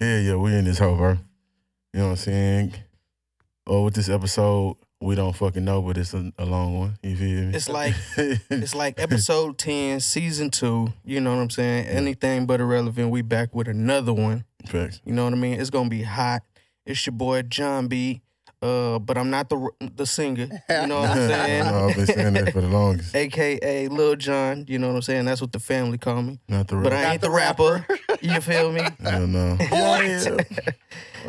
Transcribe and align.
Yeah, 0.00 0.18
yeah, 0.20 0.36
we 0.36 0.54
in 0.54 0.64
this 0.64 0.78
hoe, 0.78 0.96
bro. 0.96 1.10
You 1.92 2.00
know 2.00 2.04
what 2.06 2.10
I'm 2.10 2.16
saying? 2.16 2.74
Oh, 3.66 3.82
with 3.84 3.94
this 3.94 4.08
episode, 4.08 4.76
we 5.00 5.14
don't 5.14 5.34
fucking 5.34 5.64
know, 5.64 5.82
but 5.82 5.98
it's 5.98 6.14
a, 6.14 6.32
a 6.38 6.44
long 6.44 6.78
one. 6.78 6.98
You 7.02 7.16
feel 7.16 7.42
me? 7.46 7.54
It's 7.54 7.68
like- 7.68 7.94
It's 8.50 8.74
like 8.74 9.00
episode 9.00 9.58
10, 9.58 10.00
season 10.00 10.50
two. 10.50 10.92
You 11.04 11.20
know 11.20 11.34
what 11.34 11.42
I'm 11.42 11.50
saying? 11.50 11.86
Anything 11.86 12.46
but 12.46 12.60
irrelevant. 12.60 13.10
We 13.10 13.22
back 13.22 13.54
with 13.54 13.68
another 13.68 14.12
one. 14.12 14.44
Facts. 14.66 15.00
You 15.04 15.12
know 15.12 15.24
what 15.24 15.32
I 15.32 15.36
mean? 15.36 15.60
It's 15.60 15.70
gonna 15.70 15.88
be 15.88 16.02
hot. 16.02 16.42
It's 16.86 17.04
your 17.06 17.12
boy 17.14 17.42
John 17.42 17.88
B. 17.88 18.22
Uh, 18.60 18.98
but 18.98 19.16
I'm 19.16 19.30
not 19.30 19.48
the 19.48 19.70
the 19.94 20.04
singer. 20.04 20.48
You 20.68 20.86
know 20.88 21.00
what 21.00 21.10
I'm 21.10 21.16
saying? 21.28 21.64
no, 21.64 21.88
I've 21.88 21.94
been 21.96 22.06
saying 22.06 22.32
that 22.34 22.52
for 22.52 22.60
the 22.60 22.66
longest. 22.68 23.14
AKA 23.16 23.86
Lil 23.86 24.16
John. 24.16 24.64
You 24.66 24.80
know 24.80 24.88
what 24.88 24.96
I'm 24.96 25.02
saying? 25.02 25.26
That's 25.26 25.40
what 25.40 25.52
the 25.52 25.60
family 25.60 25.96
call 25.96 26.22
me. 26.22 26.40
Not 26.48 26.66
the 26.66 26.76
rapper. 26.76 26.90
But. 26.90 26.92
I 26.96 27.12
ain't 27.12 27.20
the 27.20 27.30
rapper. 27.30 27.86
You 28.20 28.40
feel 28.40 28.72
me? 28.72 28.80
i 29.04 29.10
don't 29.12 29.32
no. 29.32 29.56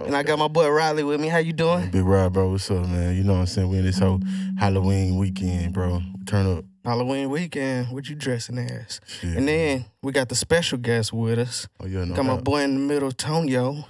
And 0.05 0.15
I 0.15 0.23
got 0.23 0.39
my 0.39 0.47
boy 0.47 0.69
Riley 0.69 1.03
with 1.03 1.19
me. 1.19 1.27
How 1.27 1.39
you 1.39 1.51
doing? 1.51 1.89
Big 1.89 2.05
Rod, 2.05 2.31
bro. 2.33 2.49
What's 2.49 2.69
up, 2.71 2.87
man? 2.87 3.15
You 3.17 3.23
know 3.23 3.33
what 3.33 3.39
I'm 3.39 3.45
saying? 3.47 3.69
We 3.69 3.79
in 3.79 3.85
this 3.85 3.99
whole 3.99 4.19
Halloween 4.57 5.17
weekend, 5.17 5.73
bro. 5.73 6.01
Turn 6.25 6.45
up. 6.57 6.65
Halloween 6.85 7.29
weekend. 7.29 7.91
What 7.91 8.07
you 8.07 8.15
dressing 8.15 8.57
as? 8.59 9.01
Shit. 9.05 9.35
And 9.35 9.47
then 9.47 9.85
we 10.01 10.11
got 10.11 10.29
the 10.29 10.35
special 10.35 10.77
guest 10.77 11.11
with 11.11 11.39
us. 11.39 11.67
oh, 11.79 11.87
yeah, 11.87 12.05
no 12.05 12.15
Got 12.15 12.25
my 12.25 12.35
doubt. 12.35 12.43
boy 12.43 12.61
in 12.61 12.73
the 12.75 12.79
middle, 12.93 13.11
Tonyo. 13.11 13.83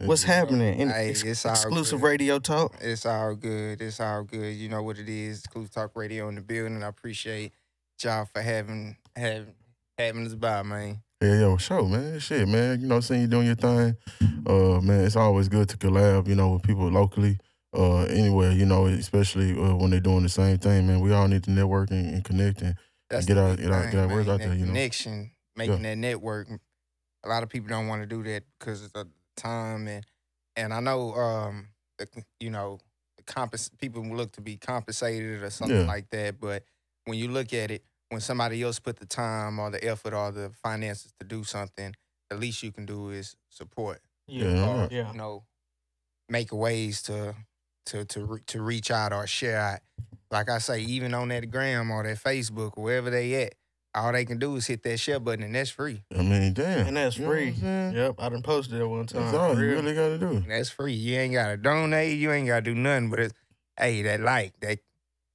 What's 0.00 0.22
happening? 0.24 0.78
In 0.78 0.90
Hey, 0.90 1.10
ex- 1.10 1.22
it's 1.24 1.46
all 1.46 1.52
exclusive 1.52 2.00
good. 2.00 2.06
radio 2.06 2.38
talk. 2.38 2.74
It's 2.80 3.06
all 3.06 3.34
good. 3.34 3.80
It's 3.80 4.00
all 4.00 4.22
good. 4.24 4.54
You 4.54 4.68
know 4.68 4.82
what 4.82 4.98
it 4.98 5.08
is. 5.08 5.42
Clue 5.46 5.66
Talk 5.66 5.92
Radio 5.96 6.28
in 6.28 6.34
the 6.34 6.40
building. 6.40 6.82
I 6.82 6.88
appreciate 6.88 7.52
y'all 8.02 8.26
for 8.32 8.42
having 8.42 8.96
having 9.16 9.54
having 9.96 10.26
us 10.26 10.34
by, 10.34 10.62
man. 10.62 11.00
Yeah, 11.20 11.40
yo, 11.40 11.56
show, 11.56 11.84
man. 11.84 12.20
Shit, 12.20 12.46
man. 12.46 12.80
You 12.80 12.86
know, 12.86 13.00
seeing 13.00 13.22
you 13.22 13.26
doing 13.26 13.46
your 13.46 13.56
thing. 13.56 13.96
Uh, 14.46 14.80
man, 14.80 15.04
it's 15.04 15.16
always 15.16 15.48
good 15.48 15.68
to 15.70 15.76
collab, 15.76 16.28
you 16.28 16.36
know, 16.36 16.50
with 16.52 16.62
people 16.62 16.88
locally. 16.88 17.38
Uh, 17.76 18.02
anywhere, 18.04 18.52
you 18.52 18.64
know, 18.64 18.86
especially 18.86 19.52
uh, 19.52 19.74
when 19.74 19.90
they're 19.90 20.00
doing 20.00 20.22
the 20.22 20.28
same 20.28 20.56
thing, 20.58 20.86
man. 20.86 21.00
We 21.00 21.12
all 21.12 21.26
need 21.28 21.42
to 21.44 21.50
network 21.50 21.90
and, 21.90 22.14
and 22.14 22.24
connect 22.24 22.62
and 22.62 22.76
That's 23.10 23.26
Get 23.26 23.36
our- 23.36 23.56
get 23.56 23.70
our- 23.70 23.82
thing, 23.82 23.90
get 23.92 24.00
our 24.00 24.08
words 24.08 24.28
out 24.28 24.38
there, 24.38 24.54
you 24.54 24.60
know. 24.60 24.66
Connection, 24.72 25.32
making 25.56 25.82
that 25.82 25.98
network. 25.98 26.48
A 27.24 27.28
lot 27.28 27.42
of 27.42 27.48
people 27.48 27.68
don't 27.68 27.88
want 27.88 28.00
to 28.02 28.06
do 28.06 28.22
that 28.22 28.44
because 28.58 28.84
of 28.84 28.92
the 28.92 29.08
time 29.36 29.86
and 29.88 30.04
and 30.56 30.72
I 30.74 30.80
know 30.80 31.12
um 31.14 31.68
you 32.40 32.50
know 32.50 32.78
the 33.16 33.22
compens- 33.24 33.70
people 33.78 34.02
look 34.02 34.32
to 34.32 34.40
be 34.40 34.56
compensated 34.56 35.42
or 35.42 35.50
something 35.50 35.80
Yeah. 35.80 35.86
like 35.86 36.08
that, 36.10 36.40
but 36.40 36.64
when 37.04 37.18
you 37.18 37.28
look 37.28 37.52
at 37.52 37.70
it, 37.70 37.84
when 38.10 38.20
somebody 38.20 38.62
else 38.62 38.78
put 38.78 38.96
the 38.98 39.06
time 39.06 39.58
or 39.58 39.70
the 39.70 39.82
effort 39.84 40.14
or 40.14 40.32
the 40.32 40.50
finances 40.62 41.12
to 41.20 41.26
do 41.26 41.44
something, 41.44 41.94
the 42.30 42.36
least 42.36 42.62
you 42.62 42.72
can 42.72 42.86
do 42.86 43.10
is 43.10 43.36
support. 43.48 44.00
Yeah, 44.26 44.66
or. 44.68 44.88
Yeah. 44.90 45.12
you 45.12 45.18
know 45.18 45.44
make 46.28 46.52
ways 46.52 47.02
to 47.02 47.34
to 47.86 48.04
to 48.04 48.24
re- 48.24 48.40
to 48.46 48.62
reach 48.62 48.90
out 48.90 49.12
or 49.12 49.26
share 49.26 49.58
out. 49.58 49.80
Like 50.30 50.50
I 50.50 50.58
say, 50.58 50.80
even 50.80 51.14
on 51.14 51.28
that 51.28 51.50
gram 51.50 51.90
or 51.90 52.02
that 52.02 52.18
Facebook 52.22 52.72
or 52.76 52.84
wherever 52.84 53.08
they 53.08 53.44
at, 53.44 53.54
all 53.94 54.12
they 54.12 54.26
can 54.26 54.38
do 54.38 54.54
is 54.56 54.66
hit 54.66 54.82
that 54.82 54.98
share 55.00 55.18
button 55.18 55.42
and 55.42 55.54
that's 55.54 55.70
free. 55.70 56.02
I 56.14 56.20
mean, 56.22 56.52
damn. 56.52 56.88
And 56.88 56.96
that's 56.98 57.16
You 57.16 57.26
free. 57.26 57.48
Yep, 57.62 58.16
I 58.18 58.28
done 58.28 58.42
posted 58.42 58.78
it 58.78 58.84
one 58.86 59.06
time. 59.06 59.22
That's 59.22 59.34
all 59.34 59.54
you 59.54 59.60
real. 59.60 59.82
really 59.82 59.94
got 59.94 60.08
to 60.08 60.18
do. 60.18 60.44
That's 60.46 60.68
free. 60.68 60.92
You 60.92 61.16
ain't 61.18 61.32
gotta 61.32 61.56
donate. 61.56 62.18
You 62.18 62.30
ain't 62.32 62.46
gotta 62.46 62.60
do 62.62 62.74
nothing. 62.74 63.08
But 63.08 63.20
it's 63.20 63.34
hey, 63.78 64.02
that 64.02 64.20
like 64.20 64.52
that, 64.60 64.80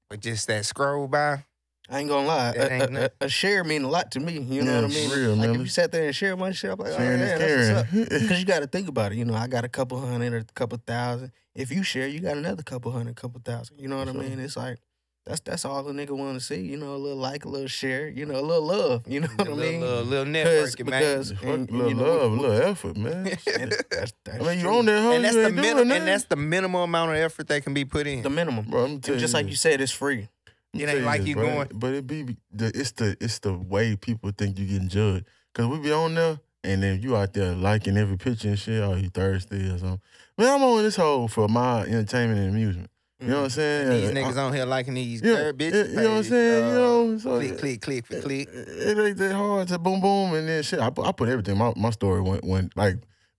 but 0.10 0.20
just 0.20 0.48
that 0.48 0.66
scroll 0.66 1.08
by. 1.08 1.46
I 1.94 2.00
ain't 2.00 2.10
gonna 2.10 2.28
lie. 2.28 2.52
That 2.54 2.72
A, 2.72 3.02
a, 3.02 3.06
a, 3.06 3.10
a 3.26 3.30
share 3.30 3.64
mean 3.64 3.84
a 3.84 3.88
lot 3.90 4.12
to 4.12 4.20
me. 4.20 4.34
You 4.40 4.64
know 4.64 4.72
Yeah, 4.74 4.82
what 4.82 4.92
I 4.92 4.94
mean? 4.94 5.10
real, 5.12 5.36
like 5.36 5.48
man. 5.50 5.56
if 5.56 5.62
you 5.62 5.68
sat 5.68 5.92
there 5.92 6.06
and 6.06 6.16
shared 6.16 6.40
my 6.40 6.52
shit, 6.52 6.72
I'm 6.72 6.78
like, 6.80 6.92
oh, 6.94 6.98
Sharing 6.98 7.20
yeah, 7.20 7.36
is 7.36 7.68
that's 7.68 7.94
what's 7.94 8.10
up. 8.12 8.22
Because 8.22 8.40
you 8.42 8.46
got 8.46 8.60
to 8.62 8.68
think 8.68 8.88
about 8.88 9.12
it. 9.12 9.18
You 9.18 9.26
know, 9.26 9.36
I 9.36 9.48
got 9.48 9.64
a 9.64 9.70
couple 9.70 10.00
hundred 10.00 10.34
or 10.34 10.38
a 10.38 10.44
couple 10.56 10.80
thousand. 10.86 11.32
If 11.56 11.72
you 11.72 11.84
share, 11.84 12.08
you 12.08 12.20
got 12.20 12.36
another 12.38 12.64
couple 12.64 12.92
hundred, 12.92 13.16
couple 13.16 13.40
thousand. 13.46 13.80
You 13.80 13.88
know 13.88 13.98
what 13.98 14.10
I 14.10 14.12
Sure. 14.12 14.22
mean? 14.22 14.40
It's 14.40 14.58
like 14.58 14.80
that's 15.26 15.40
that's 15.42 15.64
all 15.66 15.84
the 15.84 15.94
nigga 15.94 16.10
want 16.18 16.34
to 16.38 16.44
see. 16.44 16.62
You 16.62 16.76
know, 16.78 16.96
a 16.96 16.98
little 16.98 17.18
like, 17.18 17.46
a 17.46 17.48
little 17.50 17.68
share. 17.68 18.10
You 18.10 18.26
know, 18.26 18.40
a 18.40 18.42
little 18.42 18.64
love. 18.66 19.04
You 19.08 19.20
know 19.22 19.28
what 19.36 19.48
I 19.48 19.52
mean? 19.54 19.80
little, 19.82 20.04
little 20.04 20.26
Because 20.26 20.76
networking, 20.76 20.90
man. 20.90 21.00
because 21.02 21.32
Fuck, 21.32 21.44
and- 21.44 21.70
and, 21.70 21.72
little 21.72 21.90
you 21.90 21.96
know, 21.96 22.04
love, 22.18 22.32
we- 22.34 22.40
little 22.40 22.62
effort, 22.72 22.98
man. 22.98 23.24
that's, 23.46 23.46
that's 23.90 24.14
I 24.28 24.38
mean, 24.40 24.58
you 24.58 24.64
true. 24.64 24.78
on 24.80 24.86
that 24.88 25.02
hoe, 25.04 25.12
and 25.12 25.24
that's 25.24 25.36
you 25.36 25.42
the 25.44 25.48
ain't 25.48 25.56
minimum. 25.56 25.88
doing 25.90 26.00
And 26.00 26.08
that's 26.08 26.26
the 26.26 26.36
minimum 26.36 26.82
amount 26.82 27.12
of 27.12 27.18
effort 27.18 27.48
that 27.50 27.64
can 27.64 27.74
be 27.76 27.86
put 27.86 28.08
in. 28.08 28.24
the 28.24 28.30
minimum. 28.30 28.66
Bro, 28.66 28.84
I'm 28.86 29.00
telling 29.00 29.14
And 29.16 29.20
just 29.20 29.34
like 29.36 29.48
you 29.48 29.56
said, 29.56 29.80
it's 29.80 29.92
free. 29.92 30.28
It 30.74 30.90
ain't 30.90 31.06
like 31.06 31.26
you 31.26 31.36
going- 31.36 31.70
But 31.74 31.94
it 31.94 32.08
be 32.08 32.36
the 32.52 32.72
it's 32.74 32.92
the 32.94 33.16
it's 33.22 33.40
the 33.40 33.54
way 33.54 33.96
people 33.96 34.32
think 34.38 34.58
you 34.58 34.66
getting 34.66 34.90
judged. 34.90 35.26
Cause 35.54 35.68
we 35.68 35.78
be 35.80 35.92
on 35.92 36.16
there 36.16 36.40
and 36.64 36.82
then 36.82 37.02
you 37.02 37.16
out 37.16 37.34
there 37.34 37.54
liking 37.54 37.96
every 37.98 38.18
picture 38.18 38.48
and 38.50 38.58
shit. 38.58 38.82
Oh, 38.82 38.96
you 38.96 39.10
thirsty 39.10 39.70
or 39.70 39.78
something. 39.78 40.02
Man, 40.38 40.50
I'm 40.56 40.64
on 40.64 40.82
this 40.84 40.96
hole 40.96 41.28
for 41.28 41.48
my 41.48 41.82
entertainment 41.84 42.40
and 42.40 42.50
amusement. 42.50 42.90
You 43.20 43.28
know 43.30 43.38
what 43.38 43.44
I'm 43.44 43.50
saying? 43.52 43.90
These 43.90 44.10
Uh, 44.10 44.14
niggas 44.14 44.38
I- 44.38 44.42
on 44.44 44.54
here 44.54 44.66
liking 44.66 44.96
these 44.96 45.22
yeah, 45.22 45.36
girl 45.36 45.54
bitches. 45.54 45.74
yeah, 45.74 45.84
you 45.84 45.96
know 45.96 46.10
what 46.10 46.18
I'm 46.18 46.24
saying? 46.24 46.68
you 46.68 46.74
know, 46.74 47.18
so 47.20 47.38
click, 47.38 47.58
click, 47.60 47.82
click 47.82 48.06
for 48.08 48.22
click. 48.22 48.50
It, 48.52 48.68
it 48.98 49.08
ain't 49.08 49.18
that 49.18 49.34
hard 49.36 49.68
to 49.68 49.78
boom 49.80 50.02
boom 50.02 50.34
and 50.34 50.48
then 50.48 50.64
shit. 50.64 50.80
I, 50.80 50.90
put- 50.90 51.06
I 51.06 51.12
put 51.12 51.30
everything. 51.30 51.58
My 51.58 51.72
my 51.78 51.92
story 51.92 52.22
when 52.22 52.40
when 52.40 52.70
like 52.76 52.96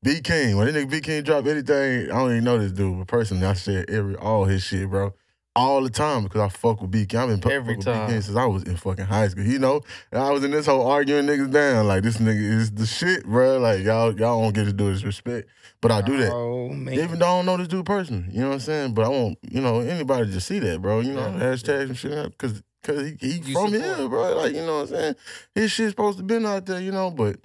BeatKing 0.06 0.56
when 0.56 0.72
that 0.72 0.74
nigga 0.74 0.90
BeatKing 1.00 1.24
drop 1.24 1.46
anything. 1.46 2.04
I 2.10 2.14
don't 2.14 2.30
even 2.30 2.44
know 2.44 2.58
this 2.58 2.72
dude, 2.72 2.96
but 2.98 3.08
personally 3.08 3.44
I 3.46 3.54
share 3.54 3.84
every 3.90 4.14
all 4.16 4.44
his 4.44 4.62
shit, 4.62 4.88
bro. 4.88 5.12
All 5.56 5.82
the 5.84 5.90
time 5.90 6.24
because 6.24 6.40
I 6.40 6.48
fuck 6.48 6.82
with 6.82 6.90
BeatKing. 6.90 7.14
I've 7.14 7.28
been 7.28 7.40
fu- 7.40 7.48
Every 7.50 7.76
fuck 7.76 7.84
time. 7.84 8.08
BeatKing 8.10 8.22
since 8.24 8.36
I 8.36 8.44
was 8.46 8.64
in 8.64 8.76
fucking 8.76 9.04
high 9.04 9.28
school. 9.28 9.44
You 9.44 9.60
know, 9.60 9.82
and 10.10 10.20
I 10.20 10.30
was 10.32 10.42
in 10.42 10.50
this 10.50 10.66
whole 10.66 10.84
arguing 10.88 11.26
niggas 11.26 11.52
down. 11.52 11.86
Like 11.86 12.02
this 12.02 12.16
nigga 12.16 12.40
is 12.58 12.72
the 12.72 12.86
shit, 12.86 13.24
bro. 13.24 13.58
Like 13.58 13.84
y'all 13.84 14.12
y'all 14.18 14.42
don't 14.42 14.52
get 14.52 14.64
to 14.64 14.72
do 14.72 14.92
this 14.92 15.04
respect, 15.04 15.48
but 15.80 15.92
I 15.92 16.00
do 16.02 16.16
that. 16.16 16.32
Oh 16.32 16.70
man. 16.70 16.94
Even 16.94 17.20
though 17.20 17.26
I 17.26 17.36
don't 17.36 17.46
know 17.46 17.56
this 17.56 17.68
dude 17.68 17.86
personally, 17.86 18.24
you 18.32 18.40
know 18.40 18.48
what 18.48 18.54
I'm 18.54 18.60
saying? 18.60 18.94
But 18.94 19.04
I 19.04 19.08
want, 19.10 19.38
you 19.48 19.60
know, 19.60 19.78
anybody 19.78 20.32
to 20.32 20.40
see 20.40 20.58
that, 20.58 20.82
bro. 20.82 20.98
You 21.00 21.12
know, 21.12 21.20
Yeah. 21.28 21.38
hashtags 21.40 21.82
and 21.90 21.96
shit, 21.98 22.30
because 22.32 22.60
cause 22.82 23.00
he, 23.02 23.16
he 23.20 23.32
You 23.36 23.54
from 23.54 23.72
support. 23.72 23.96
here, 23.98 24.08
bro. 24.08 24.36
Like, 24.36 24.54
you 24.54 24.60
know 24.66 24.78
what 24.78 24.90
I'm 24.90 24.96
saying? 24.96 25.14
His 25.54 25.70
shit 25.70 25.90
supposed 25.90 26.18
to 26.18 26.24
been 26.24 26.46
out 26.46 26.66
there, 26.66 26.80
you 26.80 26.90
know, 26.90 27.12
but 27.12 27.36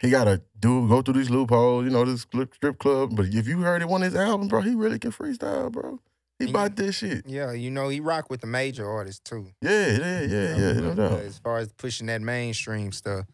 he 0.00 0.10
gotta 0.10 0.42
do 0.58 0.88
go 0.88 1.00
through 1.00 1.14
these 1.14 1.30
loopholes, 1.30 1.84
you 1.84 1.90
know, 1.92 2.04
this 2.04 2.22
strip 2.22 2.56
strip 2.56 2.80
club. 2.80 3.14
But 3.14 3.26
if 3.26 3.46
you 3.46 3.60
heard 3.60 3.82
it 3.82 3.88
one 3.88 4.02
of 4.02 4.12
his 4.12 4.20
albums, 4.20 4.48
bro, 4.48 4.62
he 4.62 4.74
really 4.74 4.98
can 4.98 5.12
freestyle, 5.12 5.70
bro. 5.70 6.00
He 6.42 6.48
Yeah. 6.48 6.52
bought 6.52 6.76
this 6.76 6.96
shit. 6.96 7.24
Yeah, 7.26 7.52
you 7.52 7.70
know 7.70 7.88
he 7.88 8.00
rock 8.00 8.28
with 8.30 8.40
the 8.40 8.46
major 8.46 8.88
artists 8.88 9.20
too. 9.24 9.46
Yeah, 9.60 9.86
yeah, 9.86 10.20
yeah, 10.22 10.56
yeah, 10.56 10.72
no 10.74 10.88
But 10.94 11.08
doubt. 11.10 11.20
As 11.20 11.38
far 11.38 11.58
as 11.58 11.72
pushing 11.72 12.08
that 12.08 12.20
mainstream 12.20 12.90
stuff, 12.92 13.26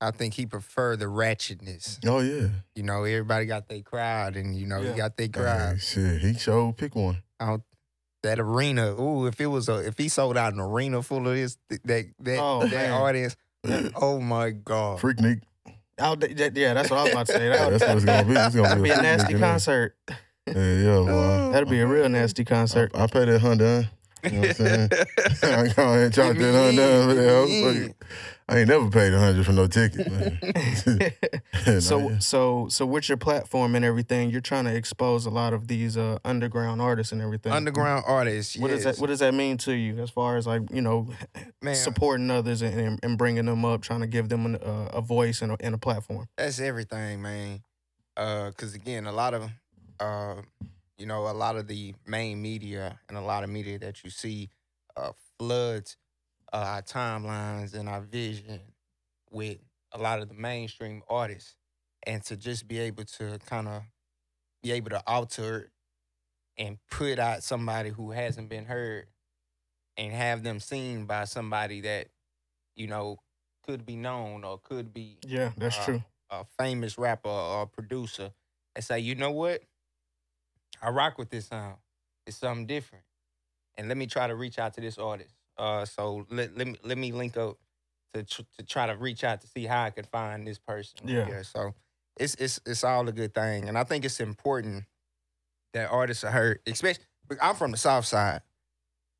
I 0.00 0.10
think 0.12 0.34
he 0.34 0.46
prefer 0.46 0.96
the 0.96 1.06
ratchetness. 1.06 1.98
Oh 2.06 2.20
yeah. 2.20 2.48
You 2.74 2.82
know, 2.84 3.04
everybody 3.04 3.46
got 3.46 3.68
their 3.68 3.82
crowd, 3.82 4.36
and 4.36 4.54
you 4.56 4.66
know 4.66 4.80
Yeah. 4.80 4.92
he 4.92 4.96
got 4.96 5.16
their 5.16 5.26
Hey, 5.26 5.32
crowd. 5.32 5.80
shit, 5.80 6.20
he 6.20 6.34
showed 6.34 6.76
pick 6.76 6.94
one. 6.94 7.22
Out 7.40 7.62
that 8.22 8.38
arena. 8.38 8.92
Ooh, 9.00 9.26
if 9.26 9.40
it 9.40 9.46
was 9.46 9.68
a 9.68 9.78
if 9.86 9.96
he 9.98 10.08
sold 10.08 10.36
out 10.36 10.52
an 10.52 10.60
arena 10.60 11.02
full 11.02 11.26
of 11.26 11.34
this 11.34 11.56
that 11.84 12.06
that 12.20 12.38
Oh, 12.38 12.60
that 12.62 12.70
man. 12.70 12.90
audience, 12.92 13.36
oh 13.96 14.20
my 14.20 14.50
god. 14.50 15.00
Freaknik. 15.00 15.40
Oh, 16.00 16.14
that- 16.14 16.36
that- 16.36 16.56
yeah, 16.56 16.74
that's 16.74 16.90
what 16.90 17.00
I 17.00 17.02
was 17.04 17.12
about 17.12 17.26
to 17.26 17.32
say. 17.32 17.48
Yeah, 17.48 17.56
That, 17.56 17.70
that's 17.70 17.82
what 17.88 17.96
it's 17.96 18.04
gonna 18.04 18.24
be. 18.24 18.32
It's 18.34 18.54
gonna 18.54 18.68
that'd 18.68 18.84
be 18.84 18.90
a 18.90 19.02
nasty 19.02 19.24
Nick 19.24 19.34
in 19.34 19.40
there. 19.40 19.50
concert. 19.50 19.96
Yeah, 20.08 20.14
yeah, 20.54 20.98
boy. 20.98 21.50
That'd 21.52 21.68
be 21.68 21.80
a 21.80 21.86
real 21.86 22.08
nasty 22.08 22.44
concert. 22.44 22.90
I, 22.94 23.04
I 23.04 23.06
pay 23.06 23.24
that 23.24 23.40
Honda. 23.40 23.82
huh? 23.82 23.88
You 24.24 24.30
know 24.32 24.40
what 24.40 24.48
I'm 24.48 24.54
saying? 24.66 24.88
I 25.42 25.72
go 25.74 25.82
ahead 25.84 26.04
and 26.04 26.14
chop 26.14 26.36
that 26.36 26.54
Honda 26.54 26.84
over 26.84 27.14
there. 27.14 27.42
Fuck 27.46 27.90
it. 27.90 27.96
I 28.50 28.60
ain't 28.60 28.68
never 28.68 28.88
paid 28.88 29.12
a 29.12 29.18
hundred 29.18 29.44
for 29.44 29.52
no 29.52 29.66
ticket, 29.66 30.10
man. 30.10 31.80
So 31.82 32.08
yeah. 32.08 32.18
so 32.18 32.66
so 32.70 32.86
with 32.86 33.08
your 33.10 33.18
platform 33.18 33.74
and 33.74 33.84
everything, 33.84 34.30
you're 34.30 34.40
trying 34.40 34.64
to 34.64 34.74
expose 34.74 35.26
a 35.26 35.30
lot 35.30 35.52
of 35.52 35.68
these 35.68 35.98
uh, 35.98 36.18
underground 36.24 36.80
artists 36.80 37.12
and 37.12 37.20
everything. 37.20 37.52
Underground 37.52 38.04
artists. 38.06 38.56
What 38.56 38.68
does 38.68 38.84
that. 38.84 38.96
What 38.96 39.08
does 39.08 39.18
that 39.18 39.34
mean 39.34 39.58
to 39.58 39.74
you 39.74 39.98
as 39.98 40.08
far 40.08 40.38
as 40.38 40.46
like 40.46 40.62
you 40.72 40.80
know 40.80 41.08
Man, 41.60 41.74
supporting 41.74 42.30
others 42.30 42.62
and- 42.62 42.78
and, 42.80 42.98
and 43.02 43.18
bringing 43.18 43.44
them 43.44 43.64
up, 43.66 43.82
trying 43.82 44.00
to 44.00 44.06
give 44.06 44.30
them 44.30 44.46
an, 44.46 44.56
uh, 44.56 44.90
a 44.94 45.00
voice 45.02 45.42
and 45.42 45.52
a, 45.52 45.56
and 45.60 45.74
a 45.74 45.78
platform? 45.78 46.26
that's 46.36 46.58
everything, 46.58 47.20
man. 47.20 47.60
Uh, 48.16 48.50
cause 48.56 48.74
again, 48.74 49.06
a 49.06 49.12
lot 49.12 49.34
of, 49.34 49.50
uh, 50.00 50.42
you 50.96 51.06
know, 51.06 51.28
a 51.28 51.32
lot 51.32 51.56
of 51.56 51.66
the 51.68 51.94
main 52.06 52.42
media 52.42 53.00
and 53.08 53.16
a 53.16 53.20
lot 53.20 53.44
of 53.44 53.50
media 53.50 53.78
that 53.78 54.02
you 54.04 54.10
see, 54.10 54.50
uh, 54.96 55.12
floods 55.38 55.96
uh, 56.52 56.56
our 56.56 56.82
timelines 56.82 57.74
and 57.74 57.88
our 57.88 58.00
vision 58.00 58.60
with 59.30 59.58
a 59.92 59.98
lot 59.98 60.20
of 60.20 60.28
the 60.28 60.34
mainstream 60.34 61.02
artists, 61.08 61.56
and 62.06 62.22
to 62.24 62.36
just 62.36 62.66
be 62.66 62.78
able 62.78 63.04
to 63.04 63.38
kind 63.46 63.68
of 63.68 63.82
be 64.62 64.72
able 64.72 64.90
to 64.90 65.02
alter 65.06 65.70
and 66.56 66.78
put 66.90 67.18
out 67.18 67.42
somebody 67.44 67.90
who 67.90 68.10
hasn't 68.10 68.48
been 68.48 68.64
heard, 68.64 69.06
and 69.96 70.12
have 70.12 70.42
them 70.42 70.60
seen 70.60 71.06
by 71.06 71.24
somebody 71.24 71.80
that, 71.82 72.08
you 72.74 72.86
know, 72.86 73.18
could 73.62 73.84
be 73.84 73.96
known 73.96 74.44
or 74.44 74.58
could 74.58 74.94
be 74.94 75.18
Yeah, 75.26 75.52
that's 75.56 75.76
Uh, 75.76 75.84
true. 75.84 76.02
a 76.30 76.44
famous 76.58 76.96
rapper 76.98 77.28
or 77.28 77.66
producer 77.66 78.32
and 78.74 78.84
say, 78.84 78.98
you 78.98 79.14
know 79.14 79.30
what? 79.30 79.62
I 80.82 80.90
rock 80.90 81.18
with 81.18 81.30
this 81.30 81.46
sound. 81.46 81.76
It's 82.26 82.36
something 82.36 82.66
different. 82.66 83.04
And 83.76 83.88
let 83.88 83.96
me 83.96 84.06
try 84.06 84.26
to 84.26 84.34
reach 84.34 84.58
out 84.58 84.74
to 84.74 84.80
this 84.80 84.98
artist. 84.98 85.34
Uh, 85.56 85.84
so 85.84 86.26
let, 86.30 86.56
let 86.56 86.66
me 86.66 86.76
let 86.84 86.98
me 86.98 87.12
link 87.12 87.36
up 87.36 87.58
to 88.14 88.22
tr- 88.22 88.42
to 88.58 88.64
try 88.64 88.86
to 88.86 88.96
reach 88.96 89.24
out 89.24 89.40
to 89.40 89.46
see 89.46 89.66
how 89.66 89.84
I 89.84 89.90
could 89.90 90.06
find 90.06 90.46
this 90.46 90.58
person. 90.58 91.00
Yeah. 91.04 91.42
So 91.42 91.74
it's 92.18 92.34
it's 92.36 92.60
it's 92.66 92.84
all 92.84 93.08
a 93.08 93.12
good 93.12 93.34
thing, 93.34 93.68
and 93.68 93.76
I 93.76 93.84
think 93.84 94.04
it's 94.04 94.20
important 94.20 94.84
that 95.74 95.90
artists 95.90 96.24
are 96.24 96.30
heard. 96.30 96.60
Especially, 96.66 97.04
I'm 97.40 97.54
from 97.54 97.72
the 97.72 97.76
South 97.76 98.06
Side. 98.06 98.42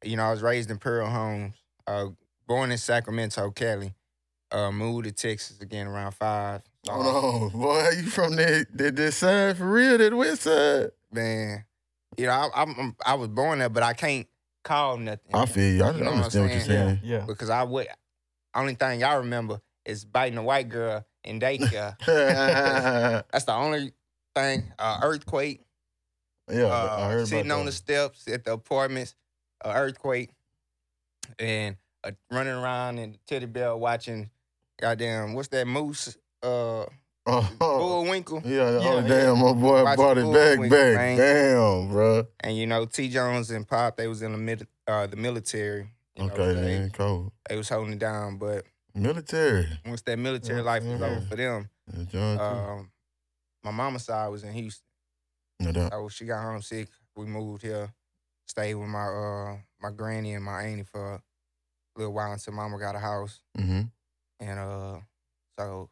You 0.04 0.16
know, 0.16 0.25
I 0.25 0.31
was 0.31 0.43
raised 0.43 0.70
in 0.70 0.78
Pearl 0.78 1.08
Homes, 1.08 1.54
uh, 1.87 2.08
born 2.46 2.70
in 2.70 2.78
Sacramento, 2.78 3.50
Cali. 3.50 3.94
Uh, 4.50 4.70
moved 4.70 5.04
to 5.04 5.12
Texas 5.12 5.61
again 5.61 5.87
around 5.87 6.12
five. 6.12 6.62
Hold 6.88 7.52
on, 7.52 7.61
boy. 7.61 7.90
You 7.96 8.02
from 8.04 8.37
that 8.37 8.66
that, 8.75 8.96
that 8.96 9.12
side 9.12 9.58
for 9.58 9.70
real? 9.70 9.99
That 9.99 10.14
west 10.14 10.43
side? 10.43 10.90
Man, 11.12 11.64
you 12.16 12.26
know, 12.26 12.32
I, 12.32 12.62
I'm, 12.62 12.94
I'm- 13.05 13.20
was 13.20 13.28
born 13.28 13.58
there, 13.60 13.69
but 13.69 13.82
I 13.82 13.93
can't 13.94 14.26
call 14.64 14.96
nothing. 14.99 15.34
I 15.34 15.46
feel 15.46 15.72
you. 15.75 15.84
I 15.84 15.90
You 15.93 16.05
know 16.05 16.10
I'm 16.10 16.16
understand 16.19 16.44
what 16.46 16.52
you're 16.52 16.60
saying? 16.60 16.87
saying. 16.88 17.00
Yeah. 17.02 17.25
because 17.26 17.50
I 17.50 17.62
would. 17.62 17.87
Only 18.55 18.75
thing 18.75 19.00
y'all 19.00 19.19
remember 19.19 19.60
is 19.84 20.05
biting 20.05 20.38
a 20.38 20.43
white 20.43 20.69
girl 20.69 21.05
in 21.25 21.38
daycare. 21.40 21.94
Yeah, 22.06 23.22
That's 23.32 23.44
the 23.44 23.55
only 23.55 23.93
thing. 24.34 24.64
Uh, 24.78 25.00
earthquake. 25.02 25.60
yeah. 26.50 26.64
uh, 26.64 26.96
I 27.00 27.11
heard 27.12 27.28
sitting 27.28 27.46
about 27.46 27.61
on 27.61 27.66
the 27.66 27.72
steps 27.72 28.26
at 28.28 28.44
the 28.44 28.52
apartments, 28.52 29.14
uh, 29.64 29.72
earthquake, 29.75 30.31
and 31.38 31.76
uh, 32.04 32.12
running 32.31 32.54
around 32.54 32.99
in 32.99 33.12
the 33.12 33.19
teddy 33.26 33.46
bear 33.46 33.76
watching, 33.76 34.31
goddamn, 34.81 35.34
what's 35.34 35.49
that 35.49 35.66
moose? 35.66 36.16
Uh, 37.28 37.46
Oh, 37.60 37.78
Bullwinkle. 37.78 38.42
yeah, 38.44 38.60
oh 38.60 39.00
Yeah, 39.00 39.06
damn, 39.08 39.38
my 39.38 39.52
boy 39.52 39.84
Watch 39.84 39.96
brought 39.96 40.19
it 40.19 40.32
back, 40.32 40.58
back. 40.70 40.94
man. 40.96 41.16
Damn, 41.19 41.88
bro. 41.90 42.26
And 42.40 42.56
you 42.56 42.66
know, 42.66 42.86
T. 42.86 43.08
Jones 43.08 43.50
and 43.50 43.66
Pop, 43.69 43.96
they 43.96 44.06
was 44.08 44.22
in 44.22 44.32
the 44.32 44.38
mid, 44.38 44.66
uh, 44.86 45.06
the 45.06 45.16
military. 45.16 45.88
You 46.16 46.26
know, 46.26 46.32
Okay, 46.32 46.54
they, 46.54 46.60
then, 46.78 46.90
cool. 46.90 47.32
they 47.48 47.56
was 47.56 47.69
holding 47.69 47.92
it 47.92 47.98
down, 47.98 48.38
but 48.38 48.64
Military. 48.94 49.69
once 49.86 50.00
that 50.02 50.19
military 50.19 50.58
Yeah, 50.60 50.64
life 50.64 50.82
was 50.84 51.00
yeah. 51.00 51.06
over 51.06 51.20
for 51.20 51.36
them, 51.36 51.69
Yeah, 52.12 52.32
um, 52.40 52.90
my 53.62 53.70
mama's 53.70 54.04
side 54.04 54.28
was 54.28 54.42
in 54.42 54.52
Houston. 54.52 54.84
no 55.60 55.70
doubt. 55.72 55.92
So 55.92 56.08
she 56.08 56.25
got 56.25 56.42
homesick. 56.42 56.88
We 57.14 57.26
moved 57.26 57.62
here, 57.62 57.92
stayed 58.46 58.75
with 58.75 58.88
my 58.88 59.04
uh 59.06 59.56
my 59.80 59.90
granny 59.90 60.34
and 60.34 60.44
my 60.44 60.62
auntie 60.62 60.82
for 60.84 61.14
a 61.14 61.22
little 61.96 62.12
while 62.14 62.32
until 62.32 62.54
mama 62.54 62.78
got 62.78 62.96
a 62.96 62.98
house. 63.00 63.40
Mm-hmm. 63.58 63.82
And 64.40 64.58
uh 64.58 64.98
so 65.58 65.90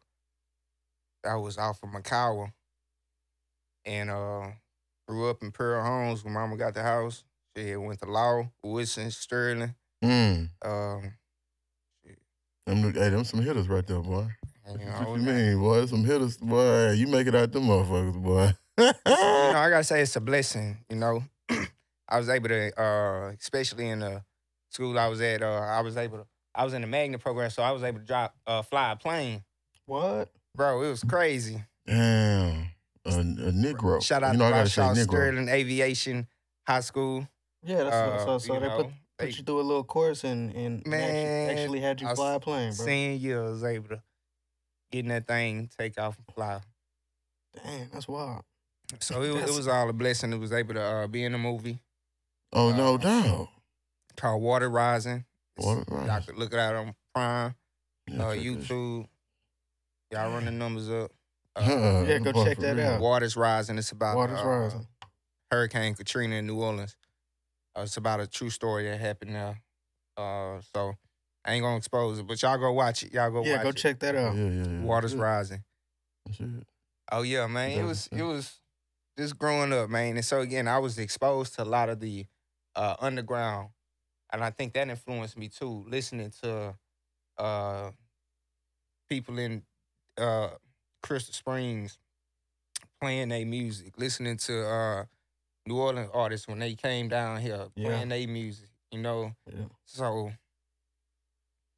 I 1.25 1.35
was 1.35 1.57
off 1.57 1.81
of 1.83 1.89
Macawa 1.89 2.51
and 3.85 4.09
uh 4.09 4.47
grew 5.07 5.29
up 5.29 5.41
in 5.41 5.51
Pearl 5.51 5.83
Homes 5.83 6.23
when 6.23 6.33
mama 6.33 6.57
got 6.57 6.73
the 6.73 6.83
house. 6.83 7.23
She 7.55 7.69
had 7.69 7.79
went 7.79 7.99
to 8.01 8.09
law, 8.09 8.49
Woodson, 8.63 9.09
Sterling. 9.11 9.73
Mm. 10.03 10.49
Um 10.63 11.13
Them, 12.65 12.81
look- 12.83 12.95
hey, 12.95 13.09
them 13.09 13.23
some 13.23 13.41
hitters 13.41 13.67
right 13.67 13.85
there, 13.87 13.99
boy. 14.01 14.27
you 14.67 14.73
What 14.87 15.19
you 15.19 15.25
mean, 15.25 15.59
boy? 15.59 15.85
Some 15.85 16.03
hitters, 16.03 16.37
boy. 16.37 16.91
You 16.91 17.07
make 17.07 17.27
it 17.27 17.35
out 17.35 17.51
them 17.51 17.63
motherfuckers, 17.63 18.21
boy. 18.21 18.53
you 18.77 18.83
know, 18.85 18.93
I 19.05 19.69
gotta 19.71 19.83
say 19.83 20.01
it's 20.01 20.15
a 20.15 20.21
blessing, 20.21 20.77
you 20.89 20.97
know. 20.97 21.23
I 22.09 22.17
was 22.19 22.29
able 22.29 22.49
to, 22.49 22.79
uh, 22.81 23.31
especially 23.39 23.89
in 23.89 23.99
the 23.99 24.23
school 24.69 24.97
I 24.99 25.07
was 25.07 25.19
at, 25.21 25.41
uh, 25.41 25.59
I 25.59 25.81
was 25.81 25.97
able 25.97 26.19
to, 26.19 26.25
I 26.53 26.63
was 26.63 26.73
in 26.73 26.81
the 26.81 26.87
magnet 26.87 27.21
program, 27.21 27.49
so 27.49 27.63
I 27.63 27.71
was 27.71 27.83
able 27.83 27.99
to 27.99 28.05
drop, 28.05 28.35
uh, 28.45 28.61
fly 28.61 28.91
a 28.91 28.95
plane. 28.95 29.43
What? 29.85 30.29
Bro, 30.57 30.81
it 30.81 30.89
was 30.89 31.03
crazy. 31.03 31.63
Damn. 31.85 32.71
A, 33.05 33.09
a 33.09 33.13
Negro. 33.53 34.03
Shout 34.03 34.23
out 34.23 34.33
you 34.33 34.39
know, 34.39 34.45
to 34.49 34.55
gotta 34.55 34.69
say 34.69 34.81
Rothschild 34.81 34.97
Negro. 35.07 35.11
Sterling 35.11 35.49
Aviation 35.49 36.27
High 36.67 36.79
School. 36.81 37.27
Yeah, 37.63 37.83
that's 37.83 37.95
Uh, 37.95 38.25
so, 38.25 38.37
so 38.39 38.53
they 38.53 38.59
know, 38.67 38.75
put, 38.77 38.85
put 38.87 38.93
they- 39.19 39.27
you 39.29 39.43
through 39.43 39.61
a 39.61 39.61
little 39.61 39.83
course 39.83 40.23
and 40.23 40.51
and 40.55 40.85
Man, 40.85 40.99
actually, 40.99 41.61
actually 41.61 41.79
had 41.81 42.01
you 42.01 42.13
fly 42.15 42.33
a 42.33 42.39
plane, 42.39 42.73
bro. 42.75 42.85
Senior 42.85 43.15
year, 43.17 43.43
I 43.43 43.49
was 43.49 43.63
able 43.63 43.89
to 43.89 44.01
get 44.91 44.99
in 45.05 45.09
that 45.09 45.27
thing, 45.27 45.69
take 45.77 45.99
off 45.99 46.17
and 46.17 46.35
fly. 46.35 46.59
Damn, 47.63 47.89
that's 47.93 48.07
wild. 48.07 48.41
So 48.99 49.21
it, 49.21 49.31
was- 49.33 49.43
it 49.51 49.55
was 49.55 49.67
all 49.67 49.87
a 49.89 49.93
blessing. 49.93 50.33
It 50.33 50.39
was 50.39 50.51
able 50.51 50.73
to 50.73 50.81
uh, 50.81 51.07
be 51.07 51.23
in 51.23 51.33
a 51.35 51.37
movie 51.37 51.79
Oh, 52.51 52.71
no 52.75 52.95
Uh, 52.95 52.97
doubt. 52.97 53.47
called 54.15 54.41
Water 54.41 54.69
Rising. 54.69 55.23
Water 55.57 55.83
Y'all 55.89 56.05
Rising. 56.07 56.25
could 56.25 56.37
look 56.37 56.51
it 56.53 56.59
out 56.59 56.75
on 56.75 56.95
Prime, 57.13 57.55
Yeah, 58.07 58.23
uh, 58.23 58.33
check 58.35 58.43
that. 58.43 58.45
YouTube. 58.45 59.07
Y'all 60.11 60.31
run 60.31 60.45
the 60.45 60.51
numbers 60.51 60.89
up. 60.89 61.11
Uh, 61.55 62.05
Yeah, 62.07 62.19
go 62.19 62.31
check 62.45 62.57
that 62.59 62.79
out. 62.79 63.01
Waters 63.01 63.35
Rising. 63.35 63.77
It's 63.77 63.91
about 63.91 64.15
Water's 64.15 64.39
uh, 64.39 64.47
rising. 64.47 64.87
Hurricane 65.51 65.95
Katrina 65.95 66.35
in 66.35 66.47
New 66.47 66.61
Orleans. 66.61 66.95
Uh, 67.75 67.81
it's 67.81 67.97
about 67.97 68.19
a 68.19 68.27
true 68.27 68.49
story 68.49 68.89
that 68.89 68.99
happened 68.99 69.35
there. 69.35 69.61
Uh, 70.15 70.59
so 70.73 70.93
I 71.45 71.53
ain't 71.53 71.63
gonna 71.63 71.77
expose 71.77 72.19
it, 72.19 72.27
but 72.27 72.41
y'all 72.41 72.57
go 72.57 72.71
watch 72.73 73.03
it. 73.03 73.13
Y'all 73.13 73.29
go 73.31 73.43
Yeah, 73.43 73.55
watch 73.55 73.63
go 73.63 73.69
it. 73.69 73.75
check 73.77 73.99
that 73.99 74.15
out. 74.15 74.35
yeah, 74.35 74.49
yeah. 74.49 74.81
Waters 74.81 75.13
Good. 75.13 75.21
Rising. 75.21 75.63
It. 76.27 76.63
Oh 77.11 77.21
yeah, 77.21 77.47
man. 77.47 77.71
It 77.71 77.83
was 77.83 78.07
it 78.11 78.23
was 78.23 78.59
just 79.17 79.37
growing 79.37 79.71
up, 79.73 79.89
man. 79.89 80.15
And 80.15 80.25
so 80.25 80.41
again, 80.41 80.67
I 80.67 80.79
was 80.79 80.97
exposed 80.99 81.55
to 81.55 81.63
a 81.63 81.65
lot 81.65 81.89
of 81.89 81.99
the 81.99 82.25
uh, 82.75 82.95
underground, 82.99 83.69
and 84.31 84.43
I 84.43 84.49
think 84.51 84.73
that 84.73 84.89
influenced 84.89 85.37
me 85.37 85.47
too. 85.49 85.85
Listening 85.87 86.31
to 86.43 86.75
uh, 87.37 87.91
people 89.09 89.37
in 89.39 89.63
uh, 90.17 90.49
Crystal 91.03 91.33
Springs 91.33 91.97
playing 93.01 93.29
their 93.29 93.45
music, 93.45 93.93
listening 93.97 94.37
to 94.37 94.67
uh, 94.67 95.05
New 95.67 95.77
Orleans 95.77 96.09
artists 96.13 96.47
when 96.47 96.59
they 96.59 96.75
came 96.75 97.07
down 97.07 97.39
here 97.41 97.67
Yeah. 97.75 97.87
playing 97.87 98.09
their 98.09 98.27
music. 98.27 98.69
You 98.91 99.01
know, 99.01 99.33
Yeah. 99.51 99.65
so 99.85 100.31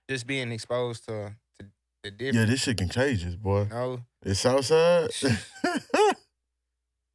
just 0.10 0.28
being 0.28 0.52
exposed 0.52 1.06
to 1.06 1.36
to 1.60 1.66
the 2.04 2.26
Yeah, 2.34 2.46
this 2.46 2.62
shit 2.62 2.78
can 2.78 2.88
contagious, 2.88 3.36
boy. 3.36 3.62
You 3.64 3.70
know, 3.70 4.00
It's 4.22 4.40
Southside. 4.40 5.10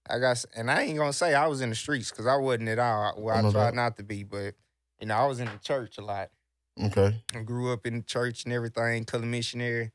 I 0.07 0.19
got, 0.19 0.45
and 0.55 0.71
I 0.71 0.83
ain't 0.83 0.99
gonna 0.99 1.13
say 1.15 1.35
I 1.35 1.47
was 1.47 1.61
in 1.63 1.71
the 1.71 1.75
streets 1.75 2.11
because 2.11 2.27
I 2.27 2.37
wasn't 2.37 2.69
at 2.69 2.79
all. 2.79 3.15
Well, 3.17 3.35
I 3.35 3.49
I 3.49 3.51
tried 3.51 3.75
not 3.75 3.97
to 3.97 4.03
be, 4.03 4.23
but 4.23 4.55
you 5.01 5.07
know, 5.07 5.15
I 5.15 5.27
was 5.27 5.41
in 5.41 5.47
the 5.47 5.59
church 5.59 5.97
a 5.97 6.03
lot. 6.03 6.31
okay. 6.87 7.23
I 7.35 7.43
grew 7.43 7.73
up 7.73 7.87
in 7.87 7.97
the 7.99 8.03
church 8.03 8.45
and 8.45 8.53
everything, 8.53 9.05
color 9.07 9.25
missionary. 9.27 9.93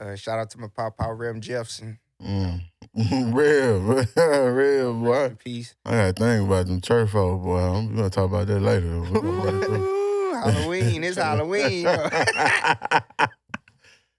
Uh, 0.00 0.14
shout 0.16 0.38
out 0.38 0.50
to 0.50 0.58
my 0.58 0.68
papa, 0.68 1.04
Reverend 1.14 1.42
Jefferson. 1.42 1.98
Mm. 2.22 2.62
real, 3.34 3.80
real, 4.52 4.94
boy. 4.94 5.36
Peace. 5.42 5.74
I 5.84 5.90
gotta 5.90 6.12
think 6.12 6.46
about 6.46 6.66
them 6.66 6.80
turf 6.80 7.10
folk, 7.10 7.42
boy. 7.42 7.58
I'm 7.58 7.94
gonna 7.94 8.10
talk 8.10 8.26
about 8.26 8.46
that 8.46 8.60
later. 8.60 9.00
We're 9.12 9.20
gonna 9.20 9.30
run 9.30 9.62
it 9.62 9.64
through. 9.66 9.84
Ooh, 9.84 10.34
Halloween, 10.34 11.04
it's 11.04 11.16
Halloween. 11.16 11.86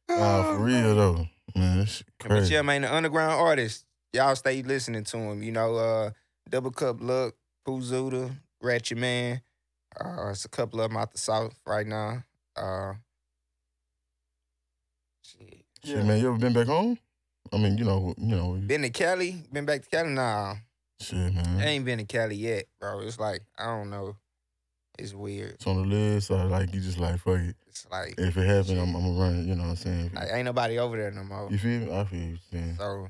Nah, 0.08 0.44
for 0.44 0.60
real 0.64 0.96
though, 0.96 1.28
man. 1.56 1.80
This 1.80 1.90
shit 1.98 2.08
But 2.20 2.28
crazy. 2.30 2.54
yeah, 2.54 2.62
man, 2.62 2.84
the 2.84 2.94
underground 2.94 3.34
artists, 3.34 3.86
y'all 4.14 4.36
stay 4.36 4.62
listening 4.62 5.04
to 5.06 5.18
them. 5.18 5.42
You 5.42 5.52
know, 5.52 5.76
uh, 5.76 6.12
Double 6.50 6.70
Cup 6.72 6.98
Look, 7.02 7.36
Pooh 7.66 7.80
Zuda, 7.82 8.36
Ratchet 8.62 8.98
Man. 9.00 9.42
Uh, 10.00 10.30
it's 10.30 10.46
a 10.46 10.50
couple 10.50 10.80
of 10.80 10.92
them 10.92 10.98
out 10.98 11.12
the 11.12 11.18
south 11.18 11.56
right 11.66 11.88
now. 11.88 12.24
Uh, 12.56 12.94
shit. 15.86 15.98
Shit, 15.98 16.06
man, 16.06 16.20
you 16.20 16.28
ever 16.30 16.38
been 16.38 16.54
back 16.54 16.68
home? 16.68 16.98
I 17.54 17.58
mean, 17.58 17.78
you 17.78 17.86
know, 17.86 18.14
you 18.18 18.36
know, 18.36 18.54
Been 18.54 18.82
to 18.82 18.90
Cali? 18.90 19.44
Been 19.52 19.66
back 19.66 19.84
to 19.84 19.90
Cali? 19.90 20.10
Nah, 20.10 20.56
shit, 21.00 21.34
man. 21.34 21.60
I 21.60 21.66
ain't 21.66 21.86
been 21.86 22.00
to 22.00 22.06
Cali 22.06 22.36
yet, 22.36 22.66
bro. 22.80 23.02
It's 23.02 23.20
like 23.20 23.42
I 23.58 23.66
don't 23.66 23.90
know. 23.90 24.16
It's 24.98 25.14
weird. 25.14 25.52
It's 25.56 25.68
on 25.68 25.76
the 25.76 25.88
list, 25.96 26.32
or 26.32 26.44
like 26.46 26.74
you 26.74 26.80
just 26.80 26.98
like 26.98 27.20
fuck 27.20 27.38
it. 27.40 27.56
It's 27.68 27.86
like, 27.92 28.16
If 28.18 28.38
it 28.38 28.46
happens, 28.48 28.72
I'm, 28.72 28.96
I'm 28.96 29.04
gonna 29.04 29.20
run 29.20 29.40
it. 29.42 29.44
You 29.46 29.56
know 29.56 29.64
what 29.64 29.70
I'm 29.72 29.76
saying? 29.76 30.12
like 30.16 30.30
ain't 30.32 30.46
nobody 30.46 30.80
over 30.80 30.96
there 30.98 31.12
no 31.12 31.24
more. 31.24 31.50
You 31.52 31.58
feel 31.58 31.80
me? 31.82 31.94
I 31.94 32.04
feel 32.06 32.20
you 32.20 32.38
saying. 32.52 32.76
So 32.80 33.10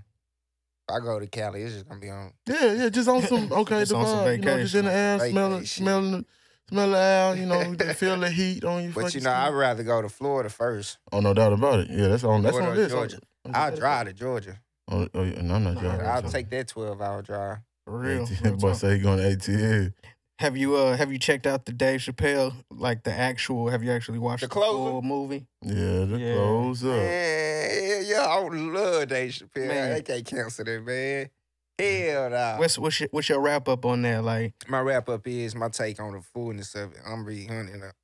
if 0.90 0.96
I 0.96 1.00
go 1.00 1.20
to 1.20 1.28
Cali, 1.28 1.62
it's 1.62 1.74
just 1.74 1.88
gonna 1.88 2.00
be 2.02 2.10
on. 2.10 2.34
Yeah, 2.48 2.74
yeah, 2.74 2.90
just 2.90 3.08
on 3.08 3.22
some 3.22 3.52
okay, 3.52 3.80
Just 3.80 3.92
the 3.92 3.98
on 3.98 4.06
some 4.06 4.20
vibe, 4.20 4.38
you 4.38 4.44
know, 4.46 4.58
just 4.58 4.76
in 4.76 4.86
the 4.86 4.92
air, 4.92 5.18
vacation. 5.18 5.34
smelling, 5.34 5.66
smelling, 5.66 6.12
the, 6.12 6.26
smell 6.70 6.90
the 6.92 6.98
air, 6.98 7.36
you 7.36 7.46
know, 7.46 7.76
just 7.76 8.00
feel 8.00 8.18
the 8.20 8.30
heat 8.30 8.64
on 8.64 8.84
you. 8.84 8.92
But 8.96 9.14
you 9.16 9.22
know, 9.22 9.32
I'd 9.32 9.50
rather 9.54 9.84
go 9.84 10.02
to 10.02 10.10
Florida 10.10 10.50
first. 10.50 10.98
oh 11.12 11.20
no 11.20 11.34
doubt 11.34 11.54
about 11.54 11.80
it. 11.82 11.90
Yeah, 11.90 12.08
that's 12.08 12.24
on. 12.24 12.42
That's 12.44 12.56
Florida 12.58 12.72
on 12.72 12.78
this. 12.78 12.92
Georgia. 12.92 13.20
I'll 13.54 13.76
drive 13.76 14.08
to 14.08 14.14
Georgia. 14.14 14.60
Oh, 14.90 15.08
oh 15.14 15.24
yeah, 15.24 15.42
no, 15.42 15.56
I'm 15.56 15.64
not 15.64 15.80
driving. 15.80 16.06
I'll 16.06 16.22
so- 16.24 16.30
take 16.30 16.50
that 16.52 16.68
twelve 16.68 17.02
hour 17.02 17.22
drive. 17.22 17.58
For 17.86 18.00
real. 18.00 18.26
ATL, 18.26 18.44
real 18.44 18.58
boy 18.58 18.74
say 18.74 18.94
he 18.96 19.00
going 19.00 19.20
to 19.20 19.36
ATL. 19.38 19.94
Have 20.40 20.58
you 20.58 20.76
uh 20.76 20.98
have 20.98 21.12
you 21.14 21.20
checked 21.20 21.48
out 21.48 21.66
the 21.66 21.72
Dave 21.72 22.02
Chappelle 22.02 22.54
like 22.70 23.04
the 23.04 23.12
actual? 23.14 23.70
Have 23.70 23.84
you 23.84 23.92
actually 23.92 24.20
watched 24.20 24.42
The 24.42 24.48
the, 24.48 24.54
full 24.56 25.02
movie? 25.02 25.46
Yeah, 25.62 26.06
the 26.06 26.18
Yeah. 26.20 26.34
close 26.36 26.84
up. 26.84 26.90
Man, 26.90 28.04
yeah, 28.06 28.26
I 28.28 28.40
love 28.42 29.08
Dave 29.08 29.32
Chappelle. 29.32 29.68
Man. 29.68 29.94
They 29.94 30.02
can't 30.02 30.26
cancel 30.26 30.66
that, 30.66 30.84
man. 30.84 31.30
Hell 31.78 32.30
nah. 32.30 32.58
What's 32.58 32.78
what's 32.78 33.00
your, 33.00 33.10
what's 33.12 33.30
your 33.30 33.42
wrap 33.42 33.68
up 33.68 33.86
on 33.86 34.02
that? 34.04 34.24
Like, 34.24 34.54
my 34.68 34.80
wrap 34.80 35.10
up 35.10 35.28
is 35.28 35.56
my 35.56 35.70
take 35.70 36.00
on 36.00 36.14
the 36.14 36.22
fullness 36.22 36.74
of 36.76 36.94
it. 36.94 37.00
I'm 37.06 37.26
really 37.26 37.46
hunting 37.46 37.84
up. 37.84 37.96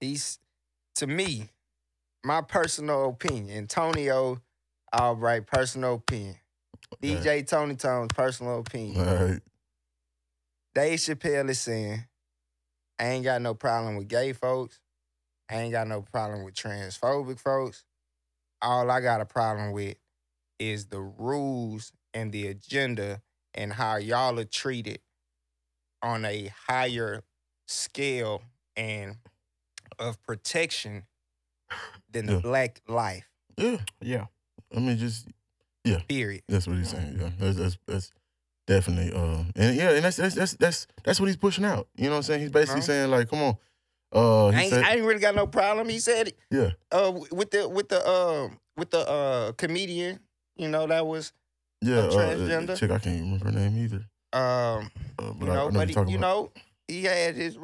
He's 0.00 0.38
to 0.96 1.06
me, 1.06 1.50
my 2.24 2.40
personal 2.42 3.10
opinion. 3.10 3.58
Antonio 3.58 4.40
all 4.92 5.16
right, 5.16 5.46
personal 5.46 5.94
opinion. 5.94 6.36
DJ 7.02 7.46
Tony 7.46 7.76
Tone's 7.76 8.12
personal 8.14 8.60
opinion. 8.60 9.06
All 9.06 9.26
right. 9.26 9.40
Dave 10.74 10.98
Chappelle 10.98 11.48
is 11.50 11.60
saying, 11.60 12.04
I 12.98 13.06
ain't 13.06 13.24
got 13.24 13.42
no 13.42 13.54
problem 13.54 13.96
with 13.96 14.08
gay 14.08 14.32
folks. 14.32 14.80
I 15.50 15.56
ain't 15.56 15.72
got 15.72 15.88
no 15.88 16.02
problem 16.02 16.44
with 16.44 16.54
transphobic 16.54 17.40
folks. 17.40 17.84
All 18.66 18.90
I 18.90 19.00
got 19.00 19.20
a 19.20 19.24
problem 19.24 19.70
with 19.70 19.96
is 20.58 20.86
the 20.86 21.00
rules 21.00 21.92
and 22.12 22.32
the 22.32 22.48
agenda 22.48 23.22
and 23.54 23.72
how 23.72 23.94
y'all 23.96 24.38
are 24.40 24.44
treated 24.44 24.98
on 26.02 26.24
a 26.24 26.50
higher 26.68 27.22
scale 27.68 28.42
and 28.76 29.16
of 30.00 30.20
protection 30.22 31.04
than 32.10 32.26
the 32.26 32.34
Yeah. 32.34 32.40
black 32.40 32.80
life. 32.88 33.28
Yeah. 33.56 33.78
Yeah. 34.00 34.26
I 34.74 34.80
mean, 34.80 34.98
just 34.98 35.28
yeah. 35.84 36.00
Period. 36.08 36.42
that's 36.48 36.66
what 36.66 36.76
he's 36.76 36.90
saying. 36.90 37.18
Yeah, 37.20 37.30
that's 37.38 37.56
that's, 37.56 37.78
that's 37.86 38.10
definitely. 38.66 39.12
Uh, 39.16 39.44
and 39.54 39.76
yeah, 39.76 39.90
and 39.92 40.04
that's 40.04 40.16
that's 40.16 40.34
that's 40.34 40.54
that's 40.54 40.86
that's 41.04 41.20
what 41.20 41.26
he's 41.26 41.36
pushing 41.36 41.64
out. 41.64 41.86
You 41.96 42.06
know 42.06 42.10
what 42.10 42.16
I'm 42.16 42.22
saying? 42.24 42.40
He's 42.40 42.50
basically 42.50 42.80
Uh-huh. 42.80 42.86
saying 42.86 43.10
like, 43.12 43.28
come 43.30 43.42
on. 43.42 43.56
Uh, 44.16 44.46
I 44.48 44.62
ain't, 44.62 44.70
said, 44.72 44.84
I 44.84 44.94
ain't 44.94 45.04
really 45.04 45.20
got 45.20 45.34
no 45.34 45.46
problem. 45.46 45.88
He 45.88 45.98
said 45.98 46.32
yeah, 46.50 46.70
Uh, 46.90 47.12
with 47.30 47.50
the 47.50 47.68
with 47.68 47.88
the 47.88 48.04
uh 48.06 48.48
with 48.76 48.90
the 48.90 49.08
uh 49.08 49.52
comedian, 49.52 50.20
you 50.56 50.68
know 50.68 50.86
that 50.86 51.06
was 51.06 51.32
yeah. 51.82 51.98
Uh, 51.98 52.10
transgender? 52.10 52.70
uh, 52.70 52.76
chick, 52.76 52.90
I 52.90 52.98
can't 52.98 53.20
remember 53.20 53.44
her 53.44 53.52
name 53.52 53.76
either. 53.84 54.04
um 54.32 54.90
Uh, 55.18 55.32
but 55.38 55.46
you 55.46 55.52
I, 55.52 55.54
know, 55.54 55.68
I 55.68 55.70
know 55.70 55.78
but 55.80 55.94
you're 55.94 56.04
he, 56.06 56.12
you 56.12 56.18
know 56.18 56.52
he 56.88 57.04
had 57.04 57.34
his 57.36 57.58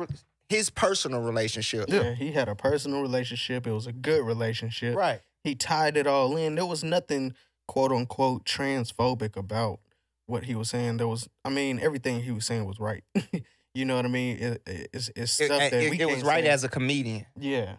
his 0.49 0.69
personal 0.69 1.23
relationship. 1.23 1.87
Yeah. 1.89 2.03
Yeah. 2.03 2.15
He 2.15 2.33
had 2.33 2.49
a 2.49 2.55
personal 2.55 3.01
relationship. 3.01 3.67
It 3.67 3.73
was 3.73 3.87
a 3.87 3.93
good 3.93 4.23
relationship. 4.25 4.95
Right. 4.95 5.21
He 5.45 5.55
tied 5.55 5.97
it 5.97 6.07
all 6.07 6.37
in. 6.37 6.55
There 6.57 6.67
was 6.67 6.85
nothing 6.85 7.35
quote 7.67 7.91
unquote 7.93 8.45
transphobic 8.45 9.37
about 9.37 9.81
what 10.27 10.45
he 10.45 10.55
was 10.55 10.69
saying. 10.71 10.99
There 10.99 11.09
was, 11.09 11.29
I 11.45 11.49
mean, 11.49 11.81
everything 11.81 12.21
he 12.23 12.31
was 12.31 12.45
saying 12.45 12.67
was 12.67 12.79
right. 12.79 13.03
you 13.75 13.85
know 13.85 13.97
what 13.97 14.05
I 14.05 14.09
mean? 14.09 14.37
It, 14.39 14.63
it- 14.67 14.91
it's, 14.93 15.11
it's 15.17 15.41
It, 15.41 15.47
stuff 15.47 15.59
that 15.71 15.73
it- 15.75 15.91
we 15.91 16.01
it 16.01 16.07
was 16.07 16.17
can't 16.17 16.27
right 16.27 16.45
say. 16.45 16.51
as 16.51 16.65
a 16.65 16.69
comedian 16.69 17.27
yeah. 17.39 17.77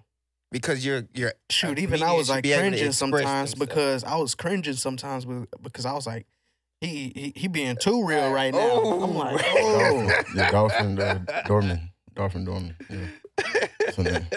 because 0.52 0.86
you're 0.86 1.04
you're 1.14 1.34
Shoot, 1.50 1.80
even 1.80 2.02
I 2.04 2.14
was 2.14 2.30
like 2.30 2.44
be 2.44 2.52
able 2.54 2.64
to 2.64 2.70
cringing 2.72 2.92
sometimes 2.94 3.52
themselves. 3.52 3.54
because 3.56 4.04
I 4.04 4.16
was 4.18 4.36
cringing 4.36 4.74
sometimes 4.74 5.26
be- 5.26 5.46
because 5.62 5.86
I 5.86 5.94
was 5.94 6.08
like, 6.08 6.26
he 6.82 7.12
he, 7.16 7.34
he 7.36 7.48
being 7.48 7.78
too 7.78 8.06
real 8.06 8.32
Right. 8.32 8.54
right 8.54 8.54
now. 8.54 8.60
I'm 8.82 9.04
Oh. 9.04 9.20
like, 9.20 9.46
Oh, 9.48 10.24
yeah, 10.36 10.52
Dolphin 10.52 11.00
uh, 11.00 11.20
Dorman, 11.46 11.92
Daphne 12.16 12.46
Dorman. 12.46 12.76
Yeah. 12.90 12.98
That's 13.80 13.98
her 13.98 14.04
name. 14.04 14.28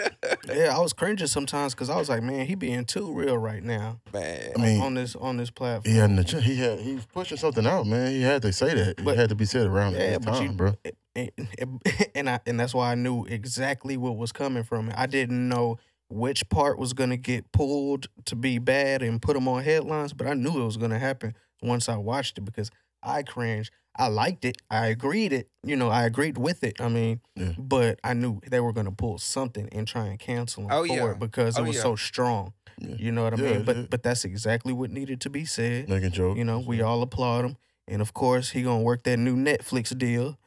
yeah, 0.53 0.75
I 0.75 0.79
was 0.79 0.91
cringing 0.93 1.27
sometimes 1.27 1.73
because 1.73 1.89
I 1.89 1.97
was 1.97 2.09
like, 2.09 2.23
man, 2.23 2.45
he 2.47 2.55
being 2.55 2.83
too 2.85 3.11
real 3.13 3.37
right 3.37 3.63
now 3.63 3.99
Man. 4.11 4.51
I 4.57 4.61
mean, 4.61 4.81
on 4.81 4.93
this 4.95 5.15
on 5.15 5.37
this 5.37 5.49
platform. 5.51 5.91
he 5.93 5.97
had 5.99 6.09
an 6.09 6.19
agenda. 6.19 6.43
He 6.45 6.55
had 6.57 6.79
he 6.79 6.93
was 6.95 7.05
pushing 7.05 7.37
something 7.37 7.65
out, 7.65 7.85
man. 7.85 8.11
He 8.11 8.21
had 8.23 8.41
to 8.41 8.51
say 8.53 8.73
that. 8.73 9.03
But- 9.03 9.13
it 9.13 9.17
had 9.17 9.29
to 9.29 9.35
be 9.35 9.45
said 9.45 9.67
around 9.67 9.93
Yeah, 9.93 10.11
that 10.11 10.25
but 10.25 10.31
time, 10.33 10.43
you- 10.43 10.51
bro. 10.53 10.73
and, 11.15 11.31
and 12.15 12.29
I 12.29 12.39
and 12.45 12.59
that's 12.59 12.73
why 12.73 12.91
I 12.91 12.95
knew 12.95 13.25
exactly 13.25 13.97
what 13.97 14.17
was 14.17 14.31
coming 14.31 14.63
from 14.63 14.89
it. 14.89 14.95
I 14.97 15.05
didn't 15.05 15.47
know 15.47 15.77
which 16.09 16.47
part 16.49 16.79
was 16.79 16.93
gonna 16.93 17.17
get 17.17 17.51
pulled 17.51 18.07
to 18.25 18.35
be 18.35 18.57
bad 18.59 19.01
and 19.03 19.21
put 19.21 19.33
them 19.35 19.47
on 19.47 19.63
headlines, 19.63 20.13
but 20.13 20.25
I 20.27 20.33
knew 20.33 20.61
it 20.61 20.65
was 20.65 20.77
gonna 20.77 20.99
happen 20.99 21.35
once 21.61 21.87
I 21.89 21.97
watched 21.97 22.37
it 22.37 22.41
because 22.41 22.71
I 23.03 23.23
cringed. 23.23 23.71
I 23.97 24.07
liked 24.07 24.45
it. 24.45 24.57
I 24.69 24.87
agreed 24.87 25.33
it. 25.33 25.49
You 25.63 25.75
know, 25.75 25.89
I 25.89 26.05
agreed 26.05 26.37
with 26.37 26.63
it. 26.63 26.79
I 26.79 26.87
mean, 26.89 27.21
Yeah. 27.35 27.53
but 27.57 27.99
I 28.03 28.13
knew 28.13 28.39
they 28.47 28.59
were 28.59 28.73
gonna 28.73 28.91
pull 28.91 29.17
something 29.17 29.67
and 29.71 29.87
try 29.87 30.05
and 30.07 30.19
cancel 30.19 30.63
him 30.63 30.69
Oh, 30.71 30.85
for 30.85 30.93
yeah. 30.93 31.11
it 31.11 31.19
because 31.19 31.57
Oh, 31.57 31.63
it 31.63 31.67
was 31.67 31.75
yeah. 31.77 31.81
so 31.83 31.95
strong. 31.95 32.53
You 32.79 33.11
know 33.11 33.23
what 33.23 33.33
I 33.33 33.37
mean? 33.37 33.63
But 33.63 33.89
but 33.89 34.03
that's 34.03 34.23
exactly 34.23 34.71
what 34.71 34.91
needed 34.91 35.19
to 35.21 35.29
be 35.31 35.45
said. 35.45 35.89
Making 35.89 36.11
jokes. 36.11 36.37
You 36.37 36.43
know, 36.45 36.59
we 36.59 36.81
all 36.81 37.01
applaud 37.01 37.45
him. 37.45 37.57
And 37.87 38.01
of 38.01 38.13
course, 38.13 38.51
he 38.51 38.61
gonna 38.61 38.83
work 38.83 39.03
that 39.03 39.17
new 39.17 39.35
Netflix 39.35 39.97
deal 39.97 40.37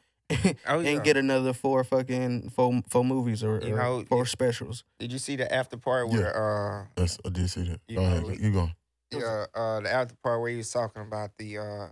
Oh, 0.65 0.79
and 0.79 1.03
get 1.03 1.17
another 1.17 1.51
four 1.51 1.83
fucking 1.83 2.51
four 2.51 2.81
four 2.87 3.03
movies 3.03 3.43
or, 3.43 3.59
You 3.61 3.73
or 3.73 3.77
know, 3.77 4.05
four 4.07 4.21
if- 4.23 4.29
specials. 4.29 4.85
Did 4.97 5.11
you 5.11 5.19
see 5.19 5.35
the 5.35 5.51
after 5.53 5.75
part 5.75 6.07
where 6.07 6.87
That's 6.95 7.17
I 7.25 7.29
did 7.29 7.49
see 7.49 7.63
that. 7.63 7.81
You 7.89 7.97
Go 7.97 8.03
ahead, 8.05 8.39
you 8.39 8.59
uh 8.61 8.67
yeah, 9.11 9.45
uh 9.53 9.79
the 9.81 9.91
after 9.91 10.15
part 10.23 10.39
where 10.39 10.51
he 10.51 10.55
was 10.55 10.71
talking 10.71 11.01
about 11.01 11.31
the 11.37 11.57
uh 11.57 11.87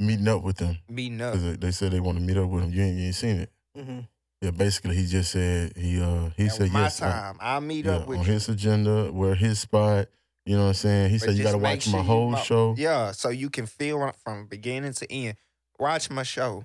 Meeting 0.00 0.28
up 0.28 0.42
with 0.42 0.56
them 0.56 0.78
meeting 0.88 1.20
up. 1.20 1.34
they, 1.34 1.52
they 1.56 1.70
said 1.70 1.92
they 1.92 2.00
want 2.00 2.16
to 2.18 2.24
meet 2.24 2.36
up 2.36 2.48
with 2.48 2.64
him. 2.64 2.72
You 2.72 2.82
ain't, 2.82 2.96
you 2.96 3.06
ain't 3.06 3.14
seen 3.14 3.36
it. 3.40 3.52
Mm-hmm. 3.78 4.00
Yeah, 4.40 4.50
basically 4.50 4.96
he 4.96 5.06
just 5.06 5.30
said 5.32 5.76
he 5.76 6.00
uh 6.00 6.30
he 6.36 6.44
That 6.44 6.50
said 6.52 6.62
was 6.62 6.72
my 6.72 6.80
yes. 6.84 7.02
on- 7.02 7.12
time. 7.12 7.36
I'll 7.40 7.60
meet 7.60 7.84
yeah, 7.84 7.96
up 7.96 8.06
with 8.08 8.20
on 8.20 8.24
you. 8.24 8.32
his 8.32 8.48
agenda, 8.48 9.12
where 9.12 9.34
his 9.34 9.58
spot. 9.60 10.08
You 10.46 10.56
know 10.56 10.62
what 10.62 10.68
I'm 10.68 10.74
saying? 10.74 11.10
He 11.10 11.18
But 11.18 11.24
said 11.26 11.34
you 11.36 11.44
got 11.44 11.52
to 11.52 11.58
watch 11.58 11.82
sure 11.82 11.92
my 11.98 12.02
whole 12.02 12.30
mo- 12.30 12.38
show. 12.38 12.74
Yeah, 12.78 13.12
so 13.12 13.28
you 13.28 13.50
can 13.50 13.66
feel 13.66 14.10
from 14.24 14.46
beginning 14.46 14.94
to 14.94 15.12
end. 15.12 15.36
Watch 15.78 16.08
my 16.10 16.22
show. 16.22 16.64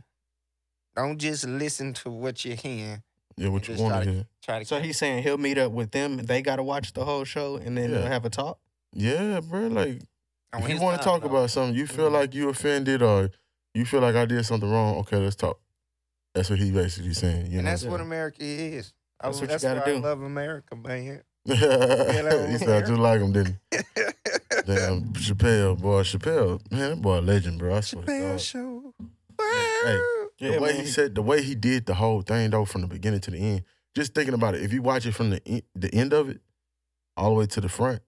Don't 0.95 1.17
just 1.17 1.45
listen 1.45 1.93
to 1.95 2.09
what 2.09 2.45
you're 2.45 2.55
hearing. 2.55 3.03
Yeah, 3.37 3.49
what 3.49 3.67
you 3.67 3.73
Just 3.73 3.83
want 3.83 4.03
to 4.03 4.05
to- 4.05 4.11
hear? 4.15 4.25
Try 4.41 4.59
to 4.59 4.65
So 4.65 4.79
he's 4.79 4.97
saying 4.97 5.23
he'll 5.23 5.37
meet 5.37 5.57
up 5.57 5.73
with 5.73 5.91
them. 5.91 6.17
They 6.17 6.41
got 6.41 6.55
to 6.55 6.63
watch 6.63 6.93
the 6.93 7.03
whole 7.03 7.25
show 7.25 7.57
and 7.57 7.77
then 7.77 7.91
Yeah. 7.91 7.97
they'll 7.97 8.07
have 8.07 8.23
a 8.23 8.29
talk. 8.29 8.59
Yeah, 8.93 9.41
bro. 9.41 9.67
Like 9.67 10.01
on 10.53 10.63
if 10.63 10.69
you 10.69 10.79
want 10.79 10.99
to 10.99 11.03
talk 11.03 11.21
though. 11.21 11.29
about 11.29 11.49
something, 11.51 11.75
you 11.75 11.87
feel 11.87 12.09
Mhm. 12.09 12.13
like 12.13 12.33
you 12.33 12.49
offended 12.49 13.01
or 13.01 13.29
you 13.73 13.85
feel 13.85 14.01
like 14.01 14.15
I 14.15 14.25
did 14.25 14.45
something 14.45 14.69
wrong. 14.69 14.97
Okay, 14.99 15.17
let's 15.17 15.35
talk. 15.35 15.59
That's 16.33 16.49
what 16.49 16.59
he 16.59 16.71
basically 16.71 17.13
saying. 17.13 17.47
You 17.51 17.59
and 17.59 17.65
know. 17.65 17.71
that's 17.71 17.83
what 17.85 18.01
America 18.01 18.37
is. 18.43 18.93
I 19.19 19.27
That's 19.27 19.41
was- 19.41 19.49
what 19.49 19.61
you 19.61 19.67
gotta 19.69 19.79
why 19.81 19.85
do. 19.85 19.95
I 19.95 19.99
love 19.99 20.21
America, 20.21 20.75
man. 20.75 21.21
he 21.45 21.53
that 21.53 22.59
sounded 22.59 22.87
just 22.87 22.99
like 22.99 23.21
him, 23.21 23.31
didn't 23.31 23.57
he? 23.71 23.77
Damn, 24.65 25.13
Chappelle, 25.13 25.79
boy, 25.79 26.01
Chappelle, 26.01 26.59
man, 26.71 26.89
that 26.91 27.01
boy 27.01 27.19
a 27.19 27.21
legend, 27.21 27.59
bro. 27.59 27.75
I 27.75 27.81
swear 27.81 28.03
Chappelle 28.03 28.31
God. 28.31 28.41
show. 28.41 28.93
Hey, 29.39 29.99
Yeah, 30.39 30.51
the 30.55 30.59
way 30.61 30.73
man. 30.73 30.81
he 30.81 30.87
said, 30.87 31.13
the 31.15 31.21
way 31.21 31.41
he 31.43 31.53
did 31.55 31.85
the 31.85 31.93
whole 31.93 32.21
thing 32.23 32.49
though, 32.49 32.65
from 32.65 32.81
the 32.81 32.87
beginning 32.87 33.19
to 33.21 33.31
the 33.31 33.37
end. 33.37 33.63
Just 33.95 34.13
thinking 34.15 34.33
about 34.33 34.55
it, 34.55 34.63
if 34.63 34.73
you 34.73 34.81
watch 34.81 35.05
it 35.05 35.13
from 35.13 35.29
the 35.29 35.41
en- 35.47 35.61
the 35.75 35.93
end 35.93 36.13
of 36.13 36.29
it 36.29 36.41
all 37.15 37.29
the 37.29 37.35
way 37.35 37.45
to 37.45 37.61
the 37.61 37.69
front, 37.69 38.01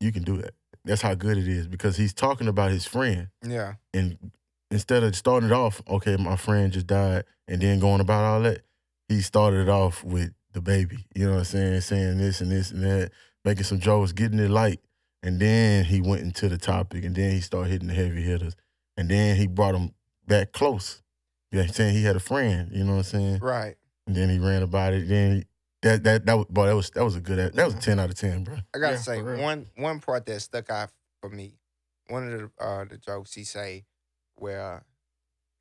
you 0.00 0.10
can 0.10 0.22
do 0.24 0.36
that. 0.38 0.54
That's 0.84 1.02
how 1.02 1.14
good 1.14 1.36
it 1.38 1.48
is 1.48 1.66
because 1.66 1.96
he's 1.96 2.14
talking 2.14 2.48
about 2.48 2.70
his 2.70 2.86
friend, 2.86 3.28
Yeah. 3.46 3.74
and 3.92 4.32
instead 4.70 5.02
of 5.02 5.14
starting 5.16 5.50
it 5.50 5.52
off, 5.52 5.82
okay, 5.88 6.16
my 6.16 6.36
friend 6.36 6.72
just 6.72 6.86
died, 6.86 7.24
and 7.46 7.60
then 7.60 7.78
going 7.80 8.00
about 8.00 8.24
all 8.24 8.42
that, 8.42 8.62
he 9.08 9.20
started 9.20 9.62
it 9.62 9.68
off 9.68 10.04
with 10.04 10.32
the 10.52 10.60
baby. 10.60 11.06
You 11.14 11.26
know 11.26 11.32
what 11.32 11.38
I'm 11.38 11.44
saying? 11.44 11.80
Saying 11.82 12.18
this 12.18 12.40
and 12.40 12.50
this 12.50 12.70
and 12.70 12.82
that, 12.84 13.10
making 13.44 13.64
some 13.64 13.80
jokes, 13.80 14.12
getting 14.12 14.38
it 14.38 14.50
light, 14.50 14.80
and 15.22 15.40
then 15.40 15.84
he 15.84 16.00
went 16.00 16.22
into 16.22 16.48
the 16.48 16.58
topic, 16.58 17.04
and 17.04 17.14
then 17.14 17.32
he 17.32 17.40
started 17.40 17.70
hitting 17.70 17.88
the 17.88 17.94
heavy 17.94 18.22
hitters, 18.22 18.54
and 18.96 19.08
then 19.08 19.36
he 19.36 19.46
brought 19.46 19.74
him 19.74 19.92
back 20.26 20.52
close. 20.52 21.02
You 21.50 21.56
know 21.58 21.62
what 21.62 21.68
I'm 21.70 21.74
saying? 21.74 21.94
He 21.94 22.04
had 22.04 22.16
a 22.16 22.20
friend. 22.20 22.70
You 22.72 22.84
know 22.84 22.92
what 22.92 22.98
I'm 22.98 23.02
saying? 23.04 23.38
Right. 23.38 23.76
And 24.06 24.14
then 24.14 24.28
he 24.28 24.38
ran 24.38 24.62
about 24.62 24.92
it. 24.92 25.08
Then 25.08 25.36
he, 25.36 25.44
that 25.82 26.04
that 26.04 26.26
that 26.26 26.34
was 26.36 26.46
boy, 26.50 26.66
that 26.66 26.76
was 26.76 26.90
that 26.90 27.04
was 27.04 27.16
a 27.16 27.20
good 27.20 27.54
that 27.54 27.64
was 27.64 27.74
a 27.74 27.78
ten 27.80 27.98
out 27.98 28.10
of 28.10 28.16
ten, 28.16 28.44
bro. 28.44 28.56
I 28.74 28.78
gotta 28.78 28.96
Yeah, 28.96 29.02
say 29.02 29.18
for 29.20 29.32
real. 29.34 29.40
one 29.42 29.66
one 29.76 30.00
part 30.00 30.26
that 30.26 30.40
stuck 30.40 30.70
out 30.70 30.90
for 31.20 31.30
me. 31.30 31.54
One 32.08 32.32
of 32.32 32.40
the 32.40 32.64
uh, 32.64 32.84
the 32.84 32.96
jokes 32.98 33.34
he 33.34 33.44
say, 33.44 33.84
where, 34.36 34.84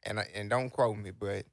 and 0.03 0.19
I, 0.19 0.27
and 0.33 0.49
don't 0.49 0.69
quote 0.69 0.97
me, 0.97 1.11
but 1.11 1.45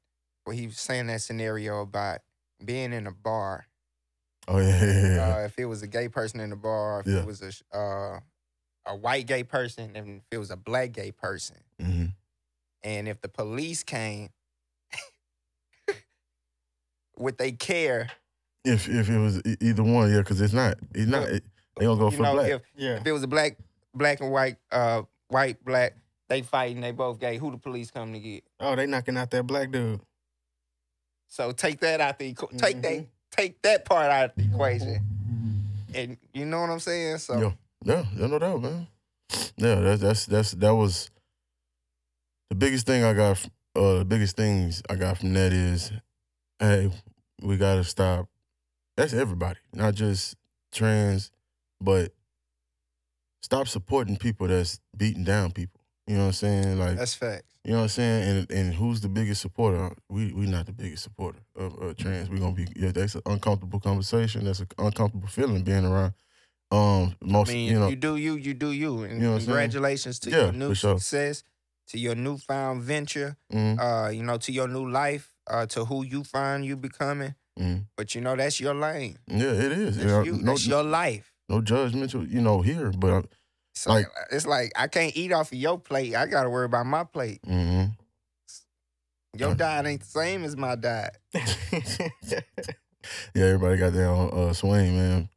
where 0.45 0.57
he 0.57 0.67
was 0.67 0.79
saying 0.79 1.09
that 1.09 1.21
scenario 1.23 1.81
about 1.83 2.21
being 2.65 2.93
in 2.93 3.07
a 3.07 3.13
bar. 3.13 3.67
Oh 4.47 4.59
yeah, 4.59 4.85
yeah, 4.85 5.07
yeah. 5.15 5.35
Uh, 5.35 5.45
if 5.47 5.59
it 5.59 5.65
was 5.67 5.83
a 5.83 5.87
gay 5.87 6.09
person 6.09 6.41
in 6.41 6.51
the 6.51 6.57
bar, 6.57 7.01
if 7.01 7.07
Yeah. 7.07 7.21
it 7.21 7.27
was 7.27 7.41
a 7.43 7.53
sh- 7.53 7.63
uh, 7.73 8.21
a 8.87 8.95
white 8.97 9.27
gay 9.27 9.43
person, 9.45 9.97
and 9.97 10.09
if 10.19 10.23
it 10.31 10.39
was 10.39 10.51
a 10.51 10.57
black 10.57 10.93
gay 10.93 11.11
person, 11.13 11.57
hmm 11.81 12.07
and 12.83 13.09
if 13.09 13.21
the 13.23 13.29
police 13.29 13.83
came, 13.83 14.29
would 17.17 17.39
they 17.39 17.53
care? 17.53 18.11
If 18.65 18.89
if 18.89 19.09
it 19.11 19.19
was 19.19 19.39
e- 19.45 19.57
either 19.61 19.83
one, 19.83 20.11
yeah, 20.11 20.19
because 20.19 20.41
it's 20.41 20.55
not. 20.55 20.77
It's 20.95 21.07
not. 21.11 21.29
It, 21.29 21.45
they 21.77 21.85
gonna 21.87 21.99
go 21.99 22.11
you 22.11 22.17
for 22.17 22.23
know, 22.23 22.33
black. 22.35 22.51
if 22.51 22.63
Yeah. 22.77 22.97
if 22.97 23.07
it 23.07 23.13
was 23.13 23.23
a 23.23 23.27
black, 23.27 23.57
black 23.95 24.21
and 24.21 24.31
white, 24.31 24.57
uh, 24.73 25.03
white, 25.29 25.63
black, 25.65 25.95
they 26.29 26.43
fighting, 26.43 26.81
they 26.81 26.93
both 26.93 27.19
gay. 27.21 27.37
Who 27.37 27.51
the 27.51 27.59
police 27.59 27.91
come 27.91 28.13
to 28.13 28.19
get? 28.19 28.45
Oh, 28.61 28.75
they 28.75 28.87
knocking 28.87 29.17
out 29.19 29.31
that 29.33 29.47
black 29.47 29.71
dude. 29.71 30.01
So 31.29 31.53
take 31.53 31.81
that 31.81 32.01
out 32.01 32.19
the 32.19 32.33
equ- 32.33 32.57
take 32.59 32.81
that 32.83 32.93
Mhm. 32.93 33.07
take 33.31 33.61
that 33.63 33.85
part 33.85 34.11
out 34.11 34.31
of 34.31 34.37
the 34.37 34.45
equation, 34.45 35.01
and 35.95 36.17
you 36.33 36.47
know 36.47 36.61
what 36.61 36.71
I'm 36.71 36.81
saying. 36.81 37.19
So 37.19 37.39
Yeah. 37.41 37.53
Yeah, 37.85 38.05
yeah, 38.17 38.27
no 38.29 38.39
doubt, 38.39 38.63
man. 38.63 38.87
Yeah, 39.57 39.75
that's 39.81 40.01
that's 40.01 40.27
that's 40.27 40.51
that 40.53 40.75
was 40.75 41.11
the 42.49 42.55
biggest 42.57 42.87
thing 42.87 43.05
I 43.05 43.13
got. 43.13 43.33
f- 43.33 43.51
Uh, 43.77 43.99
the 43.99 44.05
biggest 44.05 44.37
things 44.37 44.81
I 44.89 44.95
got 44.95 45.19
from 45.19 45.35
that 45.35 45.53
is, 45.53 45.91
hey, 46.61 46.93
we 47.43 47.57
gotta 47.57 47.83
stop. 47.83 48.29
That's 48.97 49.13
everybody, 49.13 49.59
not 49.73 49.95
just 49.95 50.37
trans, 50.73 51.31
but 51.81 52.13
stop 53.43 53.69
supporting 53.69 54.17
people 54.17 54.47
that's 54.49 54.81
beating 54.97 55.25
down 55.25 55.53
people. 55.53 55.81
You 56.07 56.15
know 56.15 56.21
what 56.23 56.27
I'm 56.29 56.33
saying? 56.33 56.79
Like, 56.79 56.97
that's 56.97 57.15
facts. 57.15 57.45
you 57.65 57.73
know 57.73 57.79
what 57.79 57.83
I'm 57.85 57.89
saying? 57.89 58.39
And 58.39 58.51
and 58.51 58.75
who's 58.75 59.01
the 59.01 59.09
biggest 59.09 59.41
supporter? 59.41 59.91
We 60.09 60.33
we 60.33 60.47
not 60.47 60.67
the 60.67 60.73
biggest 60.73 61.03
supporter 61.03 61.41
of 61.57 61.75
uh, 61.83 61.95
trans. 61.95 62.29
We're 62.31 62.39
gonna 62.39 62.53
be 62.55 62.67
yeah. 62.77 62.93
That's 62.93 63.15
an 63.15 63.23
uncomfortable 63.27 63.81
conversation. 63.81 64.45
That's 64.45 64.61
an 64.61 64.69
uncomfortable 64.79 65.29
feeling 65.29 65.63
being 65.63 65.85
around. 65.85 66.15
Um, 66.71 67.15
most 67.23 67.51
I 67.51 67.53
mean, 67.55 67.71
you 67.73 67.79
know. 67.79 67.89
you 67.89 67.97
do 67.97 68.17
you, 68.17 68.35
you 68.37 68.55
do 68.55 68.73
you, 68.73 69.03
and 69.05 69.15
You 69.15 69.19
know 69.21 69.29
what 69.31 69.35
I'm 69.35 69.41
saying? 69.41 69.47
congratulations 69.47 70.19
to 70.21 70.31
Yeah, 70.31 70.37
your 70.45 70.53
new 70.53 70.75
sure. 70.75 70.99
success, 70.99 71.45
to 71.89 71.99
your 71.99 72.15
newfound 72.15 72.83
venture. 72.83 73.37
mhm. 73.53 73.79
Uh, 73.79 74.09
you 74.11 74.23
know, 74.23 74.39
to 74.39 74.51
your 74.53 74.67
new 74.69 74.89
life, 74.91 75.33
uh, 75.47 75.67
to 75.67 75.85
who 75.85 76.05
you 76.05 76.25
find 76.25 76.65
you 76.65 76.77
becoming. 76.77 77.35
Mhm. 77.59 77.87
But 77.97 78.15
you 78.15 78.21
know 78.21 78.35
that's 78.37 78.59
your 78.61 78.75
lane. 78.75 79.17
Yeah, 79.29 79.53
it 79.53 79.73
is. 79.73 79.97
That's 79.97 80.11
Yeah, 80.11 80.23
you. 80.25 80.33
no, 80.39 80.53
that's 80.53 80.67
your 80.67 80.83
life. 80.83 81.33
no 81.49 81.61
judgmental, 81.61 82.29
you 82.31 82.41
know, 82.41 82.63
here, 82.63 82.91
but 82.91 83.27
So 83.77 83.91
Like- 83.91 84.07
it's 84.31 84.47
like 84.47 84.71
I 84.77 84.87
can't 84.89 85.17
eat 85.17 85.33
off 85.33 85.51
of 85.53 85.59
your 85.59 85.79
plate. 85.79 86.15
I 86.15 86.27
gotta 86.27 86.49
worry 86.51 86.67
about 86.67 86.87
my 86.87 87.05
plate. 87.05 87.41
hmm 87.45 87.87
Your 89.37 89.55
diet 89.55 89.87
ain't 89.87 90.01
the 90.01 90.07
same 90.07 90.45
as 90.45 90.57
my 90.57 90.77
diet. 90.77 91.17
yeah, 93.35 93.45
everybody 93.45 93.79
got 93.79 93.93
their 93.93 94.09
own 94.09 94.31
uh, 94.33 94.53
swing, 94.53 94.97
man. 94.97 95.29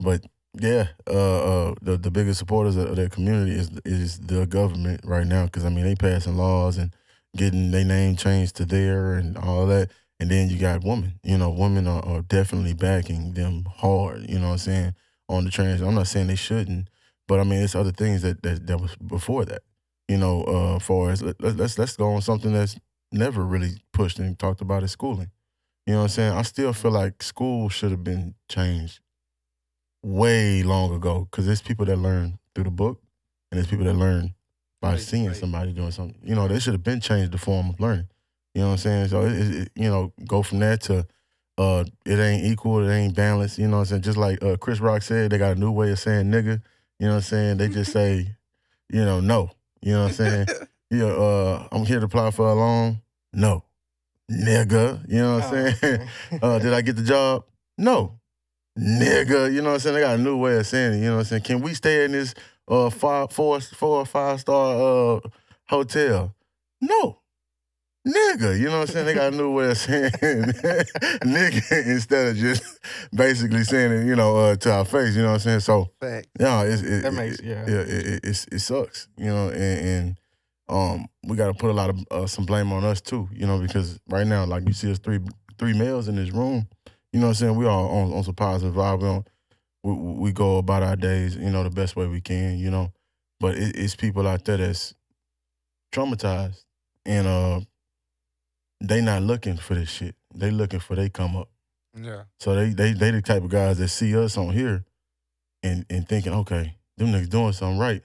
But 0.00 0.24
yeah, 0.60 0.88
uh, 1.08 1.70
uh, 1.70 1.74
the 1.82 1.96
the 1.96 2.10
biggest 2.10 2.38
supporters 2.38 2.76
of 2.76 2.96
their 2.96 3.08
community 3.08 3.52
is 3.52 3.70
is 3.84 4.18
the 4.20 4.46
government 4.46 5.00
right 5.04 5.26
now 5.26 5.44
because 5.44 5.64
I 5.64 5.68
mean 5.68 5.84
they 5.84 5.94
passing 5.94 6.36
laws 6.36 6.76
and 6.78 6.92
getting 7.36 7.70
their 7.70 7.84
name 7.84 8.16
changed 8.16 8.56
to 8.56 8.64
there 8.64 9.14
and 9.14 9.36
all 9.38 9.66
that. 9.66 9.90
And 10.20 10.30
then 10.30 10.48
you 10.48 10.58
got 10.58 10.84
women. 10.84 11.18
You 11.24 11.38
know, 11.38 11.50
women 11.50 11.86
are, 11.86 12.04
are 12.04 12.22
definitely 12.22 12.74
backing 12.74 13.32
them 13.34 13.64
hard. 13.76 14.28
You 14.28 14.38
know 14.38 14.46
what 14.48 14.52
I'm 14.52 14.58
saying 14.58 14.94
on 15.28 15.44
the 15.44 15.50
trans. 15.50 15.80
I'm 15.80 15.94
not 15.94 16.06
saying 16.06 16.28
they 16.28 16.36
shouldn't, 16.36 16.88
but 17.26 17.40
I 17.40 17.44
mean 17.44 17.60
it's 17.62 17.74
other 17.74 17.92
things 17.92 18.22
that 18.22 18.42
that, 18.42 18.66
that 18.66 18.80
was 18.80 18.94
before 18.96 19.44
that. 19.46 19.62
You 20.08 20.18
know, 20.18 20.44
uh, 20.44 20.78
far 20.78 21.10
as 21.10 21.22
let, 21.22 21.40
let- 21.42 21.56
let's 21.56 21.78
let's 21.78 21.96
go 21.96 22.12
on 22.14 22.22
something 22.22 22.52
that's 22.52 22.76
never 23.12 23.44
really 23.44 23.82
pushed 23.92 24.18
and 24.18 24.38
talked 24.38 24.60
about 24.60 24.82
is 24.82 24.92
schooling. 24.92 25.30
You 25.86 25.94
know 25.94 25.98
what 26.00 26.04
I'm 26.04 26.08
saying? 26.10 26.32
I 26.32 26.42
still 26.42 26.72
feel 26.72 26.92
like 26.92 27.22
school 27.22 27.68
should 27.68 27.90
have 27.90 28.04
been 28.04 28.34
changed 28.48 29.00
way 30.02 30.62
long 30.62 30.94
ago 30.94 31.26
because 31.30 31.46
there's 31.46 31.62
people 31.62 31.86
that 31.86 31.96
learn 31.96 32.38
through 32.54 32.64
the 32.64 32.70
book 32.70 33.00
and 33.50 33.58
there's 33.58 33.66
people 33.66 33.84
that 33.86 33.94
learn 33.94 34.34
by 34.80 34.92
Right, 34.92 35.00
seeing 35.00 35.26
right. 35.28 35.36
somebody 35.36 35.72
doing 35.72 35.90
something. 35.90 36.18
You 36.22 36.34
know, 36.34 36.46
they 36.46 36.58
should 36.58 36.74
have 36.74 36.82
been 36.82 37.00
changed 37.00 37.32
the 37.32 37.38
form 37.38 37.70
of 37.70 37.80
learning. 37.80 38.08
You 38.54 38.62
know 38.62 38.68
what 38.68 38.72
I'm 38.72 38.78
saying? 38.78 39.08
So, 39.08 39.24
it, 39.24 39.32
it, 39.32 39.70
you 39.74 39.90
know, 39.90 40.12
go 40.26 40.42
from 40.42 40.60
that 40.60 40.82
to 40.82 41.06
uh, 41.56 41.84
it 42.04 42.18
ain't 42.18 42.44
equal, 42.44 42.88
it 42.88 42.92
ain't 42.92 43.14
balanced. 43.14 43.58
You 43.58 43.68
know 43.68 43.78
what 43.78 43.82
I'm 43.82 43.86
saying? 43.86 44.02
Just 44.02 44.16
like 44.16 44.42
uh, 44.42 44.56
Chris 44.56 44.80
Rock 44.80 45.02
said, 45.02 45.30
they 45.30 45.38
got 45.38 45.56
a 45.56 45.60
new 45.60 45.70
way 45.70 45.90
of 45.90 45.98
saying 45.98 46.26
nigga. 46.26 46.62
You 46.98 47.06
know 47.06 47.14
what 47.14 47.16
I'm 47.16 47.22
saying? 47.22 47.56
They 47.58 47.68
just 47.68 47.92
say, 47.92 48.34
you 48.88 49.04
know, 49.04 49.20
no. 49.20 49.50
You 49.82 49.92
know 49.92 50.02
what 50.04 50.08
I'm 50.08 50.14
saying? 50.14 50.46
yeah, 50.90 51.06
uh, 51.06 51.68
I'm 51.70 51.84
here 51.84 52.00
to 52.00 52.06
apply 52.06 52.30
for 52.30 52.48
a 52.48 52.54
loan. 52.54 53.00
No. 53.32 53.64
Nigga. 54.30 55.08
You 55.08 55.18
know 55.18 55.34
what 55.36 55.44
I'm 55.44 55.74
saying? 55.74 56.08
uh, 56.42 56.58
did 56.58 56.72
I 56.72 56.80
get 56.80 56.96
the 56.96 57.02
job? 57.02 57.44
No. 57.76 58.18
Nigga. 58.78 59.52
You 59.52 59.62
know 59.62 59.70
what 59.70 59.74
I'm 59.74 59.80
saying? 59.80 59.94
They 59.96 60.00
got 60.00 60.18
a 60.18 60.22
new 60.22 60.36
way 60.36 60.56
of 60.56 60.66
saying 60.66 60.94
it. 60.94 60.96
You 60.98 61.06
know 61.06 61.16
what 61.16 61.18
I'm 61.20 61.24
saying? 61.24 61.42
Can 61.42 61.60
we 61.60 61.74
stay 61.74 62.04
in 62.04 62.12
this 62.12 62.34
uh 62.66 62.88
five 62.88 63.30
four 63.30 63.60
four 63.60 63.98
or 63.98 64.06
five 64.06 64.40
star 64.40 65.16
uh 65.16 65.20
hotel? 65.68 66.34
No. 66.80 67.18
Nigga, 68.06 68.58
you 68.58 68.66
know 68.66 68.80
what 68.80 68.88
I'm 68.90 68.94
saying? 68.94 69.06
They 69.06 69.14
got 69.14 69.32
a 69.32 69.36
new 69.36 69.50
way 69.52 69.70
of 69.70 69.78
saying 69.78 70.10
nigga 70.12 71.86
instead 71.86 72.28
of 72.28 72.36
just 72.36 72.62
basically 73.14 73.64
saying 73.64 73.92
it, 73.92 74.06
you 74.06 74.14
know, 74.14 74.36
uh, 74.36 74.56
to 74.56 74.72
our 74.72 74.84
face. 74.84 75.16
You 75.16 75.22
know 75.22 75.28
what 75.28 75.34
I'm 75.34 75.40
saying? 75.40 75.60
So 75.60 75.90
Fact. 76.00 76.26
yeah, 76.38 76.62
it's, 76.64 76.82
it, 76.82 77.02
That 77.02 77.12
it- 77.12 77.16
makes- 77.16 77.38
it- 77.38 77.44
yeah. 77.46 77.64
yeah, 77.66 77.80
it, 77.86 78.46
it 78.52 78.58
sucks, 78.60 79.08
you 79.16 79.26
know, 79.26 79.48
and, 79.48 79.88
and 79.88 80.18
um, 80.68 81.06
we 81.26 81.36
got 81.36 81.46
to 81.46 81.54
put 81.54 81.70
a 81.70 81.72
lot 81.72 81.88
of 81.90 81.98
uh, 82.10 82.26
some 82.26 82.44
blame 82.44 82.72
on 82.72 82.84
us 82.84 83.00
too, 83.00 83.26
you 83.32 83.46
know, 83.46 83.58
because 83.58 83.98
right 84.08 84.26
now, 84.26 84.44
like 84.44 84.66
you 84.66 84.74
see 84.74 84.90
us 84.90 84.98
three 84.98 85.20
three 85.58 85.72
males 85.72 86.06
in 86.08 86.16
this 86.16 86.30
room, 86.30 86.66
you 87.12 87.20
know, 87.20 87.26
what 87.28 87.30
I'm 87.30 87.34
saying 87.36 87.56
we 87.56 87.64
all 87.66 87.88
on, 87.88 88.12
on 88.12 88.22
some 88.24 88.34
positive 88.34 88.74
vibe, 88.74 89.00
we, 89.02 89.08
on, 89.08 89.24
we 89.82 89.92
we 90.24 90.32
go 90.32 90.58
about 90.58 90.82
our 90.82 90.96
days, 90.96 91.36
you 91.36 91.48
know, 91.50 91.62
the 91.64 91.70
best 91.70 91.96
way 91.96 92.06
we 92.06 92.20
can, 92.20 92.58
you 92.58 92.70
know, 92.70 92.92
but 93.40 93.56
it, 93.56 93.76
it's 93.76 93.94
people 93.96 94.26
out 94.26 94.44
there 94.44 94.58
that's 94.58 94.94
traumatized 95.92 96.64
and 97.06 97.26
uh, 97.26 97.60
they 98.88 99.00
not 99.00 99.22
looking 99.22 99.56
for 99.56 99.74
this 99.74 99.90
shit, 99.90 100.14
they 100.34 100.50
looking 100.50 100.80
for 100.80 100.94
they 100.96 101.08
come 101.08 101.36
up. 101.36 101.48
Yeah. 102.00 102.24
So 102.40 102.54
they 102.54 102.70
they 102.70 102.92
they 102.92 103.10
the 103.10 103.22
type 103.22 103.42
of 103.42 103.50
guys 103.50 103.78
that 103.78 103.88
see 103.88 104.16
us 104.16 104.36
on 104.36 104.50
here 104.52 104.84
and 105.62 105.84
and 105.90 106.08
thinking, 106.08 106.32
okay, 106.32 106.76
them 106.96 107.08
niggas 107.08 107.28
doing 107.28 107.52
something 107.52 107.78
right. 107.78 108.02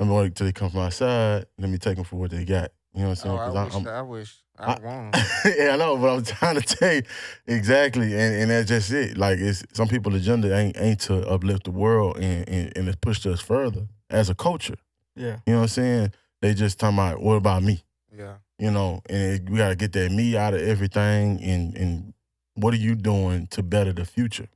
I'm 0.00 0.08
gonna 0.08 0.30
till 0.30 0.46
they 0.46 0.52
come 0.52 0.70
from 0.70 0.80
outside. 0.80 1.46
Let 1.58 1.70
me 1.70 1.78
take 1.78 1.96
them 1.96 2.04
for 2.04 2.16
what 2.16 2.30
they 2.30 2.44
got. 2.44 2.70
You 2.94 3.02
know 3.02 3.10
what 3.10 3.24
I'm 3.24 3.30
Oh, 3.30 3.36
saying? 3.36 3.38
I 3.38 3.44
'Cause 3.46 3.64
wish. 3.64 3.74
I'm- 3.86 3.88
I 3.96 4.02
wish. 4.02 4.36
I, 4.56 4.64
I- 4.74 4.78
want. 4.80 5.16
yeah, 5.58 5.70
I 5.72 5.76
know, 5.76 5.96
but 5.96 6.10
I'm 6.14 6.22
trying 6.24 6.60
to 6.60 6.62
tell 6.62 6.94
you 6.94 7.02
exactly, 7.46 8.12
and, 8.14 8.34
and 8.36 8.50
that's 8.50 8.68
just 8.68 8.92
it. 8.92 9.16
Like 9.18 9.38
it's 9.38 9.64
some 9.72 9.88
people's 9.88 10.14
agenda 10.16 10.54
ain't 10.56 10.76
ain't 10.78 11.00
to 11.02 11.26
uplift 11.28 11.64
the 11.64 11.70
world 11.72 12.18
and, 12.18 12.48
and 12.48 12.72
and 12.76 12.88
it's 12.88 12.96
pushed 13.00 13.26
us 13.26 13.40
further 13.40 13.88
as 14.10 14.30
a 14.30 14.34
culture. 14.34 14.76
yeah. 15.16 15.38
You 15.46 15.54
know 15.54 15.58
what 15.58 15.62
I'm 15.62 15.68
saying? 15.68 16.12
They 16.40 16.54
just 16.54 16.78
talking 16.78 16.98
about 16.98 17.20
what 17.20 17.34
about 17.34 17.62
me? 17.62 17.82
Yeah. 18.16 18.34
You 18.58 18.70
know, 18.70 19.00
and 19.08 19.22
it- 19.34 19.50
we 19.50 19.58
got 19.58 19.68
to 19.70 19.76
get 19.76 19.92
that 19.92 20.10
me 20.12 20.36
out 20.36 20.54
of 20.54 20.60
everything. 20.60 21.42
And 21.42 21.74
and 21.76 22.14
what 22.54 22.72
are 22.74 22.78
you 22.78 22.94
doing 22.94 23.46
to 23.48 23.62
better 23.62 23.92
the 23.92 24.04
future? 24.04 24.48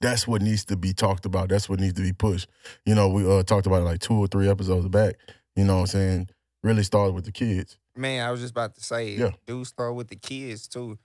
That's 0.00 0.28
what 0.28 0.42
needs 0.42 0.64
to 0.66 0.76
be 0.76 0.92
talked 0.92 1.26
about. 1.26 1.48
That's 1.48 1.68
what 1.68 1.80
needs 1.80 1.94
to 1.94 2.02
be 2.02 2.12
pushed. 2.12 2.48
You 2.86 2.94
know, 2.94 3.08
we 3.08 3.28
uh, 3.28 3.42
talked 3.42 3.66
about 3.66 3.82
it 3.82 3.84
like 3.84 4.00
two 4.00 4.14
or 4.14 4.28
three 4.28 4.48
episodes 4.48 4.86
back. 4.88 5.16
You 5.56 5.64
know 5.64 5.74
what 5.74 5.80
I'm 5.80 5.86
saying? 5.88 6.28
Really 6.62 6.84
started 6.84 7.14
with 7.14 7.24
the 7.24 7.32
kids. 7.32 7.78
Man, 7.96 8.24
I 8.26 8.30
was 8.30 8.40
just 8.40 8.52
about 8.52 8.74
to 8.76 8.80
say, 8.82 9.10
Yeah. 9.16 9.30
do 9.46 9.64
start 9.64 9.96
with 9.96 10.06
the 10.08 10.14
kids 10.16 10.68
too, 10.68 10.98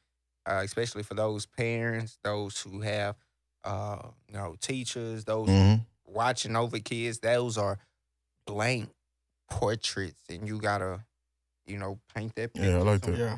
uh, 0.47 0.61
especially 0.63 1.01
for 1.01 1.15
those 1.15 1.47
parents, 1.47 2.19
those 2.23 2.59
who 2.61 2.81
have, 2.81 3.15
uh, 3.63 4.09
you 4.27 4.35
know, 4.35 4.55
teachers, 4.61 5.25
those 5.25 5.49
hmm 5.49 5.73
watching 6.05 6.55
over 6.55 6.77
kids. 6.77 7.17
Those 7.19 7.57
are 7.57 7.79
blank 8.45 8.89
portraits, 9.49 10.21
and 10.29 10.47
you 10.47 10.59
gotta, 10.59 11.03
you 11.65 11.77
know, 11.77 11.99
paint 12.15 12.35
that 12.35 12.53
picture. 12.53 12.69
Yeah, 12.69 12.77
I 12.77 12.81
like 12.81 13.01
that. 13.01 13.17
Yeah. 13.17 13.37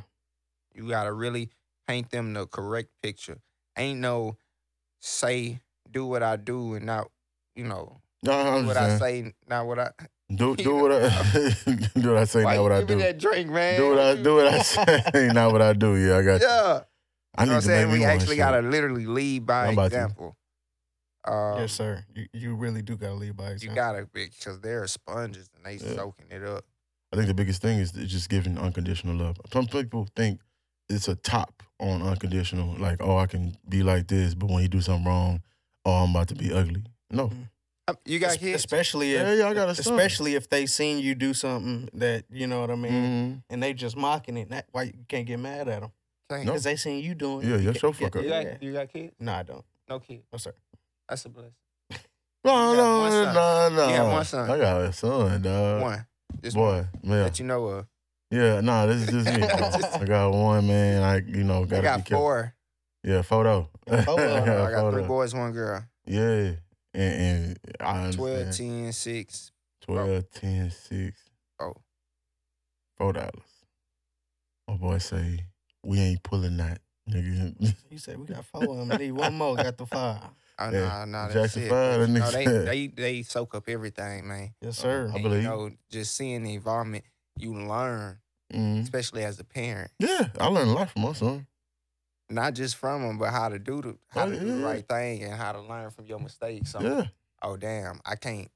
You 0.74 0.90
gotta 0.90 1.14
really 1.14 1.50
paint 1.88 2.10
them 2.12 2.34
the 2.34 2.48
correct 2.48 2.90
picture. 3.02 3.38
Ain't 3.78 4.00
no 4.00 4.38
say 5.00 5.60
do 5.92 6.06
what 6.06 6.24
I 6.24 6.36
do 6.36 6.74
and 6.74 6.86
not, 6.86 7.10
you 7.56 7.64
know, 7.66 8.02
No, 8.24 8.32
I 8.34 8.62
do 8.62 8.68
what 8.68 8.78
I 8.78 8.98
say, 8.98 9.34
not 9.48 9.68
what 9.68 9.80
I. 9.80 9.92
Do 10.34 10.56
do 10.56 10.76
what 10.76 10.92
I 10.92 11.10
do 11.96 12.10
what 12.10 12.18
I 12.18 12.24
say, 12.26 12.44
Why 12.44 12.56
not 12.56 12.64
what 12.64 12.72
you 12.72 12.78
I 12.78 12.80
give 12.80 12.90
me 12.90 12.96
do. 12.96 13.02
that 13.02 13.18
drink, 13.20 13.50
man? 13.52 13.78
Do 13.80 13.90
what 13.90 14.00
I 14.00 14.16
do 14.16 14.36
what 14.36 14.48
I 14.48 14.60
say, 15.14 15.30
not 15.32 15.52
what 15.52 15.62
I 15.62 15.74
do. 15.74 15.96
Yeah, 15.96 16.18
I 16.18 16.22
got. 16.24 16.42
you. 16.42 16.48
Yeah. 16.48 16.82
I 17.38 17.44
you 17.44 17.50
know 17.50 17.56
what 17.56 17.56
I'm 17.58 17.62
saying? 17.62 17.92
We 17.92 18.04
actually 18.06 18.38
gotta 18.38 18.62
literally 18.68 19.06
lead 19.06 19.46
by 19.46 19.68
I'm 19.68 19.74
about 19.74 19.92
to. 19.92 19.98
example. 19.98 20.38
Um, 21.28 21.60
yes, 21.60 21.74
sir. 21.74 22.06
You, 22.14 22.26
you 22.34 22.56
really 22.56 22.82
do 22.82 22.96
gotta 22.98 23.14
lead 23.16 23.36
by 23.36 23.50
example. 23.52 23.76
You 23.76 23.76
gotta 23.76 24.08
because 24.14 24.60
they're 24.62 24.88
sponges 24.88 25.50
and 25.56 25.66
they 25.66 25.84
Yeah. 25.84 25.96
soaking 25.96 26.28
it 26.32 26.44
up. 26.44 26.66
I 27.16 27.20
think 27.20 27.28
the 27.30 27.34
biggest 27.34 27.62
thing 27.62 27.80
is 27.80 27.92
just 27.94 28.30
giving 28.30 28.58
unconditional 28.58 29.16
love. 29.16 29.38
Some 29.54 29.68
people 29.68 30.06
think 30.18 30.42
it's 30.90 31.08
a 31.08 31.16
top 31.16 31.64
on 31.80 32.02
unconditional, 32.02 32.76
like, 32.78 32.98
oh, 33.02 33.18
I 33.18 33.26
can 33.26 33.56
be 33.70 33.84
like 33.84 34.08
this, 34.08 34.34
but 34.36 34.50
when 34.50 34.62
you 34.64 34.68
do 34.68 34.82
something 34.82 35.06
wrong, 35.06 35.42
oh, 35.86 36.04
I'm 36.04 36.10
about 36.12 36.28
to 36.30 36.36
be 36.36 36.52
ugly. 36.52 36.84
No. 37.10 37.32
Uh, 37.88 37.94
You 38.04 38.20
got 38.20 38.38
kids? 38.38 38.56
Especially 38.56 39.14
if 39.14 39.22
Yeah, 39.22 39.34
yeah, 39.34 39.48
I 39.48 39.54
got 39.54 39.70
a 39.70 39.76
son. 39.76 39.94
especially 39.94 40.36
if 40.36 40.50
they 40.50 40.66
seen 40.66 41.00
you 41.00 41.16
do 41.16 41.34
something 41.34 41.88
that 41.94 42.26
you 42.30 42.48
know 42.48 42.60
what 42.60 42.70
I 42.72 42.76
mean, 42.76 42.92
Mhm. 42.92 43.44
and 43.50 43.64
they 43.64 43.74
just 43.74 43.96
mocking 43.96 44.36
it. 44.38 44.50
That 44.50 44.66
why 44.74 44.84
you 44.84 45.06
can't 45.08 45.26
get 45.26 45.40
mad 45.40 45.70
at 45.70 45.82
them 45.82 45.92
Can't- 46.30 46.44
No. 46.46 46.52
because 46.52 46.64
they 46.64 46.76
seen 46.76 47.02
you 47.02 47.16
doing. 47.16 47.48
Yeah, 47.48 47.56
it. 47.56 47.60
You 47.62 47.66
that's 47.68 47.80
ca- 47.82 47.88
your 47.88 47.94
fuck 47.94 48.16
yeah, 48.16 48.20
up. 48.20 48.24
You 48.26 48.30
got 48.52 48.64
you 48.64 48.74
got 48.74 48.90
kids? 48.92 49.14
No, 49.20 49.34
I 49.34 49.44
don't. 49.44 49.64
No 49.88 50.00
kids. 50.00 50.24
No, 50.34 50.38
sir. 50.38 50.54
That's 51.08 51.24
a 51.26 51.30
blessing. 51.30 51.54
No, 52.44 52.72
You 52.72 52.78
got 52.78 52.84
no, 52.84 53.00
one 53.00 53.12
no, 53.12 53.70
no, 53.70 53.76
no. 53.76 53.90
You 53.90 53.98
got 53.98 54.12
one 54.12 54.26
son. 54.26 54.50
I 54.52 54.58
got 54.58 54.82
a 54.82 54.94
son, 54.94 55.42
dog. 55.42 55.82
one. 55.82 56.06
Just 56.46 56.56
Boy, 56.56 56.86
one 57.02 57.18
yeah. 57.18 57.24
that 57.24 57.40
you 57.40 57.46
know 57.46 57.66
of. 57.66 57.88
Yeah, 58.30 58.62
nah, 58.62 58.86
this 58.86 59.02
is 59.02 59.10
just 59.10 59.36
me. 59.36 59.44
I 60.02 60.06
got 60.06 60.30
one, 60.32 60.68
man. 60.68 61.02
I, 61.02 61.18
you 61.28 61.44
know, 61.44 61.66
gotta 61.66 61.82
be 61.82 61.86
got 61.86 62.06
careful. 62.06 62.18
four. 62.20 62.54
Yeah, 63.04 63.24
photo. 63.24 63.68
Photo. 63.88 64.12
I 64.36 64.42
I 64.42 64.46
got 64.46 64.72
got 64.72 64.92
three 64.94 65.04
boys, 65.04 65.34
one 65.34 65.52
girl. 65.54 65.84
Yeah. 66.06 66.52
And, 66.94 67.58
and 67.58 67.60
I 67.80 68.12
12, 68.12 68.56
10, 68.56 68.94
6. 68.94 69.52
12, 69.82 70.30
10, 70.32 70.72
6, 70.72 71.18
Oh. 71.60 71.74
four 72.96 73.14
dollars. 73.14 73.32
My 74.68 74.76
boy 74.76 75.00
say, 75.00 75.40
we 75.84 76.00
ain't 76.00 76.22
pulling 76.22 76.58
that, 76.58 76.80
nigga. 77.10 77.76
You 77.90 77.98
said 77.98 78.20
we 78.20 78.26
got 78.28 78.46
four 78.46 78.64
of 78.64 78.88
them. 78.88 78.98
Need 79.00 79.12
one 79.14 79.36
more. 79.36 79.56
Got 79.56 79.78
the 79.78 79.86
five. 79.88 80.20
Oh, 80.58 80.70
Yeah, 80.72 80.80
nah, 80.80 81.06
nah, 81.06 81.28
that's 81.28 81.54
Jackson 81.54 81.64
it. 81.64 81.70
five, 81.70 82.00
But, 82.00 82.32
that 82.32 82.44
you 82.44 82.50
they, 82.66 82.88
they, 82.88 82.88
they 82.88 83.22
soak 83.24 83.56
up 83.56 83.68
everything, 83.68 84.28
man. 84.28 84.54
Yes, 84.62 84.78
sir. 84.78 85.10
I 85.12 85.16
And, 85.16 85.24
believe. 85.24 85.44
You 85.44 85.50
know, 85.50 85.72
just 85.90 86.16
seeing 86.16 86.44
the 86.44 86.54
environment, 86.56 87.04
you 87.38 87.54
learn, 87.54 88.20
Mhm. 88.54 88.82
especially 88.84 89.24
as 89.26 89.40
a 89.40 89.44
parent. 89.44 89.92
Yeah, 90.00 90.30
I 90.40 90.48
learned 90.48 90.70
a 90.70 90.74
lot 90.74 90.90
from 90.92 91.02
my 91.04 91.14
son. 91.14 91.48
not 92.30 92.54
just 92.56 92.76
from 92.78 93.02
them, 93.04 93.18
but 93.20 93.30
how 93.32 93.50
to 93.50 93.60
do 93.60 93.82
the 93.82 93.98
how 94.08 94.26
Oh, 94.26 94.32
to 94.32 94.40
do 94.40 94.48
yeah, 94.48 94.56
the 94.56 94.62
right 94.64 94.88
thing 94.88 95.24
and 95.24 95.34
how 95.34 95.52
to 95.52 95.62
learn 95.62 95.92
from 95.92 96.06
your 96.06 96.20
mistakes. 96.20 96.72
So, 96.72 96.82
Yeah. 96.82 97.06
oh 97.44 97.56
damn, 97.58 98.00
I 98.06 98.16
can't. 98.16 98.50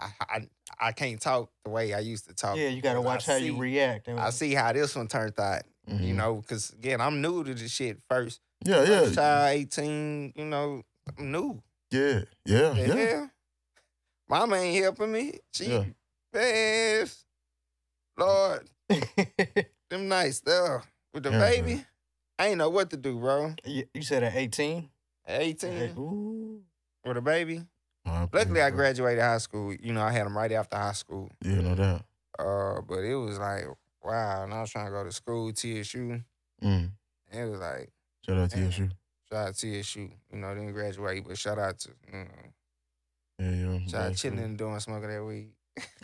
I, 0.00 0.10
I 0.20 0.48
I 0.80 0.92
can't 0.92 1.20
talk 1.20 1.50
the 1.64 1.70
way 1.70 1.94
I 1.94 2.00
used 2.00 2.26
to 2.26 2.34
talk. 2.34 2.56
Yeah, 2.56 2.68
you 2.68 2.82
got 2.82 2.94
to 2.94 3.00
because 3.00 3.06
I 3.10 3.14
watch 3.14 3.26
how 3.26 3.36
you 3.36 3.56
react. 3.56 4.08
I 4.08 4.30
see 4.30 4.52
how 4.54 4.72
this 4.72 4.96
one 4.96 5.06
turned 5.08 5.38
out. 5.38 5.62
You 5.86 6.14
Mhm. 6.14 6.16
know, 6.16 6.34
because 6.36 6.70
again, 6.70 7.00
I'm 7.00 7.20
new 7.20 7.44
to 7.44 7.54
this 7.54 7.70
shit. 7.70 7.98
First, 8.08 8.40
Yeah, 8.64 8.80
yeah. 8.80 8.86
first 9.00 9.10
yeah. 9.10 9.14
child, 9.14 9.56
eighteen. 9.56 10.32
You 10.36 10.44
know, 10.46 10.82
I'm 11.18 11.32
new. 11.32 11.62
Yeah, 11.90 12.22
yeah, 12.44 12.70
The 12.72 12.96
yeah. 12.96 13.26
Mama 14.28 14.56
ain't 14.56 14.82
helping 14.82 15.12
me. 15.12 15.38
She, 15.52 15.66
Yeah. 15.66 15.84
man, 16.32 17.06
Lord, 18.18 18.68
them 19.90 20.08
nights 20.08 20.40
there 20.40 20.82
with 21.12 21.22
the 21.22 21.30
Yeah, 21.30 21.38
baby. 21.38 21.84
I 22.38 22.48
ain't 22.48 22.58
know 22.58 22.70
what 22.70 22.90
to 22.90 22.96
do, 22.96 23.18
bro. 23.18 23.54
You, 23.64 23.84
you 23.94 24.02
said 24.02 24.24
at 24.24 24.34
18? 24.34 24.88
At 25.26 25.40
18 25.40 25.94
Ooh. 25.96 26.62
with 27.04 27.16
a 27.16 27.20
baby. 27.20 27.64
Oh, 28.06 28.28
Luckily, 28.32 28.60
I 28.60 28.70
graduated 28.70 29.22
high 29.22 29.38
school. 29.38 29.72
You 29.72 29.92
know, 29.92 30.02
I 30.02 30.10
had 30.10 30.26
them 30.26 30.36
right 30.36 30.50
after 30.52 30.76
high 30.76 30.92
school. 30.92 31.30
Yeah, 31.44 31.60
no 31.60 31.74
doubt. 31.74 32.04
Uh, 32.38 32.80
but 32.82 32.98
it 33.04 33.14
was 33.14 33.38
like, 33.38 33.64
wow. 34.02 34.42
And 34.42 34.52
I 34.52 34.60
was 34.62 34.70
trying 34.70 34.86
to 34.86 34.90
go 34.90 35.04
to 35.04 35.12
school, 35.12 35.52
TSU. 35.52 36.20
Mm. 36.62 36.90
And 37.30 37.40
it 37.40 37.48
was 37.48 37.60
like, 37.60 37.90
Shout 38.26 38.38
out 38.38 38.50
to 38.50 38.56
Damn. 38.56 38.70
TSU. 38.70 38.88
shout 39.30 39.48
out 39.48 39.54
to 39.56 39.82
TSU. 39.82 40.00
You 40.32 40.38
know, 40.38 40.54
didn't 40.54 40.72
graduate, 40.72 41.24
but 41.26 41.36
shout 41.38 41.58
out 41.58 41.78
to, 41.80 41.90
you 42.12 42.18
know, 42.18 42.26
Yeah, 43.38 43.50
yeah. 43.50 43.78
shout 43.86 43.94
out 44.00 44.08
that's 44.08 44.20
chilling 44.22 44.38
cool. 44.38 44.44
and 44.46 44.58
doing 44.58 44.80
smoking 44.80 45.08
that 45.10 45.24
weed. 45.24 45.50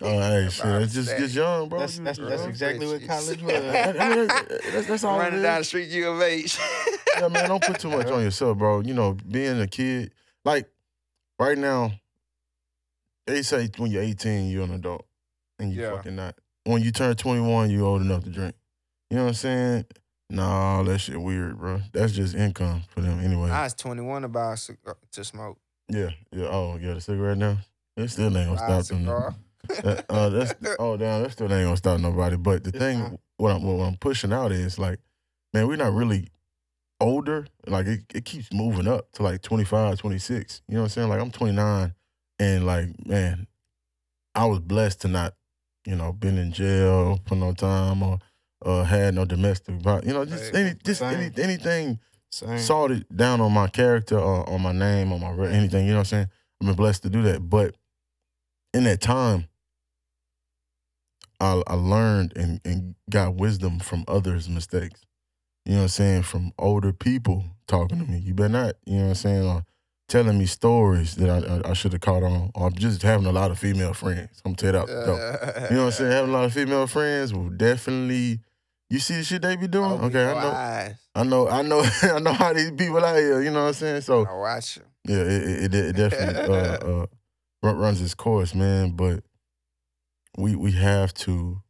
Oh, 0.00 0.09
hey, 0.20 0.48
shit. 0.50 0.64
About 0.64 0.78
That's 0.80 0.94
just, 0.94 1.09
that. 1.11 1.18
just 1.20 1.35
young, 1.35 1.68
bro. 1.68 1.78
That's, 1.78 1.98
that's, 2.00 2.18
that's 2.18 2.44
exactly 2.44 2.87
what 2.88 3.00
Jeez. 3.00 3.06
college 3.06 3.42
I 3.42 3.46
was. 3.46 3.52
mean, 3.52 4.26
that's, 4.26 4.70
that's, 4.72 4.87
that's 4.88 5.04
all 5.04 5.18
Running 5.18 5.38
is. 5.38 5.42
down 5.44 5.59
the 5.61 5.64
street, 5.64 5.88
U 5.90 6.09
of 6.09 6.20
H. 6.22 6.59
yeah, 7.20 7.28
man, 7.28 7.48
don't 7.48 7.62
put 7.62 7.78
too 7.78 7.90
much 7.90 8.09
on 8.09 8.22
yourself, 8.22 8.59
bro. 8.59 8.80
You 8.80 8.94
know, 8.94 9.16
being 9.30 9.61
a 9.61 9.68
kid, 9.68 10.12
like 10.44 10.68
right 11.38 11.56
now, 11.56 11.92
they 13.26 13.42
say 13.42 13.70
when 13.76 13.92
you're 13.92 14.02
18, 14.02 14.50
you're 14.50 14.64
an 14.64 14.72
adult, 14.72 15.06
and 15.61 15.72
you 15.72 15.83
Yeah. 15.83 15.92
fucking 15.96 16.16
not. 16.16 16.35
When 16.64 16.83
you 16.83 16.90
turn 16.90 17.14
21, 17.14 17.70
you're 17.70 17.87
old 17.87 18.02
enough 18.02 18.24
to 18.24 18.30
drink. 18.30 18.54
You 19.09 19.18
know 19.18 19.22
what 19.24 19.28
I'm 19.28 19.35
saying? 19.35 19.85
Nah, 20.30 20.82
that 20.84 20.98
shit 21.00 21.20
weird, 21.20 21.58
bro. 21.58 21.80
That's 21.92 22.12
just 22.12 22.34
income 22.34 22.82
for 22.88 23.00
them 23.00 23.20
anyway. 23.20 23.50
I 23.50 23.64
was 23.64 23.74
21 23.74 24.22
to 24.22 24.28
buy 24.28 24.52
a 24.52 24.56
cigar, 24.56 24.96
to 25.12 25.24
smoke. 25.24 25.58
yeah, 25.88 26.10
yeah. 26.32 26.46
Oh, 26.50 26.78
yeah, 26.80 26.94
the 26.94 27.00
cigarette 27.00 27.36
now. 27.38 27.58
It 27.96 28.08
still 28.08 28.26
ain't 28.36 28.48
gonna 28.48 28.56
Buy 28.56 28.78
a 28.78 28.82
stop 28.84 28.96
them. 28.96 29.04
cigar. 29.04 29.34
That- 29.82 30.04
uh, 30.08 30.28
that's 30.30 30.54
oh 30.78 30.96
damn, 30.96 31.22
that 31.22 31.32
still 31.32 31.52
ain't 31.52 31.64
gonna 31.66 31.76
stop 31.76 32.00
nobody. 32.00 32.36
But 32.36 32.62
the 32.64 32.70
It's 32.70 32.78
thing, 32.78 33.00
not. 33.00 33.12
what 33.36 33.52
I'm 33.56 33.62
what 33.64 33.84
I'm 33.84 33.96
pushing 33.96 34.32
out 34.32 34.52
is 34.52 34.78
like, 34.78 35.00
man, 35.52 35.66
we're 35.68 35.76
not 35.76 35.92
really 35.92 36.28
older. 37.00 37.46
Like 37.66 37.86
it, 37.86 38.00
it 38.14 38.24
keeps 38.24 38.52
moving 38.52 38.86
up 38.88 39.10
to 39.12 39.22
like 39.22 39.42
25, 39.42 39.98
26. 39.98 40.62
You 40.68 40.74
know 40.74 40.80
what 40.80 40.84
I'm 40.84 40.88
saying? 40.90 41.08
Like 41.08 41.20
I'm 41.20 41.30
29, 41.30 41.94
and 42.38 42.66
like 42.66 43.06
man, 43.06 43.46
I 44.34 44.46
was 44.46 44.60
blessed 44.60 45.02
to 45.02 45.08
not, 45.08 45.34
you 45.84 45.96
know, 45.96 46.12
been 46.12 46.38
in 46.38 46.52
jail 46.52 47.18
for 47.26 47.34
no 47.34 47.52
time 47.52 48.02
or 48.02 48.18
uh, 48.64 48.85
had 48.85 49.14
no 49.14 49.25
domestic, 49.25 49.77
violence. 49.77 50.07
you 50.07 50.12
know, 50.12 50.25
just 50.25 50.55
any 50.55 50.75
just 50.85 51.03
any, 51.03 51.31
anything 51.42 51.99
Same. 52.31 52.59
salted 52.59 53.07
down 53.14 53.40
on 53.40 53.53
my 53.53 53.68
character 53.68 54.18
or 54.18 54.49
on 54.49 54.61
my 54.62 54.73
name, 54.73 55.12
on 55.12 55.20
my 55.20 55.31
re- 55.31 55.53
anything. 55.53 55.87
You 55.87 55.92
know 55.92 55.99
what 55.99 56.12
I'm 56.12 56.27
saying? 56.27 56.27
I've 56.61 56.66
been 56.66 56.77
blessed 56.77 57.03
to 57.05 57.11
do 57.11 57.23
that. 57.23 57.49
But 57.49 57.75
in 58.75 58.85
that 58.85 59.01
time, 59.01 59.49
I, 61.40 61.62
I 61.66 61.75
learned 61.75 62.35
and, 62.37 62.61
and 62.64 62.94
got 63.09 63.35
wisdom 63.35 63.79
from 63.79 64.05
others' 64.07 64.49
mistakes. 64.49 65.01
You 65.64 65.73
know 65.73 65.79
what 65.79 65.83
I'm 65.85 65.88
saying? 65.88 66.23
From 66.23 66.53
older 66.59 66.92
people 66.92 67.44
talking 67.66 67.99
to 67.99 68.05
me. 68.05 68.18
You 68.18 68.35
better 68.35 68.49
not, 68.51 68.75
you 68.87 68.96
know 68.96 69.03
what 69.03 69.09
I'm 69.09 69.14
saying? 69.14 69.46
Or 69.46 69.64
telling 70.09 70.38
me 70.38 70.46
stories 70.46 71.14
that 71.16 71.31
I, 71.31 71.38
I, 71.38 71.70
I 71.70 71.73
should 71.73 71.92
have 71.92 72.01
caught 72.01 72.23
on. 72.23 72.51
Or 72.55 72.70
just 72.70 73.03
having 73.03 73.27
a 73.27 73.33
lot 73.33 73.51
of 73.51 73.59
female 73.59 73.94
friends. 73.94 74.42
I'm 74.44 74.55
to 74.55 74.73
tell 74.73 74.81
you 74.83 74.87
that. 74.87 75.70
You 75.70 75.77
know 75.77 75.85
what 75.85 75.87
I'm 75.87 75.92
saying? 75.92 76.12
Having 76.12 76.31
a 76.31 76.33
lot 76.33 76.44
of 76.44 76.53
female 76.53 76.87
friends 76.87 77.33
will 77.33 77.49
definitely. 77.51 78.40
You 78.90 78.98
see 78.98 79.14
the 79.14 79.24
shit 79.24 79.42
they 79.42 79.55
be 79.57 79.68
doing? 79.68 79.92
Open 79.92 80.07
okay, 80.07 80.26
I 80.26 80.35
know. 80.35 80.50
eyes. 80.50 80.94
I 81.14 81.22
know, 81.22 81.48
I 81.48 81.62
know, 81.62 81.81
I 82.03 82.18
know 82.18 82.33
how 82.33 82.53
these 82.53 82.72
people 82.72 83.05
out 83.05 83.16
here. 83.16 83.40
You 83.40 83.50
know 83.50 83.62
what 83.62 83.68
I'm 83.68 83.74
saying? 83.74 84.00
So 84.03 84.26
I 84.26 84.35
watch 84.35 84.76
you. 84.79 84.83
yeah, 85.07 85.22
it, 85.22 85.64
it, 85.64 85.74
it 85.74 85.92
definitely 85.96 86.42
uh, 86.55 87.07
uh, 87.62 87.72
runs 87.74 88.03
its 88.03 88.14
course, 88.14 88.55
man. 88.55 88.90
But 88.90 89.22
we 90.37 90.57
we 90.57 90.72
have 90.72 91.14
to 91.14 91.62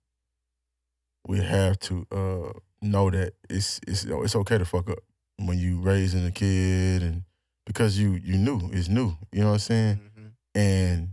we 1.26 1.40
have 1.40 1.78
to 1.80 2.06
uh, 2.10 2.58
know 2.80 3.10
that 3.10 3.34
it's 3.48 3.80
it's 3.86 4.04
it's 4.04 4.36
okay 4.36 4.58
to 4.58 4.64
fuck 4.64 4.88
up 4.88 4.98
when 5.36 5.58
you 5.58 5.80
raising 5.80 6.26
a 6.26 6.30
kid 6.30 7.02
and 7.02 7.22
because 7.66 7.98
you 7.98 8.12
you 8.14 8.38
knew 8.38 8.60
it's 8.72 8.88
new. 8.88 9.16
You 9.32 9.40
know 9.40 9.46
what 9.48 9.52
I'm 9.54 9.58
saying? 9.58 10.00
Mhm. 10.16 10.30
And 10.54 11.08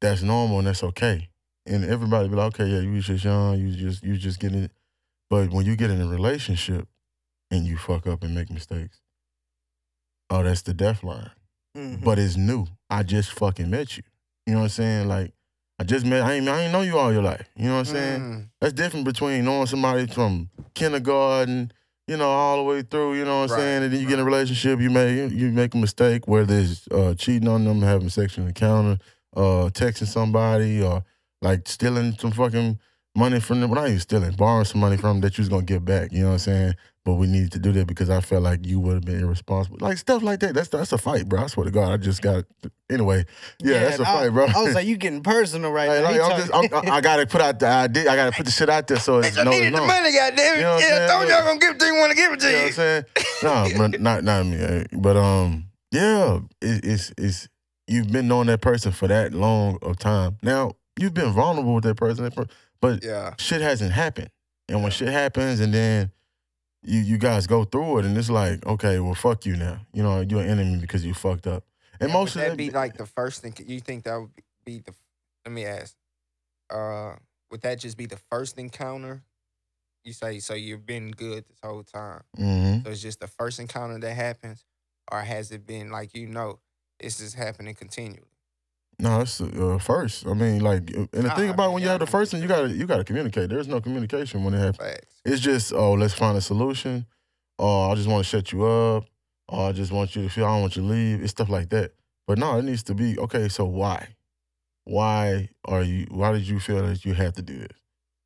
that's 0.00 0.22
normal 0.22 0.58
and 0.58 0.68
that's 0.68 0.82
okay. 0.84 1.28
And 1.66 1.84
everybody 1.84 2.28
be 2.28 2.36
like, 2.36 2.54
okay, 2.54 2.66
yeah, 2.66 2.80
you 2.80 2.92
was 2.92 3.06
just 3.06 3.24
young, 3.24 3.58
you 3.58 3.72
just 3.74 4.02
you 4.04 4.16
just 4.16 4.38
getting 4.38 4.64
it. 4.64 4.72
But 5.30 5.50
when 5.50 5.66
you 5.66 5.76
get 5.76 5.90
in 5.90 6.00
a 6.00 6.06
relationship 6.06 6.88
and 7.50 7.64
you 7.66 7.76
fuck 7.76 8.06
up 8.06 8.22
and 8.22 8.34
make 8.34 8.50
mistakes, 8.50 9.00
oh, 10.30 10.42
that's 10.42 10.62
the 10.62 10.74
death 10.74 11.02
line. 11.02 11.30
Mhm. 11.76 12.02
But 12.02 12.18
it's 12.18 12.36
new. 12.36 12.66
I 12.90 13.02
just 13.02 13.32
fucking 13.32 13.70
met 13.70 13.96
you. 13.96 14.02
You 14.46 14.54
know 14.54 14.60
what 14.60 14.64
I'm 14.64 14.70
saying? 14.70 15.08
Like 15.08 15.32
I 15.78 15.84
just 15.84 16.04
met. 16.06 16.22
I 16.22 16.34
ain't 16.34 16.48
I 16.48 16.62
ain't 16.62 16.72
know 16.72 16.80
you 16.80 16.98
all 16.98 17.12
your 17.12 17.22
life. 17.22 17.48
You 17.56 17.66
know 17.66 17.74
what 17.74 17.88
I'm 17.88 17.94
saying? 17.94 18.20
Mm. 18.20 18.48
That's 18.60 18.72
different 18.72 19.04
between 19.04 19.44
knowing 19.44 19.66
somebody 19.66 20.06
from 20.06 20.48
kindergarten, 20.74 21.70
you 22.08 22.16
know, 22.16 22.28
all 22.30 22.56
the 22.56 22.62
way 22.64 22.82
through. 22.82 23.14
You 23.14 23.24
know 23.24 23.40
what 23.42 23.50
I'm 23.50 23.56
Right, 23.56 23.62
saying? 23.62 23.82
And 23.84 23.92
then 23.92 24.00
you 24.00 24.06
get 24.08 24.14
in 24.14 24.20
a 24.20 24.24
relationship, 24.24 24.80
you 24.80 24.90
make 24.90 25.30
you 25.32 25.50
make 25.52 25.74
a 25.74 25.76
mistake, 25.76 26.26
whether 26.26 26.58
it's 26.58 26.88
uh, 26.88 27.14
cheating 27.16 27.48
on 27.48 27.64
them, 27.64 27.82
having 27.82 28.08
sexual 28.08 28.46
encounter, 28.46 28.98
uh, 29.36 29.68
texting 29.72 30.06
somebody, 30.08 30.82
or 30.82 31.04
like 31.42 31.68
stealing 31.68 32.16
some 32.18 32.32
fucking 32.32 32.78
money 33.18 33.40
from 33.40 33.60
them. 33.60 33.70
Well, 33.70 33.80
not 33.82 33.88
even 33.88 34.00
stealing, 34.00 34.32
borrowing 34.32 34.64
some 34.64 34.80
money 34.80 34.96
from 34.96 35.16
them 35.16 35.20
that 35.22 35.36
you 35.36 35.42
was 35.42 35.48
gonna 35.48 35.62
get 35.64 35.84
back. 35.84 36.12
You 36.12 36.20
know 36.20 36.26
what 36.28 36.32
I'm 36.34 36.38
saying? 36.38 36.74
But 37.04 37.14
we 37.14 37.26
needed 37.26 37.52
to 37.52 37.58
do 37.58 37.72
that 37.72 37.86
because 37.86 38.10
I 38.10 38.20
felt 38.20 38.42
like 38.42 38.66
you 38.66 38.80
would 38.80 38.94
have 38.94 39.04
been 39.04 39.20
irresponsible. 39.20 39.78
Like 39.80 39.96
stuff 39.98 40.22
like 40.22 40.40
that. 40.40 40.54
That's 40.54 40.68
that's 40.68 40.92
a 40.92 40.98
fight, 40.98 41.26
bro. 41.28 41.42
I 41.42 41.46
swear 41.46 41.64
to 41.64 41.70
God, 41.70 41.90
I 41.92 41.96
just 41.96 42.20
got. 42.22 42.44
Anyway, 42.90 43.24
yeah, 43.60 43.80
that's 43.84 43.98
a 43.98 44.02
I- 44.02 44.04
fight, 44.04 44.28
bro. 44.30 44.46
I 44.46 44.62
was 44.62 44.74
like, 44.74 44.86
you 44.86 44.96
getting 44.96 45.22
personal 45.22 45.70
right 45.70 45.88
Like, 46.02 46.16
now. 46.16 46.22
like, 46.28 46.32
I'm 46.32 46.40
just, 46.40 46.54
I'm, 46.84 46.90
I 46.90 46.96
I 46.96 47.00
gotta 47.00 47.26
put 47.26 47.40
out 47.40 47.58
the 47.60 47.66
idea. 47.66 48.10
I 48.10 48.16
gotta 48.16 48.32
put 48.32 48.46
the 48.46 48.52
shit 48.52 48.68
out 48.68 48.86
there 48.86 48.98
so 48.98 49.18
it's 49.18 49.36
no, 49.36 49.44
needed 49.50 49.74
the 49.74 49.80
money, 49.80 50.12
goddamn 50.12 50.54
it. 50.54 50.56
You 50.58 50.62
know 50.64 50.74
what 50.74 50.82
yeah, 50.84 51.06
told 51.06 51.28
you 51.28 51.34
I 51.34 51.40
gonna 51.42 51.58
give 51.58 51.74
it 51.74 51.78
to 51.80 51.86
you 51.86 51.94
when 51.94 52.10
I 52.10 52.14
give 52.14 52.32
it 52.32 52.40
to 52.40 52.46
You 52.46 52.52
know 52.52 52.58
what 52.58 52.66
I'm 52.66 52.72
saying? 52.72 53.04
No, 53.42 53.88
but 53.90 54.00
not 54.00 54.24
not 54.24 54.46
me. 54.46 54.56
eh. 54.56 54.84
But 54.92 55.16
um, 55.16 55.64
yeah, 55.92 56.40
it, 56.60 56.84
it's 56.84 57.12
it's 57.16 57.48
you've 57.86 58.12
been 58.12 58.28
knowing 58.28 58.48
that 58.48 58.60
person 58.60 58.92
for 58.92 59.08
that 59.08 59.32
long 59.32 59.78
of 59.82 59.98
time. 59.98 60.36
Now 60.42 60.72
you've 61.00 61.14
been 61.14 61.32
vulnerable 61.32 61.74
with 61.76 61.84
that 61.84 61.96
person, 61.96 62.24
that 62.24 62.34
per- 62.36 62.46
but 62.80 63.02
Yeah. 63.04 63.34
shit 63.38 63.60
hasn't 63.60 63.92
happened. 63.92 64.30
And 64.68 64.82
when 64.82 64.92
shit 64.92 65.08
happens, 65.08 65.60
and 65.60 65.72
then 65.72 66.12
you 66.82 67.00
you 67.00 67.18
guys 67.18 67.46
go 67.46 67.64
through 67.64 67.98
it, 67.98 68.04
and 68.04 68.16
it's 68.16 68.30
like, 68.30 68.64
okay, 68.66 68.98
well, 69.00 69.14
fuck 69.14 69.46
you 69.46 69.56
now. 69.56 69.80
You 69.92 70.02
know, 70.02 70.20
you're 70.20 70.42
an 70.42 70.48
enemy 70.48 70.78
because 70.78 71.04
you 71.04 71.14
fucked 71.14 71.46
up. 71.46 71.64
And 71.94 72.02
And 72.02 72.12
most 72.12 72.36
would 72.36 72.44
of 72.44 72.50
that 72.50 72.56
be 72.56 72.70
like 72.70 72.96
the 72.96 73.06
first 73.06 73.42
thing? 73.42 73.54
You 73.66 73.80
think 73.80 74.04
that 74.04 74.16
would 74.20 74.30
be 74.64 74.80
the? 74.80 74.92
Let 75.44 75.52
me 75.52 75.64
ask. 75.64 75.96
Uh, 76.70 77.14
would 77.50 77.62
that 77.62 77.78
just 77.78 77.96
be 77.96 78.06
the 78.06 78.18
first 78.18 78.58
encounter? 78.58 79.22
You 80.04 80.12
say 80.12 80.38
so. 80.38 80.54
You've 80.54 80.86
been 80.86 81.10
good 81.10 81.44
this 81.48 81.58
whole 81.62 81.82
time. 81.82 82.22
hmm 82.36 82.78
So 82.84 82.90
it's 82.90 83.02
just 83.02 83.20
the 83.20 83.26
first 83.26 83.58
encounter 83.58 83.98
that 83.98 84.14
happens, 84.14 84.64
or 85.10 85.20
has 85.22 85.50
it 85.50 85.66
been 85.66 85.90
like 85.90 86.14
you 86.14 86.26
know, 86.26 86.60
it's 87.00 87.18
just 87.18 87.34
happening 87.34 87.74
continually? 87.74 88.28
No, 89.00 89.20
it's 89.20 89.40
uh, 89.40 89.78
first. 89.80 90.26
I 90.26 90.34
mean, 90.34 90.60
like, 90.60 90.90
and 90.90 91.08
the 91.12 91.30
thing 91.36 91.50
about 91.50 91.72
when 91.72 91.82
you 91.82 91.88
have 91.88 92.00
the 92.00 92.06
first 92.06 92.32
one, 92.32 92.42
you 92.42 92.48
gotta 92.48 92.68
you 92.68 92.84
gotta 92.84 93.04
communicate. 93.04 93.48
There's 93.48 93.68
no 93.68 93.80
communication 93.80 94.42
when 94.42 94.54
it 94.54 94.58
happens. 94.58 94.76
Facts. 94.78 95.20
It's 95.24 95.40
just, 95.40 95.72
oh, 95.72 95.92
let's 95.92 96.14
find 96.14 96.36
a 96.36 96.40
solution. 96.40 97.06
Or 97.58 97.92
I 97.92 97.94
just 97.94 98.08
want 98.08 98.24
to 98.24 98.28
shut 98.28 98.50
you 98.52 98.64
up. 98.64 99.04
Or 99.48 99.68
I 99.68 99.72
just 99.72 99.92
want 99.92 100.16
you 100.16 100.22
to 100.24 100.28
feel 100.28 100.46
I 100.46 100.48
don't 100.48 100.62
want 100.62 100.76
you 100.76 100.82
to 100.82 100.88
leave. 100.88 101.22
It's 101.22 101.30
stuff 101.30 101.48
like 101.48 101.68
that. 101.70 101.92
But 102.26 102.38
no, 102.38 102.58
it 102.58 102.64
needs 102.64 102.82
to 102.84 102.94
be 102.94 103.18
okay. 103.18 103.48
So 103.48 103.64
why? 103.64 104.16
Why 104.84 105.48
are 105.64 105.82
you? 105.82 106.06
Why 106.10 106.32
did 106.32 106.48
you 106.48 106.58
feel 106.58 106.84
that 106.84 107.04
you 107.04 107.14
had 107.14 107.34
to 107.36 107.42
do 107.42 107.58
this? 107.58 107.78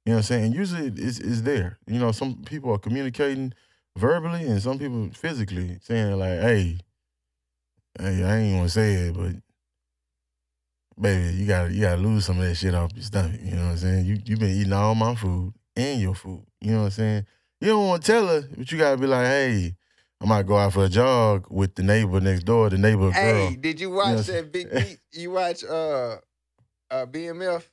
You 0.06 0.12
know 0.12 0.16
what 0.16 0.18
I'm 0.18 0.22
saying? 0.22 0.44
And 0.46 0.54
usually 0.54 0.87
it's, 0.88 1.18
it's 1.18 1.42
there. 1.42 1.78
You 1.87 1.98
know, 1.98 2.12
some 2.12 2.42
people 2.44 2.72
are 2.72 2.78
communicating 2.78 3.52
verbally, 3.96 4.44
and 4.46 4.61
some 4.61 4.78
people 4.78 5.11
physically 5.14 5.78
saying 5.82 6.18
like, 6.18 6.40
"Hey, 6.40 6.78
hey, 8.00 8.24
I 8.24 8.37
ain't 8.38 8.56
want 8.56 8.68
to 8.68 8.74
say 8.74 8.94
it, 8.94 9.14
but 9.14 9.37
baby, 11.00 11.35
you 11.37 11.46
gotta 11.46 11.72
you 11.72 11.81
gotta 11.83 12.00
lose 12.00 12.26
some 12.26 12.38
of 12.40 12.44
that 12.46 12.55
shit 12.55 12.74
off 12.74 12.90
your 12.94 13.05
stomach." 13.05 13.40
You 13.42 13.52
know 13.57 13.64
what 13.64 13.70
I'm 13.72 13.76
saying? 13.78 14.05
You 14.07 14.18
you 14.24 14.37
been 14.37 14.50
eating 14.50 14.72
all 14.72 14.94
my 14.94 15.14
food 15.14 15.52
and 15.76 16.00
your 16.00 16.14
food. 16.14 16.44
You 16.61 16.72
know 16.72 16.78
what 16.81 16.85
I'm 16.87 16.90
saying? 16.90 17.26
You 17.61 17.68
don't 17.68 17.87
want 17.88 18.02
to 18.05 18.12
tell 18.12 18.26
her, 18.26 18.42
but 18.57 18.70
you 18.72 18.78
gotta 18.78 18.96
be 18.96 19.07
like, 19.07 19.26
"Hey, 19.26 19.74
I 20.20 20.26
might 20.26 20.46
go 20.46 20.57
out 20.59 20.72
for 20.72 20.85
a 20.85 20.88
jog 20.88 21.46
with 21.50 21.74
the 21.74 21.83
neighbor 21.83 22.20
next 22.20 22.44
door, 22.44 22.70
the 22.70 22.78
neighbor 22.78 23.11
girl." 23.11 23.12
Hey, 23.12 23.57
did 23.57 23.81
you 23.81 23.90
watch 23.90 24.09
know, 24.28 24.35
that 24.35 24.52
Big 24.52 24.70
Beat? 24.72 24.98
You 25.12 25.31
watch 25.33 25.62
uh 25.64 26.16
uh 26.90 27.07
BMF? 27.07 27.64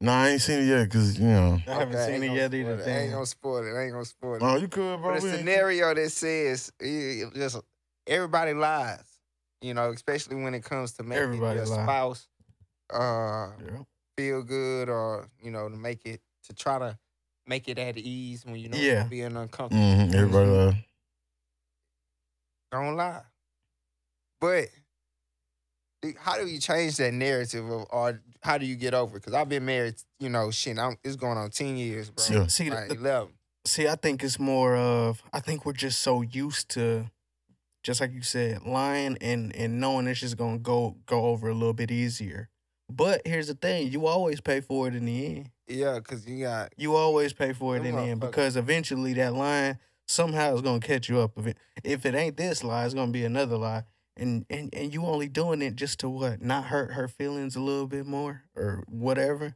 No, 0.00 0.12
I 0.12 0.28
ain't 0.28 0.40
seen 0.40 0.60
it 0.60 0.66
yet 0.66 0.84
because 0.84 1.18
you 1.18 1.26
know. 1.26 1.58
I 1.66 1.70
haven't 1.72 1.94
Okay, 1.96 2.06
seen 2.14 2.22
it 2.22 2.32
yet 2.32 2.54
either. 2.54 2.74
it. 2.78 2.86
I 2.86 2.98
ain't 3.00 3.12
gonna 3.12 3.26
spoil 3.26 3.66
it. 3.66 3.76
I 3.76 3.82
ain't 3.82 3.92
gonna 3.92 4.04
spoil 4.04 4.36
it. 4.36 4.42
Oh, 4.42 4.56
you 4.56 4.68
could, 4.68 5.00
bro. 5.00 5.12
But 5.14 5.18
a 5.20 5.22
We 5.24 5.30
ain't- 5.30 5.38
scenario 5.40 5.92
that 5.92 6.10
says 6.12 6.70
just 6.80 7.56
everybody 8.06 8.54
lies, 8.54 9.02
you 9.60 9.74
know, 9.74 9.90
especially 9.90 10.36
when 10.40 10.54
it 10.54 10.62
comes 10.62 10.92
to 10.92 11.02
making 11.02 11.22
Everybody 11.24 11.56
your 11.58 11.66
lie. 11.66 11.82
spouse 11.82 12.27
uh, 12.92 13.50
Yeah. 13.64 13.82
feel 14.16 14.42
good 14.42 14.88
or 14.88 15.28
you 15.42 15.50
know 15.50 15.68
to 15.68 15.76
make 15.76 16.04
it 16.06 16.20
to 16.44 16.54
try 16.54 16.78
to 16.78 16.98
make 17.46 17.68
it 17.68 17.78
at 17.78 17.96
ease 17.98 18.44
when 18.44 18.56
you 18.56 18.68
know 18.68 18.76
Yeah. 18.78 19.00
you're 19.00 19.04
being 19.10 19.36
uncomfortable. 19.36 19.82
Mm-hmm. 19.82 20.14
everybody. 20.14 20.50
Uh, 20.50 20.72
Don't 22.72 22.96
lie, 22.96 23.22
but 24.40 24.66
how 26.18 26.36
do 26.36 26.46
you 26.46 26.60
change 26.60 26.96
that 26.98 27.12
narrative 27.14 27.64
of 27.68 27.86
or 27.90 28.20
how 28.42 28.58
do 28.58 28.66
you 28.66 28.76
get 28.76 28.94
over? 28.94 29.16
it? 29.16 29.20
Because 29.20 29.34
I've 29.34 29.48
been 29.48 29.64
married, 29.64 29.94
you 30.20 30.28
know, 30.28 30.50
shit. 30.50 30.78
I'm, 30.78 30.96
it's 31.02 31.16
going 31.16 31.38
on 31.38 31.50
ten 31.50 31.76
years, 31.76 32.10
bro. 32.10 32.24
Yeah. 32.42 32.46
See, 32.46 32.70
Like, 32.70 32.88
the- 32.88 32.94
eleven. 32.96 33.32
See, 33.64 33.88
I 33.88 33.96
think 33.96 34.22
it's 34.22 34.38
more 34.38 34.76
of 34.76 35.22
I 35.32 35.40
think 35.40 35.66
we're 35.66 35.72
just 35.72 36.00
so 36.02 36.22
used 36.22 36.68
to 36.70 37.10
just 37.82 38.00
like 38.00 38.12
you 38.12 38.22
said, 38.22 38.62
lying 38.64 39.16
and 39.20 39.54
and 39.56 39.80
knowing 39.80 40.06
it's 40.06 40.20
just 40.20 40.36
gonna 40.36 40.58
go 40.58 40.96
go 41.06 41.26
over 41.26 41.48
a 41.48 41.54
little 41.54 41.72
bit 41.74 41.90
easier. 41.90 42.48
But 42.90 43.22
here's 43.26 43.48
the 43.48 43.54
thing, 43.54 43.88
you 43.92 44.06
always 44.06 44.40
pay 44.40 44.60
for 44.60 44.88
it 44.88 44.94
in 44.94 45.04
the 45.04 45.26
end. 45.26 45.50
Yeah, 45.66 46.00
cause 46.00 46.26
you 46.26 46.42
got 46.44 46.72
You 46.78 46.96
always 46.96 47.32
pay 47.34 47.52
for 47.52 47.76
it 47.76 47.84
in 47.84 47.94
the 47.94 48.02
end 48.02 48.20
because 48.20 48.56
eventually 48.56 49.12
that 49.14 49.34
line 49.34 49.78
somehow 50.06 50.54
is 50.54 50.62
gonna 50.62 50.80
catch 50.80 51.08
you 51.08 51.18
up. 51.20 51.32
If 51.36 51.46
it 51.48 51.58
if 51.84 52.06
it 52.06 52.14
ain't 52.14 52.36
this 52.38 52.64
lie, 52.64 52.84
it's 52.86 52.94
gonna 52.94 53.12
be 53.12 53.24
another 53.24 53.58
lie. 53.58 53.84
And 54.16 54.46
and 54.48 54.74
and 54.74 54.92
you 54.92 55.04
only 55.04 55.28
doing 55.28 55.60
it 55.60 55.76
just 55.76 56.00
to 56.00 56.08
what? 56.08 56.40
Not 56.40 56.64
hurt 56.64 56.92
her 56.92 57.06
feelings 57.06 57.54
a 57.56 57.60
little 57.60 57.86
bit 57.86 58.06
more 58.06 58.42
or 58.56 58.82
whatever. 58.88 59.54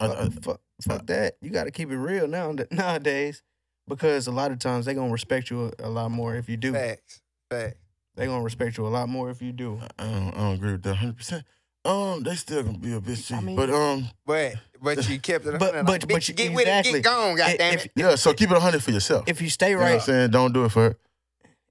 I- 0.00 0.08
Fuck, 0.08 0.16
uh, 0.18 0.22
I- 0.22 0.28
fuck, 0.42 0.54
uh, 0.56 0.82
fuck 0.94 1.06
that. 1.06 1.36
You 1.40 1.50
got 1.50 1.64
to 1.64 1.70
keep 1.70 1.90
it 1.92 1.96
real 1.96 2.26
now 2.26 2.52
nowadays 2.72 3.42
because 3.86 4.26
a 4.26 4.32
lot 4.32 4.50
of 4.50 4.58
times 4.58 4.86
they 4.86 4.94
gonna 4.94 5.12
respect 5.12 5.48
you 5.50 5.72
a, 5.78 5.86
a 5.86 5.88
lot 5.90 6.10
more 6.10 6.34
if 6.34 6.48
you 6.48 6.56
do. 6.56 6.72
facts. 6.72 7.20
Facts. 7.48 7.76
They 8.16 8.26
gonna 8.26 8.42
respect 8.42 8.76
you 8.76 8.86
a 8.86 8.88
lot 8.88 9.08
more 9.08 9.30
if 9.30 9.40
you 9.40 9.52
do. 9.52 9.80
I 9.98 10.02
don't, 10.04 10.34
I 10.34 10.38
don't 10.38 10.54
agree 10.54 10.72
with 10.72 10.82
that 10.82 10.90
100. 10.90 11.16
percent 11.16 11.44
Um, 11.84 12.22
they 12.22 12.34
still 12.34 12.62
gonna 12.62 12.78
be 12.78 12.92
a 12.94 13.00
bitch 13.00 13.30
I 13.36 13.40
mean- 13.40 13.56
but 13.56 13.68
um, 13.70 14.08
But 14.24 14.54
but 14.80 15.08
you 15.08 15.18
kept 15.18 15.44
it. 15.46 15.58
But- 15.58 15.74
100, 15.74 15.82
but- 15.86 15.92
like, 16.02 16.08
but 16.08 16.28
you- 16.28 16.34
get 16.34 16.52
with 16.52 16.66
it, 16.66 16.70
exactly. 16.70 16.92
get 17.00 17.04
gone. 17.04 17.36
Goddamn 17.36 17.78
it. 17.78 17.92
yeah. 17.94 18.14
So 18.14 18.32
keep 18.32 18.50
it 18.50 18.54
100 18.54 18.82
for 18.82 18.90
yourself. 18.90 19.24
If 19.26 19.42
you 19.42 19.50
stay 19.50 19.70
you 19.70 19.76
know 19.76 19.82
what 19.82 19.86
right, 19.88 19.94
I'm 19.96 20.00
saying? 20.00 20.30
Don't 20.30 20.52
do 20.52 20.64
it 20.64 20.70
for 20.70 20.82
her. 20.90 20.96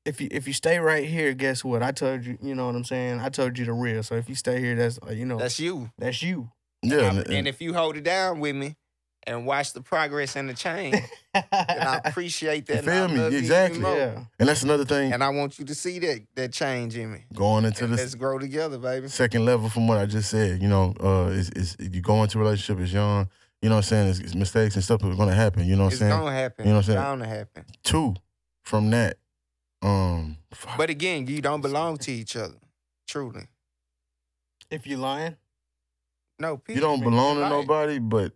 if 0.06 0.19
you 0.21 0.28
if 0.32 0.47
you 0.47 0.54
stay 0.54 0.78
right 0.80 1.06
here, 1.08 1.34
guess 1.34 1.63
what? 1.63 1.82
I 1.82 1.91
told 1.91 2.26
you. 2.26 2.38
You 2.41 2.54
know 2.56 2.67
what 2.67 2.76
I'm 2.76 2.84
saying? 2.84 3.21
I 3.21 3.30
told 3.30 3.58
you 3.58 3.65
the 3.65 3.73
real. 3.73 4.04
So 4.04 4.15
if 4.15 4.30
you 4.30 4.36
stay 4.36 4.60
here, 4.60 4.76
that's 4.76 4.99
uh, 5.08 5.12
you 5.12 5.26
know 5.26 5.38
That's 5.39 5.60
you. 5.60 5.89
that's 5.97 6.21
you. 6.21 6.52
Yeah, 6.84 6.97
I'm- 6.97 7.17
and, 7.19 7.28
and 7.30 7.47
if 7.47 7.62
you 7.62 7.73
hold 7.73 7.95
it 7.97 8.04
down 8.04 8.39
with 8.39 8.56
me 8.56 8.76
and 9.26 9.46
watch 9.46 9.74
the 9.74 9.82
progress 9.82 10.36
and 10.36 10.50
the 10.50 10.54
change, 10.54 10.96
and 11.34 11.44
I 11.52 12.02
appreciate 12.06 12.66
that. 12.68 12.84
You 12.84 12.90
and 12.90 12.90
I 12.90 13.08
feel 13.08 13.16
me? 13.16 13.22
love 13.24 13.34
Exactly. 13.34 13.80
more. 13.80 13.96
yeah. 13.96 14.24
and 14.40 14.50
that's 14.50 14.64
another 14.64 14.86
thing 14.86 15.14
And 15.14 15.24
I 15.24 15.30
want 15.30 15.58
you 15.60 15.66
to 15.66 15.76
see 15.76 16.00
that 16.00 16.22
that 16.36 16.52
change 16.54 16.98
in 16.98 17.12
me. 17.14 17.26
going 17.34 17.66
into 17.66 17.86
And 17.86 17.94
this 17.94 18.00
let's 18.02 18.16
grow 18.16 18.38
together, 18.40 18.78
baby. 18.78 19.08
second 19.08 19.46
level 19.46 19.70
from 19.70 19.88
what 19.88 19.98
I 19.98 20.06
just 20.06 20.30
said. 20.30 20.62
You 20.62 20.68
know, 20.68 20.94
uh, 21.02 21.28
is 21.32 21.50
is 21.52 21.78
you 21.80 22.02
go 22.02 22.22
into 22.24 22.38
a 22.38 22.42
relationship, 22.42 22.82
it's 22.84 22.92
young. 22.94 23.30
You 23.62 23.70
know 23.70 23.76
what 23.76 23.86
I'm 23.86 23.90
saying? 23.90 24.10
It's, 24.10 24.20
it's 24.20 24.36
mistakes 24.36 24.76
and 24.76 24.84
stuff 24.84 25.02
are 25.04 25.16
gonna 25.16 25.34
happen. 25.34 25.66
You 25.66 25.78
know 25.78 25.86
what 25.86 25.94
It's 25.94 26.02
I'm 26.02 26.10
saying? 26.10 26.20
gonna 26.22 26.36
happen. 26.36 26.66
You 26.66 26.72
know 26.72 26.78
what 26.78 26.80
it's 26.82 26.90
I'm 26.90 26.94
saying? 26.96 27.04
bound 27.06 27.22
to 27.22 27.28
happen. 27.28 27.66
Two, 27.84 28.16
from 28.64 28.90
that, 28.90 29.18
um, 29.82 30.38
fuck. 30.54 30.78
But 30.78 30.90
again, 30.90 31.28
you 31.28 31.42
don't 31.42 31.62
belong 31.62 31.98
to 32.00 32.12
each 32.12 32.36
other. 32.36 32.56
Truly. 33.08 33.48
If 34.70 34.86
you're 34.88 34.98
lying, 35.00 35.38
No, 36.40 36.62
you 36.68 36.80
don't 36.82 37.02
belong 37.02 37.36
to 37.36 37.42
You're 37.42 37.50
nobody, 37.50 38.00
but 38.00 38.34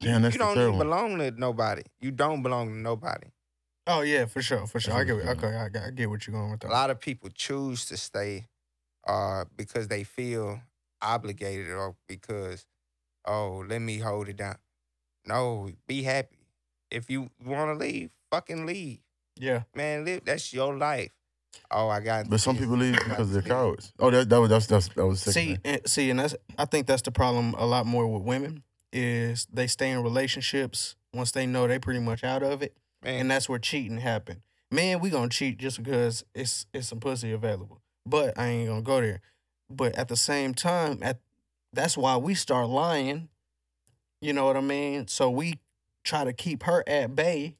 damn, 0.00 0.22
that's 0.22 0.34
you 0.34 0.38
don't 0.38 0.54
third 0.54 0.68
even 0.68 0.78
one. 0.78 0.86
belong 0.86 1.18
to 1.18 1.30
nobody. 1.32 1.82
You 2.00 2.10
don't 2.10 2.42
belong 2.42 2.68
to 2.68 2.74
nobody. 2.76 3.28
oh 3.86 4.00
yeah, 4.02 4.26
for 4.26 4.42
sure, 4.42 4.66
for 4.66 4.80
sure. 4.80 4.94
I 4.94 5.04
get 5.04 5.16
what 5.16 5.26
okay. 5.38 5.54
I, 5.56 5.68
get- 5.68 5.82
I 5.84 5.90
get 5.90 6.10
what 6.10 6.26
you're 6.26 6.32
going 6.36 6.50
with 6.50 6.64
A 6.64 6.68
lot 6.68 6.90
of 6.90 7.00
people 7.00 7.30
choose 7.34 7.84
to 7.86 7.96
stay 7.96 8.46
uh, 9.06 9.44
because 9.56 9.88
they 9.88 10.04
feel 10.04 10.60
obligated 11.02 11.70
or 11.70 11.94
because, 12.08 12.66
oh, 13.26 13.64
let 13.68 13.80
me 13.80 13.98
hold 13.98 14.28
it 14.28 14.36
down. 14.36 14.56
No, 15.26 15.68
be 15.86 16.02
happy. 16.02 16.38
If 16.90 17.10
you 17.10 17.30
want 17.44 17.70
to 17.78 17.84
leave, 17.84 18.10
fucking 18.30 18.64
leave. 18.66 18.98
Yeah, 19.38 19.62
Man, 19.74 20.04
live. 20.04 20.24
That's 20.24 20.52
your 20.52 20.76
life. 20.76 21.10
Oh, 21.70 21.88
I 21.88 22.00
got. 22.00 22.28
But 22.30 22.40
some 22.40 22.56
people 22.56 22.76
leave 22.76 22.94
because 22.94 23.32
they're 23.32 23.42
this. 23.42 23.50
cowards. 23.50 23.92
Oh, 23.98 24.10
that 24.10 24.28
that 24.28 24.40
was 24.40 24.50
that's, 24.50 24.66
that's 24.66 24.88
that 24.88 25.06
was 25.06 25.24
the 25.24 25.32
second 25.32 25.46
see, 25.48 25.54
thing. 25.56 25.74
and, 25.74 25.88
see, 25.88 26.10
and 26.10 26.20
that's 26.20 26.34
I 26.58 26.64
think 26.64 26.86
that's 26.86 27.02
the 27.02 27.10
problem 27.10 27.54
a 27.58 27.66
lot 27.66 27.86
more 27.86 28.06
with 28.06 28.22
women 28.22 28.62
is 28.92 29.46
they 29.52 29.66
stay 29.66 29.90
in 29.90 30.02
relationships 30.02 30.96
once 31.12 31.32
they 31.32 31.46
know 31.46 31.66
they 31.66 31.78
pretty 31.78 32.00
much 32.00 32.24
out 32.24 32.42
of 32.42 32.62
it, 32.62 32.76
Man, 33.02 33.20
and 33.20 33.30
that's 33.30 33.48
where 33.48 33.58
cheating 33.58 33.98
happen. 33.98 34.42
Man, 34.70 35.00
we 35.00 35.10
gonna 35.10 35.28
cheat 35.28 35.58
just 35.58 35.82
because 35.82 36.24
it's 36.34 36.66
it's 36.72 36.88
some 36.88 37.00
pussy 37.00 37.32
available, 37.32 37.80
but 38.04 38.38
I 38.38 38.46
ain't 38.48 38.68
gonna 38.68 38.82
go 38.82 39.00
there. 39.00 39.20
But 39.70 39.96
at 39.96 40.08
the 40.08 40.16
same 40.16 40.54
time, 40.54 40.98
at 41.02 41.20
that's 41.72 41.96
why 41.96 42.16
we 42.16 42.34
start 42.34 42.68
lying. 42.68 43.28
You 44.20 44.32
know 44.32 44.46
what 44.46 44.56
I 44.56 44.60
mean? 44.60 45.08
So 45.08 45.30
we 45.30 45.60
try 46.04 46.24
to 46.24 46.32
keep 46.32 46.62
her 46.64 46.82
at 46.86 47.14
bay 47.14 47.56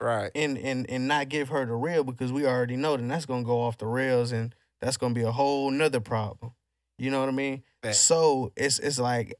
right. 0.00 0.30
and 0.34 0.58
and 0.58 0.88
and 0.90 1.06
not 1.08 1.28
give 1.28 1.48
her 1.50 1.64
the 1.64 1.74
real 1.74 2.04
because 2.04 2.32
we 2.32 2.46
already 2.46 2.76
know 2.76 2.96
then 2.96 3.08
that's 3.08 3.26
gonna 3.26 3.44
go 3.44 3.60
off 3.60 3.78
the 3.78 3.86
rails 3.86 4.32
and 4.32 4.54
that's 4.80 4.96
gonna 4.96 5.14
be 5.14 5.22
a 5.22 5.32
whole 5.32 5.70
nother 5.70 6.00
problem. 6.00 6.52
You 6.98 7.10
know 7.10 7.20
what 7.20 7.28
I 7.28 7.32
mean? 7.32 7.62
So 7.92 8.52
it's 8.56 8.78
it's 8.78 8.98
like 8.98 9.34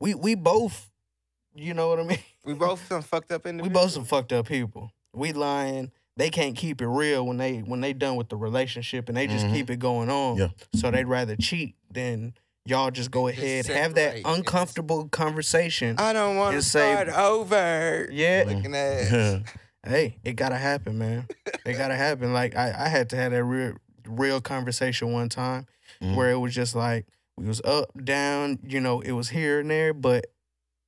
we 0.00 0.14
we 0.14 0.34
both, 0.34 0.90
you 1.54 1.74
know 1.74 1.88
what 1.88 2.00
I 2.00 2.04
mean? 2.04 2.18
We 2.44 2.54
both 2.54 2.86
some 2.88 3.02
fucked 3.02 3.32
up 3.32 3.46
in 3.46 3.58
we 3.62 3.68
both 3.68 3.90
some 3.92 4.04
fucked 4.04 4.32
up 4.32 4.46
people. 4.48 4.90
We 5.12 5.32
lying. 5.32 5.90
They 6.18 6.30
can't 6.30 6.56
keep 6.56 6.80
it 6.80 6.86
real 6.88 7.26
when 7.26 7.36
they 7.36 7.58
when 7.58 7.80
they 7.80 7.92
done 7.92 8.16
with 8.16 8.28
the 8.28 8.36
relationship 8.36 9.08
and 9.08 9.16
they 9.16 9.26
just 9.26 9.46
Mhm. 9.46 9.52
keep 9.52 9.70
it 9.70 9.78
going 9.78 10.08
on. 10.10 10.36
Yeah. 10.38 10.48
So 10.74 10.90
they'd 10.90 11.04
rather 11.04 11.36
cheat 11.36 11.74
than 11.90 12.34
y'all 12.64 12.90
just 12.90 13.10
go 13.10 13.28
Just 13.30 13.40
ahead 13.42 13.66
have 13.66 13.94
that 13.94 14.00
separate. 14.14 14.18
It's- 14.20 14.36
uncomfortable 14.38 15.08
conversation. 15.08 15.96
I 15.98 16.12
don't 16.12 16.36
want 16.36 16.52
to 16.52 16.56
and 16.56 16.64
say- 16.64 16.92
start 16.92 17.08
over. 17.10 18.08
yeah, 18.10 18.44
Mm. 18.44 18.54
Looking 18.56 18.74
at 18.74 19.12
Yeah. 19.12 19.38
hey, 19.86 20.16
it 20.24 20.32
gotta 20.34 20.56
happen, 20.56 20.98
man. 20.98 21.26
It 21.64 21.74
gotta 21.74 21.96
happen. 22.06 22.32
Like 22.32 22.56
I, 22.56 22.86
I 22.86 22.88
had 22.88 23.10
to 23.10 23.16
have 23.16 23.32
that 23.32 23.44
real 23.44 23.74
real 24.06 24.40
conversation 24.40 25.12
one 25.12 25.28
time 25.28 25.66
Mhm. 26.00 26.14
where 26.16 26.30
it 26.30 26.36
was 26.38 26.54
just 26.54 26.74
like 26.74 27.06
we 27.36 27.46
was 27.46 27.60
up, 27.64 27.90
down, 28.02 28.58
you 28.66 28.80
know, 28.80 29.00
it 29.00 29.12
was 29.12 29.28
here 29.30 29.60
and 29.60 29.70
there, 29.70 29.92
but 29.92 30.26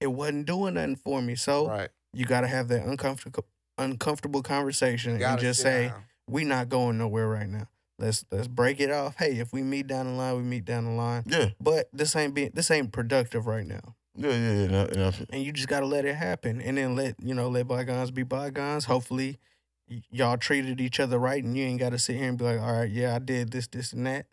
it 0.01 0.09
wasn't 0.09 0.47
doing 0.47 0.75
nothing 0.75 0.97
for 0.97 1.21
me. 1.21 1.35
So 1.35 1.69
right. 1.69 1.91
you 2.13 2.25
gotta 2.25 2.49
have 2.49 2.69
that 2.69 2.87
uncomfortable 2.87 3.45
uncomfortable 3.77 4.43
conversation 4.43 5.23
and 5.23 5.41
just 5.41 5.63
say, 5.63 5.89
down. 5.89 6.05
we 6.29 6.45
not 6.45 6.69
going 6.69 6.99
nowhere 6.99 7.29
right 7.29 7.49
now. 7.49 7.69
Let's 7.99 8.25
let's 8.31 8.49
break 8.49 8.81
it 8.81 8.91
off. 8.91 9.17
Hey, 9.17 9.39
if 9.39 9.53
we 9.53 9.63
meet 9.63 9.87
down 9.89 10.07
the 10.07 10.13
line, 10.13 10.37
we 10.37 10.43
meet 10.43 10.65
down 10.65 10.85
the 10.85 10.93
line. 10.93 11.25
Yeah, 11.27 11.51
But 11.61 11.89
this 11.93 12.15
ain't 12.15 12.35
being 12.35 12.51
this 12.55 12.71
ain't 12.71 12.93
productive 12.93 13.47
right 13.47 13.67
now. 13.67 13.97
yeah, 14.15 14.31
yeah, 14.31 14.53
yeah. 14.53 14.67
no, 14.69 14.85
no, 14.95 15.13
And 15.31 15.43
you 15.43 15.53
just 15.53 15.69
gotta 15.69 15.87
let 15.87 16.05
it 16.05 16.15
happen. 16.15 16.61
And 16.61 16.79
then 16.79 16.95
let, 16.95 17.17
you 17.21 17.35
know, 17.35 17.49
let 17.49 17.67
bygones 17.67 18.13
be 18.13 18.23
bygones. 18.23 18.85
Hopefully 18.85 19.39
y- 19.91 20.03
y'all 20.11 20.37
treated 20.37 20.81
each 20.81 21.01
other 21.01 21.19
right 21.19 21.43
and 21.43 21.57
you 21.57 21.65
ain't 21.65 21.81
gotta 21.81 21.99
sit 21.99 22.17
here 22.17 22.29
and 22.29 22.39
be 22.39 22.45
like, 22.45 22.61
all 22.61 22.73
right, 22.73 22.91
yeah, 22.91 23.17
I 23.17 23.19
did 23.19 23.51
this, 23.51 23.67
this, 23.67 23.93
and 23.93 24.07
that. 24.07 24.27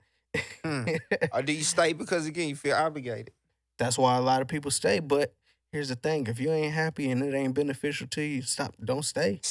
Hmm. 0.64 0.84
Or 1.34 1.42
do 1.42 1.54
you 1.54 1.64
stay 1.64 1.94
because 1.94 2.26
again 2.26 2.50
you 2.50 2.56
feel 2.56 2.76
obligated? 2.76 3.32
That's 3.78 3.98
why 3.98 4.18
a 4.18 4.22
lot 4.22 4.42
of 4.42 4.48
people 4.48 4.72
stay. 4.72 5.00
But 5.00 5.34
here's 5.72 5.90
the 5.90 5.96
thing: 5.96 6.28
if 6.28 6.40
you 6.40 6.52
ain't 6.52 6.74
happy 6.74 7.10
and 7.12 7.22
it 7.24 7.34
ain't 7.34 7.54
beneficial 7.54 8.08
to 8.08 8.22
you, 8.22 8.42
stop. 8.42 8.76
Don't 8.84 9.04
stay. 9.04 9.42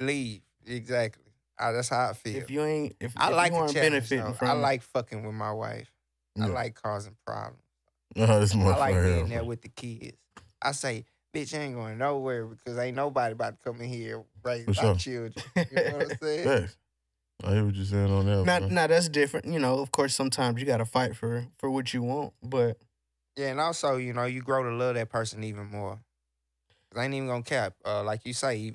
Leave. 0.00 0.42
Exactly. 0.66 1.24
Ah, 1.58 1.72
that's 1.72 1.88
how 1.88 2.10
I 2.10 2.12
feel. 2.12 2.36
If 2.36 2.50
you 2.50 2.62
ain't, 2.62 2.96
if, 3.00 3.12
I 3.16 3.30
if 3.30 3.36
like 3.36 3.52
you 3.52 3.58
aren't 3.58 3.74
benefiting 3.74 4.34
from, 4.34 4.48
I 4.48 4.52
like 4.52 4.82
fucking 4.82 5.24
with 5.24 5.34
my 5.34 5.52
wife. 5.52 5.90
I 6.40 6.46
like 6.46 6.74
causing 6.74 7.16
problems. 7.26 7.62
This 8.14 8.54
I 8.54 8.76
like 8.76 8.94
being 8.94 9.28
there 9.28 9.44
with 9.44 9.62
the 9.62 9.68
kids. 9.68 10.16
I 10.60 10.72
say, 10.72 11.04
bitch, 11.34 11.56
I 11.58 11.62
ain't 11.62 11.74
going 11.74 11.98
nowhere 11.98 12.46
because 12.46 12.78
ain't 12.78 12.96
nobody 12.96 13.32
about 13.32 13.58
to 13.58 13.58
come 13.64 13.80
in 13.80 13.88
here 13.88 14.22
raise 14.42 14.64
For 14.64 14.70
our 14.70 14.74
sure. 14.74 14.94
children. 14.96 15.44
You 15.56 15.76
know 15.76 15.96
what 15.98 16.10
I'm 16.12 16.18
saying? 16.22 16.68
I 17.44 17.54
hear 17.54 17.64
what 17.64 17.74
you're 17.74 17.84
saying 17.84 18.10
on 18.10 18.26
that. 18.26 18.44
Now, 18.44 18.58
bro. 18.60 18.68
now 18.68 18.86
that's 18.86 19.08
different. 19.08 19.46
You 19.46 19.58
know, 19.58 19.80
of 19.80 19.90
course, 19.90 20.14
sometimes 20.14 20.60
you 20.60 20.66
gotta 20.66 20.84
fight 20.84 21.16
for 21.16 21.46
for 21.58 21.70
what 21.70 21.92
you 21.92 22.02
want, 22.02 22.34
but 22.42 22.78
Yeah, 23.36 23.50
and 23.50 23.60
also, 23.60 23.96
you 23.96 24.12
know, 24.12 24.24
you 24.24 24.42
grow 24.42 24.62
to 24.62 24.70
love 24.70 24.94
that 24.94 25.08
person 25.08 25.42
even 25.44 25.66
more. 25.66 25.98
I 26.96 27.04
ain't 27.04 27.14
even 27.14 27.28
gonna 27.28 27.42
cap. 27.42 27.74
Uh, 27.84 28.02
like 28.04 28.26
you 28.26 28.32
say, 28.34 28.56
you, 28.56 28.74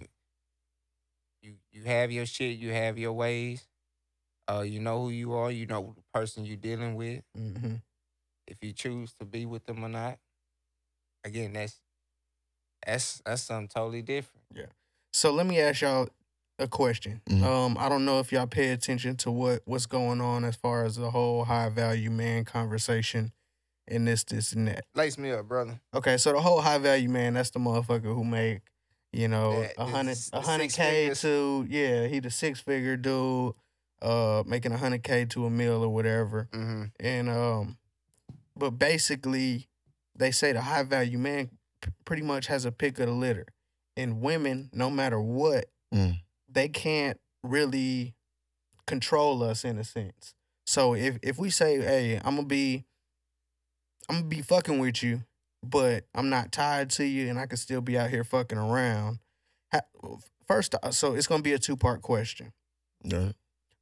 you 1.42 1.54
you 1.72 1.84
have 1.84 2.12
your 2.12 2.26
shit, 2.26 2.58
you 2.58 2.72
have 2.72 2.98
your 2.98 3.14
ways. 3.14 3.68
Uh, 4.50 4.62
you 4.62 4.80
know 4.80 5.04
who 5.04 5.10
you 5.10 5.34
are, 5.34 5.52
you 5.52 5.66
know 5.66 5.94
the 5.96 6.04
person 6.14 6.46
you're 6.46 6.56
dealing 6.56 6.96
with. 6.96 7.22
mhm. 7.38 7.82
If 8.48 8.58
you 8.62 8.72
choose 8.72 9.14
to 9.20 9.26
be 9.26 9.46
with 9.46 9.66
them 9.66 9.84
or 9.84 9.90
not, 9.90 10.20
again, 11.24 11.54
that's 11.54 11.82
that's 12.86 13.22
that's 13.26 13.42
something 13.44 13.68
totally 13.68 14.02
different. 14.02 14.44
Yeah. 14.54 14.68
So 15.14 15.32
let 15.34 15.46
me 15.46 15.60
ask 15.60 15.82
y'all 15.82 16.08
a 16.60 16.68
question. 16.68 17.22
Mhm. 17.30 17.44
Um, 17.44 17.78
I 17.80 17.88
don't 17.90 18.06
know 18.06 18.20
if 18.20 18.32
y'all 18.32 18.48
pay 18.48 18.70
attention 18.72 19.16
to 19.18 19.32
what 19.32 19.62
what's 19.66 19.86
going 19.86 20.22
on 20.22 20.44
as 20.44 20.56
far 20.56 20.86
as 20.86 20.96
the 20.96 21.12
whole 21.12 21.44
high 21.46 21.70
value 21.70 22.10
man 22.12 22.46
conversation 22.46 23.32
and 23.88 24.08
this, 24.08 24.24
this, 24.24 24.52
and 24.54 24.68
that. 24.68 24.86
Lace 24.96 25.18
me 25.18 25.32
up, 25.32 25.48
brother. 25.48 25.80
Okay, 25.94 26.18
so 26.18 26.34
the 26.34 26.42
whole 26.42 26.60
high 26.62 26.78
value 26.80 27.10
man, 27.10 27.36
that's 27.36 27.52
the 27.52 27.60
motherfucker 27.60 28.14
who 28.14 28.24
make, 28.24 28.62
you 29.14 29.28
know, 29.28 29.66
a 29.78 29.86
hundred 29.86 30.12
s- 30.12 30.30
a 30.34 30.40
the 30.40 30.42
hundred 30.42 30.72
six 30.72 30.76
K 30.76 31.14
to 31.14 31.66
yeah, 31.70 32.08
he 32.08 32.20
the 32.20 32.32
six 32.32 32.60
figure 32.60 32.98
dude, 32.98 33.54
uh, 34.02 34.44
making 34.46 34.72
a 34.74 34.78
hundred 34.78 35.04
K 35.04 35.26
to 35.26 35.46
a 35.46 35.50
meal 35.50 35.84
or 35.84 35.90
whatever. 35.90 36.50
Mm-hmm. 36.52 36.84
And 37.00 37.30
um, 37.30 37.78
but 38.58 38.72
basically, 38.72 39.70
they 40.16 40.32
say 40.32 40.52
the 40.54 40.62
high 40.62 40.84
value 40.84 41.18
man 41.20 41.52
p- 41.82 41.92
pretty 42.04 42.24
much 42.24 42.48
has 42.48 42.66
a 42.66 42.72
pick 42.72 43.00
of 43.00 43.06
the 43.06 43.14
litter, 43.14 43.46
and 43.96 44.20
women, 44.22 44.70
no 44.74 44.90
matter 44.90 45.22
what, 45.22 45.66
Mm. 45.94 46.20
They 46.58 46.68
can't 46.68 47.20
really 47.44 48.16
control 48.88 49.44
us 49.44 49.64
in 49.64 49.78
a 49.78 49.84
sense. 49.84 50.34
So 50.66 50.96
if 50.96 51.20
if 51.22 51.38
we 51.38 51.52
say, 51.52 51.80
hey, 51.80 52.20
I'm 52.24 52.36
gonna 52.36 52.48
be, 52.48 52.86
I'm 54.10 54.18
gonna 54.18 54.28
be 54.28 54.42
fucking 54.42 54.80
with 54.80 55.04
you, 55.04 55.22
but 55.64 56.06
I'm 56.16 56.30
not 56.30 56.52
tied 56.52 56.90
to 56.92 57.06
you, 57.06 57.30
and 57.30 57.38
I 57.38 57.46
can 57.46 57.58
still 57.58 57.82
be 57.82 57.96
out 57.96 58.10
here 58.10 58.24
fucking 58.24 58.58
around. 58.58 59.20
First, 60.48 60.74
uh, 60.82 60.90
so 60.90 61.14
it's 61.14 61.28
gonna 61.28 61.44
be 61.44 61.54
a 61.54 61.60
two 61.60 61.78
part 61.78 62.02
question. 62.02 62.54
Yeah. 63.04 63.34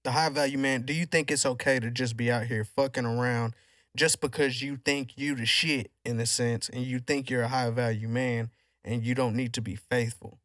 The 0.03 0.11
high 0.11 0.29
value 0.29 0.57
man, 0.57 0.81
do 0.81 0.93
you 0.93 1.05
think 1.05 1.31
it's 1.31 1.45
okay 1.45 1.79
to 1.79 1.89
just 1.89 2.17
be 2.17 2.29
out 2.29 2.45
here 2.45 2.65
fucking 2.65 3.05
around 3.05 3.55
just 3.95 4.19
because 4.19 4.61
you 4.61 4.77
think 4.83 5.17
you 5.17 5.33
the 5.33 5.45
shit 5.45 5.91
in 6.03 6.19
a 6.19 6.25
sense, 6.25 6.67
and 6.67 6.83
you 6.83 6.99
think 6.99 7.29
you're 7.29 7.43
a 7.43 7.47
high 7.47 7.69
value 7.69 8.09
man, 8.09 8.49
and 8.83 9.05
you 9.05 9.15
don't 9.15 9.35
need 9.35 9.53
to 9.53 9.61
be 9.61 9.75
faithful? 9.75 10.39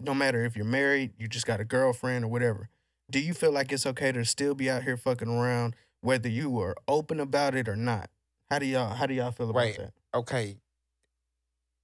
No 0.00 0.14
matter 0.14 0.44
if 0.44 0.56
you're 0.56 0.64
married, 0.64 1.12
you 1.18 1.28
just 1.28 1.46
got 1.46 1.60
a 1.60 1.64
girlfriend 1.64 2.24
or 2.24 2.28
whatever. 2.28 2.68
Do 3.10 3.20
you 3.20 3.34
feel 3.34 3.52
like 3.52 3.72
it's 3.72 3.86
okay 3.86 4.12
to 4.12 4.24
still 4.24 4.54
be 4.54 4.68
out 4.70 4.82
here 4.82 4.96
fucking 4.96 5.28
around, 5.28 5.76
whether 6.00 6.28
you 6.28 6.58
are 6.60 6.74
open 6.88 7.20
about 7.20 7.54
it 7.54 7.68
or 7.68 7.76
not? 7.76 8.10
How 8.50 8.58
do 8.58 8.66
y'all 8.66 8.94
How 8.94 9.06
do 9.06 9.14
y'all 9.14 9.30
feel 9.30 9.50
about 9.50 9.76
that? 9.76 9.92
Okay. 10.14 10.56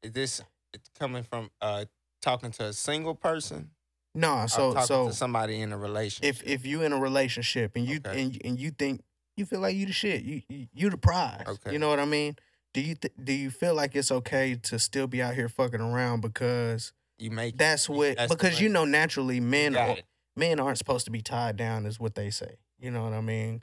Is 0.03 0.13
this 0.13 0.43
it's 0.73 0.89
coming 0.99 1.23
from 1.23 1.51
uh 1.61 1.85
talking 2.23 2.51
to 2.53 2.67
a 2.67 2.73
single 2.73 3.15
person? 3.15 3.71
Or 4.17 4.49
so 4.49 4.73
talking 4.73 4.87
so 4.87 5.07
to 5.09 5.13
somebody 5.15 5.61
in 5.61 5.73
a 5.73 5.79
relationship. 5.79 6.43
if 6.43 6.43
if 6.45 6.67
you 6.67 6.83
in 6.83 6.93
a 6.93 6.99
relationship 6.99 7.77
and 7.77 7.87
you 7.87 8.01
Okay. 8.05 8.23
and 8.23 8.41
and 8.45 8.59
you 8.59 8.71
think 8.71 9.03
you 9.37 9.47
feel 9.47 9.61
like 9.61 9.77
you 9.77 9.87
the 9.87 9.93
shit, 9.93 10.23
you 10.23 10.43
you, 10.49 10.67
you 10.73 10.91
the 10.91 10.97
prize. 10.99 11.45
Okay. 11.47 11.73
You 11.73 11.79
know 11.79 11.89
what 11.89 12.01
I 12.01 12.05
mean? 12.07 12.37
Do 12.75 12.81
you 12.81 12.95
th- 12.95 13.15
do 13.23 13.33
you 13.33 13.51
feel 13.51 13.75
like 13.75 13.95
it's 13.95 14.11
okay 14.11 14.57
to 14.65 14.79
still 14.79 15.07
be 15.07 15.23
out 15.23 15.35
here 15.35 15.49
fucking 15.49 15.81
around 15.81 16.23
because 16.23 16.93
you 17.21 17.31
make 17.31 17.57
that's 17.57 17.89
what 17.89 18.17
that's 18.17 18.35
because 18.35 18.61
you 18.61 18.69
know 18.69 18.85
naturally 18.85 19.41
men 19.41 19.77
are, 19.77 19.97
men 20.37 20.59
aren't 20.61 20.79
supposed 20.79 21.05
to 21.05 21.11
be 21.11 21.23
tied 21.23 21.57
down 21.57 21.87
is 21.87 22.01
what 22.01 22.15
they 22.15 22.31
say. 22.31 22.57
You 22.79 22.91
know 22.91 23.05
what 23.05 23.13
I 23.13 23.21
mean? 23.21 23.63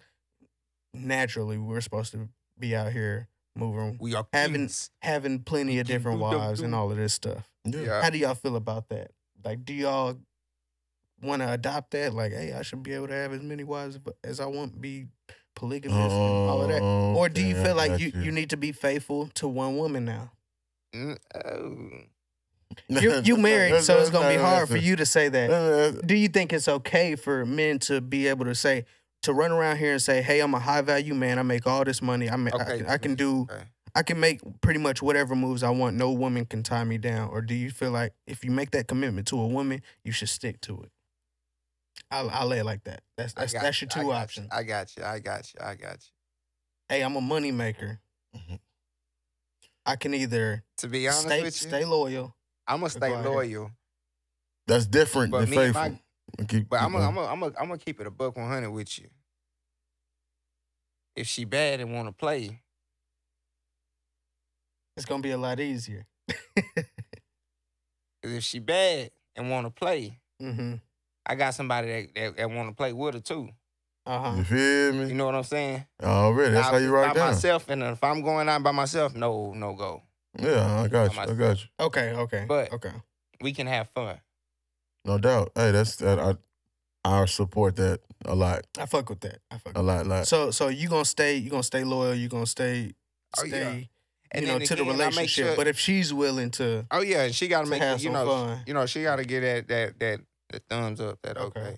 Naturally, 0.94 1.58
we're 1.58 1.82
supposed 1.82 2.12
to 2.14 2.30
be 2.58 2.76
out 2.76 2.92
here 2.92 3.28
moving, 3.56 3.98
we 4.00 4.16
are 4.16 4.28
having- 4.34 4.56
kings. 4.62 4.92
having 5.02 5.40
plenty 5.44 5.80
of 5.80 5.88
Doo, 5.88 5.94
different 5.94 6.20
doo, 6.20 6.30
doo, 6.32 6.38
wives 6.38 6.62
and 6.62 6.74
all 6.76 6.92
of 6.92 6.98
this 6.98 7.14
stuff. 7.14 7.50
Yeah. 7.66 7.80
Yeah. 7.82 8.02
How 8.02 8.10
do 8.10 8.18
y'all 8.18 8.36
feel 8.36 8.56
about 8.56 8.90
that? 8.90 9.12
Like, 9.44 9.66
do 9.66 9.74
y'all 9.74 10.18
want 11.22 11.42
to 11.42 11.52
adopt 11.52 11.92
that? 11.92 12.14
Like, 12.14 12.32
hey, 12.32 12.54
I 12.54 12.62
should 12.62 12.84
be 12.84 12.94
able 12.94 13.08
to 13.08 13.14
have 13.14 13.34
as 13.34 13.42
many 13.42 13.64
wives 13.64 14.00
as 14.24 14.40
I 14.40 14.46
want, 14.46 14.80
be 14.80 15.08
polygamous 15.56 15.98
and 15.98 16.50
all 16.50 16.62
of 16.62 16.70
that. 16.70 16.82
Oh, 16.82 17.16
Or 17.16 17.30
do 17.30 17.42
you 17.44 17.52
okay, 17.56 17.62
I 17.62 17.64
feel 17.66 17.76
like 17.76 17.92
got 17.92 18.00
you, 18.00 18.12
you 18.16 18.32
need 18.32 18.52
to 18.52 18.58
be 18.58 18.72
faithful 18.72 19.28
to 19.36 19.48
one 19.48 19.76
woman 19.78 20.06
now? 20.06 20.32
Mm, 20.96 21.18
oh. 21.34 21.90
You 22.90 23.22
you 23.24 23.38
married, 23.38 23.82
so 23.84 24.00
it's 24.00 24.10
gonna 24.10 24.30
be 24.30 24.36
hard 24.42 24.70
for 24.70 24.78
you 24.78 24.96
to 24.96 25.06
say 25.06 25.30
that. 25.30 26.02
Do 26.06 26.16
you 26.16 26.28
think 26.28 26.54
it's 26.54 26.68
okay 26.68 27.16
for 27.16 27.46
men 27.46 27.80
to 27.80 28.02
be 28.02 28.28
able 28.28 28.46
to 28.46 28.56
say 28.56 28.86
to 29.24 29.34
run 29.34 29.52
around 29.52 29.78
here 29.78 29.92
and 29.94 30.02
say, 30.02 30.22
"Hey, 30.22 30.40
I'm 30.40 30.54
a 30.54 30.60
high 30.60 30.82
value 30.82 31.14
man. 31.14 31.40
I 31.40 31.42
make 31.44 31.66
all 31.68 31.84
this 31.84 32.02
money. 32.02 32.30
I 32.30 32.36
I, 32.36 32.38
Okay. 32.54 32.78
can- 32.78 32.86
I 32.88 32.98
can 32.98 33.16
do 33.16 33.42
Okay. 33.50 33.64
I 33.96 34.04
can 34.04 34.20
make 34.20 34.42
pretty 34.62 34.80
much 34.80 35.02
whatever 35.02 35.36
moves 35.36 35.64
I 35.64 35.72
want. 35.72 35.96
No 35.98 36.12
woman 36.12 36.46
can 36.46 36.62
tie 36.62 36.84
me 36.84 36.98
down. 37.00 37.30
Or 37.30 37.42
do 37.42 37.56
you 37.56 37.72
feel 37.72 37.90
like 37.92 38.14
if 38.28 38.46
you 38.46 38.52
make 38.52 38.70
that 38.72 38.88
commitment 38.88 39.28
to 39.30 39.40
a 39.42 39.48
woman, 39.48 39.82
you 40.04 40.12
should 40.12 40.30
stick 40.30 40.62
to 40.62 40.84
it? 40.84 40.92
I'll, 42.12 42.30
I'll 42.30 42.46
lay 42.48 42.60
it 42.60 42.64
like 42.66 42.84
that. 42.84 43.02
That's 43.18 43.34
that's, 43.34 43.54
that's 43.54 43.82
your 43.82 43.90
you, 43.96 44.00
I 44.00 44.02
two 44.04 44.08
you, 44.08 44.14
options. 44.14 44.48
I 44.52 44.64
got 44.64 44.96
you. 44.96 45.04
I 45.04 45.18
got 45.20 45.52
you. 45.52 45.60
I 45.66 45.74
got 45.76 45.94
you. 45.94 46.12
hey, 46.90 47.02
I'm 47.02 47.16
a 47.16 47.22
money 47.22 47.52
maker. 47.52 48.00
Mhm. 48.36 48.60
I 49.86 49.96
can 49.96 50.14
either 50.14 50.64
To 50.78 50.88
be 50.88 51.08
honest 51.08 51.24
stay 51.24 51.42
with 51.42 51.60
you, 51.64 51.70
stay 51.70 51.84
loyal. 51.86 52.36
I'm 52.68 52.80
gonna 52.80 52.90
stay 52.90 53.16
loyal. 53.16 53.72
That's 54.68 54.86
different 54.86 55.32
But 55.32 55.42
than 55.42 55.50
me 55.52 55.58
and 55.58 55.66
faithful. 55.76 55.92
my- 55.92 56.00
Keep- 56.46 56.70
But 56.70 56.78
keep 56.80 56.84
I'm 56.84 56.92
gonna, 56.92 57.06
going. 57.06 57.08
I'm 57.08 57.16
gonna, 57.16 57.28
I'm 57.32 57.40
gonna, 57.40 57.54
I'm 57.62 57.68
gonna 57.68 57.78
keep 57.80 58.02
it 58.02 58.08
a 58.08 58.12
buck 58.12 58.36
100 58.36 58.70
with 58.70 59.00
you. 59.00 59.08
If 61.16 61.28
she 61.28 61.46
bad 61.46 61.80
and 61.80 61.94
want 61.94 62.08
to 62.10 62.12
play, 62.14 62.62
It's 64.98 65.06
gonna 65.06 65.22
be 65.24 65.32
a 65.32 65.38
lot 65.38 65.60
easier. 65.60 66.06
'cause 66.56 66.86
if 68.24 68.44
she 68.44 68.60
bad 68.60 69.12
and 69.36 69.50
want 69.50 69.68
to 69.68 69.72
play, 69.72 70.20
mm-hmm. 70.42 70.76
I 71.26 71.36
got 71.36 71.54
somebody 71.54 71.88
that 71.88 72.16
that, 72.16 72.38
that 72.38 72.52
want 72.52 72.70
to 72.70 72.76
play 72.76 72.94
with 72.94 73.14
her 73.14 73.20
too. 73.22 73.50
Uh 74.06 74.20
huh. 74.20 74.38
You 74.38 74.44
feel 74.44 74.94
me? 74.94 75.00
You 75.02 75.06
me? 75.08 75.14
know 75.14 75.26
what 75.28 75.36
I'm 75.36 75.44
saying? 75.44 75.86
Already. 76.02 76.54
That's 76.54 76.68
Now, 76.68 76.72
how 76.74 76.78
you 76.78 76.86
it's 76.86 76.92
write 76.94 77.08
by 77.10 77.14
down. 77.14 77.28
myself, 77.32 77.70
and 77.70 77.84
if 77.84 78.04
I'm 78.04 78.22
going 78.22 78.50
out 78.50 78.64
by 78.64 78.72
myself, 78.72 79.16
no, 79.16 79.54
no 79.54 79.74
go. 79.74 80.02
Yeah, 80.40 80.82
I 80.82 80.88
got 80.88 81.14
you. 81.16 81.20
I 81.22 81.34
got 81.34 81.58
you. 81.62 81.68
Okay. 81.80 82.12
Okay. 82.14 82.46
But- 82.48 82.72
okay. 82.74 82.92
We 83.42 83.54
can 83.54 83.68
have 83.68 83.90
fun. 83.90 84.20
No 85.06 85.18
doubt. 85.20 85.52
Hey, 85.56 85.72
that's 85.72 85.96
that. 85.98 86.20
I 86.20 86.36
I 87.06 87.26
support 87.26 87.76
that 87.78 88.02
a 88.26 88.36
lot, 88.36 88.66
I 88.78 88.86
fuck 88.86 89.10
with 89.10 89.22
that. 89.22 89.40
I 89.50 89.58
fuck. 89.60 89.78
a 89.78 89.82
lot, 89.82 90.06
lot. 90.08 90.28
So 90.28 90.52
so 90.52 90.68
you 90.68 90.90
gonna 90.90 91.06
stay 91.06 91.38
you 91.38 91.50
gonna 91.50 91.64
stay 91.64 91.84
loyal. 91.84 92.14
You 92.16 92.28
gonna 92.28 92.46
stay 92.46 92.94
Oh, 93.38 93.46
stay 93.46 93.50
yeah. 93.80 93.86
And 94.32 94.42
you 94.46 94.48
know 94.52 94.58
then 94.58 94.68
to 94.68 94.76
the 94.76 94.82
again, 94.82 94.98
make 94.98 95.08
relationship. 95.10 95.46
sure- 95.48 95.56
But 95.56 95.68
if 95.68 95.80
she's 95.80 96.14
willing 96.14 96.52
to, 96.52 96.86
Oh 96.92 97.02
yeah, 97.02 97.24
and 97.24 97.34
she 97.36 97.48
got 97.48 97.60
to 97.60 97.66
To 97.66 97.70
make 97.72 97.82
have 97.82 98.00
you 98.02 98.06
some 98.12 98.14
know, 98.14 98.26
fun. 98.26 98.64
you 98.68 98.74
know, 98.74 98.86
she 98.86 99.04
got 99.04 99.16
to 99.18 99.24
get 99.26 99.40
that 99.42 99.68
that 99.70 100.00
that 100.00 100.20
that 100.50 100.64
thumbs 100.68 101.00
up. 101.00 101.20
That 101.24 101.38
Okay. 101.38 101.60
okay. 101.62 101.78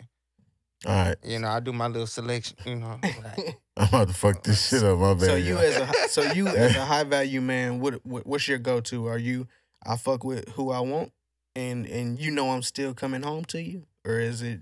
All 0.86 0.94
right, 0.96 1.18
You 1.24 1.40
know, 1.40 1.50
I 1.50 1.60
do 1.60 1.74
my 1.74 1.88
little 1.88 2.08
selection. 2.08 2.56
You 2.66 2.76
know, 2.76 3.00
like, 3.04 3.58
I'm 3.76 3.88
about 3.90 4.08
to 4.08 4.14
fuck 4.14 4.44
this 4.44 4.70
shit 4.70 4.84
up. 4.84 4.98
My 4.98 5.14
bad. 5.14 5.22
so 5.26 5.36
you 5.36 5.58
as 5.58 5.76
a 5.78 5.94
so 6.10 6.22
you 6.34 6.48
as 6.48 6.76
a 6.76 6.86
high 6.86 7.04
value 7.04 7.42
man, 7.42 7.80
what, 7.80 8.06
what 8.06 8.26
what's 8.26 8.48
your 8.48 8.60
go 8.60 8.80
to? 8.82 9.08
Are 9.08 9.18
you 9.18 9.48
I 9.86 9.98
fuck 9.98 10.24
with 10.24 10.48
who 10.50 10.72
I 10.72 10.80
want, 10.80 11.12
and 11.56 11.86
and 11.86 12.20
you 12.20 12.32
know 12.32 12.52
I'm 12.52 12.62
still 12.62 12.94
coming 12.94 13.24
home 13.24 13.44
to 13.46 13.62
you, 13.62 13.88
or 14.06 14.20
is 14.20 14.42
it 14.42 14.62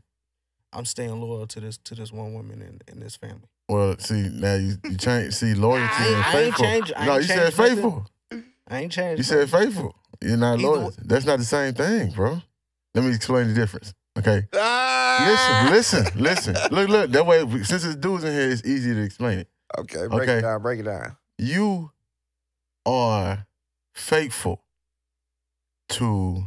I'm 0.73 0.85
staying 0.85 1.21
loyal 1.21 1.45
to 1.47 1.59
this 1.59 1.77
to 1.85 1.93
this 1.95 2.11
one 2.11 2.33
woman 2.33 2.61
in, 2.61 2.81
in 2.91 2.99
this 2.99 3.15
family? 3.15 3.47
well, 3.69 3.95
see 3.99 4.29
now 4.31 4.55
you 4.55 4.77
you 4.85 4.97
change. 4.97 5.33
See 5.35 5.53
loyalty 5.53 5.85
I 5.91 6.07
ain't- 6.07 6.15
and 6.15 6.23
I 6.23 6.27
ain't 6.27 6.33
faithful. 6.55 6.65
changed- 6.65 6.93
I 6.97 7.05
no, 7.05 7.11
ain't 7.13 7.21
you 7.21 7.27
said 7.27 7.37
changed 7.53 7.57
nothing. 7.59 7.75
faithful. 7.75 8.07
I 8.69 8.77
ain't 8.79 8.91
changed. 8.91 9.17
You 9.19 9.23
said 9.23 9.49
faithful. 9.49 9.95
You're 10.21 10.37
not 10.37 10.59
Either 10.59 10.67
loyal. 10.67 10.85
way- 10.87 10.93
That's 10.99 11.25
not 11.25 11.37
the 11.39 11.45
same 11.45 11.73
thing, 11.75 12.09
bro. 12.11 12.41
Let 12.95 13.03
me 13.03 13.13
explain 13.13 13.49
the 13.49 13.53
difference. 13.53 13.93
Okay. 14.17 14.47
ah! 14.55 15.23
Listen, 15.25 15.69
listen, 15.69 16.05
listen. 16.21 16.55
Look, 16.71 16.89
look. 16.89 17.11
That 17.11 17.25
way, 17.25 17.39
since 17.63 17.83
it's 17.83 17.95
dudes 17.95 18.23
in 18.23 18.33
here, 18.33 18.49
it's 18.49 18.65
easy 18.65 18.93
to 18.93 19.01
explain 19.01 19.39
it. 19.39 19.49
Okay, 19.77 20.07
break 20.07 20.21
Okay. 20.29 20.37
it 20.39 20.41
down. 20.41 20.61
Break 20.61 20.79
it 20.79 20.83
down. 20.83 21.15
You 21.37 21.91
are 22.85 23.45
faithful 23.93 24.63
to 25.89 26.45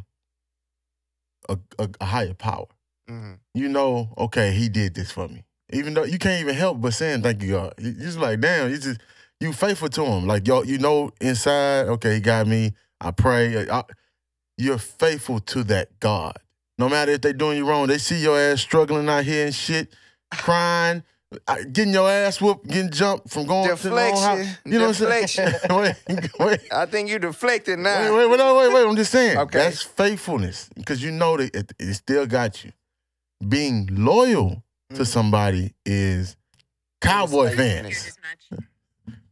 a, 1.48 1.59
a, 1.78 1.88
a 2.00 2.04
higher 2.04 2.35
power. 2.35 2.66
hmm 3.09 3.35
You 3.54 3.68
know, 3.68 4.12
okay, 4.18 4.52
he 4.52 4.68
did 4.68 4.94
this 4.94 5.11
for 5.11 5.28
me. 5.28 5.44
Even 5.72 5.94
though 5.94 6.04
you 6.04 6.18
can't 6.18 6.40
even 6.40 6.54
help 6.54 6.80
but 6.80 6.92
saying 6.94 7.22
thank 7.22 7.42
you, 7.42 7.52
God. 7.52 7.74
You 7.78 7.92
just 7.92 8.18
like, 8.18 8.40
damn, 8.40 8.70
you 8.70 8.78
just 8.78 9.00
you 9.38 9.52
faithful 9.52 9.88
to 9.90 10.04
him. 10.04 10.26
Like 10.26 10.46
yo, 10.46 10.62
you 10.62 10.78
know 10.78 11.12
inside, 11.20 11.87
okay, 11.87 12.14
he 12.14 12.20
got 12.20 12.46
me. 12.46 12.74
I 13.00 13.11
pray. 13.12 13.68
I- 13.68 13.85
you're 14.59 14.76
faithful 14.78 15.40
to 15.40 15.64
that 15.64 15.98
God. 16.00 16.37
No 16.80 16.88
matter 16.88 17.12
if 17.12 17.20
they 17.20 17.34
doing 17.34 17.58
you 17.58 17.66
wrong, 17.68 17.88
they 17.88 17.98
see 17.98 18.22
your 18.22 18.38
ass 18.38 18.62
struggling 18.62 19.06
out 19.06 19.22
here 19.22 19.44
and 19.44 19.54
shit, 19.54 19.92
crying, 20.32 21.02
uh, 21.46 21.56
getting 21.70 21.92
your 21.92 22.08
ass 22.08 22.40
whooped, 22.40 22.66
getting 22.66 22.90
jumped 22.90 23.28
from 23.28 23.44
going 23.44 23.68
to 23.76 23.82
the 23.82 23.90
wrong 23.94 24.16
house. 24.16 24.46
You 24.64 24.78
know 24.78 24.86
what 24.88 25.02
I'm 25.02 25.26
saying? 25.26 25.52
wait, 26.08 26.30
wait. 26.40 26.60
I 26.72 26.86
think 26.86 27.10
you 27.10 27.18
deflected 27.18 27.80
now. 27.80 28.16
Wait, 28.16 28.26
wait, 28.30 28.40
wait, 28.40 28.56
wait, 28.56 28.72
wait. 28.72 28.88
I'm 28.88 28.96
just 28.96 29.12
saying. 29.12 29.36
Okay. 29.36 29.58
That's 29.58 29.82
faithfulness 29.82 30.70
because 30.74 31.02
you 31.02 31.10
know 31.10 31.36
that 31.36 31.54
it, 31.54 31.70
it 31.78 31.92
still 31.92 32.24
got 32.24 32.64
you. 32.64 32.72
Being 33.46 33.86
loyal 33.92 34.62
to 34.94 35.02
Mhm. 35.02 35.06
somebody 35.06 35.74
is 35.84 36.34
cowboy 37.02 37.54
fans. 37.54 38.16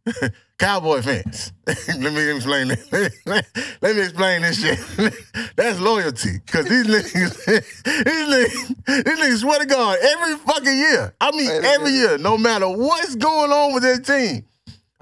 Cowboy 0.59 1.03
fans. 1.03 1.53
Let 1.67 2.13
me 2.13 2.31
explain 2.31 2.69
this. 2.69 2.93
Let 3.27 3.97
me 3.97 4.03
explain 4.03 4.43
this 4.43 4.61
shit. 4.61 5.13
That's 5.57 5.79
loyalty. 5.79 6.41
Cause 6.47 6.65
these 6.65 6.85
niggas, 6.85 7.45
these 7.45 8.05
niggas, 8.05 9.05
these 9.05 9.21
niggas 9.21 9.39
swear 9.39 9.61
to 9.61 9.67
God, 9.67 9.99
every 10.03 10.35
fucking 10.35 10.77
year. 10.77 11.15
I 11.21 11.31
mean 11.31 11.49
every 11.65 11.93
year, 11.93 12.19
no 12.19 12.37
matter 12.37 12.69
what's 12.69 13.15
going 13.15 13.53
on 13.53 13.73
with 13.73 13.85
their 13.85 14.01
team. 14.01 14.45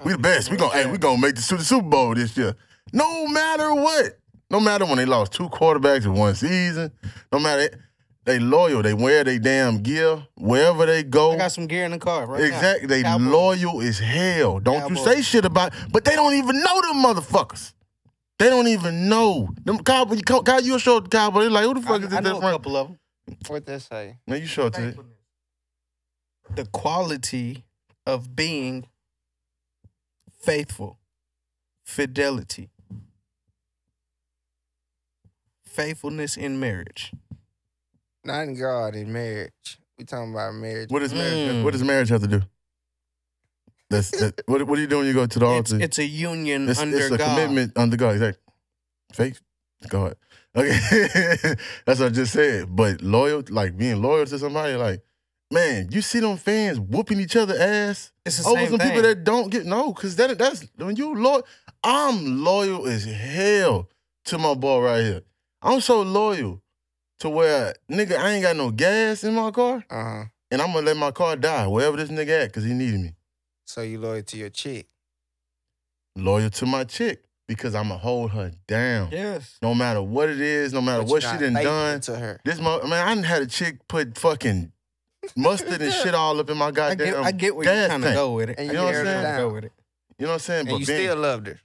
We 0.05 0.11
the 0.11 0.19
best. 0.19 0.51
We 0.51 0.57
gonna 0.57 0.73
hey, 0.73 0.85
we 0.91 0.99
gonna 0.99 1.19
make 1.19 1.35
the 1.35 1.41
Super 1.41 1.81
Bowl 1.81 2.13
this 2.13 2.37
year. 2.37 2.55
No 2.93 3.27
matter 3.27 3.73
what. 3.73 4.19
No 4.51 4.59
matter 4.59 4.85
when 4.85 4.97
they 4.97 5.05
lost 5.05 5.33
two 5.33 5.49
quarterbacks 5.49 6.05
in 6.05 6.13
one 6.13 6.35
season. 6.35 6.91
No 7.31 7.39
matter 7.39 7.69
they 8.27 8.39
loyal. 8.39 8.81
They 8.81 8.93
wear 8.93 9.23
their 9.23 9.39
damn 9.39 9.77
gear 9.77 10.27
wherever 10.35 10.85
they 10.85 11.01
go. 11.01 11.31
I 11.31 11.37
got 11.37 11.51
some 11.53 11.65
gear 11.65 11.85
in 11.85 11.91
the 11.91 11.97
car 11.97 12.27
right 12.27 12.43
exactly. 12.43 12.87
now. 12.87 12.93
They 12.93 13.03
Cowboys. 13.03 13.27
loyal 13.63 13.81
as 13.81 13.99
hell. 13.99 14.59
Don't 14.59 14.89
you 14.89 14.97
say 14.97 15.21
shit 15.21 15.45
about 15.45 15.73
but 15.93 16.03
they 16.03 16.13
don't 16.13 16.33
even 16.33 16.59
know 16.59 16.81
them 16.81 16.97
motherfuckers. 16.97 17.73
They 18.37 18.49
don't 18.49 18.67
even 18.67 19.07
know. 19.07 19.49
Them 19.63 19.79
cowboy, 19.79 20.15
you, 20.15 20.21
cow, 20.21 20.59
you 20.59 20.77
show 20.77 20.99
the 20.99 21.07
cowboy, 21.07 21.39
They're 21.41 21.49
like, 21.49 21.63
who 21.63 21.73
the 21.75 21.81
fuck 21.81 22.01
I, 22.01 22.05
is 22.05 22.13
I 22.13 22.21
this? 22.21 22.33
know 22.33 22.37
a 22.37 22.51
couple 22.51 22.75
of 22.75 22.87
them. 22.89 22.99
What 23.47 23.65
that 23.65 23.81
say? 23.81 24.17
Man, 24.27 24.41
you 24.41 24.47
show 24.47 24.67
it 24.67 24.73
to 24.73 24.87
it. 24.89 24.97
The 26.53 26.65
quality 26.65 27.63
of 28.05 28.35
being 28.35 28.87
faithful, 30.37 30.99
fidelity, 31.85 32.69
faithfulness 35.63 36.35
in 36.35 36.59
marriage. 36.59 37.13
Not 38.27 38.41
in 38.43 38.59
God 38.59 38.95
in 38.95 39.11
marriage. 39.11 39.79
We 39.97 40.03
talking 40.03 40.33
about 40.33 40.53
marriage. 40.53 40.89
What 40.91 40.99
does 40.99 41.13
marriage 41.13 41.55
Mm. 41.55 41.63
what 41.63 41.71
does 41.71 41.83
marriage 41.83 42.09
have 42.09 42.21
to 42.21 42.27
do? 42.27 42.41
That's 43.89 44.11
that, 44.11 44.41
what 44.47 44.61
what 44.67 44.75
do 44.75 44.81
you 44.81 44.87
do 44.87 44.97
when 44.97 45.07
you 45.07 45.13
go 45.13 45.25
to 45.25 45.39
the 45.39 45.45
altar? 45.45 45.79
it's 45.79 45.97
a 45.97 46.05
union 46.05 46.67
It's, 46.67 46.79
under 46.79 46.97
it's 46.97 47.11
a 47.11 47.17
God. 47.17 47.25
commitment 47.37 47.71
under 47.77 47.95
God, 47.95 48.11
exactly. 48.15 48.43
Faith, 49.13 49.41
God. 49.87 50.15
Okay, 50.55 50.77
that's 51.85 51.99
what 52.01 52.07
I 52.07 52.09
just 52.09 52.33
said. 52.33 52.75
But 52.75 53.01
loyal, 53.01 53.43
like 53.49 53.77
being 53.77 54.01
loyal 54.01 54.25
to 54.25 54.37
somebody, 54.37 54.75
like 54.75 55.01
man, 55.49 55.87
you 55.91 56.01
see 56.01 56.19
them 56.19 56.35
fans 56.35 56.79
whooping 56.81 57.21
each 57.21 57.37
other 57.37 57.55
ass 57.57 58.11
It's 58.25 58.43
the 58.43 58.49
over 58.49 58.59
same 58.59 58.69
some 58.71 58.79
thing. 58.79 58.89
people 58.89 59.03
that 59.03 59.23
don't 59.23 59.49
get 59.49 59.65
no, 59.65 59.93
because 59.93 60.17
that 60.17 60.37
that's 60.37 60.65
when 60.75 60.97
you 60.97 61.15
loyal. 61.15 61.47
I'm 61.81 62.43
loyal 62.43 62.87
as 62.87 63.05
hell 63.05 63.87
to 64.25 64.37
my 64.37 64.53
boy 64.53 64.81
right 64.83 65.01
here. 65.01 65.21
I'm 65.61 65.79
so 65.79 66.01
loyal 66.01 66.61
to 67.19 67.29
where 67.29 67.73
nigga 67.91 68.17
I 68.17 68.31
ain't 68.31 68.43
got 68.43 68.55
no 68.55 68.71
gas 68.71 69.23
in 69.23 69.33
my 69.33 69.51
car, 69.51 69.83
Uh 69.89 70.03
huh. 70.03 70.23
and 70.51 70.61
I'm 70.61 70.71
gonna 70.73 70.85
let 70.85 70.97
my 70.97 71.11
car 71.11 71.35
die 71.35 71.67
wherever 71.67 71.97
this 71.97 72.09
nigga 72.09 72.43
at, 72.45 72.53
cause 72.53 72.63
he 72.63 72.73
needed 72.73 72.99
me. 72.99 73.13
So 73.65 73.81
you 73.81 73.99
loyal 73.99 74.23
to 74.23 74.37
your 74.37 74.49
chick. 74.49 74.87
Loyal 76.15 76.49
to 76.51 76.65
my 76.65 76.83
chick 76.83 77.23
because 77.47 77.75
I'ma 77.75 77.97
hold 77.97 78.31
her 78.31 78.51
down. 78.67 79.09
yes. 79.11 79.57
No 79.61 79.73
matter 79.75 80.01
what 80.01 80.29
it 80.29 80.41
is, 80.41 80.73
no 80.73 80.81
matter 80.81 81.03
but 81.03 81.09
what 81.11 81.21
you're 81.23 81.31
she 81.31 81.35
not 81.37 81.41
done 81.41 81.53
faithful 81.55 81.71
done. 81.73 81.99
to 82.01 82.15
her. 82.17 82.39
This 82.43 82.59
mo- 82.59 82.81
man, 82.83 83.07
I 83.07 83.13
done 83.15 83.23
had 83.23 83.41
a 83.43 83.47
chick 83.47 83.87
put 83.87 84.17
fucking 84.17 84.71
mustard 85.35 85.81
and 85.81 85.93
shit 85.93 86.15
all 86.15 86.39
up 86.39 86.49
in 86.49 86.57
my 86.57 86.67
I 86.67 86.71
goddamn. 86.71 86.97
get, 87.07 87.15
I 87.17 87.31
get 87.31 87.55
where 87.55 87.65
you're 87.65 87.73
gas 87.73 87.87
trying 87.87 88.01
to 88.01 88.07
tank. 88.07 88.15
go 88.17 88.31
with 88.33 88.49
it. 88.49 88.59
And 88.59 88.69
I 88.69 88.71
you 88.71 88.71
get 88.71 88.77
know 88.77 88.85
where 88.85 88.93
what 88.93 88.99
I'm 88.99 89.05
you're 89.05 89.13
trying 89.13 89.23
to 89.23 89.27
saying? 89.37 89.47
go 89.49 89.53
with 89.53 89.63
it. 89.65 89.71
You 90.19 90.25
know 90.25 90.29
what 90.29 90.33
I'm 90.33 90.39
saying? 90.39 90.67
And 90.69 90.79
you 90.79 90.85
being- 90.85 90.99
still 90.99 91.15
loved 91.17 91.47
her. 91.47 91.59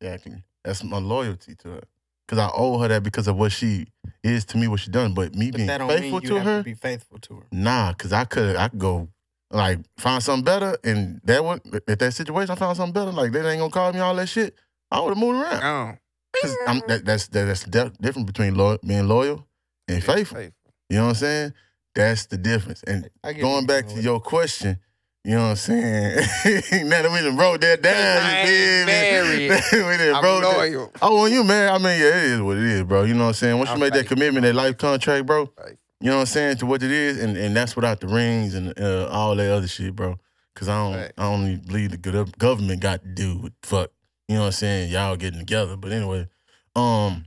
Yeah, 0.00 0.12
I 0.14 0.18
can- 0.18 0.44
that's 0.64 0.84
my 0.84 0.98
loyalty 0.98 1.54
to 1.54 1.68
her. 1.70 1.80
Cause 2.28 2.38
I 2.38 2.50
owe 2.54 2.78
her 2.78 2.88
that 2.88 3.02
because 3.04 3.28
of 3.28 3.36
what 3.36 3.52
she 3.52 3.86
is 4.24 4.44
to 4.46 4.58
me, 4.58 4.66
what 4.66 4.80
she 4.80 4.90
done. 4.90 5.14
But 5.14 5.34
me 5.34 5.50
But 5.52 5.58
being 5.58 5.66
that 5.68 5.78
don't 5.78 5.88
mean 5.88 6.00
faithful 6.00 6.20
you 6.22 6.28
to 6.28 6.34
have 6.36 6.44
her, 6.46 6.58
to 6.58 6.64
be 6.64 6.74
faithful 6.74 7.18
to 7.20 7.34
her. 7.36 7.46
nah. 7.52 7.92
Cause 7.92 8.12
I 8.12 8.24
could, 8.24 8.56
I 8.56 8.68
could 8.68 8.80
go 8.80 9.08
like 9.52 9.78
find 9.98 10.20
something 10.22 10.44
better, 10.44 10.76
and 10.82 11.20
that 11.24 11.44
would 11.44 11.60
if 11.86 11.98
that 11.98 12.12
situation 12.12 12.50
I 12.50 12.56
found 12.56 12.76
something 12.76 12.92
better, 12.92 13.12
like 13.12 13.30
they 13.30 13.48
ain't 13.48 13.60
gonna 13.60 13.70
call 13.70 13.92
me 13.92 14.00
all 14.00 14.16
that 14.16 14.28
shit. 14.28 14.56
I 14.90 15.00
would 15.00 15.10
have 15.10 15.18
moved 15.18 15.40
around. 15.40 15.62
Oh, 15.62 15.98
Cause 16.42 16.56
I'm, 16.66 16.82
that, 16.88 17.04
that's 17.04 17.28
that, 17.28 17.44
that's 17.44 17.62
the 17.62 17.92
difference 18.00 18.26
between 18.26 18.56
loyal, 18.56 18.78
being 18.84 19.06
loyal 19.06 19.46
and 19.88 20.02
faithful. 20.02 20.40
You 20.40 20.50
know 20.90 21.02
what 21.04 21.08
I'm 21.10 21.14
saying? 21.14 21.52
That's 21.94 22.26
the 22.26 22.36
difference. 22.36 22.82
And 22.82 23.08
going 23.40 23.66
back 23.66 23.86
to 23.88 24.00
your 24.00 24.20
question, 24.20 24.78
you 25.26 25.34
know 25.34 25.42
what 25.42 25.50
I'm 25.50 25.56
saying? 25.56 26.16
now 26.88 27.02
that 27.02 27.10
we 27.12 27.20
done 27.20 27.36
wrote 27.36 27.60
that 27.62 27.82
down, 27.82 27.94
I 28.22 28.44
you 28.44 28.86
ain't 28.88 28.88
feel 28.88 29.26
me? 29.26 29.88
we 29.90 29.96
done 29.96 30.14
I'm 30.14 30.24
wrote 30.24 30.40
that. 30.42 30.56
loyal. 30.56 30.92
Oh, 31.02 31.22
when 31.22 31.32
you 31.32 31.42
married, 31.42 31.70
I 31.70 31.78
mean, 31.78 32.00
yeah, 32.00 32.06
it 32.16 32.24
is 32.34 32.40
what 32.40 32.56
it 32.56 32.62
is, 32.62 32.84
bro. 32.84 33.02
You 33.02 33.14
know 33.14 33.22
what 33.24 33.28
I'm 33.28 33.34
saying? 33.34 33.58
Once 33.58 33.68
you 33.70 33.74
I'm 33.74 33.80
make 33.80 33.92
that 33.92 34.06
commitment, 34.06 34.44
that 34.44 34.54
life 34.54 34.78
contract, 34.78 35.26
bro, 35.26 35.46
Faithful. 35.46 35.76
you 36.00 36.10
know 36.10 36.16
what 36.16 36.20
I'm 36.20 36.26
saying, 36.26 36.56
to 36.58 36.66
what 36.66 36.82
it 36.82 36.92
is, 36.92 37.20
and, 37.20 37.36
and 37.36 37.56
that's 37.56 37.74
without 37.74 37.98
the 38.00 38.06
rings 38.06 38.54
and 38.54 38.72
uh, 38.78 39.08
all 39.10 39.34
that 39.34 39.50
other 39.52 39.66
shit, 39.66 39.96
bro. 39.96 40.16
Cause 40.54 40.68
I 40.68 40.76
don't, 40.78 40.94
Right. 41.00 41.12
I 41.18 41.22
don't 41.24 41.42
even 41.46 41.66
believe 41.66 41.90
the 41.90 41.98
gov- 41.98 42.38
government 42.38 42.80
got 42.80 43.02
to 43.02 43.08
do 43.08 43.36
with 43.38 43.52
fuck. 43.62 43.90
You 44.28 44.36
know 44.36 44.42
what 44.42 44.46
I'm 44.46 44.52
saying? 44.52 44.90
Y'all 44.92 45.16
getting 45.16 45.40
together, 45.40 45.76
but 45.76 45.90
anyway, 45.92 46.28
um, 46.76 47.26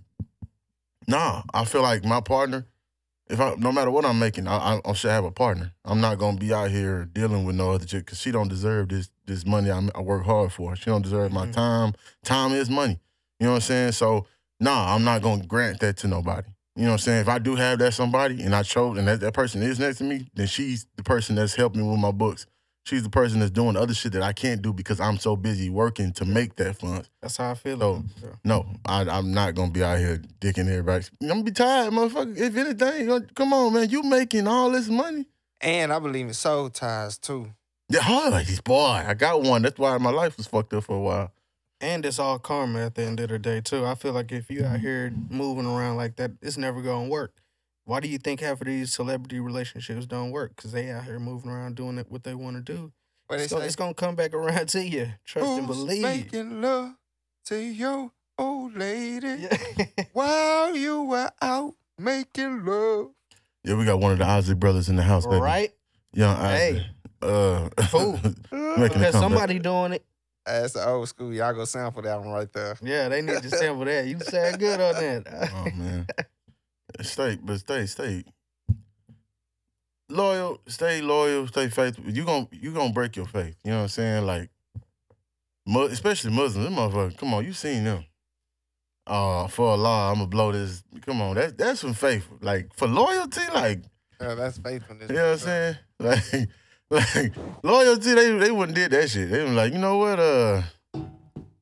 nah, 1.08 1.44
I 1.54 1.66
feel 1.66 1.82
like 1.82 2.04
my 2.06 2.22
partner. 2.22 2.66
If 3.30 3.40
I, 3.40 3.54
no 3.60 3.72
matter 3.72 3.92
what 3.92 4.06
I'm 4.06 4.18
making, 4.18 4.48
I, 4.48 4.58
I, 4.76 4.82
I 4.84 4.94
should 4.94 5.12
have 5.12 5.24
a 5.24 5.32
partner. 5.32 5.72
I'm 5.86 6.02
not 6.02 6.18
gonna 6.18 6.38
be 6.38 6.52
out 6.52 6.72
here 6.72 7.06
dealing 7.06 7.46
with 7.46 7.56
no 7.56 7.72
other 7.72 7.86
chick 7.86 8.06
because 8.06 8.20
she 8.20 8.32
don't 8.32 8.48
deserve 8.48 8.90
this 8.90 9.10
this 9.28 9.46
money 9.46 9.70
I, 9.70 9.88
I 9.94 10.02
work 10.02 10.26
hard 10.26 10.52
for. 10.52 10.76
She 10.76 10.86
don't 10.86 11.04
deserve 11.04 11.32
my 11.32 11.46
Mhm. 11.46 11.54
time. 11.54 11.94
Time 12.24 12.54
is 12.54 12.70
money. 12.70 13.00
You 13.40 13.46
know 13.46 13.52
what 13.52 13.56
I'm 13.58 13.62
saying? 13.62 13.92
So, 13.92 14.26
nah, 14.60 14.96
I'm 14.96 15.04
not 15.04 15.22
gonna 15.22 15.46
grant 15.46 15.80
that 15.82 15.98
to 15.98 16.08
nobody. 16.08 16.48
You 16.76 16.86
know 16.86 16.90
what 16.92 16.94
I'm 16.94 17.00
saying? 17.00 17.22
If 17.22 17.30
I 17.30 17.38
do 17.40 17.56
have 17.56 17.78
that 17.80 17.94
somebody 17.94 18.42
and 18.42 18.56
I 18.56 18.64
chose 18.64 18.98
and 18.98 19.08
that, 19.08 19.20
that 19.20 19.34
person 19.34 19.62
is 19.62 19.80
next 19.80 20.00
to 20.00 20.06
me, 20.06 20.28
then 20.34 20.48
she's 20.48 20.88
the 20.96 21.04
person 21.04 21.36
that's 21.36 21.54
helped 21.56 21.76
me 21.76 21.84
with 21.84 22.00
my 22.00 22.12
books. 22.12 22.48
She's 22.90 23.04
the 23.04 23.10
person 23.10 23.40
that's 23.40 23.52
doing 23.52 23.78
other 23.78 23.94
shit 23.94 24.14
that 24.14 24.24
I 24.24 24.34
can't 24.34 24.64
do 24.64 24.74
because 24.74 25.00
I'm 25.00 25.20
so 25.20 25.36
busy 25.36 25.70
working 25.70 26.12
to 26.14 26.26
make 26.26 26.56
that 26.56 26.76
funds. 26.80 27.08
That's 27.22 27.38
how 27.38 27.52
I 27.52 27.54
feel. 27.54 27.80
So- 27.80 27.92
about 27.92 28.06
it, 28.06 28.22
bro. 28.22 28.32
No, 28.44 28.66
I, 28.84 29.02
I'm 29.02 29.32
not 29.32 29.54
gonna 29.54 29.70
be 29.70 29.84
out 29.84 30.00
here 30.00 30.24
dicking 30.42 30.68
everybody. 30.68 31.06
I'm 31.22 31.28
gonna 31.28 31.44
be 31.44 31.52
tired, 31.52 31.94
motherfucker. 31.94 32.36
If 32.36 32.58
anything, 32.58 33.28
come 33.36 33.54
on, 33.54 33.74
man. 33.74 33.92
You 33.92 34.02
making 34.02 34.48
all 34.48 34.72
this 34.72 34.90
money? 34.90 35.28
And 35.62 35.94
I 35.94 36.00
believe 36.00 36.26
in 36.26 36.34
soul 36.34 36.72
ties 36.72 37.20
too. 37.20 37.52
Yeah, 37.90 38.00
oh, 38.08 38.30
like 38.32 38.48
this 38.48 38.60
boy. 38.60 39.04
I 39.06 39.14
got 39.14 39.44
one. 39.44 39.62
That's 39.62 39.78
why 39.78 39.96
my 40.00 40.10
life 40.10 40.38
was 40.38 40.48
fucked 40.48 40.74
up 40.74 40.86
for 40.86 40.96
a 40.96 41.00
while. 41.00 41.32
And 41.80 42.04
it's 42.04 42.18
all 42.18 42.40
karma 42.40 42.88
at 42.88 42.96
the 42.96 43.04
end 43.04 43.20
of 43.20 43.30
the 43.30 43.38
day 43.38 43.62
too. 43.62 43.86
I 43.86 43.94
feel 43.94 44.14
like 44.14 44.32
if 44.32 44.50
you 44.50 44.66
out 44.66 44.78
mm-hmm. 44.78 44.82
here 44.82 45.14
moving 45.30 45.68
around 45.68 45.98
like 45.98 46.16
that, 46.16 46.32
it's 46.42 46.58
never 46.58 46.82
gonna 46.82 47.08
work. 47.08 47.36
Why 47.90 48.00
do 48.00 48.08
you 48.08 48.20
think 48.20 48.40
half 48.40 48.62
of 48.62 48.68
these 48.68 48.94
celebrity 48.94 49.40
relationships 49.40 50.06
don't 50.06 50.30
work? 50.30 50.56
Because 50.56 50.74
they 50.74 50.92
out 50.92 51.06
here 51.06 51.18
moving 51.18 51.50
around 51.50 51.76
doing 51.76 51.98
it 51.98 52.06
what 52.08 52.24
they 52.24 52.36
want 52.36 52.56
to 52.58 52.62
do. 52.62 52.92
What 53.26 53.38
they 53.38 53.46
It's 53.46 53.52
gonna, 53.54 53.66
it's 53.66 53.76
gonna 53.76 53.96
come 53.96 54.14
back 54.14 54.32
around 54.36 54.70
to 54.70 54.86
you. 54.88 55.14
Trust 55.26 55.48
and 55.58 55.66
believe. 55.66 56.04
making 56.04 56.62
love 56.62 56.92
to 57.46 57.58
your 57.58 58.12
old 58.38 58.76
lady 58.76 59.48
Yeah. 59.50 59.86
while 60.14 60.76
you 60.76 61.02
were 61.02 61.32
out 61.42 61.74
making 61.98 62.64
love. 62.64 63.08
Yeah, 63.64 63.74
we 63.76 63.86
got 63.86 64.00
one 64.00 64.12
of 64.12 64.20
the 64.20 64.26
Isaac 64.26 64.60
brothers 64.60 64.88
in 64.88 64.96
the 64.96 65.02
house, 65.02 65.26
baby. 65.26 65.42
right? 65.42 65.72
Young 66.14 66.38
Hey. 66.38 66.70
Isaac. 66.70 66.86
Uh, 67.24 67.84
Who? 67.86 68.18
Because 68.88 69.14
somebody 69.14 69.58
doing 69.58 69.94
it. 69.94 70.06
That's 70.46 70.74
the 70.74 70.88
old 70.88 71.10
school. 71.10 71.34
Y'all 71.34 71.54
go 71.54 71.66
sample 71.66 72.04
that 72.04 72.20
one 72.20 72.30
right 72.30 72.54
there. 72.54 72.78
Yeah, 72.84 73.10
they 73.10 73.24
need 73.24 73.42
to 73.42 73.50
sample 73.50 73.86
that. 73.86 74.06
You 74.06 74.20
sound 74.20 74.60
good 74.60 74.80
on 74.80 74.94
that. 74.94 75.50
Oh 75.54 75.64
man, 75.76 76.08
stay, 77.02 77.38
but 77.42 77.60
stay, 77.60 77.86
stay 77.86 78.24
loyal, 80.10 80.60
stay 80.68 81.02
loyal, 81.02 81.48
stay 81.48 81.70
faithful. 81.70 82.06
You 82.10 82.26
gonna 82.26 82.48
you 82.52 82.74
gonna 82.74 82.94
break 82.94 83.16
your 83.16 83.26
faith. 83.28 83.56
You 83.64 83.72
know 83.72 83.78
what 83.78 83.84
I'm 83.84 83.90
saying? 83.90 84.26
Like, 84.26 84.50
especially 85.92 86.32
Muslims, 86.32 86.66
them 86.66 86.76
motherfuckers. 86.76 87.18
Come 87.18 87.34
on, 87.34 87.46
you 87.46 87.54
seen 87.54 87.84
them. 87.84 88.06
Uh, 89.08 89.48
for 89.48 89.70
Allah, 89.70 90.10
I'm 90.12 90.16
gonna 90.18 90.28
blow 90.28 90.52
this. 90.52 90.84
Come 91.06 91.22
on, 91.22 91.36
that's 91.36 91.54
that's 91.54 91.80
some 91.82 91.94
faith. 91.94 92.28
Like 92.42 92.74
for 92.76 92.88
loyalty, 92.88 93.42
like 93.54 93.82
Yeah, 94.22 94.36
that's 94.36 94.58
faithfulness. 94.60 95.10
you 95.10 95.16
know 95.16 95.32
what 95.32 95.32
I'm 95.32 95.38
saying? 95.40 95.76
Like, 96.92 97.04
like 97.14 97.34
loyalty, 97.64 98.14
they 98.16 98.38
they 98.40 98.52
wouldn't 98.52 98.76
did 98.76 98.90
that 98.92 99.10
shit. 99.10 99.30
They 99.30 99.44
was 99.44 99.52
like, 99.54 99.74
you 99.74 99.80
know 99.80 99.98
what? 99.98 100.18
Uh, 100.20 100.62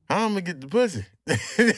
how 0.08 0.24
I'm 0.24 0.30
gonna 0.30 0.40
get 0.40 0.60
the 0.60 0.68
pussy 0.68 1.04
in, 1.28 1.68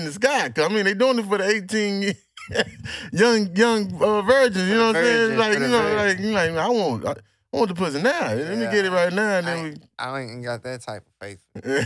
in 0.00 0.04
the 0.06 0.10
sky? 0.12 0.48
'Cause, 0.48 0.64
I 0.64 0.74
mean, 0.74 0.84
they 0.86 0.94
doing 0.94 1.18
it 1.20 1.26
for 1.26 1.38
the 1.38 1.46
18 1.48 2.02
year- 2.02 2.14
young 3.12 3.54
young 3.56 4.02
uh, 4.02 4.22
virgins. 4.22 4.68
You 4.68 4.74
know 4.76 4.86
what 4.88 4.96
I'm 4.96 5.04
saying? 5.04 5.38
Like 5.38 5.52
you 5.54 5.68
know, 5.68 5.94
like 5.94 6.18
you 6.18 6.30
like 6.32 6.50
I 6.50 6.68
want 6.68 7.06
I, 7.06 7.14
want 7.52 7.68
the 7.68 7.74
pussy 7.74 8.02
now. 8.02 8.32
Let 8.34 8.58
me 8.58 8.64
get 8.66 8.84
it 8.84 8.90
right 8.90 9.12
now, 9.12 9.38
and 9.38 9.48
I 9.48 9.54
then 9.54 9.66
ain't, 9.66 9.84
I 9.98 10.20
ain't 10.20 10.44
got 10.44 10.62
that 10.62 10.80
type 10.82 11.04
of 11.06 11.12
faith. 11.26 11.44
we. 11.64 11.84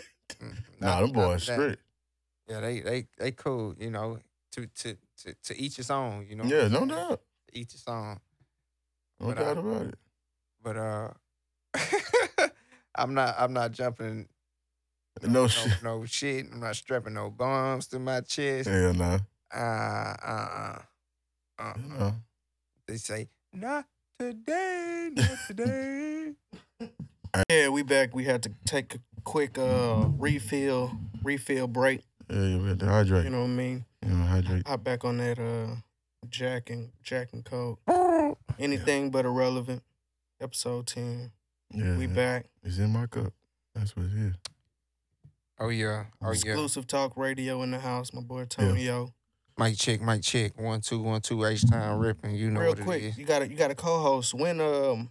Mm, 0.40 0.56
nah, 0.80 1.00
them 1.02 1.12
boys 1.12 1.42
straight. 1.42 1.78
Yeah, 2.48 2.60
they 2.60 2.80
they 2.80 3.06
they 3.18 3.32
cool. 3.32 3.74
You 3.78 3.90
know, 3.90 4.18
to 4.52 4.66
to 4.66 4.96
to 5.22 5.34
to 5.44 5.60
each 5.60 5.76
his 5.76 5.90
own. 5.90 6.26
You 6.30 6.36
know. 6.36 6.44
Yeah, 6.44 6.68
no 6.68 6.86
doubt, 6.86 7.20
Each 7.52 7.72
his 7.72 7.84
own. 7.86 8.18
no 9.20 9.26
But, 9.26 9.38
uh, 9.38 9.42
doubt 9.44 9.58
about 9.58 9.86
it. 9.86 9.94
But 10.62 10.76
uh, 10.76 11.08
I'm 12.94 13.14
not 13.14 13.34
I'm 13.38 13.52
not 13.52 13.72
jumping. 13.72 14.28
No 15.22 15.42
no, 15.42 15.46
shit. 15.48 15.82
no 15.82 16.04
shit. 16.06 16.46
I'm 16.50 16.60
not 16.60 16.76
strapping 16.76 17.14
no 17.14 17.30
bombs 17.30 17.86
to 17.88 17.98
my 17.98 18.20
chest. 18.22 18.68
Hell 18.68 18.94
nah. 18.94 19.18
Uh, 19.54 19.58
uh, 19.58 20.16
uh, 20.22 20.78
uh. 21.58 21.62
Hell 21.62 21.74
nah. 21.98 22.12
They 22.86 22.96
say 22.96 23.28
not 23.52 23.86
today, 24.18 25.10
not 25.14 25.38
today. 25.46 26.32
Yeah, 27.48 27.68
we 27.68 27.84
back. 27.84 28.12
We 28.12 28.24
had 28.24 28.42
to 28.42 28.52
take 28.66 28.96
a 28.96 28.98
quick 29.22 29.56
uh 29.56 30.06
refill, 30.18 30.90
refill 31.22 31.68
break. 31.68 32.00
Yeah, 32.28 32.42
yeah, 32.42 32.58
we 32.58 32.68
had 32.70 32.80
to 32.80 32.86
hydrate. 32.86 33.24
You 33.24 33.30
know 33.30 33.42
what 33.42 33.44
I 33.44 33.48
mean? 33.50 33.84
You 34.04 34.08
know, 34.10 34.24
hydrate. 34.24 34.66
Hop 34.66 34.82
back 34.82 35.04
on 35.04 35.18
that 35.18 35.38
uh 35.38 35.76
Jack 36.28 36.70
and 36.70 36.90
Jack 37.04 37.28
and 37.32 37.44
Coke. 37.44 37.78
Anything 38.58 39.10
but 39.10 39.24
irrelevant. 39.26 39.84
Episode 40.40 40.88
ten. 40.88 41.30
Yeah, 41.72 41.96
We 41.96 42.08
back. 42.08 42.46
It's 42.64 42.78
in 42.78 42.92
my 42.92 43.06
cup. 43.06 43.32
That's 43.76 43.96
what 43.96 44.06
it 44.06 44.12
is. 44.12 44.34
Oh 45.60 45.68
yeah, 45.68 46.06
oh 46.20 46.26
yeah. 46.26 46.32
Exclusive 46.32 46.88
talk 46.88 47.16
radio 47.16 47.62
in 47.62 47.70
the 47.70 47.78
house. 47.78 48.12
My 48.12 48.22
boy 48.22 48.46
Tonyo. 48.46 49.12
Mic 49.60 49.76
check, 49.76 50.00
mic 50.00 50.22
check. 50.22 50.58
One 50.58 50.80
two, 50.80 51.02
one 51.02 51.20
two. 51.20 51.44
H 51.44 51.68
time 51.68 51.98
ripping. 51.98 52.34
You 52.34 52.50
know 52.50 52.60
Real 52.60 52.70
what 52.70 52.80
quick, 52.80 53.02
is. 53.02 53.18
you 53.18 53.26
got 53.26 53.42
a 53.42 53.48
you 53.48 53.56
got 53.56 53.70
a 53.70 53.74
co-host. 53.74 54.32
When 54.32 54.58
um 54.58 55.10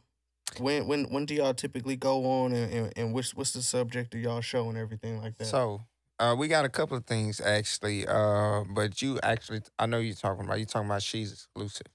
when 0.57 0.87
when 0.87 1.03
when 1.05 1.25
do 1.27 1.35
y'all 1.35 1.53
typically 1.53 1.95
go 1.95 2.25
on 2.25 2.53
and, 2.53 2.73
and, 2.73 2.93
and 2.97 3.13
what's 3.13 3.35
what's 3.35 3.51
the 3.51 3.61
subject 3.61 4.15
of 4.15 4.21
y'all 4.21 4.41
show 4.41 4.67
and 4.69 4.75
everything 4.75 5.21
like 5.21 5.37
that? 5.37 5.45
So, 5.45 5.83
uh, 6.17 6.35
we 6.35 6.47
got 6.47 6.65
a 6.65 6.69
couple 6.69 6.97
of 6.97 7.05
things 7.05 7.39
actually. 7.39 8.07
Uh, 8.07 8.63
but 8.73 9.03
you 9.03 9.19
actually, 9.21 9.61
I 9.77 9.85
know 9.85 9.99
you're 9.99 10.15
talking 10.15 10.45
about. 10.45 10.59
You 10.59 10.65
talking 10.65 10.87
about 10.89 11.03
she's 11.03 11.31
exclusive. 11.31 11.85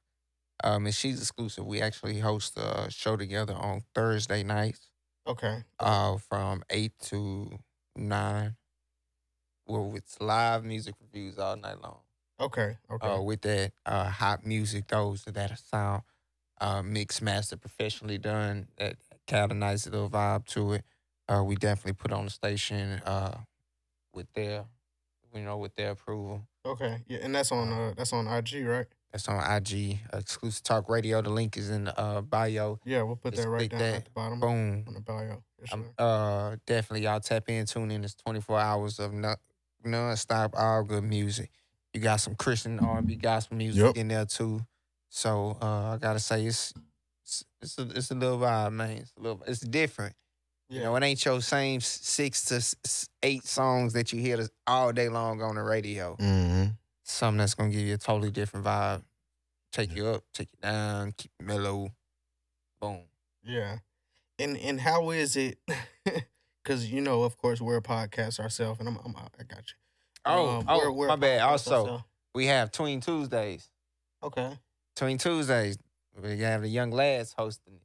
Um, 0.62 0.86
and 0.86 0.94
she's 0.94 1.18
exclusive. 1.20 1.66
We 1.66 1.82
actually 1.82 2.20
host 2.20 2.56
a 2.56 2.88
show 2.88 3.16
together 3.16 3.54
on 3.54 3.82
Thursday 3.96 4.44
nights. 4.44 4.88
okay. 5.26 5.64
uh, 5.80 6.18
from 6.18 6.62
eight 6.70 6.92
to 7.06 7.58
nine. 7.96 8.54
Well, 9.66 9.92
it's 9.96 10.20
live 10.20 10.64
music 10.64 10.94
reviews 11.00 11.36
all 11.36 11.56
night 11.56 11.82
long. 11.82 12.03
Okay. 12.40 12.76
Okay. 12.90 13.06
Uh, 13.06 13.20
with 13.20 13.42
that 13.42 13.72
uh, 13.86 14.08
hot 14.08 14.44
music, 14.44 14.88
those 14.88 15.24
that 15.24 15.58
sound 15.58 16.02
uh, 16.60 16.82
mixed, 16.82 17.22
master, 17.22 17.56
professionally 17.56 18.18
done. 18.18 18.68
That 18.78 18.96
kind 19.26 19.50
of 19.52 19.56
nice 19.56 19.86
little 19.86 20.10
vibe 20.10 20.46
to 20.48 20.74
it. 20.74 20.84
Uh, 21.28 21.42
we 21.44 21.56
definitely 21.56 21.94
put 21.94 22.12
on 22.12 22.24
the 22.26 22.30
station 22.30 23.00
uh, 23.06 23.38
with 24.12 24.26
their 24.34 24.64
you 25.34 25.42
know, 25.42 25.58
with 25.58 25.74
their 25.74 25.90
approval. 25.90 26.42
Okay, 26.64 26.98
yeah, 27.08 27.18
and 27.22 27.34
that's 27.34 27.52
on 27.52 27.72
uh 27.72 27.92
that's 27.96 28.12
on 28.12 28.26
IG, 28.26 28.64
right? 28.64 28.86
That's 29.12 29.28
on 29.28 29.38
IG, 29.56 29.98
exclusive 30.12 30.62
talk 30.62 30.88
radio. 30.88 31.20
The 31.22 31.30
link 31.30 31.56
is 31.56 31.70
in 31.70 31.84
the 31.84 31.98
uh, 31.98 32.20
bio. 32.20 32.80
Yeah, 32.84 33.02
we'll 33.02 33.16
put 33.16 33.34
Just 33.34 33.44
that 33.44 33.48
right 33.50 33.70
down 33.70 33.80
that. 33.80 33.94
at 33.94 34.04
the 34.06 34.10
bottom 34.10 34.40
Boom. 34.40 34.84
on 34.88 34.94
the 34.94 35.00
bio. 35.00 35.42
Yes, 35.60 35.72
Um, 35.72 35.84
uh, 35.98 36.56
definitely, 36.66 37.04
y'all 37.04 37.20
tap 37.20 37.48
in, 37.48 37.66
tune 37.66 37.90
in. 37.90 38.02
It's 38.02 38.14
24 38.14 38.58
hours 38.58 38.98
of 38.98 39.12
non 39.12 39.36
non-stop, 39.84 40.54
all 40.56 40.82
good 40.82 41.04
music. 41.04 41.50
You 41.94 42.00
got 42.00 42.16
some 42.16 42.34
Christian 42.34 42.78
R&B 42.80 43.16
gospel 43.16 43.56
music 43.56 43.82
Yep. 43.84 43.96
in 43.96 44.08
there 44.08 44.26
too. 44.26 44.60
So 45.10 45.56
uh, 45.62 45.94
I 45.94 45.96
gotta 45.98 46.18
say, 46.18 46.44
it's 46.44 46.74
it's 47.22 47.44
it's 47.62 47.78
a, 47.78 47.82
it's 47.94 48.10
a 48.10 48.14
little 48.14 48.38
vibe, 48.38 48.72
man. 48.72 48.98
It's 48.98 49.12
a 49.16 49.20
little, 49.22 49.42
it's 49.46 49.60
different. 49.60 50.14
yeah, 50.68 50.78
You 50.78 50.84
know, 50.86 50.96
it 50.96 51.02
ain't 51.04 51.24
your 51.24 51.40
same 51.40 51.80
six 51.80 52.44
to 52.46 52.98
eight 53.22 53.44
songs 53.44 53.92
that 53.92 54.12
you 54.12 54.20
hear 54.20 54.44
all 54.66 54.92
day 54.92 55.08
long 55.08 55.40
on 55.40 55.54
the 55.54 55.62
radio. 55.62 56.16
Mm-hmm. 56.16 56.70
Something 57.04 57.38
that's 57.38 57.54
gonna 57.54 57.70
give 57.70 57.80
you 57.82 57.94
a 57.94 57.98
totally 57.98 58.30
different 58.30 58.66
vibe. 58.66 59.02
Take 59.72 59.94
you 59.94 60.06
up, 60.08 60.24
take 60.32 60.48
you 60.52 60.58
down, 60.68 61.12
keep 61.16 61.30
you 61.40 61.46
mellow. 61.46 61.88
Boom. 62.80 63.02
yeah. 63.44 63.78
And 64.38 64.56
and 64.58 64.80
how 64.80 65.10
is 65.10 65.36
it? 65.36 65.58
Because 66.64 66.90
you 66.90 67.02
know, 67.02 67.24
of 67.24 67.36
course, 67.36 67.60
we're 67.60 67.76
a 67.76 67.82
podcast 67.82 68.40
ourselves, 68.40 68.80
and 68.80 68.88
I'm, 68.88 68.98
I'm 69.04 69.14
I 69.16 69.42
got 69.44 69.58
you. 69.68 69.74
Oh, 70.26 70.48
Um, 70.58 70.64
oh, 70.68 70.78
we're- 70.78 70.92
we're 70.92 71.08
my 71.08 71.16
bad. 71.16 71.40
Also, 71.42 72.04
we 72.34 72.46
have 72.46 72.70
Tween 72.70 73.00
Tuesdays. 73.00 73.68
okay. 74.22 74.58
Tween 74.96 75.18
Tuesdays, 75.18 75.76
we 76.22 76.38
have 76.40 76.62
the 76.62 76.68
young 76.68 76.90
lads 76.92 77.34
hosting 77.36 77.74
it. 77.74 77.80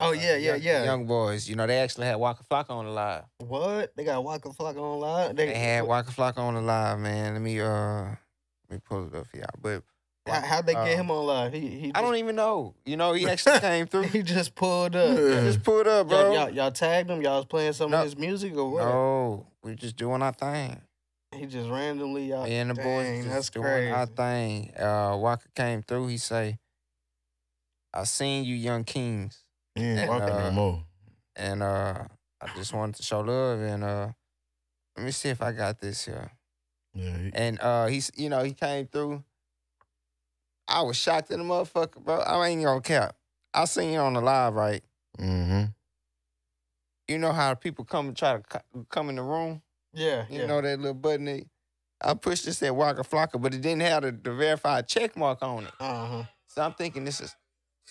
Oh 0.00 0.08
Uh, 0.08 0.12
yeah, 0.12 0.36
yeah, 0.36 0.56
yeah. 0.56 0.84
Young 0.84 1.06
boys, 1.06 1.48
you 1.48 1.56
know, 1.56 1.66
they 1.66 1.78
actually 1.78 2.06
had 2.06 2.16
Waka 2.16 2.44
Flocka 2.44 2.70
on 2.70 2.84
the 2.84 2.90
live. 2.90 3.24
What 3.38 3.96
they 3.96 4.04
got 4.04 4.22
Waka 4.22 4.50
Flocka 4.50 4.76
on 4.78 5.00
live? 5.00 5.36
They 5.36 5.54
had 5.54 5.84
Waka 5.84 6.10
Flocka 6.10 6.38
on 6.38 6.54
the 6.54 6.60
live, 6.60 6.98
man. 6.98 7.32
Let 7.32 7.40
me 7.42 7.60
uh, 7.60 8.04
let 8.04 8.16
me 8.70 8.78
pull 8.84 9.06
it 9.06 9.14
up 9.14 9.26
for 9.28 9.36
y'all. 9.38 9.46
But 9.62 9.82
How, 10.26 10.40
how'd 10.40 10.66
they 10.66 10.74
get 10.74 10.82
uh, 10.82 10.86
him 10.96 11.10
on 11.10 11.26
live? 11.26 11.52
He 11.54 11.60
he. 11.68 11.92
I 11.94 12.02
don't 12.02 12.16
even 12.16 12.34
know. 12.36 12.74
You 12.84 12.96
know, 12.96 13.12
he 13.14 13.26
actually 13.30 13.60
came 13.60 13.86
through. 13.86 14.02
He 14.08 14.22
just 14.22 14.54
pulled 14.54 14.94
up. 14.96 15.16
Yeah. 15.16 15.40
Just 15.42 15.62
pulled 15.62 15.86
up, 15.86 16.10
Y'all, 16.10 16.22
bro. 16.24 16.32
y'all, 16.34 16.50
y'all 16.50 16.70
tagged 16.72 17.08
him. 17.08 17.22
Y'all 17.22 17.36
was 17.36 17.46
playing 17.46 17.72
some 17.72 17.90
No. 17.92 17.98
of 17.98 18.04
his 18.04 18.18
music 18.18 18.54
or 18.56 18.70
what? 18.70 18.84
No, 18.84 19.46
we're 19.62 19.74
just 19.74 19.96
doing 19.96 20.20
our 20.22 20.32
thing. 20.32 20.80
He 21.38 21.46
just 21.46 21.68
randomly 21.70 22.26
y'all. 22.28 22.44
Me 22.44 22.56
and 22.56 22.70
the 22.70 22.74
Dang, 22.74 22.84
boys 22.84 23.24
that's 23.24 23.34
just 23.46 23.54
doing 23.54 23.64
crazy. 23.66 23.90
our 23.90 24.06
thing. 24.06 24.72
Uh, 24.76 25.16
Waka 25.18 25.48
came 25.54 25.82
through. 25.82 26.08
He 26.08 26.18
say, 26.18 26.58
"I 27.92 28.04
seen 28.04 28.44
you, 28.44 28.54
young 28.54 28.84
kings." 28.84 29.44
He 29.74 29.82
ain't 29.82 29.98
And, 30.00 30.08
walking 30.08 30.28
uh, 30.34 30.42
no 30.42 30.50
more. 30.52 30.84
and 31.36 31.62
uh 31.62 32.04
I 32.40 32.46
just 32.56 32.72
wanted 32.72 32.94
to 32.96 33.02
show 33.02 33.20
love 33.20 33.60
and 33.60 33.82
uh 33.82 34.08
let 34.96 35.04
me 35.04 35.10
see 35.10 35.30
if 35.30 35.42
I 35.42 35.52
got 35.52 35.80
this 35.80 36.04
here. 36.04 36.30
Yeah, 36.94 37.18
he, 37.18 37.30
And 37.34 37.60
uh 37.60 37.86
he's 37.86 38.10
you 38.14 38.28
know, 38.28 38.42
he 38.44 38.52
came 38.52 38.86
through. 38.86 39.24
I 40.68 40.82
was 40.82 40.96
shocked 40.96 41.30
in 41.30 41.38
the 41.40 41.44
motherfucker, 41.44 42.02
bro. 42.04 42.20
I 42.20 42.48
ain't 42.48 42.62
gonna 42.62 42.80
cap. 42.80 43.16
I 43.52 43.64
seen 43.66 43.92
you 43.92 43.98
on 43.98 44.14
the 44.14 44.20
live, 44.20 44.54
right? 44.54 44.82
mm-hmm. 45.18 45.64
You 47.08 47.18
know 47.18 47.32
how 47.32 47.54
people 47.54 47.84
come 47.84 48.08
and 48.08 48.16
try 48.16 48.34
to 48.38 48.42
co- 48.42 48.86
come 48.88 49.10
in 49.10 49.16
the 49.16 49.22
room? 49.22 49.60
Yeah, 49.94 50.26
You 50.28 50.40
yeah. 50.40 50.46
know 50.46 50.60
that 50.60 50.78
little 50.78 50.94
button 50.94 51.24
they, 51.26 51.46
I 52.00 52.14
pushed 52.14 52.44
this 52.44 52.62
at 52.62 52.74
Waka 52.74 53.02
Flocka, 53.02 53.40
but 53.40 53.54
it 53.54 53.60
didn't 53.62 53.82
have 53.82 54.02
the, 54.02 54.12
the 54.12 54.32
verified 54.34 54.88
check 54.88 55.16
mark 55.16 55.42
on 55.42 55.64
it. 55.64 55.72
Uh 55.80 56.06
huh. 56.06 56.22
So 56.46 56.62
I'm 56.62 56.74
thinking 56.74 57.04
this 57.04 57.20
is 57.20 57.34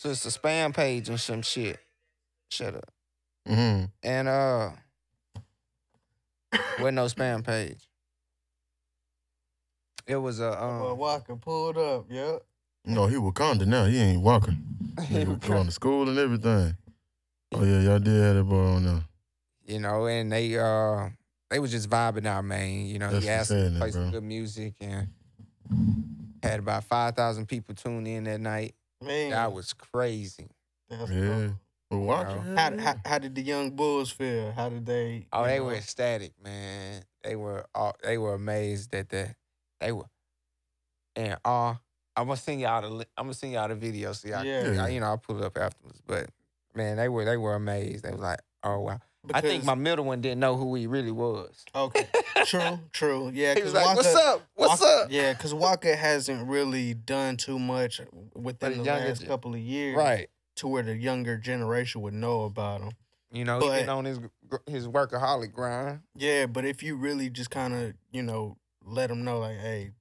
just 0.01 0.25
a 0.25 0.29
spam 0.29 0.73
page 0.73 1.09
and 1.09 1.19
some 1.19 1.41
shit. 1.41 1.79
Shut 2.51 2.75
up. 2.75 2.89
Mm-hmm. 3.47 3.85
And 4.03 4.27
uh 4.27 4.69
wasn't 6.79 6.95
no 6.95 7.05
spam 7.05 7.43
page. 7.45 7.87
It 10.05 10.17
was 10.17 10.39
a 10.39 10.49
Well, 10.49 10.91
um 10.91 10.97
Waka 10.97 11.35
pulled 11.35 11.77
up. 11.77 12.05
Yeah. 12.09 12.37
No, 12.85 13.07
he 13.07 13.15
Wakanda 13.15 13.65
now. 13.65 13.85
He 13.85 13.97
ain't 13.97 14.21
walking. 14.21 14.59
He 15.07 15.23
was 15.25 15.37
going 15.39 15.65
to 15.65 15.71
school 15.71 16.07
and 16.09 16.19
everything. 16.19 16.75
Oh 17.53 17.63
yeah, 17.63 17.79
y'all 17.79 17.99
did 17.99 18.21
have 18.21 18.35
that 18.35 18.43
boy 18.43 18.65
on 18.75 18.85
there. 18.85 19.03
you 19.65 19.79
know, 19.79 20.05
and 20.07 20.31
they 20.31 20.57
uh 20.57 21.09
they 21.49 21.59
was 21.59 21.71
just 21.71 21.89
vibing 21.89 22.25
out, 22.25 22.43
man. 22.45 22.85
You 22.87 22.99
know, 22.99 23.09
That's 23.11 23.23
he 23.23 23.29
the 23.29 23.33
asked 23.35 23.49
them 23.49 23.73
to 23.73 23.79
play 23.79 23.91
some 23.91 24.11
good 24.11 24.23
music 24.23 24.73
and 24.81 25.07
had 26.41 26.59
about 26.59 26.83
five 26.83 27.15
thousand 27.15 27.47
people 27.47 27.75
tune 27.75 28.05
in 28.07 28.23
that 28.25 28.39
night. 28.41 28.75
Man. 29.01 29.31
That 29.31 29.51
was 29.53 29.73
crazy. 29.73 30.47
that's 30.89 31.11
Yeah. 31.11 31.27
dope. 31.47 31.51
But 31.89 31.97
watch 31.99 32.27
know. 32.27 32.55
How, 32.55 32.77
how 32.79 32.95
how 33.05 33.19
did 33.19 33.35
the 33.35 33.41
young 33.41 33.71
bulls 33.71 34.09
feel? 34.11 34.51
How 34.51 34.69
did 34.69 34.85
they? 34.85 35.27
Oh, 35.31 35.43
they 35.45 35.59
know- 35.59 35.65
were 35.65 35.73
ecstatic, 35.75 36.33
man. 36.43 37.03
They 37.23 37.35
were 37.35 37.65
all, 37.75 37.95
they 38.03 38.17
were 38.17 38.33
amazed 38.33 38.91
that 38.91 39.09
the 39.09 39.33
they 39.79 39.91
were 39.91 40.05
and 41.15 41.37
uh 41.45 41.75
I'm 42.15 42.27
gonna 42.27 42.37
send 42.37 42.61
y'all 42.61 42.81
the 42.81 43.05
I'm 43.17 43.25
gonna 43.25 43.33
send 43.33 43.53
y'all 43.53 43.67
the 43.67 43.75
video 43.75 44.13
so 44.13 44.27
y'all, 44.27 44.43
Yeah. 44.43 44.71
y'all- 44.71 44.89
you 44.89 44.99
know 44.99 45.07
I'll 45.07 45.17
pull 45.17 45.37
it 45.39 45.43
up 45.45 45.57
afterwards. 45.57 46.01
But 46.05 46.29
man, 46.75 46.97
they 46.97 47.09
were 47.09 47.25
they 47.25 47.37
were 47.37 47.55
amazed. 47.55 48.03
They 48.03 48.11
was 48.11 48.19
like, 48.21 48.39
oh 48.63 48.79
wow. 48.79 48.99
I 49.33 49.41
think 49.41 49.63
my 49.63 49.75
middle 49.75 50.05
one 50.05 50.21
didn't 50.21 50.39
know 50.39 50.57
who 50.57 50.73
he 50.75 50.87
really 50.87 51.11
was. 51.11 51.63
Okay. 51.75 52.07
True. 52.45 52.79
True. 52.91 53.31
Yeah. 53.33 53.53
He 53.55 53.63
was 53.63 53.73
like, 53.73 53.95
"What's 53.95 54.13
up? 54.15 54.41
What's 54.55 54.81
Waka- 54.81 55.03
up?" 55.03 55.07
Yeah, 55.11 55.33
because 55.33 55.53
Waka 55.53 55.95
hasn't 55.95 56.47
really 56.47 56.93
done 56.93 57.37
too 57.37 57.57
much 57.59 58.01
within 58.35 58.71
the 58.79 58.83
the 58.83 58.91
last 58.91 59.19
gen- 59.19 59.27
couple 59.27 59.53
of 59.53 59.59
years, 59.61 59.95
Right. 59.95 60.29
To 60.57 60.67
where 60.67 60.83
the 60.83 60.95
younger 60.95 61.37
generation 61.37 62.01
would 62.01 62.13
know 62.13 62.43
about 62.43 62.81
him. 62.81 62.91
You 63.31 63.45
know, 63.45 63.59
he 63.59 63.67
But- 63.67 63.79
been 63.81 63.89
on 63.89 64.05
his 64.05 64.19
his 64.67 64.87
workaholic 64.87 65.53
grind. 65.53 66.01
Yeah, 66.15 66.45
but 66.45 66.65
if 66.65 66.83
you 66.83 66.95
really 66.95 67.29
just 67.29 67.49
kind 67.49 67.73
of, 67.73 67.93
you 68.11 68.21
know, 68.21 68.57
let 68.85 69.07
them 69.07 69.23
know, 69.23 69.39
like, 69.39 69.57
hey, 69.57 69.91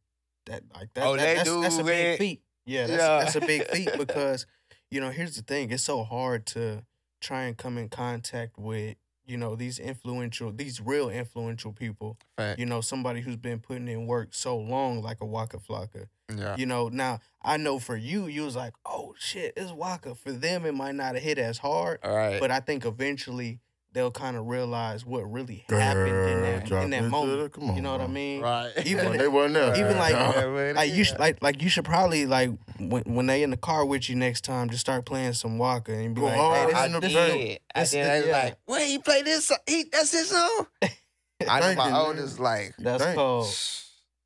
that 0.46 0.62
like 0.74 0.92
that, 0.94 1.06
Oh, 1.06 1.16
that- 1.16 1.36
that 1.36 1.46
that's, 1.46 1.60
that's 1.62 1.78
a 1.78 1.84
big 1.84 2.18
feat. 2.18 2.42
Yeah, 2.66 2.86
that's, 2.86 3.00
Yeah. 3.02 3.18
that's 3.20 3.36
a 3.36 3.40
big 3.40 3.66
feat 3.68 3.88
because, 3.98 4.46
you 4.90 5.00
know, 5.00 5.10
here's 5.10 5.36
the 5.36 5.42
thing: 5.42 5.70
it's 5.70 5.84
so 5.84 6.02
hard 6.02 6.44
to 6.48 6.84
try 7.20 7.44
and 7.44 7.56
come 7.56 7.78
in 7.78 7.88
contact 7.88 8.58
with, 8.58 8.96
you 9.24 9.36
know, 9.36 9.54
these 9.54 9.78
influential, 9.78 10.52
these 10.52 10.80
real 10.80 11.08
influential 11.08 11.72
people. 11.72 12.18
Fact. 12.36 12.58
You 12.58 12.66
know, 12.66 12.80
somebody 12.80 13.20
who's 13.20 13.36
been 13.36 13.60
putting 13.60 13.88
in 13.88 14.06
work 14.06 14.34
so 14.34 14.56
long, 14.56 15.02
like 15.02 15.20
a 15.20 15.26
Waka 15.26 15.58
Flocka. 15.58 16.06
Yeah. 16.34 16.56
You 16.56 16.66
know, 16.66 16.88
now 16.88 17.20
I 17.42 17.56
know 17.56 17.78
for 17.78 17.96
you, 17.96 18.26
you 18.26 18.42
was 18.42 18.56
like, 18.56 18.72
oh 18.86 19.14
shit, 19.18 19.52
it's 19.56 19.72
Waka. 19.72 20.14
For 20.14 20.32
them, 20.32 20.64
it 20.64 20.74
might 20.74 20.94
not 20.94 21.14
have 21.14 21.22
hit 21.22 21.38
as 21.38 21.58
hard, 21.58 21.98
All 22.02 22.14
right. 22.16 22.40
but 22.40 22.50
I 22.50 22.60
think 22.60 22.84
eventually 22.84 23.60
they'll 23.92 24.10
kind 24.10 24.36
of 24.36 24.46
realize 24.46 25.04
what 25.04 25.30
really 25.30 25.64
Girl, 25.68 25.78
happened 25.78 26.08
in 26.08 26.42
that 26.42 26.70
in 26.82 26.90
that 26.90 27.04
moment. 27.04 27.52
come 27.52 27.70
on, 27.70 27.76
you 27.76 27.82
know 27.82 27.92
what 27.92 28.00
I 28.00 28.06
mean? 28.06 28.40
right. 28.40 28.72
even- 28.86 29.04
Well, 29.10 29.18
they 29.18 29.28
wasn't 29.28 29.54
there. 29.54 29.76
even 29.76 29.98
like- 29.98 30.12
Yeah, 30.12 30.46
man, 30.46 30.74
Like 30.76 30.92
you 30.92 31.04
should 31.04 31.18
like 31.18 31.42
like 31.42 31.62
you 31.62 31.68
should 31.68 31.84
probably 31.84 32.24
like 32.26 32.50
when 32.78 33.02
when 33.04 33.26
they 33.26 33.42
in 33.42 33.50
the 33.50 33.56
car 33.56 33.84
with 33.84 34.08
you 34.08 34.16
next 34.16 34.42
time, 34.44 34.70
just 34.70 34.80
start 34.80 35.04
playing 35.04 35.34
some 35.34 35.58
Waka 35.58 35.92
and 35.92 36.14
be 36.14 36.20
Go 36.22 36.26
like, 36.28 36.36
hard 36.36 36.58
hey, 36.58 36.66
this, 36.66 36.74
I 36.76 36.86
in 36.86 36.92
the 36.92 37.00
this, 37.00 37.12
paint. 37.12 37.32
did. 37.38 37.58
I 37.74 37.80
this- 37.80 37.90
did. 37.90 38.06
I 38.06 38.16
was 38.18 38.26
yeah. 38.26 38.42
like, 38.44 38.58
wait, 38.66 38.86
he 38.88 38.98
played 38.98 39.24
this 39.26 39.44
song? 39.46 39.58
He 39.66 39.84
that's 39.92 40.12
his 40.12 40.28
song? 40.30 40.66
I 40.82 40.86
know 41.58 41.66
Thank 41.66 41.78
my 41.78 41.92
oldest 41.98 42.38
like 42.40 42.74
that's 42.78 43.02
Thank- 43.02 43.16
cold. 43.16 43.46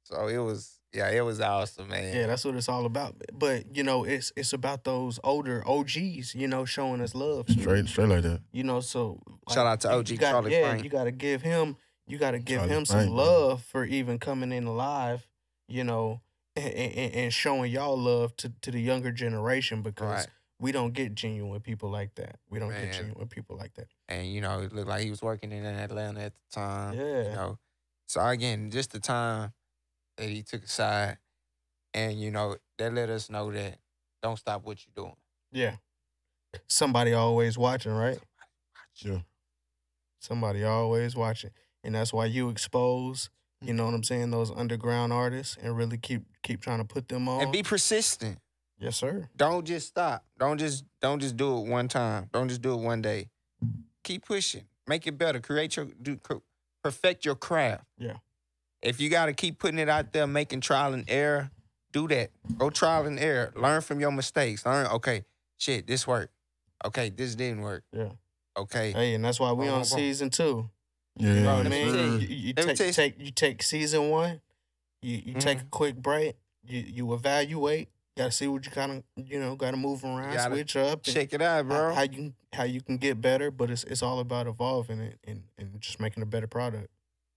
so 0.05 0.29
it 0.29 0.39
was 0.39 0.76
yeah, 0.93 1.11
it 1.11 1.21
was 1.25 1.41
awesome, 1.41 1.89
man. 1.89 2.15
Yeah, 2.15 2.27
that's 2.27 2.45
what 2.45 2.55
it's 2.55 2.69
all 2.69 2.87
about. 2.87 3.15
But 3.33 3.77
you 3.77 3.83
know, 3.83 4.05
it's 4.05 4.33
it's 4.37 4.53
about 4.53 4.85
those 4.85 5.19
older 5.25 5.63
OGs, 5.67 6.35
you 6.35 6.49
know, 6.49 6.65
showing 6.65 7.01
us 7.01 7.15
love. 7.15 7.49
Straight, 7.51 7.87
straight 7.89 8.09
like 8.09 8.23
that. 8.23 8.41
You 8.53 8.65
know, 8.65 8.81
so 8.81 9.21
Shout 9.53 9.67
out 9.67 9.81
to 9.83 9.91
OG 9.93 10.09
you 10.11 10.17
got, 10.19 10.31
Charlie 10.31 10.53
Yeah, 10.53 10.69
Frank. 10.71 10.85
you 10.85 10.91
got 10.91 11.05
to 11.05 11.11
give 11.13 11.43
him. 11.43 11.77
You 12.07 12.19
got 12.19 12.31
to 12.33 12.39
give 12.39 12.61
Charlie 12.61 12.73
him 12.75 12.85
some 12.85 12.97
Frank, 12.99 13.09
man. 13.11 13.17
love 13.17 13.63
for 13.65 13.85
even 13.85 14.19
coming 14.19 14.53
in 14.53 14.65
alive. 14.67 15.27
You 15.69 15.83
know, 15.85 16.21
and, 16.55 16.73
and, 16.73 17.15
and 17.15 17.33
showing 17.33 17.71
y'all 17.73 17.99
love 17.99 18.37
to, 18.37 18.53
to 18.63 18.71
the 18.71 18.81
younger 18.81 19.11
generation 19.11 19.83
because 19.83 20.07
Right. 20.21 20.27
we 20.61 20.71
don't 20.73 20.93
get 20.95 21.15
genuine 21.17 21.61
people 21.61 21.91
like 21.91 22.15
that. 22.15 22.37
We 22.49 22.61
don't 22.61 22.69
Man. 22.71 22.85
get 22.85 22.95
genuine 22.95 23.27
people 23.27 23.57
like 23.57 23.75
that. 23.75 23.89
And 24.09 24.33
you 24.33 24.41
know, 24.41 24.61
it 24.61 24.73
looked 24.73 24.89
like 24.89 25.03
he 25.03 25.11
was 25.11 25.21
working 25.23 25.51
in 25.53 25.65
Atlanta 25.67 26.21
at 26.21 26.33
the 26.35 26.41
time. 26.61 26.95
Yeah. 26.95 27.23
You 27.25 27.35
know. 27.35 27.59
So 28.07 28.25
again, 28.25 28.71
just 28.71 28.93
the 28.93 29.01
time 29.01 29.53
that 30.17 30.29
he 30.29 30.43
took 30.43 30.65
aside 30.65 31.19
and 31.97 32.21
you 32.21 32.31
know, 32.31 32.57
that 32.79 32.93
let 32.93 33.09
us 33.11 33.31
know 33.31 33.51
that 33.51 33.79
don't 34.23 34.39
stop 34.39 34.65
what 34.65 34.79
you're 34.85 35.05
doing. 35.05 35.17
Yeah. 35.51 35.77
Somebody 36.69 37.15
always 37.15 37.59
watching, 37.59 37.93
right? 37.93 38.19
Sure. 38.95 39.25
Somebody 40.21 40.65
always 40.65 41.17
watching, 41.17 41.51
and 41.85 41.95
that's 41.95 42.13
why 42.13 42.27
you 42.27 42.49
expose. 42.49 43.31
You 43.63 43.73
know 43.75 43.85
what 43.87 43.95
I'm 43.95 44.03
saying? 44.03 44.31
Those 44.31 44.51
underground 44.51 45.13
artists, 45.13 45.57
and 45.63 45.77
really 45.77 45.99
keep 45.99 46.23
keep 46.43 46.61
trying 46.61 46.79
to 46.79 46.85
put 46.85 47.09
them 47.09 47.29
on. 47.29 47.43
And 47.43 47.53
be 47.53 47.63
persistent. 47.63 48.39
yes, 48.79 48.97
sir. 48.97 49.29
Don't 49.37 49.65
just 49.65 49.89
stop. 49.89 50.25
Don't 50.39 50.59
just 50.59 50.85
don't 51.01 51.21
just 51.21 51.37
do 51.37 51.59
it 51.59 51.67
one 51.69 51.89
time. 51.89 52.29
Don't 52.33 52.49
just 52.49 52.63
do 52.63 52.75
it 52.75 52.81
one 52.81 53.03
day. 53.03 53.29
Keep 54.03 54.27
pushing. 54.27 54.65
Make 54.87 55.07
it 55.07 55.19
better. 55.19 55.41
Create 55.41 55.77
your 55.77 55.87
do 56.01 56.19
perfect 56.83 57.25
your 57.25 57.35
craft. 57.35 57.85
Yeah. 57.99 58.17
If 58.83 59.01
you 59.01 59.09
got 59.09 59.27
to 59.27 59.33
keep 59.33 59.59
putting 59.59 59.79
it 59.79 59.89
out 59.89 60.13
there, 60.13 60.27
making 60.27 60.61
trial 60.61 60.93
and 60.95 61.05
error, 61.09 61.51
do 61.93 62.07
that. 62.09 62.31
Go 62.59 62.71
trial 62.71 63.07
and 63.07 63.19
error. 63.19 63.53
Learn 63.57 63.81
from 63.81 64.01
your 64.01 64.13
mistakes. 64.13 64.65
Learn. 64.67 64.87
Okay, 64.87 65.25
shit, 65.59 65.87
this 65.87 66.07
worked. 66.07 66.33
Okay, 66.85 67.09
this 67.09 67.35
didn't 67.35 67.63
work. 67.63 67.85
Yeah. 67.93 68.11
Okay. 68.57 68.93
Hey, 68.93 69.15
and 69.15 69.25
that's 69.25 69.41
why 69.41 69.53
we 69.53 69.67
on 69.67 69.73
boom, 69.73 69.79
boom. 69.81 69.85
season 69.85 70.31
two. 70.31 70.71
Yeah, 71.17 71.33
You 71.35 71.41
know 71.41 71.57
what 71.57 71.67
I 71.67 71.69
mean? 71.71 71.87
tell 71.93 72.05
You, 72.05 72.19
you- 72.19 72.37
you 72.37 72.53
let 72.57 72.67
me 72.67 72.75
take, 72.75 72.87
you- 72.87 72.93
take 72.93 73.21
you 73.21 73.31
take 73.31 73.63
season 73.63 74.11
one, 74.11 74.41
You 75.03 75.21
you 75.25 75.35
take 75.35 75.59
a 75.59 75.61
Mm-hmm. 75.61 75.69
quick 75.71 75.97
break. 75.97 76.37
You 76.65 76.81
you 76.81 77.15
evaluate. 77.15 77.89
You 78.17 78.23
gotta 78.23 78.33
see 78.33 78.47
what 78.49 78.65
you 78.67 78.71
kind 78.73 78.93
of 78.93 79.27
you 79.27 79.39
know 79.41 79.57
got 79.57 79.71
to 79.73 79.77
move 79.77 80.05
around, 80.05 80.35
Gotta 80.35 80.55
switch 80.55 80.77
up, 80.77 81.07
and 81.07 81.15
Check 81.15 81.33
it 81.33 81.41
out, 81.43 81.57
how- 81.57 81.63
bro. 81.63 81.95
How 81.95 82.03
you 82.03 82.35
how 82.53 82.65
you 82.65 82.81
can 82.83 82.97
get 82.99 83.21
better. 83.21 83.51
But 83.51 83.71
it's 83.71 83.85
it's 83.85 84.03
all 84.03 84.21
about 84.21 84.47
evolving 84.47 85.01
it 85.01 85.19
and, 85.25 85.45
and 85.59 85.81
just 85.81 85.99
making 86.01 86.23
a 86.23 86.27
better 86.27 86.47
product. 86.47 86.89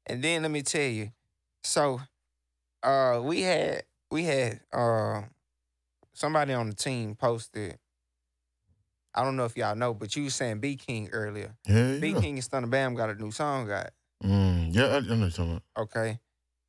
And 0.05 0.21
then 0.23 0.41
let 0.41 0.51
me 0.51 0.61
tell 0.61 0.81
you, 0.89 1.11
so 1.63 2.01
uh 2.83 3.19
we 3.23 3.41
had 3.41 3.83
we 4.11 4.23
had 4.23 4.61
uh 4.73 5.21
somebody 6.13 6.53
on 6.53 6.69
the 6.69 6.75
team 6.75 7.15
posted. 7.15 7.77
I 9.13 9.23
don't 9.23 9.35
know 9.35 9.45
if 9.45 9.57
y'all 9.57 9.75
know, 9.75 9.93
but 9.93 10.15
you 10.15 10.23
was 10.25 10.35
saying 10.35 10.61
BeatKing 10.61 11.09
earlier. 11.11 11.55
Yeah, 11.67 11.97
B 11.99 12.09
yeah. 12.09 12.19
King 12.21 12.35
and 12.35 12.43
Stunner 12.43 12.67
Bam 12.67 12.93
got 12.95 13.09
a 13.09 13.15
new 13.15 13.31
song 13.31 13.69
out. 13.71 13.89
Mm, 14.23 14.73
yeah, 14.73 14.83
I, 14.85 14.97
I 14.97 14.99
know 15.01 15.09
what 15.09 15.17
you're 15.19 15.29
talking 15.31 15.51
about. 15.51 15.63
Okay. 15.83 16.19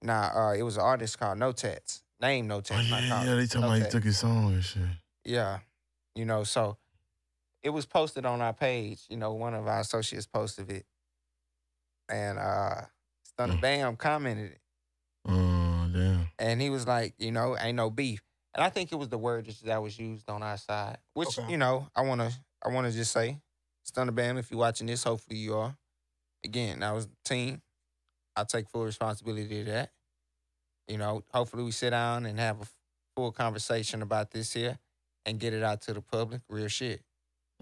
Now 0.02 0.30
uh 0.34 0.54
it 0.54 0.62
was 0.62 0.76
an 0.76 0.82
artist 0.82 1.18
called 1.18 1.38
No 1.38 1.52
Tats. 1.52 2.02
Name 2.20 2.48
No 2.48 2.56
Oh, 2.56 2.60
Tats. 2.60 2.90
not 2.90 3.02
yeah, 3.02 3.24
yeah, 3.24 3.34
they 3.34 3.46
talking 3.46 3.60
No 3.62 3.66
about 3.68 3.82
he 3.82 3.90
took 3.90 4.04
his 4.04 4.18
song 4.18 4.52
and 4.52 4.64
shit. 4.64 4.82
Yeah. 5.24 5.58
You 6.14 6.24
know, 6.24 6.44
so 6.44 6.76
it 7.62 7.70
was 7.70 7.86
posted 7.86 8.24
on 8.26 8.40
our 8.40 8.52
page. 8.54 9.02
You 9.08 9.16
know, 9.18 9.34
one 9.34 9.54
of 9.54 9.66
our 9.66 9.80
associates 9.80 10.26
posted 10.26 10.70
it. 10.70 10.86
And 12.08 12.38
uh 12.38 12.82
Stunner 13.24 13.54
Mm. 13.54 13.60
Bam 13.60 13.96
commented 13.96 14.52
it. 14.52 14.59
Oh, 15.26 15.88
damn. 15.92 16.28
And 16.38 16.60
he 16.60 16.70
was 16.70 16.86
like, 16.86 17.14
you 17.18 17.30
know, 17.32 17.56
ain't 17.58 17.76
no 17.76 17.90
beef. 17.90 18.22
And 18.54 18.64
I 18.64 18.70
think 18.70 18.90
it 18.92 18.96
was 18.96 19.08
the 19.08 19.18
word 19.18 19.46
that- 19.46 19.60
that 19.64 19.82
was 19.82 19.98
used 19.98 20.28
on 20.28 20.42
our 20.42 20.56
side. 20.58 20.98
Which, 21.14 21.38
Okay. 21.38 21.50
you 21.50 21.56
know, 21.56 21.88
I 21.94 22.02
wanna 22.02 22.30
I 22.62 22.68
wanna 22.68 22.90
just 22.92 23.12
say, 23.12 23.40
Stunner 23.84 24.12
Bam, 24.12 24.36
if 24.36 24.50
you're 24.50 24.60
watching 24.60 24.86
this, 24.86 25.04
hopefully 25.04 25.38
you 25.38 25.56
are. 25.56 25.78
Again, 26.44 26.80
that 26.80 26.90
was 26.92 27.06
the 27.06 27.16
team. 27.24 27.62
I 28.36 28.44
take 28.44 28.68
full 28.68 28.84
responsibility 28.84 29.60
of 29.60 29.66
that. 29.66 29.92
You 30.88 30.98
know, 30.98 31.24
hopefully 31.32 31.62
we 31.62 31.70
sit 31.70 31.90
down 31.90 32.26
and 32.26 32.38
have 32.38 32.60
a 32.60 32.66
full 33.16 33.32
conversation 33.32 34.02
about 34.02 34.30
this 34.30 34.52
here 34.52 34.78
and 35.24 35.38
get 35.40 35.52
it 35.54 35.62
out 35.62 35.80
to 35.82 35.94
the 35.94 36.02
public. 36.02 36.42
Real 36.48 36.68
shit. 36.68 37.02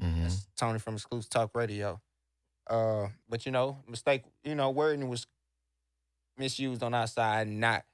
Mm-hmm. 0.00 0.22
That's 0.22 0.46
Tony 0.56 0.78
from 0.78 0.94
Exclusive 0.94 1.30
Talk 1.30 1.54
Radio. 1.54 2.00
Uh, 2.68 3.08
but 3.28 3.46
you 3.46 3.52
know, 3.52 3.82
mistake, 3.86 4.24
you 4.42 4.54
know, 4.54 4.70
wording 4.70 5.08
was 5.08 5.26
misused 6.38 6.82
on 6.82 6.94
our 6.94 7.06
side, 7.06 7.48
not 7.48 7.84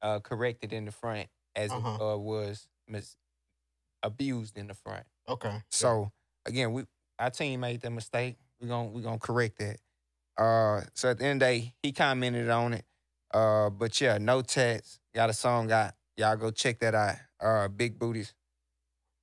uh, 0.00 0.18
corrected 0.20 0.72
in 0.72 0.84
the 0.84 0.92
front 0.92 1.28
as 1.54 1.70
Uh-huh. 1.70 1.94
it 1.94 2.14
uh, 2.14 2.16
was 2.18 2.66
mis- 2.88 3.16
abused 4.02 4.56
in 4.58 4.66
the 4.68 4.74
front. 4.74 5.04
Okay. 5.28 5.62
So 5.70 6.10
again, 6.46 6.72
we 6.72 6.84
our 7.18 7.30
team 7.30 7.60
made 7.60 7.80
that 7.82 7.90
mistake. 7.90 8.36
We're 8.60 8.68
gonna 8.68 8.88
we're 8.88 9.02
gonna 9.02 9.18
correct 9.18 9.58
that. 9.58 9.76
Uh, 10.42 10.82
so 10.94 11.10
at 11.10 11.18
the 11.18 11.24
end 11.26 11.42
of 11.42 11.48
the 11.48 11.54
day, 11.60 11.74
he 11.82 11.92
commented 11.92 12.48
on 12.48 12.72
it. 12.74 12.84
Uh, 13.32 13.70
but 13.70 14.00
yeah, 14.00 14.18
no 14.18 14.42
tats. 14.42 14.98
Got 15.14 15.30
a 15.30 15.34
song 15.34 15.70
out. 15.70 15.92
Y'all 16.16 16.36
go 16.36 16.50
check 16.50 16.78
that 16.80 16.94
out. 16.94 17.16
Uh, 17.40 17.68
big 17.68 17.98
booties, 17.98 18.34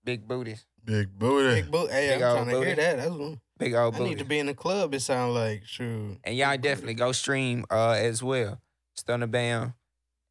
big 0.03 0.27
booties, 0.27 0.65
Big 0.83 1.17
booty. 1.17 1.61
Big 1.61 1.71
boot. 1.71 1.91
Hey, 1.91 2.09
Big 2.09 2.21
I'm 2.21 2.37
old 2.37 2.47
trying 2.47 2.61
to 2.61 2.65
hear 2.65 2.75
that. 2.75 2.97
That's 2.97 3.09
one. 3.11 3.41
Big 3.59 3.75
old 3.75 3.93
I 3.95 3.97
booty. 3.99 4.09
need 4.09 4.19
to 4.19 4.25
be 4.25 4.39
in 4.39 4.47
the 4.47 4.53
club. 4.55 4.93
It 4.95 5.01
sound 5.01 5.35
like 5.35 5.65
true. 5.65 6.17
And 6.23 6.35
y'all 6.35 6.51
Big 6.51 6.61
booty. 6.61 6.69
definitely 6.69 6.93
go 6.95 7.11
stream 7.11 7.65
uh 7.69 7.91
as 7.91 8.23
well. 8.23 8.59
Stunner 8.95 9.27
Bam 9.27 9.73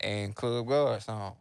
and 0.01 0.35
Club 0.35 0.67
Guard 0.67 1.03
song. 1.03 1.35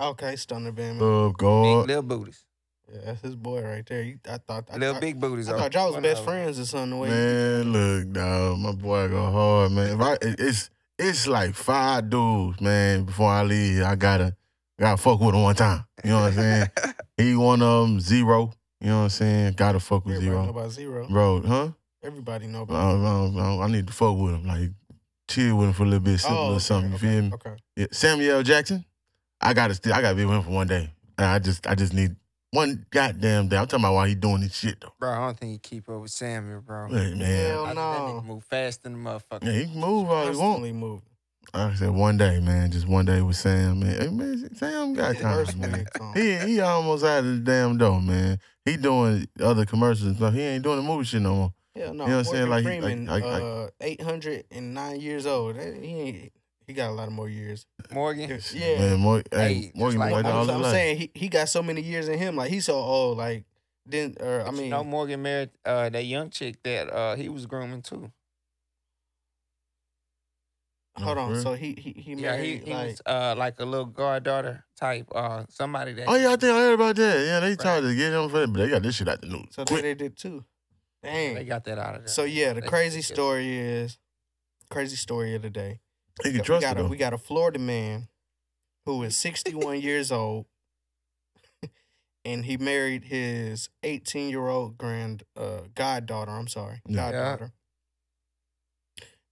Okay, 0.00 0.36
Stunner 0.36 0.72
Bam. 0.72 0.98
Love 0.98 1.32
Big 1.32 1.38
God. 1.38 1.86
little 1.86 2.02
booties. 2.02 2.44
Yeah, 2.92 3.00
that's 3.06 3.22
his 3.22 3.34
boy 3.36 3.62
right 3.62 3.84
there. 3.86 4.02
You, 4.02 4.18
I 4.28 4.38
thought. 4.38 4.68
I 4.70 4.76
Little 4.76 4.94
thought, 4.94 5.00
big 5.00 5.18
booties. 5.20 5.48
I 5.48 5.52
though. 5.52 5.58
thought 5.58 5.74
y'all 5.74 5.86
was 5.86 5.94
One 5.94 6.02
best 6.02 6.22
of 6.22 6.28
'em. 6.28 6.34
friends 6.34 6.58
or 6.60 6.66
something. 6.66 6.90
The 6.90 6.96
way 6.96 7.08
Man, 7.08 7.72
look, 7.72 8.12
dog, 8.12 8.58
my 8.58 8.72
boy 8.72 9.08
go 9.08 9.30
hard, 9.30 9.72
man. 9.72 9.94
If 9.94 10.00
I, 10.00 10.12
it- 10.14 10.40
it's 10.40 10.70
it's 10.98 11.26
like 11.26 11.54
five 11.54 12.10
dudes, 12.10 12.60
man. 12.60 13.04
Before 13.04 13.30
I 13.30 13.42
leave, 13.42 13.82
I 13.82 13.94
gotta 13.94 14.36
gotta 14.78 14.96
fuck 15.00 15.18
with 15.20 15.34
him 15.34 15.42
one 15.42 15.54
time. 15.54 15.84
You 16.04 16.10
know 16.10 16.20
what 16.22 16.32
I'm 16.32 16.34
saying? 16.34 16.66
he 17.16 17.34
one 17.36 17.62
of 17.62 17.88
them, 17.88 18.00
zero. 18.00 18.52
You 18.84 18.90
know 18.90 18.98
what 18.98 19.04
I'm 19.04 19.08
saying? 19.08 19.52
Gotta 19.54 19.80
fuck 19.80 20.04
with 20.04 20.16
Everybody 20.16 20.36
know 20.36 20.42
zero, 20.42 20.50
about 20.50 20.70
zero. 20.70 21.08
bro. 21.08 21.40
Huh? 21.40 21.68
Everybody 22.02 22.46
know 22.48 22.60
I, 22.60 22.62
about. 22.64 23.34
I, 23.34 23.40
I, 23.40 23.64
I 23.64 23.68
need 23.68 23.86
to 23.86 23.94
fuck 23.94 24.14
with 24.14 24.34
him, 24.34 24.46
like 24.46 24.72
chill 25.26 25.56
with 25.56 25.68
him 25.68 25.72
for 25.72 25.84
a 25.84 25.86
little 25.86 26.00
bit, 26.00 26.20
sip 26.20 26.30
a 26.30 26.34
oh, 26.34 26.36
little 26.36 26.54
okay, 26.56 26.58
something. 26.60 26.90
You 26.90 26.96
okay, 26.96 27.06
feel 27.06 27.22
me? 27.22 27.30
Okay. 27.32 27.56
Yeah, 27.76 27.86
Samuel 27.92 28.42
Jackson. 28.42 28.84
I 29.40 29.54
gotta 29.54 29.72
still, 29.72 29.94
I 29.94 30.02
gotta 30.02 30.14
be 30.14 30.26
with 30.26 30.36
him 30.36 30.42
for 30.42 30.50
one 30.50 30.66
day. 30.66 30.92
And 31.16 31.26
I 31.26 31.38
just, 31.38 31.66
I 31.66 31.74
just 31.74 31.94
need 31.94 32.14
one 32.50 32.84
goddamn 32.90 33.48
day. 33.48 33.56
I'm 33.56 33.66
talking 33.66 33.86
about 33.86 33.94
why 33.94 34.08
he 34.08 34.14
doing 34.14 34.42
this 34.42 34.54
shit 34.54 34.78
though. 34.82 34.92
Bro, 35.00 35.12
I 35.12 35.18
don't 35.18 35.38
think 35.38 35.52
you 35.52 35.58
keep 35.60 35.88
up 35.88 36.02
with 36.02 36.10
Samuel, 36.10 36.60
bro. 36.60 36.88
Hey, 36.88 37.14
man. 37.14 37.20
Hell 37.20 37.64
I 37.64 37.66
think 37.68 37.68
that 37.68 37.74
no. 37.74 38.20
nigga 38.20 38.24
move 38.26 38.44
fast 38.44 38.82
than 38.82 38.92
the 38.92 38.98
motherfucker. 38.98 39.44
Yeah, 39.44 39.52
he 39.52 39.64
can 39.64 39.80
move 39.80 40.10
all 40.10 40.24
he 40.24 40.28
want. 40.28 40.38
Constantly 40.38 40.72
moving. 40.72 41.02
Like 41.52 41.72
I 41.72 41.74
said, 41.74 41.90
one 41.90 42.16
day, 42.16 42.40
man, 42.40 42.70
just 42.70 42.88
one 42.88 43.04
day 43.04 43.20
with 43.22 43.36
Sam, 43.36 43.80
man. 43.80 44.00
Hey, 44.00 44.08
man, 44.08 44.54
Sam 44.56 44.94
got 44.94 45.16
time, 45.16 45.46
man. 45.60 45.86
He 46.14 46.36
he 46.38 46.60
almost 46.60 47.04
out 47.04 47.18
of 47.20 47.24
the 47.26 47.38
damn 47.38 47.76
door, 47.78 48.00
man. 48.00 48.38
He 48.64 48.76
doing 48.76 49.28
other 49.40 49.64
commercials 49.66 50.06
and 50.08 50.16
stuff. 50.16 50.34
He 50.34 50.40
ain't 50.42 50.64
doing 50.64 50.76
the 50.78 50.82
movie 50.82 51.04
shit 51.04 51.22
no 51.22 51.34
more. 51.34 51.54
Hell 51.76 51.92
no. 51.94 52.04
You 52.04 52.10
know 52.10 52.16
what 52.16 52.18
I'm 52.18 52.24
saying? 52.24 52.48
Morgan 52.48 52.50
Like, 52.50 52.64
Freeman, 52.64 53.06
like- 53.06 53.24
like- 53.24 53.42
uh, 53.42 53.68
809 53.80 55.00
years 55.00 55.26
old. 55.26 55.56
That- 55.56 55.74
He 55.76 55.86
ain't. 56.00 56.32
He 56.66 56.72
got 56.72 56.88
a 56.88 56.92
lot 56.92 57.08
of 57.08 57.12
more 57.12 57.28
years. 57.28 57.66
Morgan. 57.92 58.40
Yeah. 58.54 58.78
man. 58.78 59.00
More, 59.00 59.22
Hey, 59.30 59.54
hey, 59.54 59.72
Morgan 59.74 59.98
like- 60.00 60.12
like, 60.12 60.24
I'm, 60.24 60.34
all 60.36 60.50
I'm 60.50 60.64
saying 60.70 60.96
he, 60.96 61.10
he 61.14 61.28
got 61.28 61.48
so 61.50 61.62
many 61.62 61.82
years 61.82 62.08
in 62.08 62.18
him. 62.18 62.36
Like 62.36 62.50
he's 62.50 62.64
so 62.64 62.74
old. 62.74 63.18
Like 63.18 63.44
didn't 63.86 64.18
or 64.22 64.46
I 64.46 64.50
mean 64.50 64.64
you 64.64 64.70
know 64.70 64.82
Morgan 64.82 65.20
married 65.20 65.50
uh, 65.66 65.90
that 65.90 66.06
young 66.06 66.30
chick 66.30 66.56
that 66.62 66.90
uh, 66.90 67.16
he 67.16 67.28
was 67.28 67.44
grooming 67.44 67.82
too. 67.82 68.10
Hold 70.96 71.18
on. 71.18 71.40
So 71.40 71.54
he 71.54 71.74
he 71.78 71.92
he 72.00 72.10
Yeah, 72.14 72.36
he, 72.36 72.56
married 72.58 72.62
he 72.64 72.72
like 72.74 72.86
was 72.88 73.02
uh, 73.06 73.34
like 73.36 73.58
a 73.60 73.64
little 73.64 73.86
goddaughter 73.86 74.64
type, 74.78 75.06
uh, 75.14 75.44
somebody 75.48 75.92
that. 75.94 76.08
Oh 76.08 76.14
yeah, 76.16 76.28
I 76.32 76.36
think 76.36 76.52
I 76.54 76.58
heard 76.58 76.74
about 76.74 76.96
that. 76.96 77.26
Yeah, 77.26 77.40
they 77.40 77.56
tried 77.56 77.80
to 77.82 77.94
get 77.94 78.12
him 78.12 78.28
for 78.28 78.42
it, 78.44 78.52
but 78.52 78.58
they 78.60 78.68
got 78.68 78.82
this 78.82 78.96
shit 78.96 79.08
out 79.08 79.20
the 79.20 79.28
news. 79.28 79.46
so 79.50 79.64
Quick. 79.64 79.82
they, 79.82 79.94
they 79.94 79.94
did 79.94 80.16
too. 80.16 80.44
Dang. 81.02 81.34
They 81.34 81.44
got 81.44 81.64
that 81.64 81.78
out 81.78 81.94
of 81.96 82.00
there. 82.02 82.08
So 82.08 82.24
yeah, 82.24 82.52
the 82.54 82.60
They- 82.62 82.66
crazy 82.68 82.98
they- 82.98 83.02
story 83.02 83.58
is 83.58 83.98
crazy 84.70 84.96
story 84.96 85.34
of 85.34 85.42
the 85.42 85.50
day. 85.50 85.80
He 86.22 86.30
We 86.30 86.30
can 86.30 86.38
got, 86.38 86.42
we 86.42 86.46
trust 86.46 86.62
it 86.62 86.66
got 86.68 86.78
a, 86.78 86.82
though. 86.84 86.88
we 86.88 86.96
got 86.96 87.12
a 87.12 87.18
Florida 87.18 87.58
man 87.58 88.08
who 88.86 89.02
is 89.02 89.16
61 89.16 89.80
years 89.82 90.10
old, 90.12 90.46
and 92.24 92.44
he 92.46 92.56
married 92.56 93.04
his 93.04 93.68
18 93.82 94.30
year 94.30 94.48
old 94.48 94.78
grand 94.78 95.24
uh, 95.36 95.62
goddaughter. 95.74 96.30
I'm 96.30 96.48
sorry, 96.48 96.80
Yeah. 96.86 97.06
Yeah. 97.06 97.12
goddaughter. 97.12 97.52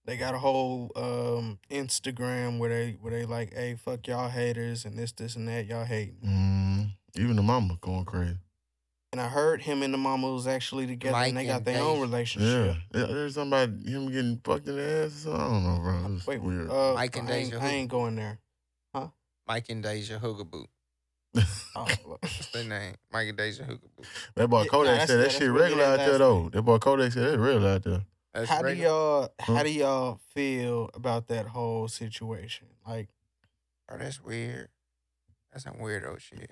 They 0.05 0.17
got 0.17 0.33
a 0.35 0.37
whole 0.37 0.91
um, 0.97 1.59
Instagram 1.71 2.59
where 2.59 2.69
they 2.69 2.97
where 2.99 3.11
they 3.13 3.25
like, 3.25 3.53
hey, 3.53 3.75
fuck 3.75 4.05
y'all 4.07 4.29
haters 4.29 4.83
and 4.85 4.97
this 4.99 5.11
this 5.13 5.35
and 5.37 5.47
that 5.47 5.65
y'all 5.65 5.85
hate. 5.85 6.21
Mm, 6.21 6.89
even 7.15 7.35
the 7.37 7.41
mama 7.41 7.77
going 7.81 8.03
crazy. 8.05 8.37
And 9.13 9.21
I 9.21 9.27
heard 9.29 9.61
him 9.61 9.83
and 9.83 9.93
the 9.93 9.97
mama 9.99 10.31
was 10.31 10.47
actually 10.47 10.87
together 10.87 11.15
and 11.15 11.37
they 11.37 11.41
Mike 11.43 11.47
got 11.47 11.63
their 11.65 11.81
own 11.83 12.01
relationship. 12.01 12.75
Yeah. 12.93 12.99
yeah, 13.01 13.05
there's 13.13 13.35
somebody 13.35 13.71
him 13.89 14.11
getting 14.11 14.41
fucked 14.43 14.67
in 14.67 14.75
the 14.75 14.83
ass. 15.05 15.25
Or 15.27 15.29
something. 15.29 15.39
I 15.41 15.47
don't 15.49 15.63
know, 15.63 15.79
bro. 15.81 15.93
It 16.05 16.11
was 16.13 16.27
Wait, 16.27 16.41
weird. 16.41 16.69
uh, 16.71 16.93
Mike 16.95 17.15
and 17.17 17.29
I 17.29 17.33
ain't, 17.33 17.51
Deja 17.51 17.63
I 17.63 17.67
who? 17.69 17.75
ain't 17.75 17.89
going 17.89 18.15
there. 18.15 18.39
Huh? 18.95 19.07
Mike 19.47 19.65
and 19.69 19.83
Deja 19.83 20.19
Hoogaboot. 20.19 20.65
Oh, 21.75 21.87
What's 22.05 22.51
their 22.51 22.63
name? 22.65 22.93
Mike 23.11 23.29
and 23.29 23.37
Deja 23.37 23.63
Hoogaboot. 23.63 24.05
that 24.35 24.47
boy 24.47 24.61
Yeah, 24.63 24.67
Kodak 24.67 24.97
nah, 24.99 25.05
said 25.05 25.17
that 25.19 25.23
that's 25.23 25.37
shit 25.37 25.49
regular 25.51 25.83
out 25.85 25.97
there 25.97 26.17
though. 26.19 26.41
what- 26.41 26.51
That 26.51 26.61
boy 26.63 26.77
Kodak 26.77 27.11
said 27.13 27.23
that's 27.23 27.37
regular 27.37 27.69
out 27.69 27.83
there. 27.83 28.01
That's 28.33 28.49
how 28.49 28.61
do 28.61 28.73
y'all 28.73 29.29
how 29.39 29.53
mm. 29.55 29.63
do 29.63 29.69
y'all 29.71 30.19
feel 30.33 30.89
about 30.93 31.27
that 31.27 31.47
whole 31.47 31.87
situation? 31.87 32.67
Like, 32.87 33.09
Oh, 33.91 33.97
that's 33.97 34.23
weird. 34.23 34.69
That's 35.51 35.65
some 35.65 35.75
weirdo 35.75 36.19
shit. 36.19 36.51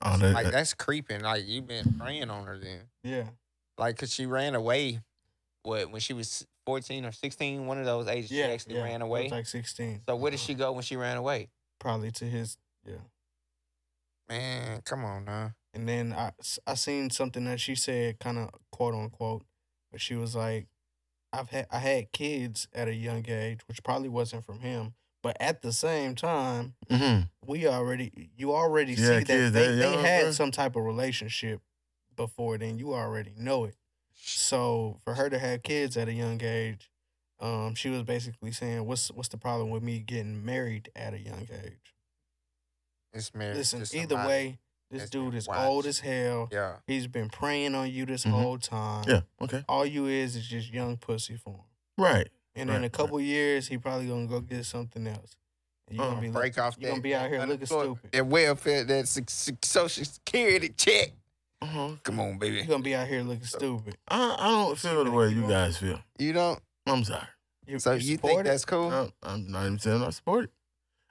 Oh, 0.00 0.16
that, 0.18 0.32
like 0.32 0.44
that- 0.46 0.52
that's 0.52 0.74
creeping. 0.74 1.22
Like 1.22 1.46
you've 1.46 1.66
been 1.66 1.94
preying 1.98 2.30
on 2.30 2.46
her 2.46 2.58
then. 2.58 2.82
yeah, 3.02 3.30
Like, 3.76 3.96
cause 3.98 4.12
she 4.12 4.26
ran 4.26 4.54
away. 4.54 5.00
What 5.62 5.90
when 5.90 6.00
she 6.00 6.12
was 6.12 6.46
fourteen 6.64 7.04
or 7.04 7.12
sixteen? 7.12 7.66
One 7.66 7.78
of 7.78 7.84
those 7.84 8.06
ages. 8.06 8.30
yeah, 8.30 8.46
she 8.46 8.52
actually 8.52 8.74
yeah. 8.76 8.84
ran 8.84 9.02
away. 9.02 9.24
was 9.24 9.32
like 9.32 9.46
sixteen. 9.46 10.02
so 10.08 10.14
where 10.14 10.30
did 10.30 10.38
uh-huh. 10.38 10.46
she 10.46 10.54
go 10.54 10.72
when 10.72 10.82
she 10.82 10.96
ran 10.96 11.16
away? 11.16 11.48
Probably 11.80 12.12
to 12.12 12.24
his 12.24 12.56
yeah. 12.86 12.94
Man, 14.28 14.82
come 14.82 15.04
on 15.04 15.24
now. 15.24 15.54
And 15.74 15.88
then 15.88 16.12
I 16.12 16.32
I 16.66 16.74
seen 16.74 17.10
something 17.10 17.44
that 17.46 17.60
she 17.60 17.74
said, 17.74 18.20
kind 18.20 18.38
of 18.38 18.50
quote 18.70 18.94
unquote, 18.94 19.44
but 19.90 20.00
she 20.00 20.14
was 20.14 20.36
like, 20.36 20.68
"I've 21.32 21.50
had 21.50 21.66
I 21.70 21.78
had 21.78 22.12
kids 22.12 22.68
at 22.72 22.88
a 22.88 22.94
young 22.94 23.28
age, 23.28 23.60
which 23.68 23.82
probably 23.82 24.08
wasn't 24.08 24.44
from 24.44 24.60
him, 24.60 24.94
but 25.22 25.36
at 25.40 25.62
the 25.62 25.72
same 25.72 26.14
time, 26.14 26.74
Mhm. 26.90 27.30
we 27.44 27.66
already 27.66 28.30
you 28.36 28.52
already 28.54 28.94
She 28.96 29.02
see 29.02 29.06
that 29.24 29.26
they, 29.52 29.76
they 29.76 29.96
had 29.96 30.26
bruh? 30.26 30.34
some 30.34 30.50
type 30.50 30.76
of 30.76 30.84
relationship 30.84 31.60
before 32.16 32.58
then. 32.58 32.78
You 32.78 32.94
already 32.94 33.34
know 33.36 33.64
it. 33.64 33.76
So 34.14 35.00
for 35.04 35.14
her 35.14 35.28
to 35.30 35.38
have 35.38 35.62
kids 35.62 35.96
at 35.96 36.08
a 36.08 36.12
young 36.12 36.42
age, 36.42 36.90
um, 37.40 37.74
she 37.74 37.88
was 37.88 38.02
basically 38.02 38.52
saying, 38.52 38.84
"What's 38.86 39.10
what's 39.10 39.28
the 39.28 39.38
problem 39.38 39.70
with 39.70 39.82
me 39.82 40.00
getting 40.00 40.44
married 40.44 40.90
at 40.96 41.14
a 41.14 41.18
young 41.20 41.46
age?" 41.52 41.94
It's 43.12 43.34
married. 43.34 43.56
Listen, 43.56 43.82
to 43.84 43.96
either 43.96 44.14
somebody. 44.16 44.28
way, 44.28 44.58
this 44.90 45.00
that's 45.02 45.10
dude 45.10 45.34
is 45.34 45.48
old 45.48 45.86
as 45.86 46.00
hell. 46.00 46.48
Yeah. 46.50 46.76
He's 46.86 47.06
been 47.06 47.28
preying 47.28 47.74
on 47.74 47.90
you 47.90 48.06
this 48.06 48.24
Mhm. 48.24 48.30
whole 48.30 48.58
time. 48.58 49.04
Yeah. 49.08 49.20
Okay. 49.40 49.64
All 49.68 49.84
you 49.84 50.06
is 50.06 50.36
is 50.36 50.46
just 50.46 50.72
young 50.72 50.96
pussy 50.96 51.36
for 51.36 51.50
him. 51.54 51.60
Right. 51.96 52.28
And 52.54 52.70
Right, 52.70 52.76
in 52.76 52.82
a 52.82 52.84
right. 52.86 52.92
couple 52.92 53.20
years, 53.20 53.68
he 53.68 53.78
probably 53.78 54.08
gonna 54.08 54.26
go 54.26 54.40
get 54.40 54.64
something 54.64 55.06
else. 55.06 55.36
You 55.90 55.98
gonna 55.98 56.16
Uh, 56.16 56.20
be 56.20 56.28
break 56.30 56.58
off 56.58 56.76
you 56.78 56.84
that. 56.86 56.90
gonna 56.90 57.02
be 57.02 57.14
out 57.14 57.28
here 57.30 57.44
looking 57.46 57.66
stupid. 57.66 58.10
That 58.12 58.26
welfare, 58.26 58.84
that 58.84 59.08
social 59.62 60.04
security 60.04 60.70
check. 60.70 61.12
Uh-huh. 61.60 61.96
Come 62.02 62.20
on, 62.20 62.38
baby. 62.38 62.56
You 62.56 62.60
baby. 62.62 62.70
gonna 62.70 62.82
be 62.82 62.94
out 62.94 63.08
here 63.08 63.22
looking 63.22 63.44
stupid. 63.44 63.96
I, 64.06 64.36
I 64.38 64.48
don't 64.48 64.78
feel 64.78 65.04
the 65.04 65.10
way 65.10 65.28
you 65.30 65.46
guys 65.48 65.76
feel. 65.78 66.00
You 66.18 66.32
don't. 66.32 66.60
I'm 66.86 67.04
sorry. 67.04 67.26
You, 67.66 67.78
So 67.78 67.92
you 67.94 68.12
you 68.12 68.16
think 68.16 68.40
it? 68.40 68.44
that's 68.44 68.64
cool? 68.64 68.90
I'm, 68.92 69.12
I'm 69.22 69.50
not 69.50 69.66
even 69.66 69.78
saying 69.78 70.02
I 70.02 70.10
support 70.10 70.44
it. 70.44 70.50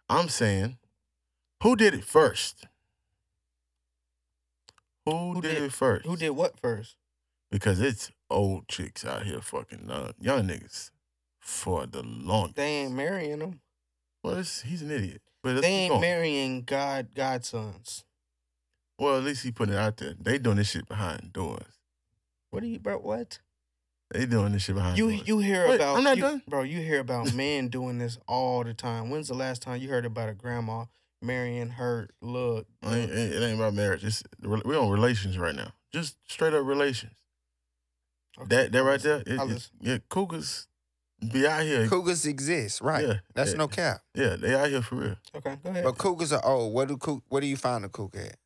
I'm 0.09 0.29
saying, 0.29 0.77
who 1.63 1.75
did 1.75 1.93
it 1.93 2.03
first? 2.03 2.65
Who, 5.11 5.33
Who 5.33 5.41
did, 5.41 5.55
did- 5.55 5.63
it 5.63 5.73
first? 5.73 6.05
Who 6.05 6.15
did 6.17 6.31
what 6.31 6.59
first? 6.59 6.95
Because 7.49 7.79
it's 7.79 8.11
old 8.29 8.67
chicks 8.67 9.05
out 9.05 9.23
here 9.25 9.39
fucking 9.41 9.89
uh, 9.89 10.11
young 10.19 10.47
niggas 10.47 10.91
for 11.39 11.85
the 11.85 12.03
longest. 12.03 12.55
They 12.57 12.79
ain't 12.79 12.93
marrying 12.93 13.39
them. 13.39 13.61
Well, 14.23 14.35
it's, 14.37 14.61
he's 14.63 14.81
an 14.81 14.91
idiot. 14.91 15.21
But 15.43 15.61
They 15.61 15.67
ain't 15.67 16.01
marrying 16.01 16.63
God 16.63 17.13
godsons. 17.15 18.03
Well, 18.99 19.17
at 19.17 19.23
least 19.23 19.43
he 19.43 19.51
put 19.51 19.69
it 19.69 19.75
out 19.75 19.95
there. 19.97 20.13
They 20.19 20.37
doing 20.39 20.57
this 20.57 20.71
shit 20.71 20.87
behind 20.89 21.31
doors. 21.31 21.79
What 22.49 22.63
are 22.63 22.65
you, 22.67 22.79
bro? 22.79 22.97
What? 22.97 23.39
They 24.11 24.25
doing 24.25 24.51
this 24.53 24.63
shit 24.63 24.75
behind 24.75 24.97
You 24.97 25.11
doors. 25.11 25.27
you 25.27 25.39
hear 25.39 25.67
Wait, 25.69 25.75
about 25.75 25.97
I'm 25.97 26.03
not 26.03 26.17
you- 26.17 26.23
done. 26.23 26.41
bro? 26.49 26.63
You 26.63 26.81
hear 26.81 26.99
about 26.99 27.33
men 27.33 27.69
doing 27.69 27.97
this 27.99 28.17
all 28.27 28.63
the 28.65 28.73
time. 28.73 29.09
When's 29.09 29.27
the 29.29 29.35
last 29.35 29.61
time 29.61 29.79
you 29.81 29.87
heard 29.89 30.05
about 30.05 30.27
a 30.29 30.33
grandma 30.33 30.85
marrying 31.21 31.69
her 31.69 32.09
look. 32.21 32.67
It 32.83 32.87
ain't, 32.87 33.11
it 33.11 33.41
ain't 33.43 33.59
about 33.59 33.73
marriage. 33.73 34.03
It's 34.03 34.23
we're 34.41 34.79
on 34.79 34.89
relations 34.89 35.37
right 35.37 35.55
now. 35.55 35.71
Just 35.91 36.17
straight 36.27 36.53
up 36.53 36.65
relations. 36.65 37.13
Okay, 38.39 38.47
That 38.55 38.71
that 38.71 38.83
right 38.83 38.99
there, 39.01 39.17
listen. 39.19 39.33
it, 39.33 39.39
I'll 39.39 39.45
it's, 39.45 39.53
listen. 39.53 39.75
yeah, 39.81 39.97
cougars 40.09 40.67
be 41.31 41.47
out 41.47 41.63
here. 41.63 41.87
Cougars 41.87 42.25
exist, 42.27 42.81
right? 42.81 43.07
Yeah, 43.07 43.13
That's 43.33 43.51
yeah, 43.51 43.57
no 43.57 43.67
cap. 43.67 44.01
Yeah, 44.13 44.35
they 44.35 44.53
out 44.53 44.69
here 44.69 44.81
for 44.83 44.95
real. 44.95 45.15
Okay, 45.35 45.57
go 45.63 45.69
ahead. 45.71 45.83
But 45.83 45.97
cougars 45.97 46.31
are 46.31 46.45
old. 46.45 46.73
What 46.73 46.87
do 46.89 46.97
cou- 46.97 47.23
What 47.29 47.39
do 47.39 47.47
you 47.47 47.57
find 47.57 47.83
a 47.85 47.89
cougar 47.89 48.19
at? 48.19 48.37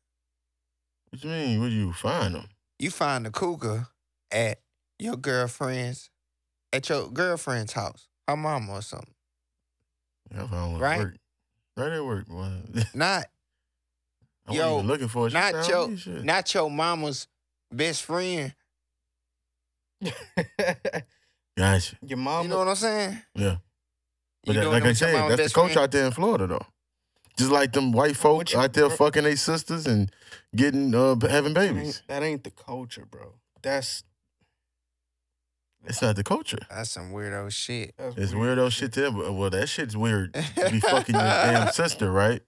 What 1.10 1.22
you 1.24 1.30
mean? 1.30 1.60
Where 1.60 1.68
do 1.68 1.74
you 1.74 1.92
find 1.92 2.34
them? 2.34 2.46
You 2.78 2.90
find 2.90 3.26
a 3.26 3.30
cougar 3.30 3.88
at 4.30 4.60
your 4.98 5.16
girlfriend's, 5.16 6.08
at 6.72 6.88
your 6.88 7.10
girlfriend's 7.10 7.74
house, 7.74 8.08
her 8.26 8.36
mama 8.36 8.72
or 8.72 8.82
something. 8.82 9.12
I 10.34 10.46
found 10.46 10.72
one 10.72 10.80
Right? 10.80 11.00
at 11.00 11.04
work. 11.04 11.16
Right 11.76 11.92
at 11.92 12.04
work, 12.04 12.26
boy. 12.26 12.48
Not 12.94 13.24
I 14.46 14.52
Yo, 14.54 14.60
wasn't 14.62 14.74
even 14.78 14.86
looking 14.88 15.08
for 15.08 15.26
it. 15.26 15.30
She 15.30 15.34
not 15.34 15.52
found 15.52 15.68
your- 15.68 15.88
me, 15.88 15.96
shit. 15.96 16.24
not 16.24 16.54
your 16.54 16.70
mama's 16.70 17.28
best 17.70 18.02
friend. 18.02 18.54
Gotcha. 21.56 21.96
Your 22.06 22.18
mama. 22.18 22.42
You 22.44 22.48
know 22.48 22.58
what 22.58 22.68
I'm 22.68 22.74
saying? 22.74 23.18
Yeah. 23.34 23.56
But 24.44 24.54
that, 24.56 24.66
like 24.68 24.82
I 24.82 24.86
with 24.88 25.00
your 25.00 25.10
said, 25.10 25.14
that's 25.14 25.30
the 25.30 25.36
best 25.36 25.54
coach 25.54 25.72
friend? 25.72 25.84
out 25.84 25.90
there 25.92 26.06
in 26.06 26.12
Florida, 26.12 26.46
though. 26.48 26.66
Just 27.38 27.50
like 27.52 27.72
them 27.72 27.92
white 27.92 28.16
folks 28.16 28.54
out 28.54 28.72
there 28.72 28.88
bro- 28.88 28.96
fucking 28.96 29.22
their 29.24 29.36
sisters 29.36 29.86
and 29.86 30.10
getting 30.56 30.94
uh 30.94 31.14
having 31.28 31.54
that, 31.54 31.60
babies. 31.74 31.86
ain't, 31.98 32.02
that 32.08 32.22
ain't 32.22 32.44
the 32.44 32.50
culture, 32.50 33.06
bro. 33.08 33.34
That's 33.62 34.02
It's 35.84 36.00
not 36.00 36.16
the 36.16 36.22
culture. 36.24 36.58
That's 36.70 36.90
some 36.90 37.12
weirdo 37.12 37.50
shit. 37.50 37.94
that's 37.98 38.16
It's 38.16 38.34
weird 38.34 38.58
weirdo 38.58 38.70
shit 38.70 38.92
to 38.94 39.00
them. 39.02 39.36
Well, 39.36 39.50
that 39.50 39.68
shit's 39.68 39.96
weird 39.96 40.34
to 40.34 40.70
be 40.70 40.80
fucking 40.80 41.14
your 41.14 41.24
damn 41.24 41.68
sister, 41.72 42.10
right? 42.10 42.40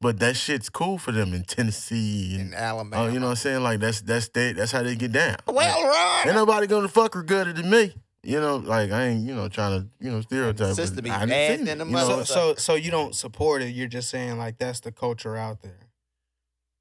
But 0.00 0.20
that 0.20 0.36
shit's 0.36 0.68
cool 0.70 0.96
for 0.96 1.10
them 1.10 1.34
in 1.34 1.42
Tennessee 1.42 2.36
in 2.36 2.40
and 2.40 2.54
Alabama. 2.54 3.02
oh, 3.04 3.08
you 3.08 3.18
know 3.18 3.26
what 3.26 3.30
I'm 3.30 3.36
saying? 3.36 3.62
Like 3.64 3.80
that's 3.80 4.00
that's 4.00 4.28
they, 4.28 4.52
that's 4.52 4.70
how 4.70 4.84
they 4.84 4.94
get 4.94 5.10
down. 5.10 5.36
Like, 5.46 5.56
well, 5.56 5.76
ain't 5.78 6.26
Ron. 6.26 6.34
nobody 6.36 6.66
gonna 6.68 6.86
fuck 6.86 7.14
her 7.14 7.22
gooder 7.24 7.52
than 7.52 7.68
me. 7.68 7.94
You 8.22 8.40
know, 8.40 8.56
like 8.58 8.92
I 8.92 9.06
ain't 9.06 9.26
you 9.26 9.34
know 9.34 9.48
trying 9.48 9.80
to 9.80 9.88
you 9.98 10.12
know 10.12 10.20
stereotype. 10.20 10.74
sister 10.74 10.96
but 10.96 11.04
be 11.04 11.10
I 11.10 11.18
done 11.20 11.28
bad 11.30 11.56
seen 11.56 11.64
than 11.66 11.80
it, 11.80 11.84
the 11.84 11.90
you 11.90 11.96
know? 11.96 12.04
So, 12.04 12.08
mother. 12.10 12.24
so 12.26 12.54
so 12.54 12.74
you 12.76 12.92
don't 12.92 13.14
support 13.14 13.60
it. 13.62 13.70
You're 13.70 13.88
just 13.88 14.08
saying 14.08 14.38
like 14.38 14.58
that's 14.58 14.78
the 14.80 14.92
culture 14.92 15.36
out 15.36 15.62
there. 15.62 15.88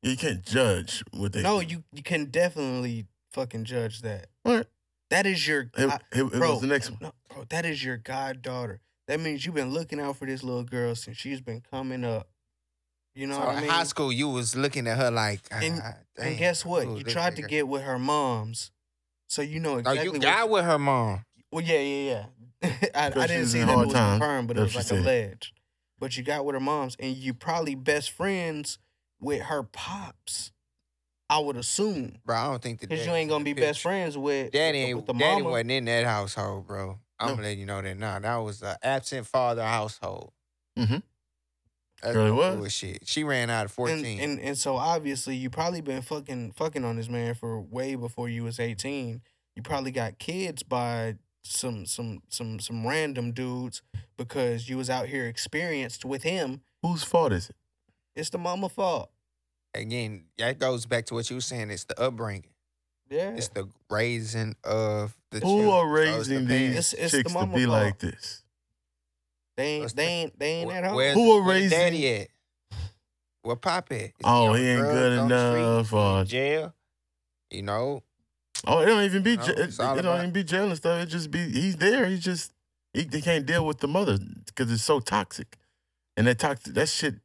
You 0.04 0.16
can't 0.16 0.44
judge 0.44 1.04
what 1.12 1.34
they. 1.34 1.42
No, 1.42 1.60
you 1.60 1.84
you 1.92 2.04
can 2.04 2.26
definitely 2.26 3.08
fucking 3.34 3.64
judge 3.64 4.04
that. 4.04 4.28
What? 4.44 4.68
That 5.10 5.26
is 5.26 5.48
your 5.48 5.62
It, 5.62 5.72
god- 5.74 6.04
it, 6.12 6.22
it 6.24 6.32
bro, 6.32 6.52
was 6.54 6.62
the 6.62 6.68
next 6.68 6.90
one. 6.92 7.00
No, 7.02 7.12
bro, 7.34 7.46
that 7.50 7.66
is 7.66 7.84
your 7.84 7.98
goddaughter. 7.98 8.82
That 9.08 9.20
means 9.22 9.46
you've 9.46 9.56
been 9.56 9.72
looking 9.74 10.00
out 10.02 10.18
for 10.18 10.26
this 10.26 10.44
little 10.44 10.64
girl 10.66 10.94
since 10.96 11.18
she's 11.18 11.40
been 11.40 11.62
coming 11.62 12.04
up. 12.04 12.28
You 13.16 13.28
know 13.28 13.36
So 13.36 13.40
what 13.40 13.50
I 13.50 13.54
in 13.56 13.62
mean? 13.62 13.70
high 13.72 13.84
school, 13.86 14.12
you 14.12 14.28
was 14.28 14.56
looking 14.56 14.86
at 14.88 14.98
her 14.98 15.10
like, 15.10 15.42
And- 15.50 15.82
"Ah, 15.84 15.94
and 16.20 16.38
guess 16.38 16.66
what? 16.66 16.88
You 16.88 17.04
tried 17.04 17.36
to 17.38 17.42
get 17.42 17.68
with 17.68 17.84
her 17.84 17.98
mom's, 17.98 18.72
so 19.28 19.42
you 19.42 19.60
know 19.60 19.78
exactly. 19.78 19.90
Oh, 20.00 20.02
exactly. 20.02 20.06
you 20.06 20.12
what 20.12 20.22
got 20.38 20.50
with 20.50 20.66
her 20.66 20.78
mom. 20.80 21.24
Well, 21.52 21.64
yeah, 21.64 21.80
yeah, 21.80 22.26
yeah. 22.62 22.74
I, 22.96 23.06
I 23.08 23.28
didn't 23.28 23.48
see 23.48 23.60
in 23.62 23.68
that 23.68 23.74
it 23.80 23.86
was 23.86 23.94
times. 23.94 24.20
confirmed, 24.20 24.48
but 24.50 24.58
it 24.58 24.62
was 24.62 24.74
what 24.76 24.80
like 24.80 24.84
she 24.86 24.90
said. 24.90 25.00
alleged. 25.00 25.54
But 26.00 26.18
you 26.18 26.24
got 26.24 26.46
with 26.46 26.54
her 26.54 26.60
mom's, 26.60 26.96
and 27.00 27.16
you 27.16 27.34
probably 27.34 27.76
best 27.76 28.12
friends 28.12 28.78
with 29.20 29.44
her 29.44 29.64
pops. 29.64 30.52
I 31.30 31.40
would 31.40 31.58
assume, 31.58 32.20
Bro, 32.26 32.36
I 32.38 32.44
don't 32.46 32.62
think 32.62 32.80
that. 32.80 32.90
because 32.90 33.06
you 33.06 33.12
ain't 33.14 33.30
gonna 33.30 33.44
be 33.44 33.52
in 33.52 33.58
best 33.58 33.82
friends 33.82 34.18
with 34.18 34.52
Daddy 34.52 34.80
with, 34.80 34.88
ain't 34.88 34.96
with 34.98 35.06
the 35.08 35.14
daddy 35.14 35.42
mama. 35.42 35.50
wasn't 35.52 35.72
in 35.72 35.86
that 35.86 36.06
household, 36.06 36.68
bro. 36.68 37.00
I'm 37.20 37.28
No. 37.30 37.36
gonna 37.36 37.48
let 37.48 37.58
you 37.58 37.66
know 37.66 37.82
that 37.82 37.98
now. 37.98 38.20
That 38.20 38.36
was 38.38 38.62
an 38.62 38.76
absent 38.82 39.28
father 39.28 39.64
household. 39.64 40.32
Mhm. 40.78 41.04
That's 42.02 42.16
Really 42.16 42.30
no 42.30 42.36
was. 42.36 42.56
bullshit. 42.60 43.08
She 43.08 43.24
ran 43.24 43.50
out 43.50 43.66
of 43.66 43.72
14. 43.72 44.20
And, 44.20 44.32
and 44.34 44.40
and 44.50 44.58
so 44.58 44.76
obviously 44.78 45.36
you 45.36 45.50
probably 45.50 45.82
been 45.82 46.02
fucking 46.04 46.52
fucking 46.52 46.86
on 46.86 46.96
this 46.96 47.10
man 47.10 47.34
for 47.34 47.60
way 47.60 47.96
before 47.96 48.30
you 48.30 48.44
was 48.44 48.60
eighteen. 48.60 49.22
You 49.56 49.64
probably 49.64 49.92
got 49.92 50.20
kids 50.20 50.62
by 50.62 51.16
some 51.44 51.86
some 51.88 52.22
some 52.30 52.60
some 52.60 52.86
random 52.86 53.32
dudes 53.32 53.82
because 54.16 54.70
you 54.70 54.78
was 54.78 54.90
out 54.92 55.08
here 55.08 55.26
experienced 55.26 56.06
with 56.06 56.22
him. 56.24 56.62
Whose 56.84 57.04
fault 57.04 57.34
is 57.34 57.50
it? 57.50 57.56
It's 58.16 58.30
the 58.30 58.38
mama 58.38 58.70
fault. 58.70 59.10
Again, 59.78 60.26
that 60.38 60.60
goes 60.60 60.86
back 60.86 61.06
to 61.08 61.14
what 61.14 61.30
you 61.30 61.38
were 61.38 61.42
saying. 61.42 61.70
It's 61.72 61.84
the 61.86 62.00
upbringing. 62.02 62.46
Yeah. 63.10 63.30
It's 63.32 63.50
the 63.50 63.70
raising 63.90 64.56
of 64.64 65.16
the 65.32 65.40
Who 65.40 65.62
children. 65.64 65.70
are 65.70 65.82
So 65.82 65.86
the 65.88 66.36
raising 66.38 66.48
parents. 66.48 66.50
these 66.50 66.70
It's- 66.72 66.94
it's 66.94 67.12
the 67.12 67.18
chicks 67.20 67.34
to 67.34 67.46
be 67.48 67.66
fault. 67.66 67.70
like 67.70 68.00
this? 68.00 68.44
They 69.56 69.80
What's 69.80 69.92
ain't 69.94 69.98
they 69.98 70.06
ain't 70.08 70.40
they 70.40 70.52
ain't 70.54 70.72
Wh- 70.72 70.76
at 70.76 70.84
home. 70.84 70.96
Where's, 70.96 71.14
Who 71.16 71.32
are 71.32 71.42
where 71.44 71.56
raising- 71.56 71.70
daddy 71.70 72.16
at? 72.16 72.28
Where 73.44 73.56
Pop 73.56 73.92
at? 73.92 74.02
Is 74.02 74.12
Oh, 74.24 74.54
he 74.54 74.68
ain't 74.68 74.82
good 74.82 75.20
on 75.20 75.28
the 75.30 75.52
street? 75.52 75.62
enough, 75.64 75.90
He 75.90 75.96
in 75.96 76.02
or- 76.04 76.26
jail. 76.26 76.74
You 77.50 77.62
know, 77.64 78.04
Oh, 78.66 78.80
it 78.82 78.88
don't 78.88 79.04
even 79.04 79.24
be. 79.24 79.38
No, 79.38 79.44
ja- 79.44 79.50
it, 79.52 79.60
it 79.60 79.78
don't 79.78 80.00
about- 80.00 80.18
even 80.20 80.32
be 80.32 80.44
jail 80.44 80.66
and 80.68 80.76
stuff. 80.76 81.02
It 81.02 81.06
just 81.08 81.32
be 81.32 81.50
he's 81.50 81.78
there. 81.78 82.08
He 82.08 82.18
just 82.20 82.52
he, 82.94 83.08
he 83.10 83.22
can't 83.22 83.46
deal 83.46 83.66
with 83.66 83.80
the 83.80 83.88
mother 83.88 84.18
because 84.46 84.72
it's 84.72 84.84
so 84.84 85.00
toxic, 85.00 85.58
and 86.18 86.28
that 86.28 86.40
toxic 86.40 86.74
that 86.74 86.90
shit 86.90 87.16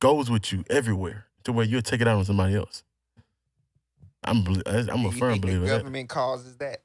goes 0.00 0.28
with 0.30 0.52
you 0.52 0.64
everywhere 0.68 1.26
to 1.44 1.52
where 1.52 1.64
you'll 1.64 1.82
take 1.82 2.00
it 2.00 2.08
out 2.08 2.16
on 2.18 2.24
somebody 2.24 2.54
else. 2.54 2.82
I'm 4.24 4.42
belie- 4.44 4.62
I'm 4.66 5.00
you 5.02 5.08
a 5.08 5.12
firm 5.12 5.32
think 5.32 5.42
the 5.42 5.46
believer 5.48 5.64
in 5.64 5.68
that. 5.70 5.78
government 5.78 6.08
causes 6.08 6.56
that. 6.58 6.82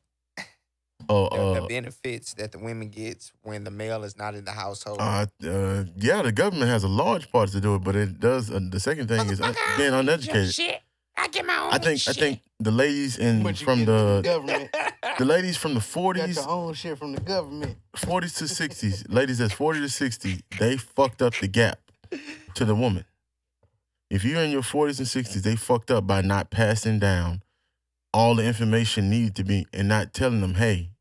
Oh, 1.10 1.30
The, 1.30 1.54
the 1.60 1.64
uh, 1.64 1.68
benefits 1.68 2.34
that 2.36 2.52
the 2.52 2.60
women 2.60 2.90
gets 2.90 3.32
when 3.44 3.64
the 3.64 3.72
male 3.72 4.04
is 4.04 4.18
not 4.18 4.34
in 4.36 4.44
the 4.46 4.52
household. 4.52 4.98
uh, 5.00 5.28
uh, 5.48 5.84
yeah, 5.96 6.22
the 6.24 6.32
government 6.32 6.70
has 6.70 6.84
a 6.84 6.88
large 6.88 7.32
part 7.32 7.50
to 7.52 7.60
do 7.62 7.76
it, 7.76 7.84
but 7.84 7.96
it 7.96 8.20
does. 8.20 8.50
Uh, 8.50 8.60
the 8.72 8.80
second 8.80 9.08
thing 9.08 9.30
is 9.30 9.40
un- 9.40 9.56
being 9.78 9.94
uneducated. 9.94 10.54
Shit. 10.54 10.82
I 11.20 11.28
get 11.30 11.46
my 11.48 11.58
own 11.58 11.74
I 11.74 11.80
think 11.80 12.00
I 12.08 12.14
think 12.14 12.42
the 12.60 12.70
ladies 12.72 13.18
in 13.18 13.42
from 13.42 13.44
get 13.54 13.62
it 13.62 13.66
from 13.66 13.86
the 13.86 14.22
government. 14.24 14.70
the 15.18 15.26
ladies 15.26 15.58
from 15.58 15.72
the 15.74 15.80
You 15.80 15.82
got 15.82 15.90
forties 15.92 16.36
your 16.36 16.50
own 16.50 16.74
shit 16.76 16.98
from 16.98 17.14
the 17.14 17.22
government. 17.22 17.76
40s 17.96 18.38
to 18.38 18.44
60s, 18.44 19.06
ladies 19.12 19.40
that's 19.40 19.54
40 19.54 19.80
to 19.82 19.90
60, 19.90 20.42
they 20.60 20.78
fucked 20.78 21.24
up 21.24 21.34
the 21.42 21.48
gap 21.48 21.80
to 22.54 22.66
the 22.66 22.76
woman. 22.76 23.04
If 24.10 24.24
you're 24.24 24.42
in 24.42 24.52
your 24.52 24.62
40s 24.62 25.00
and 25.00 25.08
60s, 25.08 25.42
they 25.44 25.56
fucked 25.56 25.92
up 25.92 26.08
by 26.08 26.22
not 26.22 26.50
passing 26.50 27.00
down 27.00 27.44
all 28.14 28.36
the 28.36 28.46
information 28.46 29.10
needed 29.10 29.36
to 29.36 29.44
be 29.44 29.68
and 29.74 29.88
not 29.88 30.14
telling 30.14 30.42
them, 30.42 30.56
hey, 30.56 30.92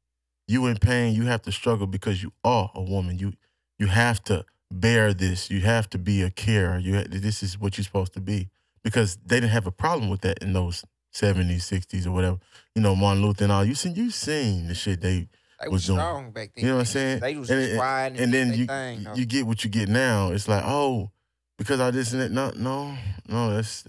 you 0.49 0.67
in 0.67 0.77
pain, 0.77 1.15
you 1.15 1.25
have 1.27 1.43
to 1.43 1.53
struggle 1.53 1.87
because 1.87 2.23
you 2.23 2.33
are 2.45 2.71
a 2.75 2.83
woman. 2.83 3.19
You 3.19 3.33
you 3.79 3.87
have 3.89 4.23
to 4.25 4.45
bear 4.71 5.13
this. 5.13 5.51
You 5.51 5.61
have 5.63 5.89
to 5.91 5.99
be 5.99 6.23
a 6.23 6.31
carer. 6.31 6.79
You 6.79 7.03
this 7.05 7.43
is 7.43 7.59
what 7.59 7.77
you're 7.77 7.85
supposed 7.85 8.13
to 8.15 8.21
be. 8.21 8.49
Because 8.83 9.17
they 9.25 9.41
didn't 9.41 9.51
have 9.53 9.67
a 9.67 9.73
problem 9.73 10.11
with 10.11 10.21
that 10.21 10.39
in 10.43 10.53
those 10.53 10.85
70s, 11.13 11.57
60s, 11.57 12.07
or 12.07 12.13
whatever. 12.13 12.39
You 12.75 12.83
know, 12.83 12.95
Martin 12.95 13.25
Luther 13.25 13.45
and 13.45 13.53
all. 13.53 13.65
You 13.65 13.75
seen 13.75 13.95
you 13.95 14.11
seen 14.11 14.69
the 14.69 14.75
shit 14.75 15.01
they 15.01 15.29
They 15.61 15.69
was 15.69 15.89
was 15.89 15.97
doing. 15.97 16.31
back 16.31 16.53
then. 16.55 16.65
You 16.65 16.71
know 16.71 16.77
what 16.77 16.81
I'm 16.81 16.87
saying? 16.87 17.21
They 17.21 17.37
was 17.37 17.51
And 17.51 17.77
quiet 17.77 18.13
and, 18.13 18.21
and 18.21 18.35
then 18.35 18.55
you 18.55 18.67
thing, 18.67 19.07
you 19.15 19.27
get 19.27 19.47
what 19.47 19.65
you 19.65 19.71
get 19.71 19.89
now. 19.89 20.31
It's 20.31 20.49
like, 20.49 20.63
oh, 20.65 21.11
because 21.59 21.81
I 21.81 21.91
just. 21.91 22.15
No, 22.15 22.53
no, 22.57 22.97
no. 23.29 23.55
That's 23.55 23.85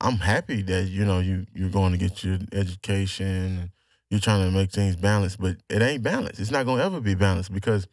I'm 0.00 0.16
happy 0.16 0.62
that 0.62 0.84
you 0.84 1.04
know 1.04 1.20
you 1.20 1.46
you're 1.54 1.70
going 1.70 1.92
to 1.92 1.98
get 1.98 2.24
your 2.24 2.38
education 2.52 3.26
and 3.26 3.70
you're 4.10 4.20
trying 4.20 4.44
to 4.44 4.50
make 4.50 4.72
things 4.72 4.96
balanced, 4.96 5.40
but 5.40 5.56
it 5.68 5.82
ain't 5.82 6.02
balanced. 6.02 6.40
It's 6.40 6.50
not 6.50 6.66
gonna 6.66 6.82
ever 6.82 7.00
be 7.00 7.14
balanced 7.14 7.52
because 7.52 7.86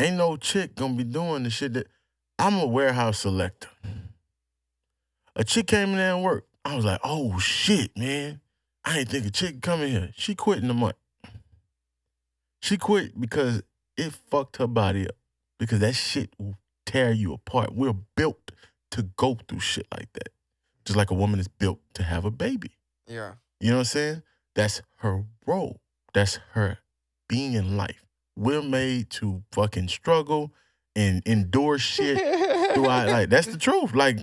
ain't 0.00 0.16
no 0.16 0.36
chick 0.36 0.74
gonna 0.74 0.94
be 0.94 1.04
doing 1.04 1.42
the 1.42 1.50
shit 1.50 1.74
that 1.74 1.88
I'm 2.38 2.58
a 2.58 2.66
warehouse 2.66 3.18
selector. 3.18 3.68
A 5.36 5.44
chick 5.44 5.66
came 5.66 5.90
in 5.90 5.96
there 5.96 6.14
and 6.14 6.22
worked. 6.22 6.48
I 6.64 6.76
was 6.76 6.84
like, 6.84 7.00
oh 7.04 7.38
shit, 7.38 7.96
man. 7.96 8.40
I 8.84 9.00
ain't 9.00 9.08
think 9.08 9.26
a 9.26 9.30
chick 9.30 9.60
coming 9.60 9.90
here. 9.90 10.10
She 10.16 10.34
quit 10.34 10.62
in 10.62 10.70
a 10.70 10.74
month. 10.74 10.96
She 12.62 12.76
quit 12.76 13.18
because 13.20 13.62
it 13.96 14.14
fucked 14.30 14.56
her 14.56 14.66
body 14.66 15.06
up. 15.06 15.14
Because 15.58 15.80
that 15.80 15.94
shit 15.94 16.30
tear 16.94 17.12
you 17.12 17.32
apart. 17.32 17.74
We're 17.74 17.92
built 18.16 18.52
to 18.92 19.02
go 19.16 19.36
through 19.48 19.60
shit 19.60 19.86
like 19.92 20.12
that. 20.12 20.28
Just 20.84 20.96
like 20.96 21.10
a 21.10 21.14
woman 21.14 21.40
is 21.40 21.48
built 21.48 21.80
to 21.94 22.02
have 22.04 22.24
a 22.24 22.30
baby. 22.30 22.76
Yeah. 23.08 23.32
You 23.60 23.70
know 23.70 23.76
what 23.76 23.80
I'm 23.80 23.84
saying? 23.86 24.22
That's 24.54 24.80
her 24.96 25.24
role. 25.46 25.80
That's 26.12 26.38
her 26.52 26.78
being 27.28 27.54
in 27.54 27.76
life. 27.76 28.04
We're 28.36 28.62
made 28.62 29.10
to 29.10 29.42
fucking 29.52 29.88
struggle 29.88 30.52
and 30.94 31.22
endure 31.26 31.78
shit 31.78 32.18
throughout. 32.74 33.08
Like 33.08 33.28
that's 33.30 33.48
the 33.48 33.58
truth. 33.58 33.94
Like 33.94 34.18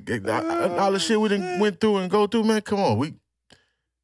all 0.80 0.91
the 0.93 0.99
shit 0.99 1.19
we 1.19 1.28
done 1.30 1.59
went 1.59 1.82
through 1.82 1.97
and 1.97 2.09
go 2.09 2.28
through, 2.28 2.43
man. 2.45 2.61
Come 2.61 2.80
on, 2.80 2.97
we 2.97 3.15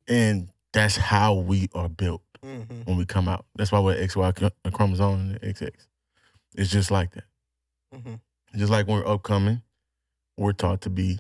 and 0.08 0.50
that's 0.74 0.98
how 0.98 1.36
we 1.36 1.70
are 1.74 1.90
built 1.90 2.22
Mm-hmm. 2.46 2.82
when 2.84 2.98
we 2.98 3.06
come 3.06 3.28
out. 3.28 3.46
That's 3.56 3.72
why 3.72 3.80
we're 3.80 3.96
XY 3.98 4.34
chro- 4.36 4.72
chromosome 4.74 5.38
and 5.42 5.42
XX. 5.42 5.72
It's 6.56 6.70
just 6.70 6.92
like 6.92 7.12
that. 7.16 7.24
Mm-hmm. 7.94 8.14
Just 8.58 8.72
like 8.72 8.88
when 8.88 8.98
we're 8.98 9.08
upcoming, 9.08 9.62
we're 10.38 10.52
taught 10.52 10.82
to 10.82 10.90
be 10.90 11.20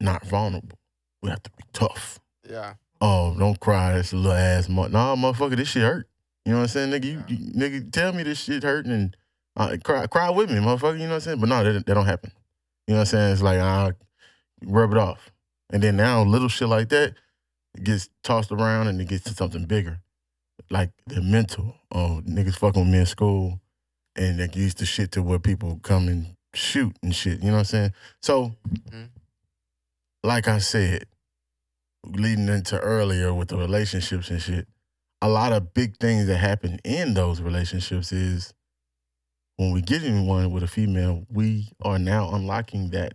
not 0.00 0.26
vulnerable. 0.26 0.78
We 1.22 1.30
have 1.30 1.42
to 1.44 1.50
be 1.50 1.64
tough. 1.72 2.18
Yeah. 2.48 2.74
Oh, 3.00 3.34
don't 3.38 3.58
cry. 3.60 3.92
That's 3.94 4.12
a 4.12 4.16
little 4.16 4.32
ass. 4.32 4.68
Nah, 4.68 5.16
motherfucker, 5.16 5.56
this 5.56 5.68
shit 5.68 5.82
hurt. 5.82 6.08
You 6.44 6.52
know 6.52 6.58
what 6.58 6.62
I'm 6.64 6.68
saying, 6.68 6.90
nigga? 6.90 7.04
You, 7.04 7.24
you 7.28 7.52
nigga, 7.52 7.92
tell 7.92 8.12
me 8.12 8.22
this 8.22 8.38
shit 8.38 8.62
hurting 8.62 8.92
and 8.92 9.16
uh, 9.56 9.76
cry, 9.82 10.06
cry 10.06 10.30
with 10.30 10.50
me, 10.50 10.56
motherfucker. 10.56 10.94
You 10.94 11.04
know 11.04 11.10
what 11.10 11.14
I'm 11.14 11.20
saying? 11.20 11.40
But 11.40 11.48
no, 11.48 11.64
that, 11.64 11.86
that 11.86 11.94
don't 11.94 12.06
happen. 12.06 12.32
You 12.86 12.94
know 12.94 13.00
what 13.00 13.00
I'm 13.00 13.06
saying? 13.06 13.32
It's 13.32 13.42
like 13.42 13.58
I 13.58 13.92
rub 14.66 14.92
it 14.92 14.98
off, 14.98 15.30
and 15.72 15.82
then 15.82 15.96
now 15.96 16.22
little 16.22 16.48
shit 16.48 16.68
like 16.68 16.90
that 16.90 17.14
gets 17.82 18.08
tossed 18.22 18.52
around 18.52 18.88
and 18.88 19.00
it 19.00 19.08
gets 19.08 19.24
to 19.24 19.34
something 19.34 19.64
bigger, 19.64 20.00
like 20.70 20.90
the 21.06 21.22
mental. 21.22 21.76
Oh, 21.92 22.20
niggas 22.26 22.56
fucking 22.56 22.82
with 22.82 22.92
me 22.92 22.98
in 22.98 23.06
school, 23.06 23.60
and 24.16 24.38
they 24.38 24.48
used 24.52 24.78
to 24.78 24.86
shit 24.86 25.12
to 25.12 25.22
where 25.22 25.38
people 25.38 25.80
come 25.82 26.08
and 26.08 26.33
shoot 26.54 26.96
and 27.02 27.14
shit. 27.14 27.40
You 27.40 27.46
know 27.48 27.52
what 27.54 27.58
I'm 27.60 27.64
saying? 27.64 27.92
So, 28.22 28.56
Mhm. 28.68 29.10
like 30.22 30.48
I 30.48 30.58
said, 30.58 31.04
leading 32.04 32.48
into 32.48 32.78
earlier 32.80 33.32
with 33.32 33.48
the 33.48 33.56
relationships 33.56 34.30
and 34.30 34.40
shit, 34.40 34.68
a 35.22 35.28
lot 35.28 35.52
of 35.52 35.72
big 35.74 35.96
things 35.98 36.26
that 36.26 36.38
happen 36.38 36.78
in 36.84 37.14
those 37.14 37.40
relationships 37.40 38.12
is 38.12 38.52
when 39.56 39.70
we 39.72 39.80
get 39.80 40.02
in 40.04 40.26
one 40.26 40.50
with 40.50 40.62
a 40.62 40.68
female, 40.68 41.26
we 41.30 41.70
are 41.80 41.98
now 41.98 42.34
unlocking 42.34 42.90
that 42.90 43.14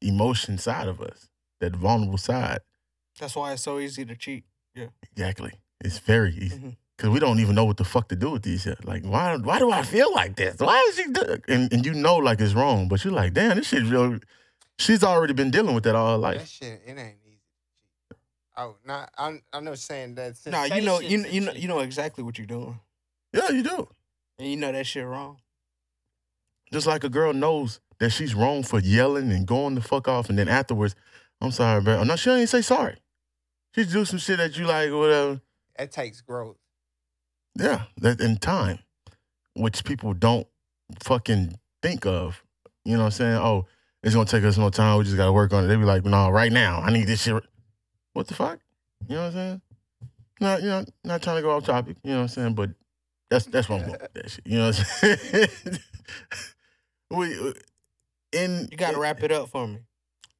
emotion 0.00 0.56
side 0.58 0.88
of 0.88 1.00
us, 1.00 1.28
that 1.60 1.76
vulnerable 1.76 2.18
side. 2.18 2.60
That's 3.18 3.36
why 3.36 3.52
it's 3.52 3.62
so 3.62 3.78
easy 3.78 4.04
to 4.06 4.16
cheat. 4.16 4.44
Yeah. 4.74 4.86
Exactly. 5.02 5.52
It's 5.80 5.98
very 5.98 6.34
easy. 6.36 6.56
Mhm. 6.58 6.76
Cause 7.00 7.08
we 7.08 7.18
don't 7.18 7.40
even 7.40 7.54
know 7.54 7.64
what 7.64 7.78
the 7.78 7.84
fuck 7.84 8.08
to 8.08 8.14
do 8.16 8.30
with 8.30 8.42
these 8.42 8.60
shit. 8.62 8.84
Like, 8.84 9.04
why 9.04 9.34
why 9.38 9.58
do 9.58 9.70
I 9.70 9.82
feel 9.82 10.12
like 10.12 10.36
this? 10.36 10.58
Why 10.58 10.84
is 10.90 10.96
she 10.96 11.10
do 11.10 11.38
and, 11.48 11.72
and 11.72 11.86
you 11.86 11.94
know 11.94 12.16
like 12.16 12.40
it's 12.42 12.52
wrong, 12.52 12.88
but 12.88 13.02
you're 13.02 13.12
like, 13.14 13.32
damn, 13.32 13.56
this 13.56 13.68
shit 13.68 13.84
real 13.84 14.18
she's 14.78 15.02
already 15.02 15.32
been 15.32 15.50
dealing 15.50 15.74
with 15.74 15.84
that 15.84 15.94
all 15.96 16.08
her 16.08 16.12
That 16.16 16.36
life. 16.40 16.46
shit, 16.48 16.82
it 16.86 16.90
ain't 16.90 17.16
easy. 17.26 17.40
Oh, 18.56 18.76
not. 18.84 19.10
I'm. 19.16 19.40
I'm 19.52 19.64
not 19.64 19.78
saying 19.78 20.16
that. 20.16 20.34
Nah, 20.44 20.64
you 20.64 20.82
know, 20.82 21.00
you 21.00 21.24
you 21.24 21.40
know, 21.40 21.52
you 21.52 21.68
know 21.68 21.78
exactly 21.78 22.22
what 22.22 22.36
you're 22.36 22.46
doing, 22.46 22.78
Yeah, 23.32 23.48
you 23.50 23.62
do. 23.62 23.88
and 24.38 24.48
you 24.50 24.58
know 24.58 24.70
that 24.70 24.86
shit 24.86 25.06
wrong. 25.06 25.38
Just 26.70 26.86
like 26.86 27.02
a 27.02 27.08
girl 27.08 27.32
knows 27.32 27.80
that 27.98 28.10
she's 28.10 28.34
wrong 28.34 28.62
for 28.62 28.78
yelling 28.78 29.32
and 29.32 29.46
going 29.46 29.74
the 29.74 29.80
fuck 29.80 30.06
off, 30.06 30.28
and 30.28 30.38
then 30.38 30.48
afterwards, 30.48 30.94
I'm 31.40 31.50
sorry, 31.52 31.80
bro. 31.80 32.04
No, 32.04 32.16
she 32.16 32.28
don't 32.28 32.36
even 32.38 32.46
say 32.48 32.60
sorry. 32.60 32.96
She 33.74 33.84
do 33.86 34.04
some 34.04 34.18
shit 34.18 34.36
that 34.36 34.58
you 34.58 34.66
like 34.66 34.90
whatever. 34.92 35.34
shit. 35.34 35.40
It 35.78 35.92
takes 35.92 36.20
growth. 36.20 36.56
Yeah, 37.56 37.84
that 37.98 38.20
in 38.20 38.36
time, 38.36 38.78
which 39.54 39.84
people 39.84 40.14
don't 40.14 40.46
fucking 41.02 41.58
think 41.82 42.06
of. 42.06 42.42
You 42.84 42.92
know 42.92 43.00
what 43.00 43.06
I'm 43.06 43.10
saying? 43.12 43.36
Oh, 43.36 43.66
it's 44.02 44.14
gonna 44.14 44.26
take 44.26 44.44
us 44.44 44.56
no 44.56 44.70
time. 44.70 44.98
We 44.98 45.04
just 45.04 45.16
gotta 45.16 45.32
work 45.32 45.52
on 45.52 45.64
it. 45.64 45.66
They 45.66 45.76
be 45.76 45.84
like, 45.84 46.04
no, 46.04 46.30
right 46.30 46.52
now, 46.52 46.80
I 46.80 46.90
need 46.90 47.06
this 47.06 47.22
shit. 47.22 47.42
What 48.12 48.28
the 48.28 48.34
fuck? 48.34 48.58
You 49.08 49.16
know 49.16 49.22
what 49.22 49.26
I'm 49.28 49.32
saying? 49.32 49.62
Not, 50.40 50.62
you 50.62 50.68
know, 50.68 50.84
not 51.04 51.22
trying 51.22 51.36
to 51.36 51.42
go 51.42 51.50
off 51.50 51.64
topic. 51.64 51.96
You 52.02 52.12
know 52.12 52.16
what 52.18 52.22
I'm 52.22 52.28
saying? 52.28 52.54
But 52.54 52.70
that's 53.28 53.44
that's 53.46 53.68
what 53.68 53.80
I'm 53.80 53.86
going 53.88 54.00
with 54.00 54.12
that 54.14 54.30
shit. 54.30 54.46
You 54.46 54.58
know 54.58 54.66
what 54.66 54.78
I'm 55.02 55.18
saying? 55.18 55.78
we 57.10 57.52
in 58.32 58.68
You 58.70 58.76
got 58.76 58.92
to 58.92 58.98
wrap 58.98 59.22
it 59.22 59.32
up 59.32 59.50
for 59.50 59.66
me, 59.66 59.80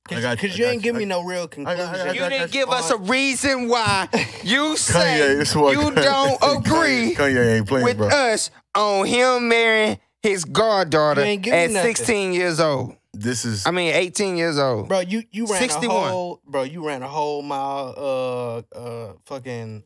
I 0.09 0.15
cause, 0.15 0.23
got 0.23 0.43
you, 0.43 0.49
'cause 0.49 0.57
I 0.57 0.59
you 0.59 0.65
got 0.65 0.73
ain't 0.73 0.85
you. 0.85 0.93
give 0.93 0.97
me 0.97 1.05
no 1.05 1.23
real 1.23 1.47
conclusion. 1.47 1.81
I 1.89 2.05
got- 2.05 2.15
You 2.17 2.25
I 2.25 2.29
didn't 2.31 2.51
give 2.53 2.69
us 2.69 2.91
a 2.91 2.97
reason 2.97 3.69
why 3.69 4.09
you 4.43 4.77
say 4.77 4.93
Kanye, 5.21 5.39
this 5.39 5.55
one, 5.55 5.73
you 5.73 5.91
don't 5.93 6.39
agree 6.43 7.15
Kanye, 7.15 7.17
Kanye 7.17 7.57
ain't 7.59 7.69
playing, 7.69 7.85
with 7.85 7.97
bro. 7.99 8.09
us 8.09 8.51
on 8.75 9.07
him 9.07 9.49
marrying 9.49 9.99
his 10.23 10.45
goddaughter 10.45 11.21
You 11.23 11.27
ain't 11.29 11.43
give 11.43 11.53
me 11.53 11.59
at 11.59 11.71
nothing. 11.71 11.95
16 11.97 12.33
years 12.33 12.61
old. 12.61 12.97
This 13.13 13.45
is 13.45 13.67
I 13.67 13.71
mean, 13.73 13.93
18 13.95 14.37
years 14.37 14.59
old. 14.59 14.89
bro. 14.89 15.01
You 15.01 15.23
you 15.31 15.47
ran 15.47 15.59
61. 15.61 15.97
a 15.97 16.11
whole 16.11 16.41
bro. 16.47 16.63
You 16.63 16.87
ran 16.87 17.03
a 17.03 17.09
whole 17.09 17.43
mile 17.43 17.95
uh 17.97 18.77
uh 18.77 19.13
fucking 19.27 19.83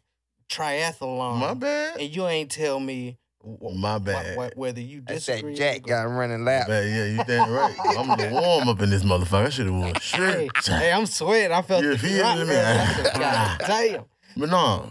triathlon. 0.50 1.38
my 1.38 1.54
bad. 1.54 2.00
and 2.00 2.14
you 2.14 2.26
ain't 2.26 2.50
tell 2.50 2.78
me 2.80 3.18
wh- 3.44 3.74
My 3.76 3.98
bad. 3.98 4.36
wh- 4.54 4.56
whether 4.58 4.80
you 4.80 5.02
That's 5.02 5.26
disagree. 5.26 5.52
that 5.54 5.58
Jack 5.58 5.82
got 5.82 6.02
running 6.04 6.44
lap. 6.44 6.68
Man, 6.68 6.88
yeah, 6.88 7.04
you 7.04 7.24
damn 7.24 7.50
right. 7.50 7.74
I'm 7.98 8.16
the 8.16 8.30
warm 8.32 8.68
up 8.68 8.80
in 8.82 8.90
this 8.90 9.02
motherfucker. 9.04 9.46
I 9.46 9.48
should 9.50 9.66
have 9.66 9.74
worn 9.74 9.90
a 9.90 9.94
Hey, 9.94 10.00
shirt. 10.00 10.66
hey, 10.66 10.92
I'm 10.92 11.06
sweating. 11.06 11.52
I 11.52 11.62
felt 11.62 11.82
You 11.82 11.90
the 11.90 11.98
feel 11.98 12.18
drop, 12.18 12.38
me? 12.38 12.44
man. 12.46 13.04
God 13.14 13.60
damn. 13.66 14.04
But 14.36 14.50
no, 14.50 14.90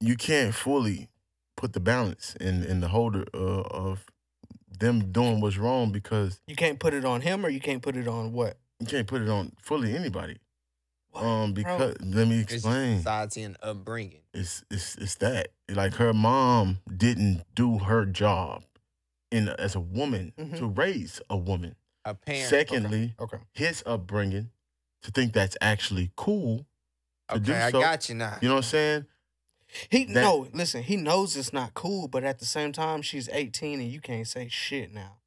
you 0.00 0.16
can't 0.16 0.54
fully 0.54 1.08
put 1.56 1.72
the 1.72 1.80
balance 1.80 2.36
in 2.40 2.62
in 2.64 2.80
the 2.80 2.88
holder 2.88 3.24
uh, 3.34 3.62
of 3.62 4.04
them 4.78 5.10
doing 5.10 5.40
what's 5.40 5.56
wrong 5.56 5.90
because 5.90 6.40
You 6.46 6.54
can't 6.54 6.78
put 6.78 6.94
it 6.94 7.04
on 7.04 7.20
him, 7.22 7.44
or 7.44 7.48
you 7.48 7.60
can't 7.60 7.82
put 7.82 7.96
it 7.96 8.06
on 8.06 8.32
what? 8.32 8.58
you 8.80 8.86
can't 8.86 9.08
put 9.08 9.22
it 9.22 9.28
on 9.28 9.52
fully 9.60 9.96
anybody. 9.96 10.36
What, 11.20 11.26
Um, 11.26 11.52
bro? 11.54 11.62
because 11.64 11.96
let 12.00 12.28
me 12.28 12.40
It's 12.40 12.52
explain. 12.54 12.98
society 12.98 13.42
and 13.42 13.56
upbringing. 13.62 14.22
It's 14.34 14.62
it's 14.70 14.96
it's 14.96 15.14
that 15.16 15.48
like 15.68 15.94
her 15.94 16.12
mom 16.12 16.78
didn't 16.94 17.44
do 17.54 17.78
her 17.78 18.04
job 18.06 18.64
in 19.30 19.48
as 19.48 19.74
a 19.74 19.80
woman 19.80 20.32
Mhm. 20.38 20.58
to 20.58 20.66
raise 20.66 21.20
a 21.28 21.36
woman. 21.36 21.76
A 22.04 22.14
parent. 22.14 22.48
Secondly, 22.48 23.14
Okay. 23.18 23.38
his 23.52 23.82
upbringing 23.84 24.50
to 25.02 25.10
think 25.10 25.32
that's 25.32 25.56
actually 25.60 26.10
cool. 26.16 26.66
to 27.28 27.34
okay, 27.34 27.44
do 27.44 27.54
I 27.54 27.70
so. 27.70 27.80
got 27.82 28.08
you 28.08 28.14
now. 28.14 28.38
You 28.40 28.48
know 28.48 28.54
what 28.54 28.64
I'm 28.64 28.70
saying? 28.70 29.06
He 29.90 30.04
That- 30.06 30.22
no, 30.22 30.48
listen. 30.54 30.82
He 30.82 30.96
knows 30.96 31.36
it's 31.36 31.52
not 31.52 31.74
cool, 31.74 32.08
but 32.08 32.24
at 32.24 32.38
the 32.38 32.46
same 32.46 32.72
time, 32.72 33.02
she's 33.02 33.28
18 33.28 33.80
and 33.80 33.92
you 33.92 34.00
can't 34.00 34.26
say 34.26 34.48
shit 34.48 34.94
now. 34.94 35.18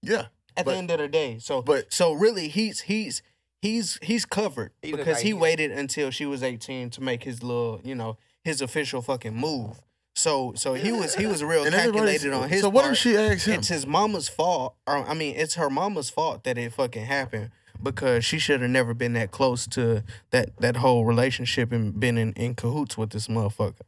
Yeah. 0.00 0.28
At 0.56 0.64
But- 0.64 0.72
the 0.72 0.76
end 0.78 0.90
of 0.90 0.98
the 1.00 1.08
day, 1.08 1.38
so 1.40 1.60
But 1.60 1.92
so 1.92 2.12
really, 2.14 2.48
he's 2.48 2.82
he's 2.82 3.20
he's 3.64 3.98
he's 4.02 4.24
covered 4.26 4.72
He 4.82 4.90
because 4.92 5.14
like 5.16 5.22
he 5.22 5.28
he- 5.28 5.32
waited 5.34 5.70
until 5.70 6.10
she 6.10 6.26
was 6.26 6.42
18 6.42 6.90
to 6.90 7.00
make 7.00 7.24
his 7.24 7.42
little, 7.42 7.80
you 7.84 7.94
know, 7.94 8.16
his 8.42 8.60
official 8.60 9.00
fucking 9.02 9.34
move. 9.34 9.80
So 10.16 10.52
so 10.56 10.74
he 10.74 10.92
was 10.92 11.14
he 11.14 11.26
was 11.26 11.42
real 11.42 11.64
and 11.64 11.74
everybody's- 11.74 12.20
calculated 12.22 12.32
on 12.44 12.48
his 12.48 12.60
So 12.60 12.68
what 12.68 12.82
part. 12.82 12.92
if 12.92 12.98
she 12.98 13.16
asks 13.16 13.46
him? 13.46 13.58
It's 13.58 13.68
his 13.68 13.86
mama's 13.86 14.28
fault. 14.28 14.76
Or 14.86 14.98
I 15.08 15.14
mean, 15.14 15.34
it's 15.36 15.54
her 15.54 15.70
mama's 15.70 16.10
fault 16.10 16.44
that 16.44 16.56
it 16.58 16.72
fucking 16.72 17.06
happened 17.06 17.50
because 17.82 18.24
she 18.24 18.38
should 18.38 18.60
have 18.60 18.70
never 18.70 18.94
been 18.94 19.14
that 19.14 19.30
close 19.32 19.66
to 19.68 20.04
that 20.30 20.56
that 20.60 20.76
whole 20.76 21.04
relationship 21.04 21.72
and 21.72 21.98
been 21.98 22.16
in, 22.18 22.32
in 22.34 22.54
cahoots 22.54 22.96
with 22.96 23.10
this 23.10 23.26
motherfucker. 23.28 23.82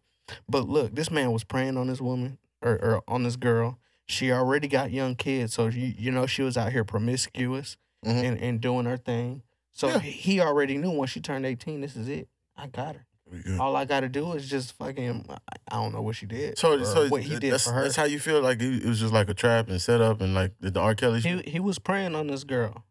But 0.49 0.69
look, 0.69 0.95
this 0.95 1.11
man 1.11 1.31
was 1.33 1.45
preying 1.45 1.77
on 1.77 1.87
this 1.87 2.01
woman 2.01 2.39
or, 2.61 2.73
or 2.87 3.03
on 3.07 3.23
this 3.23 3.37
girl. 3.37 3.79
She 4.09 4.33
already 4.33 4.67
got 4.69 4.91
young 4.91 5.15
kids, 5.17 5.55
so 5.55 5.67
you 5.69 5.93
you 5.97 6.11
know 6.11 6.27
she 6.27 6.43
was 6.43 6.57
out 6.57 6.73
here 6.73 6.85
promiscuous 6.85 7.77
Mhm. 8.05 8.25
and, 8.25 8.39
and 8.39 8.61
doing 8.61 8.85
her 8.87 8.97
thing. 8.97 9.43
So 9.77 9.89
Yeah. 9.89 9.99
he 10.01 10.41
already 10.41 10.79
knew 10.79 10.91
once 10.91 11.11
she 11.11 11.21
turned 11.21 11.45
eighteen, 11.47 11.81
this 11.83 11.97
is 11.97 12.09
it. 12.09 12.29
I 12.57 12.67
got 12.67 12.97
her. 12.97 13.07
Good. 13.45 13.59
All 13.61 13.75
I 13.77 13.85
got 13.85 14.01
to 14.01 14.09
do 14.09 14.33
is 14.33 14.49
just 14.49 14.73
fucking. 14.79 15.27
I- 15.29 15.75
don't 15.75 15.93
know 15.93 16.01
what 16.01 16.17
she 16.17 16.27
did. 16.27 16.57
So, 16.59 16.83
so 16.85 17.09
what 17.09 17.23
he 17.23 17.39
did 17.39 17.53
that's, 17.53 17.65
for 17.65 17.73
her. 17.73 17.83
That's 17.83 17.97
how 17.97 18.05
you 18.05 18.19
feel 18.19 18.41
like 18.41 18.63
it, 18.63 18.85
was 18.87 19.01
just 19.01 19.13
like 19.13 19.29
a 19.29 19.35
trap 19.35 19.69
and 19.69 19.83
set 19.83 20.01
up 20.01 20.21
and 20.21 20.33
like 20.35 20.53
the, 20.61 20.81
R. 20.81 20.95
Kelly. 20.95 21.21
He 21.21 21.29
shit? 21.29 21.49
he 21.49 21.61
was 21.61 21.79
preying 21.79 22.15
on 22.15 22.29
this 22.29 22.45
girl. 22.45 22.85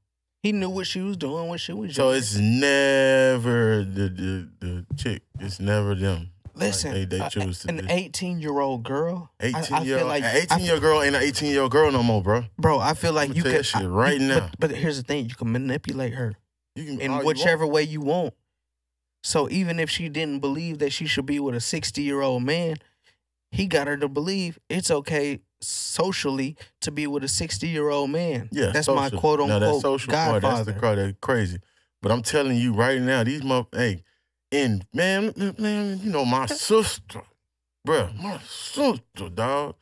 He 0.43 0.51
knew 0.51 0.69
what 0.69 0.85
she 0.85 0.99
was 1.01 1.17
doing 1.17 1.47
when 1.47 1.57
she 1.57 1.71
was 1.73 1.95
So 1.95 2.09
young. 2.09 2.17
it's 2.19 2.35
never 2.35 3.83
the, 3.83 4.09
the 4.09 4.49
the 4.59 4.85
chick. 4.95 5.23
It's 5.39 5.59
never 5.59 5.95
them. 5.95 6.29
Like, 6.53 6.67
listen. 6.67 6.93
they 6.93 7.05
they 7.05 7.19
a- 7.19 7.29
choose 7.29 7.59
to. 7.59 7.69
an 7.69 7.77
do- 7.77 7.85
eighteen 7.89 8.39
year 8.39 8.59
old 8.59 8.83
girl. 8.83 9.31
I- 9.41 9.45
I 9.55 9.59
Eighteen-year-old, 9.61 10.07
like 10.07 10.23
an 10.23 10.35
eighteen 10.35 10.65
year 10.65 10.79
girl 10.79 11.01
ain't 11.01 11.15
an 11.15 11.21
eighteen 11.23 11.51
year 11.51 11.61
old 11.63 11.71
girl 11.71 11.91
no 11.91 12.03
more, 12.03 12.21
bro. 12.21 12.43
bro. 12.59 12.79
I 12.79 12.93
feel 12.93 13.13
like 13.13 13.33
you 13.35 13.43
that 13.43 13.65
shit 13.65 13.81
I- 13.81 13.85
right 13.85 14.21
now. 14.21 14.49
But, 14.59 14.69
but 14.69 14.71
here's 14.71 14.97
the 14.97 15.03
thing: 15.03 15.27
you 15.27 15.35
can 15.35 15.51
manipulate 15.51 16.13
her 16.13 16.35
You 16.75 16.85
can 16.85 17.01
in 17.01 17.11
all 17.11 17.19
you 17.21 17.25
whichever 17.25 17.65
way 17.65 17.83
you 17.83 18.01
want. 18.01 18.33
So 19.23 19.49
even 19.49 19.79
if 19.79 19.89
she 19.89 20.09
didn't 20.09 20.39
believe 20.39 20.79
that 20.79 20.91
she 20.91 21.05
should 21.07 21.25
be 21.25 21.39
with 21.39 21.55
a 21.55 21.59
sixty 21.59 22.03
year 22.03 22.21
old 22.21 22.43
man, 22.43 22.77
he 23.51 23.65
got 23.65 23.87
her 23.87 23.97
to 23.97 24.07
believe 24.07 24.59
it's 24.69 24.91
okay 24.91 25.39
socially 25.61 26.55
to 26.81 26.91
be 26.91 27.07
with 27.07 27.23
a 27.23 27.27
sixty 27.27 27.67
year 27.67 27.89
old 27.89 28.11
man. 28.11 28.49
Yeah, 28.51 28.71
that's 28.71 28.87
my 28.87 29.09
quote 29.09 29.39
unquote 29.39 29.61
that 29.61 29.81
social 29.81 30.13
part. 30.13 30.41
That's 30.41 30.65
the 30.65 30.73
that's 30.73 31.17
crazy. 31.21 31.59
But 32.01 32.11
I'm 32.11 32.21
telling 32.21 32.57
you 32.57 32.73
right 32.73 33.01
now, 33.01 33.23
these 33.23 33.43
mother, 33.43 33.67
hey, 33.71 34.03
and 34.51 34.85
man, 34.93 35.33
man, 35.57 35.99
you 36.03 36.11
know 36.11 36.23
my 36.23 36.45
sister, 36.45 37.21
bruh, 37.87 38.15
my 38.21 38.37
sister, 38.47 39.29
dog. 39.33 39.75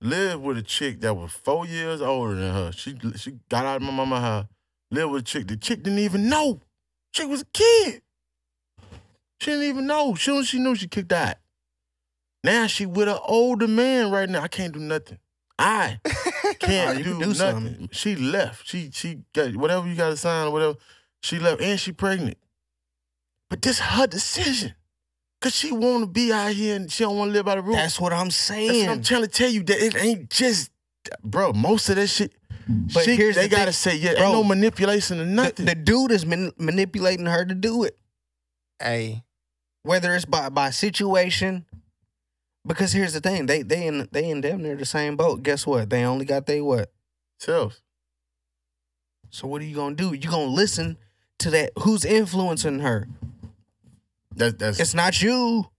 lived 0.00 0.42
with 0.42 0.56
a 0.56 0.62
chick 0.62 1.00
that 1.02 1.14
was 1.14 1.32
four 1.32 1.66
years 1.66 2.00
older 2.00 2.34
than 2.34 2.54
her. 2.54 2.72
She 2.72 2.96
she 3.16 3.40
got 3.50 3.66
out 3.66 3.76
of 3.76 3.82
my 3.82 3.92
mama 3.92 4.20
house, 4.20 4.46
lived 4.90 5.12
with 5.12 5.22
a 5.22 5.24
chick. 5.24 5.48
The 5.48 5.56
chick 5.56 5.82
didn't 5.82 5.98
even 6.00 6.28
know. 6.28 6.60
Chick 7.12 7.28
was 7.28 7.42
a 7.42 7.46
kid. 7.52 8.02
She 9.40 9.50
didn't 9.50 9.66
even 9.66 9.86
know. 9.86 10.14
Soon 10.14 10.38
as 10.38 10.48
she 10.48 10.58
knew, 10.58 10.74
she 10.74 10.88
kicked 10.88 11.12
out. 11.12 11.36
Now 12.44 12.66
she 12.66 12.86
with 12.86 13.08
an 13.08 13.18
older 13.26 13.68
man 13.68 14.10
right 14.10 14.28
now. 14.28 14.42
I 14.42 14.48
can't 14.48 14.72
do 14.72 14.80
nothing. 14.80 15.18
I 15.58 16.00
can't 16.58 16.98
do, 16.98 17.04
can 17.04 17.12
do 17.12 17.18
nothing. 17.18 17.34
something. 17.34 17.88
She 17.92 18.16
left. 18.16 18.66
She 18.66 18.90
she 18.92 19.20
got 19.34 19.54
whatever 19.56 19.86
you 19.86 19.94
got 19.94 20.10
to 20.10 20.16
sign 20.16 20.46
or 20.46 20.50
whatever. 20.50 20.74
She 21.22 21.38
left 21.38 21.60
and 21.60 21.78
she 21.78 21.92
pregnant. 21.92 22.38
But 23.50 23.62
this 23.62 23.78
her 23.78 24.06
decision. 24.06 24.74
Cause 25.42 25.54
she 25.54 25.72
want 25.72 26.02
to 26.02 26.06
be 26.06 26.30
out 26.32 26.52
here 26.52 26.76
and 26.76 26.92
she 26.92 27.02
don't 27.02 27.16
want 27.16 27.30
to 27.30 27.32
live 27.32 27.46
by 27.46 27.54
the 27.54 27.62
rules. 27.62 27.76
That's 27.76 27.98
what 27.98 28.12
I'm 28.12 28.26
That's 28.26 28.36
saying. 28.36 28.86
what 28.86 28.92
I'm 28.96 29.02
trying 29.02 29.22
to 29.22 29.28
tell 29.28 29.48
you. 29.48 29.62
That 29.62 29.82
it 29.82 29.96
ain't 29.96 30.28
just, 30.28 30.70
bro. 31.24 31.54
Most 31.54 31.88
of 31.88 31.96
that 31.96 32.08
shit, 32.08 32.34
Mm. 32.68 32.92
But 32.92 33.04
she, 33.04 33.16
here's 33.16 33.36
they 33.36 33.42
the 33.44 33.48
gotta 33.48 33.64
thing, 33.66 33.72
say, 33.72 33.96
yeah, 33.96 34.14
bro, 34.14 34.22
ain't 34.24 34.32
no 34.32 34.44
manipulation 34.44 35.20
or 35.20 35.24
nothing. 35.26 35.66
the 35.66 35.74
dude 35.74 36.10
is 36.10 36.26
man- 36.26 36.52
manipulating 36.58 37.26
her 37.26 37.44
to 37.44 37.54
do 37.54 37.84
it, 37.84 37.96
Hey, 38.80 39.22
whether 39.82 40.14
it's 40.14 40.24
by 40.24 40.48
by 40.48 40.70
situation. 40.70 41.64
Because 42.66 42.92
here's 42.92 43.14
the 43.14 43.20
thing, 43.20 43.46
they 43.46 43.62
they 43.62 43.86
in 43.86 44.06
they 44.12 44.28
in 44.28 44.40
damn 44.42 44.62
near 44.62 44.76
the 44.76 44.84
same 44.84 45.16
boat. 45.16 45.42
Guess 45.42 45.66
what? 45.66 45.88
They 45.88 46.04
only 46.04 46.26
got 46.26 46.46
they 46.46 46.60
what? 46.60 46.92
Self. 47.38 47.80
So 49.30 49.46
what 49.48 49.62
are 49.62 49.64
you 49.64 49.74
gonna 49.74 49.94
do? 49.94 50.12
You 50.12 50.28
gonna 50.28 50.44
listen 50.44 50.98
to 51.38 51.50
that? 51.50 51.70
Who's 51.80 52.04
influencing 52.04 52.80
her? 52.80 53.08
That, 54.36 54.58
that's 54.58 54.78
It's 54.78 54.94
not 54.94 55.22
you. 55.22 55.70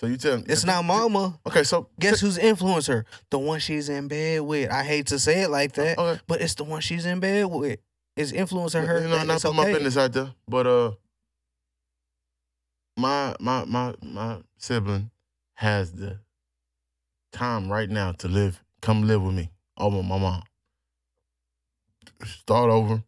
So 0.00 0.06
you 0.06 0.16
tell. 0.16 0.38
Me 0.38 0.44
it's 0.48 0.64
not 0.64 0.82
mama. 0.82 1.38
Okay, 1.46 1.62
so 1.62 1.88
Guess 2.00 2.20
who's 2.20 2.38
influencing 2.38 2.94
her? 2.94 3.04
The 3.28 3.38
one 3.38 3.60
she's 3.60 3.90
in 3.90 4.08
bed 4.08 4.40
with. 4.40 4.70
I 4.70 4.82
hate 4.82 5.08
to 5.08 5.18
say 5.18 5.42
it 5.42 5.50
like 5.50 5.72
that, 5.72 5.98
Okay, 5.98 6.18
but 6.26 6.40
it's 6.40 6.54
the 6.54 6.64
one 6.64 6.80
she's 6.80 7.04
in 7.04 7.20
bed 7.20 7.44
with. 7.44 7.80
Is 8.16 8.32
influencing 8.32 8.86
her. 8.86 9.02
you 9.02 9.08
know, 9.08 9.22
not 9.24 9.34
it's 9.34 9.44
put 9.44 9.54
my 9.54 9.70
business 9.70 9.98
out 9.98 10.14
there, 10.14 10.32
but 10.48 10.66
uh, 10.66 10.92
my 12.96 13.36
my 13.40 13.66
my 13.66 13.94
my 14.02 14.38
sibling 14.56 15.10
has 15.54 15.92
the 15.92 16.18
time 17.30 17.70
right 17.70 17.90
now 17.90 18.12
to 18.12 18.28
live. 18.28 18.64
Come 18.80 19.06
live 19.06 19.22
with 19.22 19.34
me 19.34 19.50
over 19.76 20.02
my 20.02 20.16
mom. 20.18 20.42
Start 22.24 22.70
over. 22.70 23.02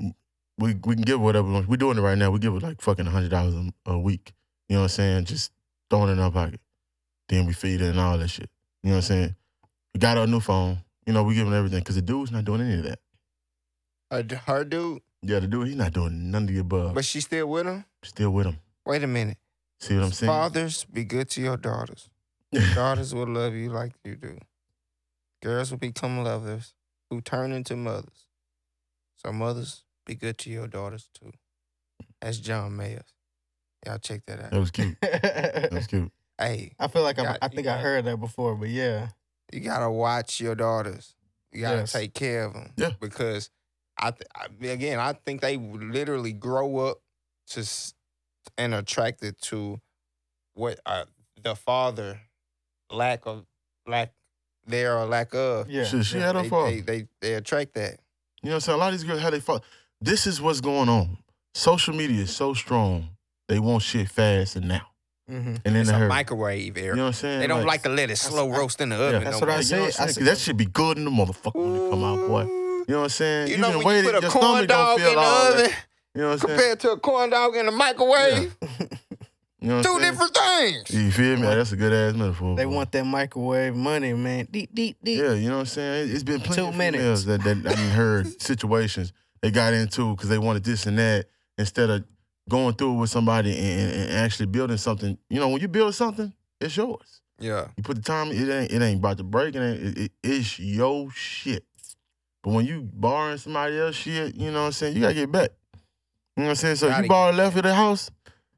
We 0.00 0.74
we 0.84 0.94
can 0.96 1.02
give 1.02 1.20
whatever 1.20 1.46
we 1.46 1.54
want. 1.54 1.68
We're 1.68 1.76
doing 1.76 1.96
it 1.96 2.00
right 2.02 2.18
now. 2.18 2.32
We 2.32 2.40
give 2.40 2.54
her 2.54 2.60
like 2.60 2.80
fucking 2.80 3.06
hundred 3.06 3.30
dollars 3.30 3.54
a 3.86 3.96
week. 3.96 4.32
You 4.68 4.74
know 4.74 4.80
what 4.80 4.84
I'm 4.84 4.88
saying? 4.88 5.24
Just 5.26 5.52
throwing 5.92 6.08
it 6.08 6.12
in 6.12 6.20
our 6.20 6.30
pocket. 6.30 6.58
Then 7.28 7.44
we 7.46 7.52
feed 7.52 7.82
it 7.82 7.90
and 7.90 8.00
all 8.00 8.16
that 8.16 8.28
shit. 8.28 8.48
You 8.82 8.90
know 8.90 8.96
what 8.96 9.04
I'm 9.04 9.08
saying? 9.08 9.36
We 9.92 10.00
got 10.00 10.16
a 10.16 10.26
new 10.26 10.40
phone. 10.40 10.78
You 11.06 11.12
know, 11.12 11.22
we 11.22 11.34
giving 11.34 11.52
her 11.52 11.58
everything 11.58 11.80
because 11.80 11.96
the 11.96 12.02
dude's 12.02 12.30
not 12.32 12.46
doing 12.46 12.62
any 12.62 12.78
of 12.78 12.84
that. 12.84 12.98
her, 14.10 14.40
her 14.46 14.64
dude, 14.64 15.02
Yeah, 15.20 15.40
the 15.40 15.46
dude, 15.46 15.66
he's 15.68 15.76
not 15.76 15.92
doing 15.92 16.30
none 16.30 16.44
of 16.44 16.48
the 16.48 16.58
above. 16.58 16.94
but 16.94 17.04
she 17.04 17.20
still 17.20 17.46
with 17.46 17.66
him. 17.66 17.84
Still 18.02 18.30
with 18.30 18.46
him. 18.46 18.56
Wait 18.86 19.04
a 19.04 19.06
minute. 19.06 19.36
See 19.80 19.94
what 19.96 20.04
I'm 20.04 20.12
saying? 20.12 20.28
Fathers, 20.30 20.84
be 20.84 21.04
good 21.04 21.28
to 21.30 21.42
your 21.42 21.56
daughters. 21.58 22.08
Daughters 22.74 23.14
will 23.14 23.28
love 23.28 23.54
you 23.54 23.70
like 23.70 23.92
you 24.04 24.14
do. 24.14 24.38
Girls 25.42 25.70
will 25.70 25.78
become 25.78 26.22
lovers 26.22 26.74
who 27.10 27.20
turn 27.20 27.50
into 27.52 27.76
mothers. 27.76 28.26
So 29.16 29.32
mothers, 29.32 29.84
be 30.06 30.14
good 30.14 30.38
to 30.38 30.50
your 30.50 30.68
daughters 30.68 31.08
too. 31.14 31.32
That's 32.20 32.38
John 32.38 32.76
Mayer. 32.76 33.02
Y'all 33.86 33.98
check 33.98 34.22
that 34.26 34.40
out. 34.40 34.50
that 34.50 34.60
was 34.60 34.70
cute. 34.70 34.96
That 35.02 35.72
was 35.72 35.86
cute. 35.86 36.12
Hey, 36.38 36.72
I 36.78 36.88
feel 36.88 37.02
like 37.02 37.18
I, 37.18 37.24
got- 37.24 37.38
I 37.42 37.46
you 37.46 37.56
think 37.56 37.66
I 37.66 37.72
got- 37.76 37.80
heard 37.80 38.04
that 38.06 38.16
before, 38.18 38.54
but 38.56 38.68
yeah. 38.68 39.08
you 39.52 39.60
gotta 39.60 39.90
watch 39.90 40.40
your 40.40 40.54
daughters. 40.54 41.14
You 41.52 41.60
gotta 41.62 41.78
Yes. 41.78 41.92
take 41.92 42.14
care 42.14 42.44
of 42.44 42.54
them. 42.54 42.72
Yeah. 42.76 42.90
Because 43.00 43.50
I, 43.98 44.10
th- 44.12 44.28
I 44.34 44.46
again, 44.68 44.98
I 44.98 45.12
think 45.12 45.40
they 45.42 45.56
literally 45.56 46.32
grow 46.32 46.78
up 46.78 46.98
to 47.48 47.60
s- 47.60 47.94
and 48.56 48.74
attracted 48.74 49.40
to 49.42 49.80
what 50.54 50.80
uh, 50.86 51.04
the 51.42 51.54
father 51.54 52.20
lack 52.90 53.26
of 53.26 53.44
lack 53.86 54.12
there 54.66 54.96
or 54.98 55.04
lack 55.06 55.34
of. 55.34 55.68
Yeah. 55.68 55.84
Shit, 55.84 56.06
she 56.06 56.18
had 56.18 56.34
her 56.36 56.42
They, 56.42 56.48
fault. 56.48 56.66
they, 56.70 56.80
they 56.80 57.06
they 57.20 57.34
attract 57.34 57.74
that. 57.74 57.98
You 58.42 58.48
know 58.48 58.52
what 58.52 58.54
I'm 58.54 58.60
saying? 58.60 58.76
A 58.76 58.78
lot 58.78 58.92
of 58.92 58.98
these 58.98 59.04
girls, 59.04 59.20
how 59.20 59.30
they 59.30 59.40
fall. 59.40 59.62
This 60.00 60.26
is 60.26 60.40
what's 60.40 60.60
going 60.60 60.88
on. 60.88 61.18
Social 61.54 61.94
media 61.94 62.22
is 62.22 62.34
so 62.34 62.54
strong. 62.54 63.10
They 63.52 63.58
want 63.58 63.82
shit 63.82 64.08
fast 64.08 64.56
and 64.56 64.66
now. 64.66 64.86
Mhm. 65.30 65.46
And 65.46 65.58
then 65.62 65.76
It's 65.76 65.90
they 65.90 65.94
a 65.94 65.98
hurry. 65.98 66.08
microwave 66.08 66.76
era. 66.78 66.86
You 66.86 66.96
know 66.96 67.02
what 67.02 67.06
I'm 67.08 67.12
saying? 67.12 67.40
they 67.40 67.46
don't 67.46 67.66
like, 67.66 67.82
to 67.82 67.90
let 67.90 68.10
it 68.10 68.16
slow 68.16 68.50
I- 68.50 68.56
roast 68.58 68.80
in 68.80 68.88
the 68.88 68.96
Yeah. 68.96 69.02
oven. 69.08 69.24
That's 69.24 69.40
no 69.40 69.46
what 69.46 69.48
I 69.50 69.52
more. 69.56 69.62
You 69.62 69.70
know 69.76 69.82
what 69.82 69.84
I'm 69.86 69.92
said. 69.92 70.02
I 70.02 70.06
saying? 70.06 70.06
'Cause 70.06 70.14
said- 70.14 70.24
that 70.24 70.38
should 70.38 70.56
be 70.56 70.64
good 70.64 70.96
in 70.96 71.04
the 71.04 71.10
motherfucker 71.10 71.54
when 71.54 71.76
it 71.76 71.90
come 71.90 72.02
out, 72.02 72.26
boy. 72.26 72.42
You 72.44 72.84
know 72.88 72.96
what 72.96 73.02
I'm 73.04 73.08
saying? 73.10 73.48
You 73.48 73.52
Even 73.54 73.60
know 73.60 73.72
the 73.72 73.78
when 73.78 73.86
way 73.86 74.00
you 74.00 74.10
put 74.10 74.24
a 74.24 74.28
corn 74.28 74.66
don't 74.66 74.68
dog 74.68 74.98
feel 74.98 75.08
in 75.10 75.14
the 75.14 75.20
all 75.20 75.50
that. 75.52 75.60
oven 75.60 75.72
You 76.14 76.20
know 76.22 76.26
what 76.28 76.32
I'm 76.32 76.38
saying? 76.38 76.56
compared 76.58 76.80
to 76.80 76.90
a 76.92 76.96
corn 76.98 77.30
dog 77.30 77.56
in 77.56 77.66
the 77.66 77.72
microwave, 77.72 78.56
You 79.60 79.68
know 79.68 79.82
two 79.82 80.00
saying? 80.00 80.00
different 80.00 80.34
things. 80.36 80.90
You 80.90 81.10
feel 81.12 81.36
me? 81.36 81.42
That's 81.42 81.70
a 81.72 81.76
good 81.76 81.92
ass 81.92 82.14
metaphor. 82.16 82.56
They 82.56 82.64
boy. 82.64 82.74
want 82.74 82.90
that 82.92 83.04
microwave 83.04 83.76
money, 83.76 84.12
man. 84.14 84.48
Deep, 84.50 84.74
deep, 84.74 84.96
deep. 85.04 85.18
Yeah, 85.20 85.34
you 85.34 85.48
know 85.50 85.56
what 85.58 85.60
I'm 85.60 85.66
saying? 85.66 86.10
It's 86.10 86.24
been 86.24 86.40
plenty 86.40 86.62
Two 86.62 86.68
of 86.68 86.74
minutes. 86.74 87.00
females 87.00 87.24
that, 87.26 87.44
that 87.44 87.58
I 87.58 87.74
done 87.76 87.90
heard 87.90 88.42
situations 88.42 89.12
they 89.40 89.50
got 89.52 89.72
into 89.74 90.16
because 90.16 90.28
they 90.30 90.38
wanted 90.38 90.64
this 90.64 90.86
and 90.86 90.98
that 90.98 91.26
instead 91.58 91.90
of 91.90 92.04
going 92.48 92.74
through 92.74 92.94
it 92.94 92.98
with 93.00 93.10
somebody 93.10 93.56
and, 93.56 93.92
and 93.92 94.12
actually 94.12 94.46
building 94.46 94.76
something. 94.76 95.16
You 95.30 95.40
know, 95.40 95.48
when 95.48 95.60
you 95.60 95.68
build 95.68 95.94
something, 95.94 96.32
it's 96.60 96.76
yours. 96.76 97.20
Yeah. 97.38 97.68
You 97.76 97.82
put 97.82 97.96
the 97.96 98.02
time, 98.02 98.30
it 98.30 98.48
ain't 98.48 98.72
it 98.72 98.82
ain't 98.82 98.98
about 98.98 99.18
to 99.18 99.24
break. 99.24 99.54
It 99.54 99.60
ain't 99.60 99.80
it, 99.82 99.98
it- 100.04 100.12
it's 100.22 100.58
your 100.58 101.10
shit. 101.10 101.64
But 102.42 102.50
when 102.54 102.66
you 102.66 102.82
borrowing 102.92 103.38
somebody 103.38 103.78
else 103.78 103.94
shit, 103.96 104.34
you 104.34 104.50
know 104.50 104.60
what 104.60 104.66
I'm 104.66 104.72
saying? 104.72 104.94
You 104.94 105.02
gotta 105.02 105.14
get 105.14 105.30
back. 105.30 105.50
You 106.36 106.42
know 106.42 106.44
what 106.44 106.50
I'm 106.50 106.56
saying? 106.56 106.76
So 106.76 106.88
Gotta 106.88 107.02
you 107.04 107.08
borrow 107.08 107.32
left 107.32 107.56
of 107.56 107.62
the 107.62 107.74
house 107.74 108.10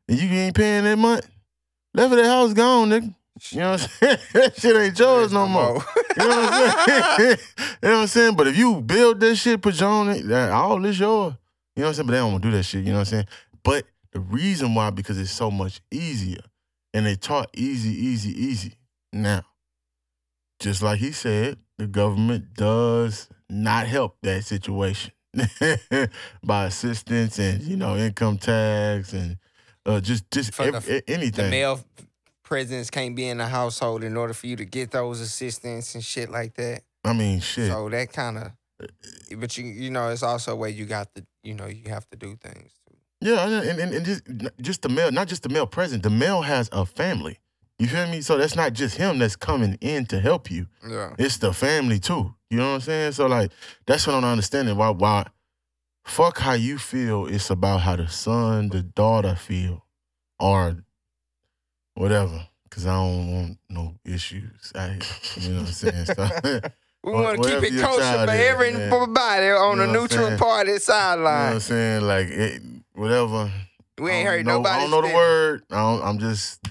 and 0.08 0.18
you 0.18 0.28
ain't 0.28 0.54
paying 0.56 0.84
that 0.84 0.96
month, 0.96 1.26
left 1.92 2.12
of 2.12 2.18
the 2.18 2.28
house 2.28 2.52
gone, 2.52 2.90
nigga. 2.90 3.14
You 3.50 3.58
know 3.60 3.72
what 3.72 3.82
I'm 3.82 3.88
saying? 3.88 4.18
that 4.34 4.60
shit 4.60 4.76
ain't 4.76 4.98
yours 4.98 5.32
no 5.32 5.46
more. 5.46 5.84
You 6.16 6.22
know 6.22 6.28
what 6.28 6.52
I'm 6.52 7.18
saying? 7.18 7.36
you 7.58 7.88
know 7.88 7.94
what 7.94 8.00
I'm 8.02 8.06
saying? 8.06 8.36
But 8.36 8.46
if 8.46 8.56
you 8.56 8.80
build 8.80 9.18
this 9.18 9.40
shit, 9.40 9.60
put 9.60 9.80
your 9.80 9.88
own, 9.88 10.32
all 10.32 10.80
this 10.80 10.96
yours. 11.00 11.34
You 11.74 11.80
know 11.82 11.86
what 11.86 11.88
I'm 11.88 11.94
saying? 11.94 12.06
But 12.06 12.12
they 12.12 12.18
don't 12.18 12.32
want 12.32 12.42
to 12.44 12.50
do 12.50 12.56
that 12.56 12.62
shit. 12.62 12.84
You 12.84 12.92
know 12.92 12.98
what 12.98 13.00
I'm 13.00 13.04
saying? 13.06 13.26
But 13.64 13.84
the 14.12 14.20
reason 14.20 14.74
why, 14.74 14.90
because 14.90 15.18
it's 15.18 15.30
so 15.32 15.50
much 15.50 15.80
easier. 15.90 16.42
And 16.92 17.04
they 17.06 17.16
taught 17.16 17.50
easy, 17.54 17.90
easy, 17.90 18.30
easy. 18.30 18.74
Now, 19.12 19.42
just 20.60 20.82
like 20.82 21.00
he 21.00 21.10
said, 21.10 21.58
the 21.78 21.86
government 21.88 22.54
does 22.54 23.28
not 23.50 23.86
help 23.88 24.16
that 24.22 24.44
situation 24.44 25.12
by 26.44 26.66
assistance 26.66 27.38
and, 27.40 27.62
you 27.62 27.76
know, 27.76 27.96
income 27.96 28.38
tax 28.38 29.12
and 29.12 29.36
uh, 29.86 30.00
just 30.00 30.30
just 30.30 30.56
the- 30.56 30.64
ev- 30.64 30.84
the 30.84 31.02
anything. 31.10 31.50
male 31.50 31.80
presence 32.44 32.90
can't 32.90 33.16
be 33.16 33.26
in 33.26 33.38
the 33.38 33.46
household 33.46 34.04
in 34.04 34.16
order 34.16 34.32
for 34.34 34.46
you 34.46 34.56
to 34.56 34.64
get 34.64 34.90
those 34.92 35.20
assistance 35.20 35.94
and 35.94 36.04
shit 36.04 36.30
like 36.30 36.54
that. 36.54 36.82
I 37.04 37.12
mean, 37.12 37.40
shit. 37.40 37.70
So 37.70 37.88
that 37.88 38.12
kind 38.12 38.38
of, 38.38 38.52
but 39.36 39.58
you 39.58 39.64
you 39.64 39.90
know, 39.90 40.08
it's 40.10 40.22
also 40.22 40.52
a 40.52 40.56
way 40.56 40.70
you 40.70 40.84
got 40.86 41.12
to, 41.16 41.26
you 41.42 41.54
know, 41.54 41.66
you 41.66 41.90
have 41.90 42.08
to 42.10 42.16
do 42.16 42.36
things. 42.36 42.72
Yeah, 43.24 43.46
and, 43.46 43.80
and, 43.80 43.94
and 43.94 44.04
just 44.04 44.22
just 44.60 44.82
the 44.82 44.90
male, 44.90 45.10
not 45.10 45.28
just 45.28 45.44
the 45.44 45.48
male 45.48 45.66
present. 45.66 46.02
The 46.02 46.10
male 46.10 46.42
has 46.42 46.68
a 46.72 46.84
family. 46.84 47.38
You 47.78 47.86
feel 47.88 48.06
me? 48.06 48.20
So 48.20 48.36
that's 48.36 48.54
not 48.54 48.74
just 48.74 48.98
him 48.98 49.18
that's 49.18 49.34
coming 49.34 49.78
in 49.80 50.04
to 50.06 50.20
help 50.20 50.50
you. 50.50 50.66
Yeah. 50.86 51.14
It's 51.18 51.38
the 51.38 51.54
family 51.54 51.98
too. 51.98 52.34
You 52.50 52.58
know 52.58 52.68
what 52.68 52.74
I'm 52.74 52.80
saying? 52.82 53.12
So 53.12 53.26
like 53.26 53.50
that's 53.86 54.06
what 54.06 54.14
I'm 54.14 54.24
understanding. 54.24 54.76
Why 54.76 54.90
why 54.90 55.26
fuck 56.04 56.38
how 56.38 56.52
you 56.52 56.76
feel. 56.76 57.24
It's 57.26 57.48
about 57.48 57.80
how 57.80 57.96
the 57.96 58.08
son, 58.08 58.68
the 58.68 58.82
daughter 58.82 59.36
feel, 59.36 59.86
or 60.38 60.84
whatever. 61.94 62.46
Cause 62.68 62.86
I 62.86 62.94
don't 62.94 63.32
want 63.32 63.58
no 63.70 63.94
issues. 64.04 64.72
I, 64.74 64.98
you 65.36 65.50
know 65.50 65.60
what 65.60 65.68
I'm 65.68 65.72
saying? 65.72 66.04
So, 66.06 66.60
We 67.04 67.12
want 67.12 67.42
to 67.42 67.48
keep 67.60 67.72
it 67.72 67.80
kosher 67.80 68.26
for 68.26 68.30
everybody 68.30 69.50
on 69.50 69.78
You 69.78 69.86
the 69.86 69.92
know 69.92 70.00
what 70.00 70.10
neutral 70.10 70.38
party 70.38 70.38
part 70.38 70.68
of 70.68 70.74
you 70.74 70.94
know 71.16 71.22
what. 71.22 71.30
I'm 71.30 71.60
saying? 71.60 72.02
Like 72.02 72.28
it, 72.28 72.62
whatever. 72.94 73.50
we 74.00 74.10
ain't 74.10 74.28
heard 74.28 74.46
know- 74.46 74.58
nobody. 74.58 74.74
I 74.74 74.80
don't 74.80 74.90
know 74.90 75.00
the 75.02 75.06
spit. 75.08 75.16
word. 75.16 75.62
I 75.70 75.76
don't, 75.76 76.02
I'm 76.02 76.18
just. 76.18 76.64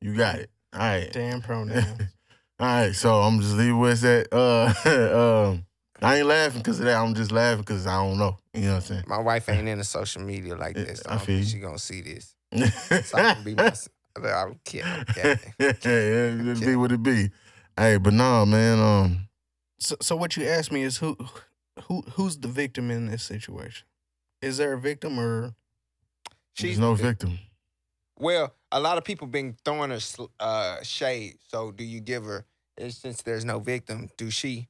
You 0.00 0.14
got 0.16 0.36
it. 0.38 0.50
All 0.72 0.80
right. 0.80 1.10
Damn 1.12 1.40
pronouns. 1.40 1.84
All 2.60 2.66
right. 2.66 2.94
So 2.94 3.20
I'm 3.22 3.40
just 3.40 3.54
leaving 3.54 3.78
where 3.78 3.92
it's 3.92 4.04
at. 4.04 4.28
Uh, 4.32 4.72
um, 5.54 5.66
I 6.02 6.18
ain't 6.18 6.26
laughing 6.26 6.60
because 6.60 6.78
of 6.80 6.86
that. 6.86 6.96
I'm 6.96 7.14
just 7.14 7.32
laughing 7.32 7.60
because 7.62 7.86
I 7.86 7.96
don't 8.04 8.18
know. 8.18 8.36
You 8.52 8.62
know 8.62 8.68
what 8.70 8.74
I'm 8.76 8.80
saying? 8.82 9.04
My 9.06 9.18
wife 9.18 9.48
ain't 9.48 9.66
into 9.68 9.84
social 9.84 10.22
media 10.22 10.56
like 10.56 10.74
this. 10.74 11.00
So 11.00 11.10
I 11.10 11.14
I 11.14 11.16
feel 11.18 11.26
feel 11.26 11.38
you. 11.38 11.44
she 11.44 11.58
gonna 11.58 11.78
see 11.78 12.00
this. 12.02 12.34
So 13.06 13.18
I 13.18 13.34
can 13.34 13.44
be 13.44 13.54
myself. 13.54 13.88
I 14.16 14.44
don't 14.44 14.62
care. 14.64 15.04
Okay. 15.10 15.38
yeah, 15.58 15.72
it 16.52 16.60
be 16.60 16.76
what 16.76 16.92
it 16.92 17.02
be. 17.02 17.30
Hey, 17.76 17.96
but 17.96 18.12
nah, 18.12 18.44
man. 18.44 18.78
Um, 18.78 19.28
So, 19.78 19.96
so 20.00 20.14
what 20.14 20.36
you 20.36 20.44
asked 20.46 20.70
me 20.70 20.82
is 20.82 20.98
who, 20.98 21.16
who, 21.84 22.02
who's 22.12 22.36
the 22.36 22.46
victim 22.48 22.90
in 22.92 23.06
this 23.06 23.22
situation? 23.24 23.86
Is 24.44 24.58
there 24.58 24.74
a 24.74 24.78
victim 24.78 25.18
or? 25.18 25.54
there's 26.60 26.78
no 26.78 26.94
victim. 26.94 27.38
Well, 28.18 28.54
a 28.70 28.78
lot 28.78 28.98
of 28.98 29.04
people 29.04 29.26
been 29.26 29.56
throwing 29.64 29.90
her 29.90 30.00
sl- 30.00 30.26
uh, 30.38 30.82
shade. 30.82 31.38
So 31.48 31.72
do 31.72 31.82
you 31.82 32.00
give 32.00 32.24
her 32.24 32.44
since 32.88 33.22
there's 33.22 33.44
no 33.44 33.58
victim, 33.58 34.10
do 34.18 34.30
she 34.30 34.68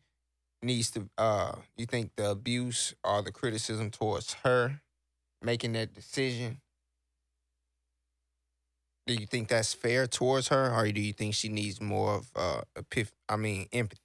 needs 0.63 0.93
to? 0.93 1.09
Uh, 1.19 1.57
you 1.77 1.87
think 1.87 2.13
the 2.17 2.31
abuse 2.31 2.95
or 3.03 3.23
the 3.23 3.33
criticism 3.33 3.91
towards 3.91 4.35
her 4.45 4.81
making 5.43 5.73
that 5.73 5.93
decision? 5.93 6.61
Do 9.07 9.15
you 9.15 9.27
think 9.27 9.49
that's 9.49 9.75
fair 9.75 10.07
towards 10.07 10.49
her, 10.49 10.73
or 10.73 10.91
do 10.93 11.01
you 11.01 11.13
think 11.13 11.35
she 11.35 11.49
needs 11.49 11.81
more 11.81 12.15
of 12.15 12.31
uh, 12.37 12.61
epiph- 12.77 13.13
I 13.29 13.37
mean, 13.37 13.67
empathy? 13.73 14.01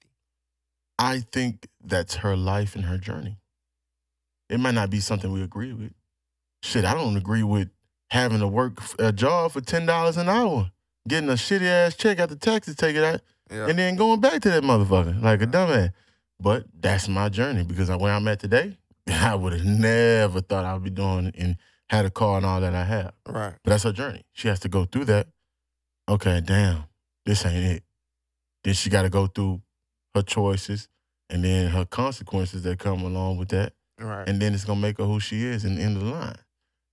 I 0.98 1.20
think 1.20 1.68
that's 1.82 2.16
her 2.16 2.36
life 2.36 2.74
and 2.74 2.84
her 2.84 2.98
journey. 2.98 3.39
It 4.50 4.60
might 4.60 4.74
not 4.74 4.90
be 4.90 5.00
something 5.00 5.32
we 5.32 5.42
agree 5.42 5.72
with. 5.72 5.92
Shit, 6.62 6.84
I 6.84 6.92
don't 6.94 7.16
agree 7.16 7.42
with 7.42 7.70
having 8.10 8.40
to 8.40 8.48
work 8.48 8.78
a 8.98 9.12
job 9.12 9.52
for 9.52 9.60
ten 9.60 9.86
dollars 9.86 10.16
an 10.16 10.28
hour, 10.28 10.70
getting 11.08 11.30
a 11.30 11.34
shitty 11.34 11.62
ass 11.66 11.94
check 11.94 12.18
after 12.18 12.34
taxes 12.34 12.74
taken 12.76 13.02
out, 13.04 13.20
Yeah. 13.50 13.68
and 13.68 13.78
then 13.78 13.96
going 13.96 14.20
back 14.20 14.42
to 14.42 14.50
that 14.50 14.62
motherfucker 14.62 15.22
like 15.22 15.40
a 15.40 15.46
dumbass. 15.46 15.92
But 16.42 16.64
that's 16.78 17.08
my 17.08 17.28
journey 17.28 17.62
because 17.64 17.88
where 17.90 18.12
I'm 18.12 18.26
at 18.28 18.40
today, 18.40 18.76
I 19.08 19.34
would 19.34 19.52
have 19.52 19.64
never 19.64 20.40
thought 20.40 20.64
I 20.64 20.74
would 20.74 20.84
be 20.84 20.90
doing 20.90 21.32
and 21.38 21.56
had 21.88 22.04
a 22.06 22.10
car 22.10 22.36
and 22.38 22.46
all 22.46 22.60
that 22.60 22.74
I 22.74 22.84
have. 22.84 23.12
right. 23.26 23.54
But 23.62 23.70
that's 23.70 23.84
her 23.84 23.92
journey. 23.92 24.24
She 24.32 24.48
has 24.48 24.60
to 24.60 24.68
go 24.68 24.84
through 24.84 25.06
that. 25.06 25.28
Okay, 26.08 26.40
damn, 26.40 26.84
this 27.24 27.44
ain't 27.46 27.64
it. 27.76 27.82
Then 28.64 28.74
she 28.74 28.90
got 28.90 29.02
to 29.02 29.10
go 29.10 29.26
through 29.26 29.62
her 30.14 30.22
choices 30.22 30.88
and 31.28 31.44
then 31.44 31.68
her 31.70 31.84
consequences 31.84 32.62
that 32.64 32.78
come 32.78 33.02
along 33.02 33.36
with 33.38 33.48
that. 33.50 33.74
Right. 34.00 34.28
And 34.28 34.40
then 34.40 34.54
it's 34.54 34.64
gonna 34.64 34.80
make 34.80 34.98
her 34.98 35.04
who 35.04 35.20
she 35.20 35.44
is 35.44 35.64
in 35.64 35.76
the 35.76 35.82
end 35.82 35.96
of 35.96 36.04
the 36.04 36.10
line. 36.10 36.36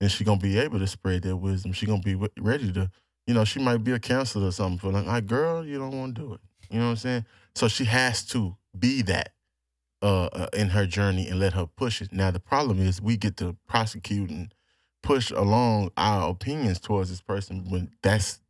And 0.00 0.10
she 0.10 0.24
gonna 0.24 0.40
be 0.40 0.58
able 0.58 0.78
to 0.78 0.86
spread 0.86 1.22
that 1.22 1.36
wisdom. 1.36 1.72
She 1.72 1.86
gonna 1.86 2.02
be 2.02 2.12
w- 2.12 2.30
ready 2.38 2.72
to, 2.72 2.90
you 3.26 3.34
know, 3.34 3.44
she 3.44 3.58
might 3.60 3.78
be 3.84 3.92
a 3.92 3.98
counselor 3.98 4.48
or 4.48 4.52
something 4.52 4.78
for 4.78 4.92
like, 4.92 5.06
like, 5.06 5.26
girl, 5.26 5.64
you 5.64 5.78
don't 5.78 5.96
want 5.98 6.14
to 6.16 6.22
do 6.22 6.34
it. 6.34 6.40
You 6.70 6.78
know 6.78 6.84
what 6.86 6.90
I'm 6.92 6.96
saying? 6.96 7.24
So 7.54 7.66
she 7.68 7.84
has 7.86 8.24
to 8.26 8.56
be 8.78 9.02
that 9.02 9.32
uh, 10.02 10.26
uh, 10.26 10.46
in 10.52 10.68
her 10.68 10.86
journey 10.86 11.26
and 11.28 11.40
let 11.40 11.54
her 11.54 11.66
push 11.66 12.00
it. 12.00 12.12
Now 12.12 12.30
the 12.30 12.38
problem 12.40 12.78
is 12.80 13.00
we 13.02 13.16
get 13.16 13.36
to 13.38 13.56
prosecute 13.66 14.30
and 14.30 14.54
push 15.02 15.30
along 15.30 15.90
our 15.96 16.28
opinions 16.30 16.78
towards 16.78 17.10
this 17.10 17.20
person 17.22 17.68
when 17.70 17.90
that's 18.02 18.40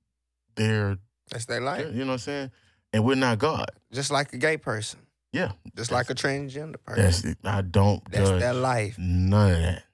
their, 0.57 0.99
That's 1.31 1.47
their 1.47 1.61
life. 1.61 1.87
you 1.93 2.01
know 2.01 2.07
what 2.07 2.13
I'm 2.15 2.19
saying? 2.19 2.51
And 2.93 3.05
we're 3.05 3.15
not 3.15 3.39
God. 3.39 3.71
Just 3.93 4.11
like 4.11 4.33
a 4.33 4.39
gay 4.39 4.57
person. 4.57 5.01
Yeah, 5.33 5.53
Just 5.77 5.91
like 5.93 6.09
a 6.11 6.15
transgender 6.15 6.77
person. 6.83 7.03
that's 7.05 7.25
it. 7.25 7.39
I 7.45 7.61
don't 7.61 8.03
That's 8.11 8.31
judge 8.31 8.41
their 8.41 8.55
life. 8.55 8.97
none 8.99 9.53
of 9.53 9.59
that. 9.63 9.85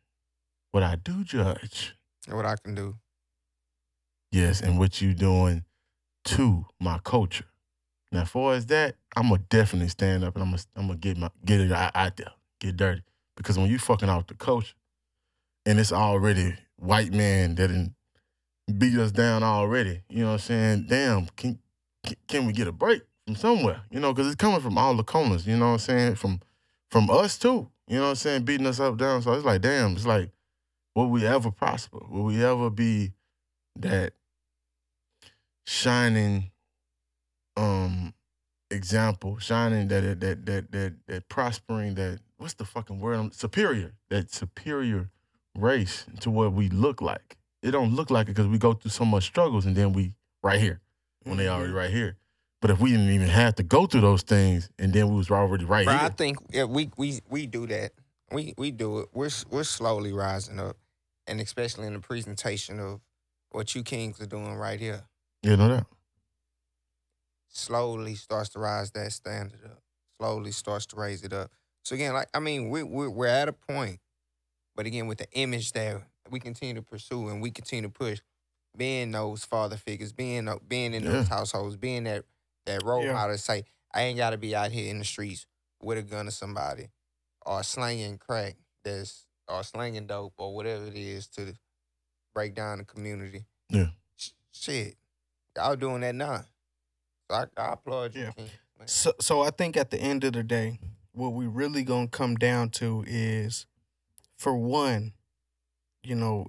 What 0.70 0.82
I 0.85 0.97
do 0.97 1.24
judge, 1.24 1.95
What 2.28 2.47
I 2.47 2.55
can 2.62 2.74
do. 2.74 2.97
yes, 4.30 4.61
and 4.61 4.78
what 4.78 5.01
you 5.01 5.12
doing 5.14 5.64
to 6.26 6.66
my 6.80 6.99
culture. 7.05 7.47
Now, 8.12 8.22
as 8.22 8.28
far 8.30 8.55
as 8.55 8.66
that, 8.66 8.95
I'm 9.16 9.28
gonna 9.28 9.43
definitely 9.49 9.89
stand 9.89 10.22
up 10.24 10.35
and 10.37 10.43
I'm 10.45 10.51
gonna 10.51 10.62
I'm 10.76 10.87
gonna 10.87 10.99
get 10.99 11.16
my 11.16 11.30
get 11.45 11.61
it 11.61 11.72
out, 11.72 11.91
out 11.95 12.16
there, 12.16 12.30
get 12.61 12.76
dirty. 12.76 13.03
Because 13.37 13.59
when 13.59 13.68
you 13.68 13.78
fucking 13.78 14.09
out 14.09 14.28
the 14.28 14.35
culture, 14.35 14.74
and 15.66 15.80
it's 15.80 15.93
already 15.93 16.55
white 16.76 17.12
man 17.12 17.57
that 17.57 17.68
done 17.68 17.95
beat 18.78 18.97
us 18.99 19.11
down 19.11 19.43
already, 19.43 20.03
you 20.09 20.20
know 20.20 20.26
what 20.28 20.32
I'm 20.35 20.39
saying? 20.39 20.87
Damn, 20.89 21.26
can 21.37 21.59
can, 22.05 22.16
can 22.28 22.47
we 22.47 22.53
get 22.53 22.68
a 22.68 22.72
break 22.72 23.03
from 23.27 23.37
somewhere? 23.37 23.83
You 23.91 24.01
know, 24.01 24.12
because 24.12 24.27
it's 24.27 24.37
coming 24.37 24.61
from 24.61 24.79
all 24.79 24.95
the 24.97 25.05
corners. 25.05 25.47
You 25.47 25.57
know 25.57 25.66
what 25.66 25.72
I'm 25.72 25.79
saying? 25.79 26.14
From 26.16 26.41
from 26.91 27.11
us 27.11 27.39
too. 27.39 27.68
You 27.87 27.97
know 27.97 28.03
what 28.05 28.09
I'm 28.11 28.14
saying? 28.16 28.43
Beating 28.45 28.66
us 28.66 28.81
up 28.81 28.97
down. 28.97 29.22
So 29.22 29.33
it's 29.33 29.45
like, 29.45 29.61
damn, 29.61 29.93
it's 29.93 30.07
like, 30.07 30.31
will 30.95 31.09
we 31.11 31.27
ever 31.27 31.51
prosper? 31.51 31.99
Will 32.09 32.25
we 32.25 32.45
ever 32.45 32.70
be 32.70 33.12
that 33.77 34.12
shining 35.66 36.51
um 37.57 38.14
example, 38.70 39.39
shining 39.39 39.89
that 39.89 40.20
that 40.20 40.47
that 40.47 40.72
that 40.72 40.95
that 41.07 41.29
prospering 41.29 41.95
that 41.95 42.20
what's 42.37 42.55
the 42.55 42.64
fucking 42.64 43.01
word? 43.01 43.16
I'm- 43.16 43.33
Superior, 43.33 43.93
that 44.11 44.33
superior 44.33 45.11
race 45.57 46.05
to 46.20 46.31
what 46.31 46.53
we 46.53 46.68
look 46.68 47.01
like. 47.01 47.37
It 47.62 47.70
don't 47.70 47.95
look 47.95 48.11
like 48.11 48.27
it 48.27 48.35
because 48.35 48.49
we 48.49 48.59
go 48.59 48.75
through 48.75 48.91
so 48.91 49.05
much 49.05 49.25
struggles 49.25 49.64
and 49.64 49.75
then 49.75 49.93
we 49.93 50.14
right 50.43 50.61
here 50.61 50.81
when 51.22 51.39
they 51.39 51.49
already 51.49 51.72
right 51.72 51.91
here. 51.91 52.16
But 52.65 52.71
if 52.71 52.81
we 52.81 52.93
didn't 52.93 53.11
even 53.11 53.29
have 53.29 53.57
to 53.57 53.62
go 53.62 53.85
through 53.85 54.01
those 54.01 54.23
things 54.23 54.71
and 54.79 54.91
then 54.91 55.11
we 55.11 55.17
was 55.17 55.31
already 55.31 55.67
right 55.67 55.85
Bro, 55.85 55.97
I 55.97 56.09
think 56.09 56.39
yeah, 56.51 56.65
we 56.65 56.91
we 56.97 57.21
we 57.29 57.47
do 57.47 57.67
that. 57.67 57.93
We 58.33 58.55
we 58.57 58.71
do 58.71 59.01
it. 59.01 59.11
We're 59.12 59.29
we're 59.51 59.65
slowly 59.65 60.15
rising 60.15 60.59
up, 60.59 60.79
and 61.27 61.43
especially 61.43 61.87
in 61.87 61.93
the 61.93 61.99
presentation 61.99 62.81
of 62.81 63.03
what 63.51 63.75
you 63.75 63.83
kings 63.83 64.19
are 64.23 64.27
doing 64.27 64.55
right 64.55 64.81
here. 64.81 65.03
you 65.43 65.59
know 65.59 65.69
that. 65.69 65.87
Slowly 67.51 68.15
starts 68.15 68.49
to 68.51 68.61
rise 68.61 68.91
that 68.93 69.12
standard 69.12 69.62
up. 69.62 69.83
Slowly 70.19 70.51
starts 70.51 70.87
to 70.87 70.97
raise 70.97 71.23
it 71.23 71.35
up. 71.35 71.51
So 71.83 71.95
again, 71.97 72.15
like 72.15 72.29
I 72.33 72.39
mean, 72.39 72.71
we 72.71 72.83
we 72.83 73.09
we're 73.09 73.27
at 73.27 73.47
a 73.47 73.53
point, 73.53 74.01
but 74.75 74.87
again, 74.87 75.07
with 75.07 75.19
the 75.19 75.31
image 75.33 75.73
that 75.73 76.01
we 76.31 76.41
continue 76.41 76.77
to 76.77 76.83
pursue 76.83 77.29
and 77.29 77.43
we 77.43 77.51
continue 77.51 77.83
to 77.83 77.93
push, 77.93 78.21
being 78.75 79.11
those 79.11 79.45
father 79.45 79.77
figures, 79.77 80.15
being 80.15 80.47
tho- 80.47 80.62
being 80.67 80.95
in 80.95 81.05
those 81.05 81.29
households, 81.29 81.77
being 81.77 82.05
that 82.05 82.25
that 82.67 82.83
role 82.83 83.05
Yeah. 83.05 83.12
model 83.12 83.37
to 83.37 83.43
say, 83.43 83.65
I 83.93 84.03
ain't 84.03 84.17
got 84.19 84.31
to 84.31 84.39
be 84.39 84.55
out 84.57 84.73
here 84.73 84.91
in 84.91 84.99
the 84.99 85.05
streets 85.05 85.47
with 85.83 85.99
a 85.99 86.03
gun 86.03 86.29
or 86.29 86.31
somebody, 86.33 86.89
or 87.45 87.62
slanging 87.62 88.19
crack 88.19 88.57
that's 88.83 89.27
or 89.49 89.62
slanging 89.62 90.07
dope 90.07 90.33
or 90.39 90.55
whatever 90.55 90.87
it 90.87 90.97
is 90.97 91.27
to 91.29 91.55
break 92.35 92.55
down 92.55 92.79
the 92.79 92.85
community. 92.85 93.45
Yeah. 93.69 93.89
Sh- 94.17 94.31
Shit, 94.53 94.97
y'all 95.57 95.77
doing 95.77 96.01
that 96.01 96.15
now. 96.15 96.45
So 97.31 97.37
I, 97.37 97.45
I 97.57 97.73
applaud 97.75 98.15
you. 98.15 98.23
Yeah. 98.23 98.31
King. 98.33 98.51
So, 98.87 99.12
so 99.21 99.41
I 99.43 99.51
think 99.51 99.77
at 99.77 99.91
the 99.91 99.99
end 100.01 100.25
of 100.25 100.33
the 100.33 100.43
day, 100.43 100.79
what 101.12 101.31
we 101.35 101.47
really 101.47 101.85
gonna 101.85 102.09
come 102.09 102.35
down 102.37 102.71
to 102.71 103.05
is, 103.07 103.67
for 104.37 104.57
one, 104.57 105.12
you 106.03 106.15
know, 106.17 106.47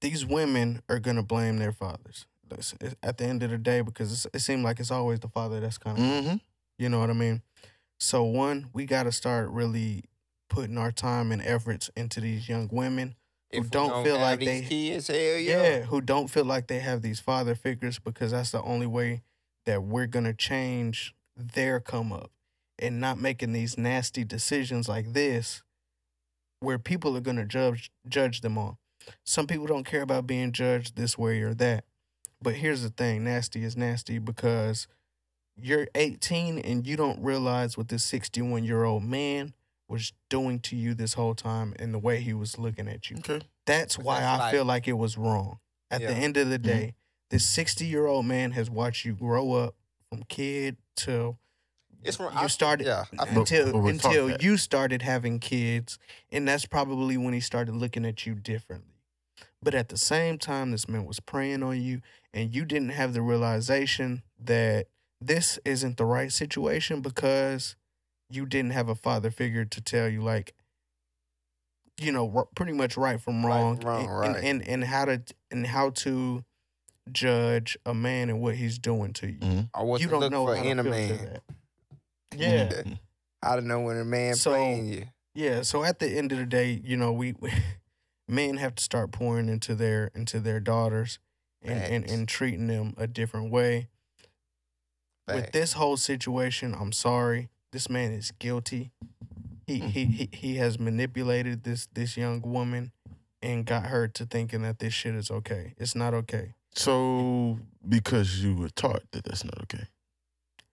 these 0.00 0.26
women 0.26 0.82
are 0.88 0.98
gonna 0.98 1.22
blame 1.22 1.58
their 1.58 1.72
fathers. 1.72 2.26
At 3.02 3.18
the 3.18 3.24
end 3.24 3.42
of 3.42 3.50
the 3.50 3.58
day, 3.58 3.80
because 3.80 4.12
it's, 4.12 4.26
it 4.34 4.40
seems 4.40 4.62
like 4.64 4.80
it's 4.80 4.90
always 4.90 5.20
the 5.20 5.28
father 5.28 5.60
that's 5.60 5.78
kind 5.78 5.98
of, 5.98 6.04
Mm-hmm. 6.04 6.36
you 6.78 6.88
know 6.88 6.98
what 7.00 7.10
I 7.10 7.14
mean. 7.14 7.42
So 8.00 8.24
one, 8.24 8.68
we 8.72 8.84
got 8.86 9.04
to 9.04 9.12
start 9.12 9.48
really 9.50 10.04
putting 10.50 10.76
our 10.78 10.92
time 10.92 11.32
and 11.32 11.40
efforts 11.42 11.90
into 11.96 12.20
these 12.20 12.48
young 12.48 12.68
women 12.72 13.14
who 13.52 13.58
If 13.58 13.64
we 13.64 13.70
don't 13.70 13.90
gonna 13.90 14.04
feel 14.04 14.18
like 14.18 14.40
they- 14.40 14.62
kids, 14.62 15.08
yeah. 15.08 15.36
yeah, 15.38 15.80
who 15.84 16.00
don't 16.00 16.28
feel 16.28 16.44
like 16.44 16.66
they 16.66 16.80
have 16.80 17.02
these 17.02 17.20
father 17.20 17.54
figures 17.54 17.98
because 17.98 18.32
that's 18.32 18.50
the 18.50 18.62
only 18.62 18.86
way 18.86 19.22
that 19.66 19.82
we're 19.82 20.06
gonna 20.06 20.34
change 20.34 21.14
their 21.36 21.80
come 21.80 22.12
up 22.12 22.30
and 22.78 23.00
not 23.00 23.18
making 23.20 23.52
these 23.52 23.78
nasty 23.78 24.24
decisions 24.24 24.88
like 24.88 25.12
this 25.12 25.62
where 26.60 26.78
people 26.78 27.16
are 27.16 27.20
gonna 27.20 27.44
judge 27.46 27.90
judge 28.08 28.40
them 28.40 28.58
on. 28.58 28.76
Some 29.24 29.46
people 29.46 29.66
don't 29.66 29.84
care 29.84 30.02
about 30.02 30.26
being 30.26 30.52
judged 30.52 30.96
this 30.96 31.16
way 31.16 31.40
or 31.42 31.54
that. 31.54 31.84
But 32.42 32.54
here's 32.56 32.82
the 32.82 32.90
thing, 32.90 33.24
nasty 33.24 33.62
is 33.64 33.76
nasty 33.76 34.18
because 34.18 34.88
you're 35.56 35.86
18 35.94 36.58
and 36.58 36.86
you 36.86 36.96
don't 36.96 37.22
realize 37.22 37.76
what 37.76 37.88
this 37.88 38.02
61 38.04 38.64
year 38.64 38.84
old 38.84 39.04
man 39.04 39.54
was 39.88 40.12
doing 40.30 40.58
to 40.60 40.76
you 40.76 40.94
this 40.94 41.14
whole 41.14 41.34
time 41.34 41.74
and 41.78 41.92
the 41.92 41.98
way 41.98 42.20
he 42.20 42.32
was 42.32 42.58
looking 42.58 42.88
at 42.88 43.10
you. 43.10 43.18
Okay. 43.18 43.40
That's 43.66 43.98
why 43.98 44.20
that's 44.20 44.40
I 44.40 44.44
like- 44.44 44.52
feel 44.54 44.64
like 44.64 44.88
it 44.88 44.94
was 44.94 45.16
wrong. 45.18 45.58
At 45.90 46.00
the 46.00 46.14
end 46.14 46.38
of 46.38 46.48
the 46.48 46.58
Mhm. 46.58 46.62
day, 46.62 46.94
this 47.30 47.44
60 47.46 47.84
year 47.86 48.06
old 48.06 48.24
man 48.26 48.52
has 48.52 48.70
watched 48.70 49.04
you 49.04 49.14
grow 49.14 49.52
up 49.52 49.74
from 50.08 50.22
kid 50.24 50.78
to. 50.96 51.36
It's 52.02 52.16
from 52.16 52.32
you 52.32 52.40
I- 52.40 52.46
started 52.48 52.86
Yeah, 52.86 53.04
I 53.18 53.26
feel- 53.26 53.34
But- 53.34 53.36
until 53.52 53.72
but 53.72 53.88
until 53.88 54.42
you 54.42 54.56
started 54.56 55.02
having 55.02 55.38
kids, 55.38 55.98
and 56.32 56.48
that's 56.48 56.64
probably 56.66 57.16
when 57.18 57.34
he 57.34 57.40
started 57.40 57.76
looking 57.76 58.04
at 58.06 58.24
you 58.26 58.34
differently. 58.34 58.91
But 59.62 59.74
at 59.74 59.88
the 59.88 59.96
same 59.96 60.38
time, 60.38 60.72
this 60.72 60.88
man 60.88 61.04
was 61.04 61.20
preying 61.20 61.62
on 61.62 61.80
you, 61.80 62.00
and 62.34 62.54
you 62.54 62.64
didn't 62.64 62.90
have 62.90 63.12
the 63.14 63.22
realization 63.22 64.22
that 64.42 64.88
this 65.20 65.58
isn't 65.64 65.96
the 65.98 66.04
right 66.04 66.32
situation 66.32 67.00
because 67.00 67.76
you 68.28 68.44
didn't 68.46 68.72
have 68.72 68.88
a 68.88 68.94
father 68.96 69.30
figure 69.30 69.64
to 69.64 69.80
tell 69.80 70.08
you 70.08 70.20
like 70.22 70.54
you 72.00 72.10
know 72.10 72.32
r- 72.34 72.48
pretty 72.56 72.72
much 72.72 72.96
right 72.96 73.20
from 73.20 73.44
wrong, 73.46 73.76
from 73.76 73.86
wrong, 73.88 74.04
and, 74.04 74.18
right. 74.18 74.36
and, 74.44 74.44
and 74.62 74.68
and 74.68 74.84
how 74.84 75.04
to 75.04 75.22
and 75.50 75.66
how 75.66 75.90
to 75.90 76.42
judge 77.12 77.76
a 77.84 77.92
man 77.94 78.30
and 78.30 78.40
what 78.40 78.56
he's 78.56 78.78
doing 78.78 79.12
to 79.12 79.26
you 79.28 79.38
Mhm. 79.38 79.70
I 79.74 79.82
want 79.82 80.02
you 80.02 80.08
don't 80.08 80.30
know 80.32 80.46
for 80.46 80.56
how 80.56 80.62
to 80.62 80.68
in 80.68 80.78
a 80.78 80.82
filter 80.84 80.98
man. 80.98 81.24
that. 81.32 81.42
Yeah, 82.38 82.68
Mhm. 82.72 82.98
How 83.42 83.56
to 83.56 83.60
know 83.62 83.80
when 83.82 83.98
a 83.98 84.04
man 84.04 84.34
So- 84.34 84.50
playing 84.52 84.86
you. 84.86 85.04
yeah. 85.34 85.62
So 85.62 85.84
at 85.84 85.98
the 85.98 86.08
end 86.08 86.32
of 86.32 86.38
the 86.38 86.46
day, 86.46 86.80
you 86.82 86.96
know, 86.96 87.12
we, 87.12 87.34
we 87.38 87.50
men 88.32 88.56
have 88.56 88.74
to 88.76 88.82
start 88.82 89.12
pouring 89.12 89.48
into 89.48 89.74
their 89.74 90.10
into 90.14 90.40
their 90.40 90.58
daughters 90.58 91.18
and 91.62 91.82
and, 91.82 92.04
Facts. 92.04 92.12
and 92.12 92.28
treating 92.28 92.66
them 92.66 92.94
a 92.96 93.06
different 93.06 93.50
way. 93.50 93.88
With 95.28 95.52
this 95.52 95.74
whole 95.74 95.96
situation, 95.96 96.74
I'm 96.78 96.92
sorry. 96.92 97.48
This 97.70 97.88
man 97.88 98.12
is 98.12 98.32
guilty. 98.32 98.90
He 99.66 99.80
mm. 99.80 99.90
he 99.90 100.04
he 100.04 100.28
he 100.32 100.56
has 100.56 100.78
manipulated 100.78 101.64
this 101.64 101.86
this 101.94 102.16
young 102.16 102.42
woman 102.42 102.92
and 103.40 103.64
got 103.64 103.86
her 103.86 104.08
to 104.08 104.26
thinking 104.26 104.62
that 104.62 104.78
this 104.78 104.92
shit 104.92 105.14
is 105.14 105.30
okay. 105.30 105.74
It's 105.78 105.94
not 105.94 106.14
okay. 106.14 106.54
So 106.74 107.58
because 107.86 108.42
you 108.42 108.56
were 108.56 108.68
taught 108.68 109.02
that 109.12 109.24
that's 109.24 109.44
not 109.44 109.60
okay. 109.62 109.86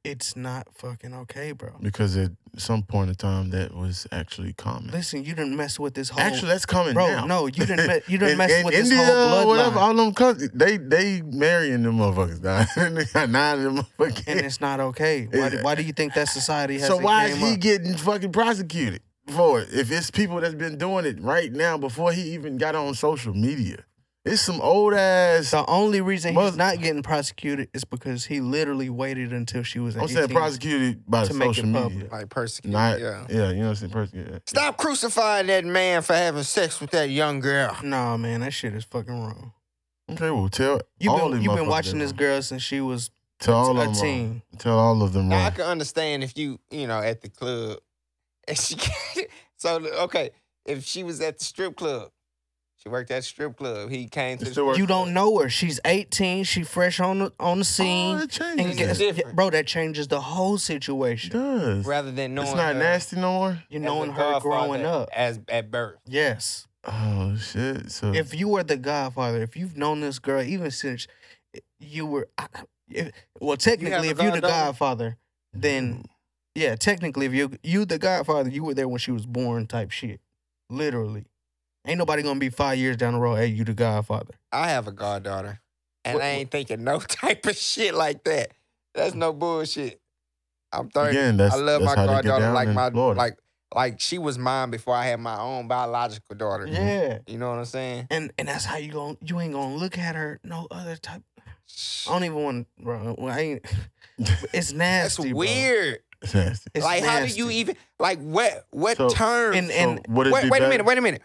It's 0.10 0.36
not 0.36 0.68
fucking 0.74 1.14
okay, 1.14 1.52
bro. 1.52 1.70
because 1.82 2.18
at 2.18 2.32
some 2.58 2.82
point 2.82 3.10
in 3.10 3.16
time 3.16 3.52
that 3.52 3.76
was 3.76 4.08
actually 4.12 4.54
common. 4.54 4.90
Listen, 4.92 5.24
you 5.24 5.36
didn't 5.36 5.56
mess 5.56 5.80
with 5.80 5.94
this 5.94 6.10
whole. 6.10 6.20
Actually, 6.20 6.50
that's 6.50 6.66
common 6.66 6.96
bro, 6.96 7.08
now. 7.08 7.26
no, 7.26 7.46
you 7.46 7.66
didn't. 7.66 7.88
Me- 7.88 8.02
you 8.08 8.18
didn't 8.18 8.32
in, 8.32 8.38
mess 8.40 8.52
in 8.52 8.66
with 8.66 8.74
India, 8.74 8.98
this 8.98 9.08
whole 9.08 9.48
whatever, 9.48 9.76
bloodline, 9.78 9.82
all 9.82 9.94
them 9.94 10.14
countries, 10.14 10.50
they 10.54 10.78
they 10.78 11.22
marrying 11.22 11.84
them 11.84 11.98
motherfuckers. 12.00 12.42
They 12.96 13.06
got 13.06 13.30
nine 13.30 13.60
of 13.66 13.76
them 13.76 13.86
and 14.28 14.40
it's 14.40 14.60
not 14.60 14.80
okay. 14.80 15.28
Why, 15.32 15.50
do- 15.50 15.62
why 15.62 15.76
do 15.76 15.84
you 15.84 15.94
think 15.94 16.16
that 16.16 16.28
society 16.28 16.80
has? 16.80 16.88
So 16.88 16.98
why 16.98 17.28
is 17.28 17.38
he 17.38 17.56
getting 17.56 17.96
fucking 17.96 18.32
prosecuted 18.32 19.02
for 19.28 19.62
it? 19.62 19.70
If 19.72 19.92
it's 19.92 20.10
people 20.10 20.42
that's 20.42 20.56
been 20.56 20.78
doing 20.78 21.06
it 21.06 21.22
right 21.22 21.52
now 21.52 21.78
before 21.78 22.12
he 22.12 22.34
even 22.34 22.58
got 22.58 22.74
on 22.76 22.94
social 22.96 23.34
media, 23.34 23.86
it's 24.26 24.42
some 24.42 24.60
old 24.62 24.94
ass. 24.94 25.52
The 25.52 25.66
only 25.68 26.02
reason 26.02 26.34
Mother- 26.34 26.48
he's 26.50 26.58
not 26.58 26.80
getting 26.80 27.02
prosecuted 27.04 27.70
is 27.74 27.84
because 27.86 28.26
he 28.26 28.42
literally 28.42 28.90
waited 28.90 29.32
until 29.34 29.64
she 29.64 29.80
was. 29.80 29.96
I'm 29.96 30.04
18. 30.04 30.16
saying 30.16 30.30
prosecuted 30.30 31.06
by 31.10 31.24
to 31.26 31.34
the 31.34 31.40
make 31.40 31.50
it 31.50 31.56
social 31.56 31.70
media, 31.70 31.82
public. 31.90 32.12
Like 32.12 32.30
persecuted. 32.30 32.72
not 32.74 33.00
yeah. 33.00 33.26
yeah. 33.30 33.50
You 33.50 33.56
know 33.56 33.62
what 33.62 33.68
I'm 33.70 33.76
saying? 33.76 33.92
Persecuted. 33.92 34.42
Stop 34.50 34.78
crucifying 34.78 35.48
that 35.48 35.66
man 35.66 36.02
for 36.02 36.14
having 36.14 36.44
sex 36.44 36.80
with 36.82 36.92
that 36.92 37.10
young 37.10 37.40
girl. 37.40 37.76
Nah, 37.84 38.18
man, 38.18 38.42
that 38.42 38.52
shit 38.54 38.74
is 38.76 38.84
fucking 38.84 39.14
wrong. 39.14 39.54
Okay, 40.12 40.32
well 40.32 40.50
tell 40.50 40.82
You've 41.00 41.14
all 41.14 41.20
been 41.30 41.32
them 41.34 41.42
you've 41.44 41.56
been 41.56 41.66
motherfuckers 41.66 41.70
watching 41.70 42.00
that 42.00 42.06
this 42.06 42.12
wrong. 42.12 42.18
girl 42.18 42.42
since 42.42 42.62
she 42.64 42.82
was 42.82 43.12
Tell 43.40 43.54
all 43.56 43.68
a 43.68 43.70
of 43.70 43.78
them 43.78 43.86
wrong. 43.94 44.02
teen. 44.02 44.42
Tell 44.58 44.78
all 44.78 45.02
of 45.04 45.14
them 45.14 45.30
Now 45.30 45.38
I 45.38 45.44
wrong. 45.44 45.52
can 45.54 45.66
understand 45.66 46.24
if 46.24 46.36
you, 46.38 46.60
you 46.72 46.88
know, 46.88 47.00
at 47.00 47.22
the 47.22 47.30
club, 47.30 47.78
and 48.48 48.58
she, 48.58 48.76
so 49.56 49.76
okay, 50.02 50.32
if 50.66 50.84
she 50.84 51.04
was 51.04 51.22
at 51.22 51.38
the 51.40 51.46
strip 51.46 51.76
club, 51.78 52.10
she 52.82 52.90
worked 52.90 53.12
at 53.12 53.24
strip 53.26 53.58
club. 53.58 53.90
He 53.90 54.08
came 54.08 54.38
to 54.38 54.46
the 54.46 54.52
still. 54.52 54.78
You 54.78 54.86
don't 54.88 55.14
know 55.14 55.38
her. 55.40 55.50
She's 55.50 55.80
18. 55.86 56.46
She 56.46 56.64
fresh 56.64 57.00
on 57.00 57.20
the 57.20 57.34
on 57.40 57.58
the 57.60 57.62
Oh, 57.62 57.64
scene. 57.64 58.18
it 58.18 58.22
and 58.22 58.32
changes. 58.32 58.78
guess, 58.78 58.98
that. 58.98 59.04
different. 59.16 59.36
bro, 59.36 59.50
that 59.50 59.68
changes 59.68 60.08
the 60.08 60.22
whole 60.22 60.56
It 60.56 60.60
situation. 60.60 61.32
does. 61.32 61.86
rather 61.86 62.12
than 62.12 62.34
knowing 62.36 62.48
It's 62.48 62.56
not 62.56 62.74
her 62.74 62.80
nasty 62.80 63.16
no 63.18 63.22
more. 63.34 63.64
You 63.70 63.80
as 63.80 63.84
knowing 63.86 64.12
her 64.12 64.40
growing 64.40 64.84
godfather 64.84 65.04
up. 65.04 65.10
as 65.14 65.40
at 65.50 65.70
birth. 65.70 66.00
Yes. 66.08 66.68
Oh 66.86 67.36
shit! 67.36 67.92
So 67.92 68.14
If 68.14 68.34
you 68.34 68.48
were 68.48 68.64
the 68.64 68.78
godfather, 68.78 69.42
if 69.44 69.58
you've 69.58 69.76
known 69.76 70.00
this 70.00 70.18
girl 70.18 70.42
even 70.42 70.72
since 70.72 71.08
you 71.80 72.06
were, 72.06 72.30
if, 72.90 73.12
well, 73.42 73.58
technically, 73.58 74.08
a 74.08 74.12
if 74.12 74.22
you're 74.22 74.32
the 74.32 74.40
godfather, 74.42 75.18
then 75.52 75.94
mm. 75.96 76.06
yeah, 76.56 76.76
technically, 76.78 77.26
if 77.26 77.34
you 77.34 77.52
you 77.64 77.84
the 77.84 78.00
godfather, 78.00 78.50
you 78.50 78.64
were 78.64 78.74
there 78.74 78.88
when 78.88 78.98
she 79.00 79.12
was 79.12 79.26
born, 79.26 79.68
type 79.68 79.92
shit. 79.92 80.22
Literally, 80.70 81.26
ain't 81.86 81.98
nobody 81.98 82.22
gonna 82.24 82.40
be 82.40 82.50
five 82.50 82.78
years 82.78 82.98
down 82.98 83.14
the 83.14 83.20
road. 83.20 83.36
Hey, 83.36 83.48
you 83.48 83.64
the 83.64 83.74
godfather. 83.74 84.34
I 84.52 84.70
have 84.70 84.88
a 84.88 84.92
goddaughter, 84.92 85.60
and 86.06 86.16
What- 86.16 86.24
I 86.24 86.28
ain't 86.30 86.52
thinking 86.52 86.84
no 86.84 87.00
type 87.00 87.46
of 87.46 87.56
shit 87.58 87.94
like 87.94 88.24
that. 88.26 88.52
That's 88.96 89.14
no 89.16 89.34
bullshit. 89.34 90.00
I'm 90.72 90.90
thirty. 90.90 91.18
again, 91.18 91.38
that's 91.38 91.56
I 91.56 91.58
love 91.58 91.82
that's 91.82 91.96
my 91.96 92.02
how 92.02 92.08
they 92.08 92.14
get 92.22 92.26
goddaughter 92.26 92.54
like 92.54 92.70
my 92.70 92.90
Florida. 92.92 93.18
like 93.18 93.38
like 93.76 94.00
she 94.00 94.18
was 94.18 94.38
mine 94.38 94.72
before 94.72 94.96
I 94.96 95.06
had 95.06 95.20
my 95.20 95.40
own 95.40 95.68
biological 95.68 96.36
daughter. 96.36 96.68
Yeah, 96.68 97.20
You 97.28 97.38
know 97.38 97.50
what 97.50 97.60
I'm 97.60 97.66
saying? 97.66 98.08
and 98.10 98.32
and 98.38 98.48
that's 98.48 98.66
how 98.66 98.78
you 98.78 98.92
gon' 98.92 99.18
you 99.24 99.40
ain't 99.40 99.54
gonna 99.54 99.76
look 99.76 99.98
at 99.98 100.16
her 100.16 100.40
no 100.44 100.68
other 100.72 100.96
type. 100.96 101.24
I 102.08 102.12
don't 102.14 102.24
even 102.24 102.44
want, 102.44 102.68
bro. 102.80 103.16
I 103.22 103.40
ain't. 103.40 103.66
It's 104.20 104.42
That's 104.42 104.74
nasty. 104.74 105.30
bro. 105.32 105.40
weird. 105.40 106.00
It's 106.22 106.34
nasty. 106.34 106.82
Like, 106.82 107.04
how 107.04 107.22
do 107.26 107.28
you 107.32 107.50
even 107.52 107.78
like 108.00 108.20
what 108.20 108.66
what 108.72 108.98
So- 108.98 109.10
turn? 109.10 109.56
And 109.56 109.72
and 109.72 110.02
So 110.06 110.12
wait, 110.14 110.44
be 110.44 110.50
wait 110.50 110.62
a 110.64 110.68
minute. 110.70 110.86
Wait 110.86 110.98
a 110.98 111.02
minute. 111.02 111.22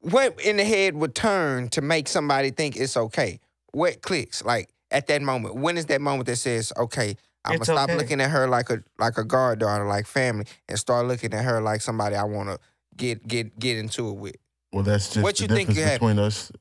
What 0.00 0.40
in 0.40 0.56
the 0.56 0.64
head 0.64 0.94
would 0.96 1.14
turn 1.14 1.68
to 1.70 1.80
make 1.82 2.08
somebody 2.08 2.50
think 2.50 2.76
it's 2.76 2.96
okay? 2.96 3.40
What 3.72 4.00
clicks? 4.02 4.42
Like 4.44 4.70
at 4.90 5.06
that 5.08 5.22
moment, 5.22 5.56
when 5.56 5.76
is 5.76 5.86
that 5.86 6.00
moment 6.00 6.26
that 6.26 6.36
says, 6.36 6.72
"Okay, 6.76 7.16
I'm 7.44 7.56
It's 7.56 7.68
gonna 7.68 7.78
stop 7.78 7.90
okay. 7.90 7.98
looking 7.98 8.20
at 8.20 8.30
her 8.30 8.48
like 8.48 8.70
a 8.70 8.82
like 8.98 9.18
a 9.18 9.24
goddaughter, 9.24 9.86
like 9.86 10.06
family, 10.06 10.46
and 10.68 10.78
start 10.78 11.06
looking 11.06 11.34
at 11.34 11.44
her 11.44 11.60
like 11.60 11.82
somebody 11.82 12.16
I 12.16 12.24
want 12.24 12.48
to 12.48 12.58
get 12.96 13.26
get 13.28 13.58
get 13.58 13.76
into 13.76 14.08
it 14.08 14.16
with." 14.16 14.36
Well, 14.72 14.84
that's 14.84 15.06
just 15.12 15.22
What 15.22 15.36
the 15.36 15.42
you 15.42 15.48
think 15.48 15.68
difference 15.68 15.78
you 15.78 15.84
have- 15.84 16.00
between 16.00 16.18
us, 16.18 16.52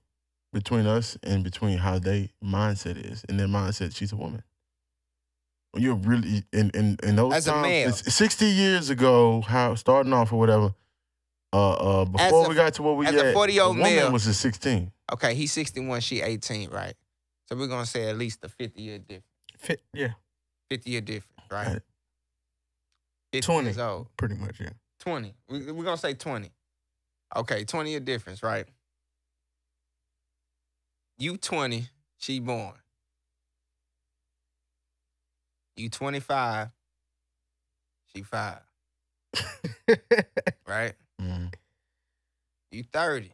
between 0.52 0.86
us, 0.86 1.18
and 1.24 1.44
between 1.44 1.78
how 1.78 2.00
they 2.00 2.32
mindset 2.44 2.98
is. 3.10 3.24
In 3.30 3.38
their 3.38 3.48
mindset, 3.48 3.96
she's 3.96 4.12
a 4.12 4.16
woman. 4.18 4.44
When 5.72 5.84
you're 5.84 5.96
really 5.96 6.44
in 6.52 6.72
in 6.72 6.98
in 7.04 7.16
those 7.16 7.34
As 7.34 7.48
a 7.48 7.52
times, 7.52 7.64
male. 7.64 7.94
sixty 7.94 8.48
years 8.48 8.90
ago, 8.90 9.42
how 9.42 9.76
starting 9.76 10.12
off 10.12 10.34
or 10.34 10.40
whatever. 10.40 10.74
Uh, 11.52 12.02
uh, 12.02 12.06
before 12.06 12.46
a- 12.46 12.50
we 12.50 12.56
got 12.56 12.74
to 12.76 12.84
what 12.84 12.98
we 12.98 13.08
as 13.08 13.16
a 13.16 13.28
at, 13.30 13.36
40-year-old 13.36 13.78
the 13.78 13.82
male- 13.82 14.12
was 14.12 14.28
a 14.28 14.34
sixteen. 14.34 14.92
Okay, 15.12 15.34
he's 15.34 15.52
61, 15.52 16.02
she 16.02 16.22
18, 16.22 16.70
right? 16.70 16.94
So 17.48 17.56
we're 17.56 17.68
gonna 17.68 17.86
say 17.88 18.08
at 18.10 18.18
least 18.18 18.44
a 18.44 18.50
50 18.50 18.80
year 18.82 19.00
difference. 19.00 19.26
fit, 19.58 19.82
yeah, 19.94 20.10
50 20.70 20.90
year 20.92 21.02
difference, 21.02 21.42
right? 21.52 21.68
Right. 21.68 21.82
50 23.34 23.46
20. 23.46 23.66
years 23.68 23.78
old. 23.80 24.08
pretty 24.18 24.36
much. 24.36 24.60
Yeah. 24.60 24.70
20. 25.00 25.34
We, 25.48 25.72
we're 25.72 25.84
gonna 25.84 25.98
say 25.98 26.14
20. 26.14 26.52
Okay, 27.36 27.64
20 27.64 27.90
year 27.90 28.00
difference, 28.00 28.44
right? 28.44 28.68
You 31.18 31.38
20, 31.38 31.88
she 32.18 32.40
born. 32.40 32.74
You 35.76 35.90
25, 35.90 36.70
she 38.14 38.22
five, 38.24 38.60
right? 40.68 40.94
Mm. 41.22 41.54
You 42.72 42.84
30, 42.92 43.32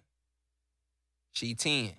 she 1.31 1.53
10. 1.53 1.91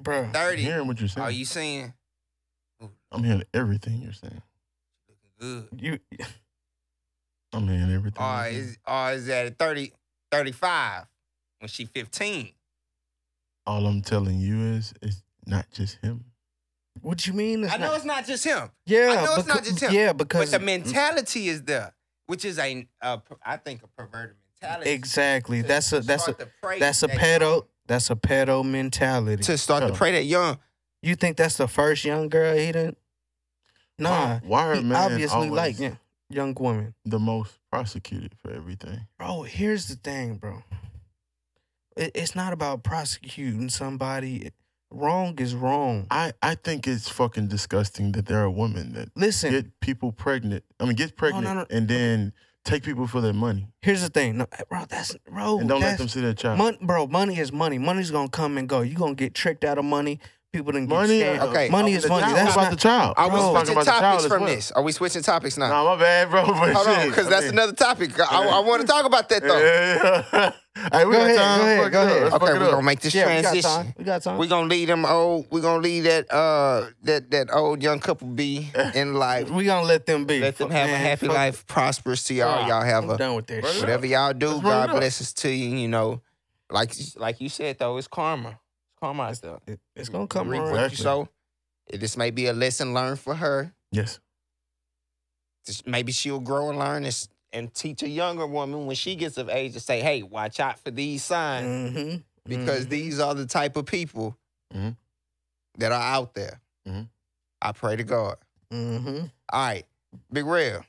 Bruh. 0.00 0.24
I'm 0.26 0.32
30, 0.32 0.62
hearing 0.62 0.86
what 0.86 1.00
you're 1.00 1.08
saying. 1.08 1.26
are 1.26 1.30
you 1.30 1.44
saying 1.44 1.92
I'm 3.10 3.24
hearing 3.24 3.44
everything 3.54 4.02
you're 4.02 4.12
saying. 4.12 4.42
looking 5.40 5.66
good? 5.70 5.80
You 5.80 5.98
I'm 7.52 7.66
hearing 7.66 7.92
everything. 7.92 8.22
Or 8.22 8.46
is, 8.46 8.76
or 8.86 9.12
is 9.12 9.26
that 9.26 9.58
30, 9.58 9.92
35 10.30 11.04
when 11.60 11.68
she 11.68 11.86
15? 11.86 12.50
All 13.66 13.86
I'm 13.86 14.02
telling 14.02 14.38
you 14.38 14.60
is, 14.74 14.92
it's 15.00 15.22
not 15.46 15.70
just 15.72 15.98
him. 16.02 16.24
what 17.00 17.26
you 17.26 17.32
mean? 17.32 17.64
It's 17.64 17.72
I 17.72 17.78
know 17.78 17.94
it's 17.94 18.04
not 18.04 18.26
just 18.26 18.44
him. 18.44 18.70
yeah, 18.84 19.16
I 19.18 19.24
know 19.24 19.34
it's 19.36 19.48
not 19.48 19.64
just 19.64 19.80
him, 19.80 19.92
Yeah, 19.92 20.12
because 20.12 20.16
But 20.16 20.28
because 20.28 20.50
the 20.50 20.58
mentality 20.60 21.48
is 21.48 21.62
there, 21.62 21.94
which 22.26 22.44
is 22.44 22.58
a, 22.58 22.86
a 23.00 23.22
I 23.44 23.56
think 23.56 23.82
a 23.82 23.88
perverted 23.88 24.36
mentality. 24.62 24.90
exactly 24.90 25.62
To- 25.62 25.68
that's 25.68 25.92
a 25.92 26.00
that's 26.00 26.22
a 26.28 26.32
start 26.32 26.38
to 26.40 26.48
pray 26.62 26.78
that's 26.78 27.02
a 27.02 27.06
that 27.08 27.16
pedo 27.18 27.40
young- 27.40 27.62
that's 27.86 28.10
a 28.10 28.16
pedo 28.16 28.64
mentality. 28.64 29.42
to 29.44 29.56
start 29.58 29.82
to 29.86 29.92
Pedo. 29.92 29.96
pray 29.96 30.12
that 30.12 30.24
young. 30.24 30.58
you 31.02 31.14
think 31.14 31.36
that's 31.36 31.56
the 31.56 31.68
first 31.68 32.04
young 32.04 32.28
girl 32.28 32.56
he 32.56 32.66
didn't? 32.72 32.98
Nah, 33.98 34.10
Why, 34.10 34.40
why 34.44 34.66
are 34.68 34.82
men 34.82 34.92
obviously 34.96 35.48
like 35.50 35.78
yeah, 35.78 35.94
young 36.28 36.54
women. 36.58 36.94
the 37.04 37.18
most 37.18 37.58
prosecuted 37.70 38.34
for 38.42 38.50
everything? 38.52 39.06
Bro, 39.18 39.42
here's 39.44 39.86
the 39.88 39.94
thing, 39.96 40.34
bro. 40.36 40.62
It, 41.96 42.10
it's 42.14 42.34
not 42.34 42.52
about 42.52 42.82
prosecuting 42.82 43.70
somebody. 43.70 44.50
Wrong 44.96 45.38
is 45.38 45.54
wrong. 45.54 46.06
I, 46.10 46.32
I 46.42 46.54
think 46.54 46.86
it's 46.86 47.08
fucking 47.08 47.48
disgusting 47.48 48.12
that 48.12 48.26
there 48.26 48.42
are 48.42 48.50
women 48.50 48.92
that 48.94 49.10
Listen, 49.14 49.50
get 49.50 49.80
people 49.80 50.12
pregnant. 50.12 50.64
I 50.80 50.84
mean, 50.84 50.96
get 50.96 51.16
pregnant 51.16 51.44
no, 51.44 51.54
no. 51.54 51.66
and 51.70 51.88
then 51.88 52.32
take 52.64 52.82
people 52.82 53.06
for 53.06 53.20
their 53.20 53.32
money 53.32 53.68
here's 53.86 54.02
the 54.02 54.08
thing, 54.08 54.36
no, 54.36 54.46
eh, 54.52 54.62
bro. 54.68 54.84
That's 54.88 55.16
bro. 55.30 55.60
and 55.60 55.68
don't 55.68 55.80
let 55.80 55.90
that's, 55.90 55.98
them 55.98 56.08
see 56.08 56.20
their 56.20 56.34
child. 56.34 56.58
Mon- 56.58 56.78
bro, 56.82 57.06
money 57.06 57.38
is 57.38 57.52
money. 57.52 57.78
Money's 57.78 58.10
gonna 58.10 58.28
come 58.28 58.58
and 58.58 58.68
go. 58.68 58.80
You 58.80 58.96
gonna 58.96 59.14
get 59.14 59.32
tricked 59.32 59.64
out 59.64 59.78
of 59.78 59.84
money. 59.84 60.18
People 60.56 60.72
didn't 60.72 60.88
get 60.88 60.94
Money, 60.94 61.20
scammed. 61.20 61.40
uh, 61.40 61.46
Okay. 61.48 61.68
money 61.68 61.92
is 61.92 62.02
the 62.04 62.08
money. 62.08 62.32
That's 62.32 62.46
what 62.46 62.52
about 62.52 62.62
not- 62.62 62.70
the 62.70 62.76
child. 62.76 63.14
Are 63.16 63.28
we 63.28 63.36
talking 63.38 63.56
switching 63.56 63.72
about 63.72 63.84
the 63.84 63.90
child 63.90 64.02
topics 64.02 64.24
as 64.24 64.28
from 64.32 64.42
well. 64.42 64.54
this? 64.54 64.70
Are 64.72 64.82
we 64.82 64.92
switching 64.92 65.22
topics 65.22 65.56
now? 65.58 65.68
Nah, 65.68 65.94
my 65.96 66.00
bad, 66.02 66.30
bro. 66.30 66.46
But 66.46 66.54
Hold 66.72 66.86
on, 66.88 66.94
shit, 67.00 67.08
because 67.10 67.26
I 67.26 67.30
that's 67.30 67.42
mean- 67.44 67.52
another 67.52 67.72
topic. 67.74 68.18
I, 68.20 68.24
I 68.48 68.58
want 68.60 68.80
to 68.80 68.86
talk 68.86 69.04
about 69.04 69.28
that 69.28 69.42
though. 69.42 69.58
Yeah. 69.58 70.52
hey, 70.92 71.04
we 71.04 71.12
Go 71.12 71.18
got 71.18 71.26
ahead, 71.26 71.36
time. 71.38 71.58
go 71.58 71.64
ahead, 71.64 71.82
Fuck 71.82 71.92
go 71.92 72.00
it 72.00 72.04
up. 72.04 72.08
ahead. 72.10 72.22
Let's 72.22 72.34
Okay, 72.34 72.46
it 72.46 72.58
we're 72.58 72.64
up. 72.64 72.70
gonna 72.72 72.82
make 72.82 73.00
this 73.00 73.14
Yeah, 73.14 73.26
we 73.26 73.32
got 73.34 73.40
transition. 73.42 73.70
time. 73.70 73.94
We 73.98 74.04
got 74.04 74.22
time. 74.22 74.38
We're 74.38 74.46
gonna 74.46 74.68
leave 74.68 74.88
them 74.88 75.04
old. 75.04 75.46
We're 75.50 75.60
gonna 75.60 75.82
leave 75.82 76.04
that 76.04 76.32
uh 76.32 76.86
that 77.02 77.30
that 77.30 77.48
old 77.52 77.82
young 77.82 78.00
couple 78.00 78.28
be 78.28 78.70
in 78.94 79.14
life. 79.14 79.50
We 79.50 79.64
gonna 79.64 79.86
let 79.86 80.06
them 80.06 80.24
be. 80.24 80.40
Let 80.40 80.56
them 80.58 80.68
Fuck, 80.68 80.76
have 80.76 80.88
a 80.88 80.92
man, 80.92 81.00
happy 81.02 81.26
fuck- 81.26 81.36
life, 81.36 81.66
prosperous 81.66 82.24
to 82.24 82.34
y'all. 82.34 82.66
Y'all 82.68 82.82
have 82.82 83.04
I'm 83.04 83.10
a 83.10 83.16
done 83.18 83.34
with 83.36 83.46
that 83.48 83.62
Run 83.62 83.72
shit. 83.72 83.80
whatever 83.82 84.06
y'all 84.06 84.32
do. 84.32 84.48
Let's 84.48 84.62
run 84.64 84.72
it 84.72 84.86
God 84.86 84.90
up. 84.90 84.96
blesses 84.96 85.32
to 85.34 85.50
you. 85.50 85.76
You 85.76 85.88
know, 85.88 86.22
like 86.70 86.92
like 87.16 87.40
you 87.40 87.48
said 87.48 87.78
though, 87.78 87.96
it's 87.98 88.08
karma. 88.08 88.58
It's 89.10 89.18
karma 89.18 89.22
out 89.24 89.40
there. 89.66 89.74
It- 89.74 89.80
It's 89.94 90.08
gonna 90.08 90.26
come 90.26 90.48
Reap 90.48 90.60
around. 90.62 90.70
what 90.72 90.78
you 90.80 90.84
Exactly. 90.86 91.02
sow. 91.04 91.28
This 91.98 92.16
may 92.16 92.30
be 92.30 92.46
a 92.46 92.52
lesson 92.52 92.92
learned 92.94 93.20
for 93.20 93.34
her. 93.36 93.74
Yes. 93.92 94.18
Just 95.64 95.86
Maybe 95.86 96.12
she'll 96.12 96.40
grow 96.40 96.70
and 96.70 96.78
learn 96.78 97.04
and, 97.04 97.28
and 97.52 97.74
teach 97.74 98.02
a 98.02 98.08
younger 98.08 98.46
woman 98.46 98.86
when 98.86 98.96
she 98.96 99.14
gets 99.16 99.36
of 99.38 99.48
age 99.48 99.72
to 99.74 99.80
say, 99.80 100.00
"Hey, 100.00 100.22
watch 100.22 100.60
out 100.60 100.78
for 100.80 100.90
these 100.90 101.24
signs 101.24 101.66
Mm-hmm. 101.96 102.16
because 102.48 102.86
these 102.88 103.18
are 103.20 103.34
the 103.34 103.46
type 103.46 103.76
of 103.76 103.86
people 103.86 104.36
Mhm. 104.74 104.96
that 105.78 105.92
are 105.92 106.00
out 106.02 106.34
there." 106.34 106.60
Mhm. 106.86 107.08
I 107.62 107.72
pray 107.72 107.96
to 107.96 108.04
God. 108.04 108.36
Mm-hmm. 108.70 109.26
All 109.52 109.60
right, 109.66 109.86
Big 110.32 110.44
Rail. 110.46 110.84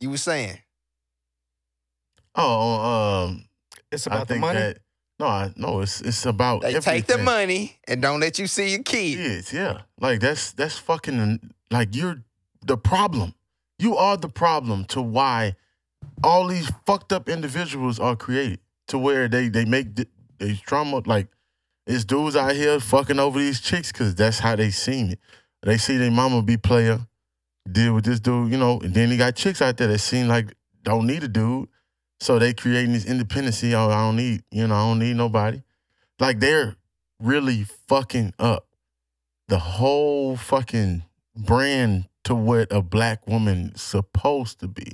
You 0.00 0.10
were 0.10 0.18
saying 0.18 0.58
Oh, 2.38 3.24
um, 3.24 3.48
It's 3.90 4.06
I 4.06 4.14
about 4.14 4.28
the 4.28 4.36
money. 4.36 4.58
that 4.58 4.78
No, 5.18 5.26
I, 5.26 5.52
no, 5.56 5.80
it's 5.80 6.00
it's 6.02 6.26
about 6.26 6.60
They 6.62 6.78
take 6.78 7.06
the 7.06 7.18
money 7.18 7.78
and 7.88 8.02
don't 8.02 8.20
let 8.20 8.38
you 8.38 8.46
see 8.46 8.70
your 8.70 8.82
kid. 8.82 9.16
kids. 9.16 9.52
Yeah, 9.52 9.82
like 9.98 10.20
that's 10.20 10.52
that's 10.52 10.76
fucking 10.78 11.52
like 11.70 11.94
you're 11.94 12.22
the 12.66 12.76
problem. 12.76 13.34
You 13.78 13.96
are 13.96 14.16
the 14.16 14.28
problem 14.28 14.84
to 14.86 15.00
why 15.00 15.56
all 16.22 16.46
these 16.48 16.70
fucked 16.84 17.12
up 17.12 17.28
individuals 17.28 17.98
are 17.98 18.16
created 18.16 18.60
to 18.88 18.98
where 18.98 19.26
they 19.28 19.48
they 19.48 19.64
make 19.64 19.96
th- 19.96 20.08
these 20.38 20.60
trauma 20.60 21.00
like 21.06 21.28
it's 21.86 22.04
dudes 22.04 22.36
out 22.36 22.54
here 22.54 22.78
fucking 22.80 23.18
over 23.18 23.38
these 23.38 23.60
chicks 23.60 23.92
because 23.92 24.14
that's 24.14 24.40
how 24.40 24.54
they 24.56 24.70
seen 24.70 25.12
it. 25.12 25.18
They 25.62 25.78
see 25.78 25.96
their 25.96 26.10
mama 26.10 26.42
be 26.42 26.56
player, 26.58 27.00
deal 27.70 27.94
with 27.94 28.04
this 28.04 28.20
dude, 28.20 28.52
you 28.52 28.58
know, 28.58 28.80
and 28.80 28.92
then 28.92 29.10
he 29.10 29.16
got 29.16 29.34
chicks 29.34 29.62
out 29.62 29.76
there 29.78 29.88
that 29.88 29.98
seem 29.98 30.28
like 30.28 30.54
don't 30.82 31.06
need 31.06 31.22
a 31.24 31.28
dude, 31.28 31.68
so 32.20 32.38
they 32.38 32.52
creating 32.54 32.92
this 32.92 33.04
independency. 33.04 33.74
Oh, 33.74 33.88
I 33.88 34.00
don't 34.02 34.16
need, 34.16 34.42
you 34.50 34.66
know, 34.66 34.74
I 34.74 34.88
don't 34.88 34.98
need 34.98 35.16
nobody. 35.16 35.62
Like 36.18 36.40
they're 36.40 36.76
really 37.20 37.64
fucking 37.88 38.34
up 38.38 38.66
the 39.48 39.58
whole 39.58 40.36
fucking 40.36 41.04
brand 41.36 42.08
to 42.24 42.34
what 42.34 42.72
a 42.72 42.82
black 42.82 43.26
woman 43.26 43.72
supposed 43.76 44.58
to 44.60 44.68
be 44.68 44.92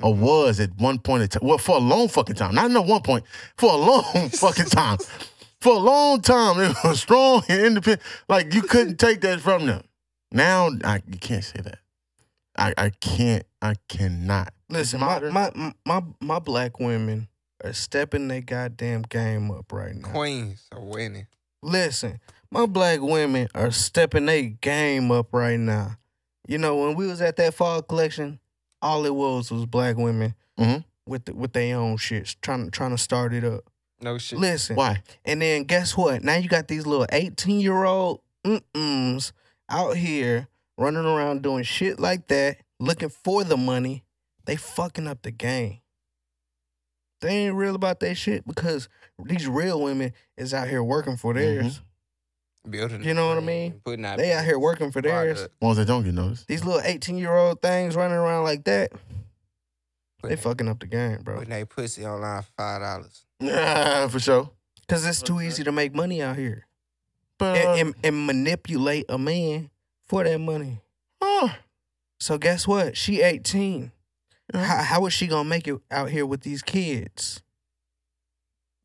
or 0.00 0.14
Mhm. 0.14 0.18
was 0.18 0.60
at 0.60 0.76
one 0.78 0.98
point 0.98 1.24
in 1.24 1.28
time. 1.28 1.42
Well, 1.48 1.58
for 1.58 1.76
a 1.76 1.80
long 1.80 2.08
fucking 2.08 2.36
time, 2.36 2.54
not 2.54 2.70
no 2.70 2.82
one 2.82 3.02
point, 3.02 3.24
for 3.56 3.72
a 3.72 3.76
long 3.76 4.28
fucking 4.32 4.66
time. 4.66 4.98
For 5.60 5.74
a 5.74 5.78
long 5.78 6.20
time, 6.20 6.60
it 6.60 6.76
was 6.84 7.00
strong 7.00 7.42
and 7.48 7.60
independent. 7.60 8.02
Like 8.28 8.54
you 8.54 8.62
couldn't 8.62 8.98
take 8.98 9.22
that 9.22 9.40
from 9.40 9.66
them. 9.66 9.82
Now 10.30 10.70
I 10.84 11.02
you 11.08 11.18
can't 11.18 11.42
say 11.42 11.60
that. 11.62 11.78
I 12.56 12.74
I 12.76 12.90
can't. 12.90 13.44
I 13.60 13.74
cannot. 13.88 14.52
Listen, 14.70 15.00
my, 15.00 15.20
my 15.30 15.72
my 15.86 16.02
my 16.20 16.38
black 16.38 16.78
women 16.78 17.28
are 17.64 17.72
stepping 17.72 18.28
their 18.28 18.40
goddamn 18.42 19.02
game 19.02 19.50
up 19.50 19.72
right 19.72 19.94
now. 19.94 20.08
Queens 20.08 20.66
are 20.72 20.80
winning. 20.80 21.26
Listen, 21.62 22.20
my 22.50 22.66
black 22.66 23.00
women 23.00 23.48
are 23.54 23.70
stepping 23.70 24.26
their 24.26 24.42
game 24.42 25.10
up 25.10 25.28
right 25.32 25.58
now. 25.58 25.96
You 26.46 26.58
know, 26.58 26.76
when 26.76 26.94
we 26.96 27.06
was 27.06 27.20
at 27.22 27.36
that 27.36 27.54
fall 27.54 27.82
collection, 27.82 28.40
all 28.82 29.04
it 29.06 29.14
was 29.14 29.50
was 29.50 29.66
black 29.66 29.96
women 29.96 30.34
Mhm. 30.58 30.84
with 31.06 31.24
the, 31.24 31.34
with 31.34 31.52
their 31.52 31.76
own 31.76 31.96
shit, 31.96 32.36
trying 32.42 32.70
trying 32.70 32.90
to 32.90 32.98
start 32.98 33.32
it 33.32 33.44
up. 33.44 33.64
No 34.00 34.18
shit. 34.18 34.38
Listen, 34.38 34.76
Why? 34.76 35.02
and 35.24 35.42
then 35.42 35.64
guess 35.64 35.96
what? 35.96 36.22
Now 36.22 36.36
you 36.36 36.48
got 36.48 36.68
these 36.68 36.86
little 36.86 37.06
eighteen 37.10 37.60
year 37.60 37.84
old 37.84 38.20
mm-ms 38.44 39.32
out 39.70 39.96
here 39.96 40.46
running 40.76 41.04
around 41.04 41.42
doing 41.42 41.64
shit 41.64 41.98
like 41.98 42.28
that, 42.28 42.58
looking 42.78 43.08
for 43.08 43.42
the 43.44 43.56
money. 43.56 44.04
They 44.48 44.56
fucking 44.56 45.06
up 45.06 45.20
the 45.20 45.30
game. 45.30 45.80
They 47.20 47.28
ain't 47.46 47.54
real 47.54 47.74
about 47.74 48.00
that 48.00 48.14
shit 48.14 48.46
because 48.46 48.88
these 49.22 49.46
real 49.46 49.82
women 49.82 50.14
is 50.38 50.54
out 50.54 50.68
here 50.68 50.82
working 50.82 51.18
for 51.18 51.34
theirs. 51.34 51.82
Building. 52.68 53.04
You 53.04 53.12
know 53.12 53.28
what 53.28 53.36
I 53.36 53.40
mean? 53.40 53.80
Putting 53.84 54.06
out. 54.06 54.16
They 54.16 54.32
out 54.32 54.46
here 54.46 54.58
working 54.58 54.90
for 54.90 55.02
theirs. 55.02 55.40
product, 55.40 55.62
Ones 55.62 55.76
that 55.76 55.84
don't 55.84 56.02
get 56.02 56.14
noticed. 56.14 56.48
These 56.48 56.64
little 56.64 56.80
18 56.82 57.18
year 57.18 57.36
old 57.36 57.60
things 57.60 57.94
running 57.94 58.16
around 58.16 58.44
like 58.44 58.64
that, 58.64 58.90
they 60.22 60.30
putting- 60.30 60.36
fucking 60.38 60.68
up 60.68 60.80
the 60.80 60.86
game, 60.86 61.18
bro. 61.22 61.34
Putting 61.36 61.50
that 61.50 61.68
pussy 61.68 62.06
online 62.06 62.40
for 62.40 62.48
five 62.56 62.80
dollars. 62.80 63.26
Yeah, 63.40 64.08
for 64.08 64.18
sure. 64.18 64.50
Because 64.80 65.04
it's 65.04 65.20
too 65.20 65.42
easy 65.42 65.62
to 65.64 65.72
make 65.72 65.94
money 65.94 66.22
out 66.22 66.36
here 66.36 66.66
But 67.38 67.58
and, 67.58 67.78
and, 67.80 67.94
and 68.02 68.26
manipulate 68.26 69.04
a 69.10 69.18
man 69.18 69.68
for 70.06 70.24
that 70.24 70.38
money. 70.40 70.80
uh, 71.20 71.50
So 72.18 72.38
guess 72.38 72.66
what? 72.66 72.96
She 72.96 73.20
18. 73.20 73.92
Yeah. 74.54 74.64
How, 74.64 74.82
how 74.82 75.06
is 75.06 75.12
she 75.12 75.26
gonna 75.26 75.48
make 75.48 75.66
it 75.68 75.76
out 75.90 76.10
here 76.10 76.24
with 76.26 76.42
these 76.42 76.62
kids? 76.62 77.42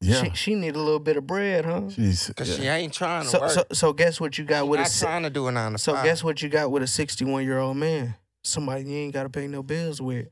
yeah. 0.02 0.24
She, 0.24 0.32
she 0.36 0.56
need 0.56 0.76
a 0.76 0.80
little 0.80 1.00
bit 1.00 1.16
of 1.18 1.26
bread, 1.26 1.64
huh? 1.66 1.90
She's 1.90 2.30
Cause 2.36 2.50
yeah. 2.50 2.56
she 2.56 2.68
ain't 2.68 2.94
trying 2.94 3.24
to 3.24 3.30
So, 3.30 3.40
work. 3.40 3.52
so 3.52 3.64
so 3.72 3.94
guess 3.94 4.20
what 4.20 4.38
you 4.38 4.44
got 4.44 4.64
She 4.64 4.70
with 4.70 4.80
a 4.80 4.84
not 4.84 4.92
si- 4.92 5.06
trying 5.06 5.24
to 5.24 5.30
do 5.30 5.48
a 5.48 5.52
nine 5.52 5.72
to 5.74 5.78
so 5.78 5.94
five. 5.94 6.04
guess 6.04 6.24
what 6.24 6.42
you 6.42 6.50
got 6.50 6.72
with 6.72 6.84
a 6.84 6.88
61 6.88 7.44
year 7.46 7.60
old 7.60 7.78
man? 7.78 8.16
Somebody 8.44 8.84
you 8.84 8.98
ain't 8.98 9.14
gotta 9.14 9.30
pay 9.30 9.48
no 9.48 9.64
bills 9.64 10.02
with. 10.02 10.28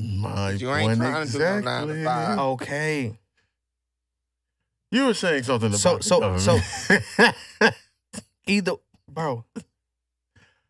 my 0.00 0.52
You 0.52 0.72
ain't 0.72 0.86
point 0.88 1.00
trying 1.00 1.26
to 1.26 1.32
do 1.32 1.38
no 1.40 1.60
nine 1.60 1.88
to 1.88 2.04
five. 2.04 2.38
Okay. 2.38 3.18
You 4.92 5.06
were 5.06 5.14
saying 5.14 5.42
something 5.42 5.68
about 5.74 6.04
So- 6.04 6.20
the 6.20 6.38
so- 6.38 7.30
Either 8.46 8.72
bro. 9.10 9.44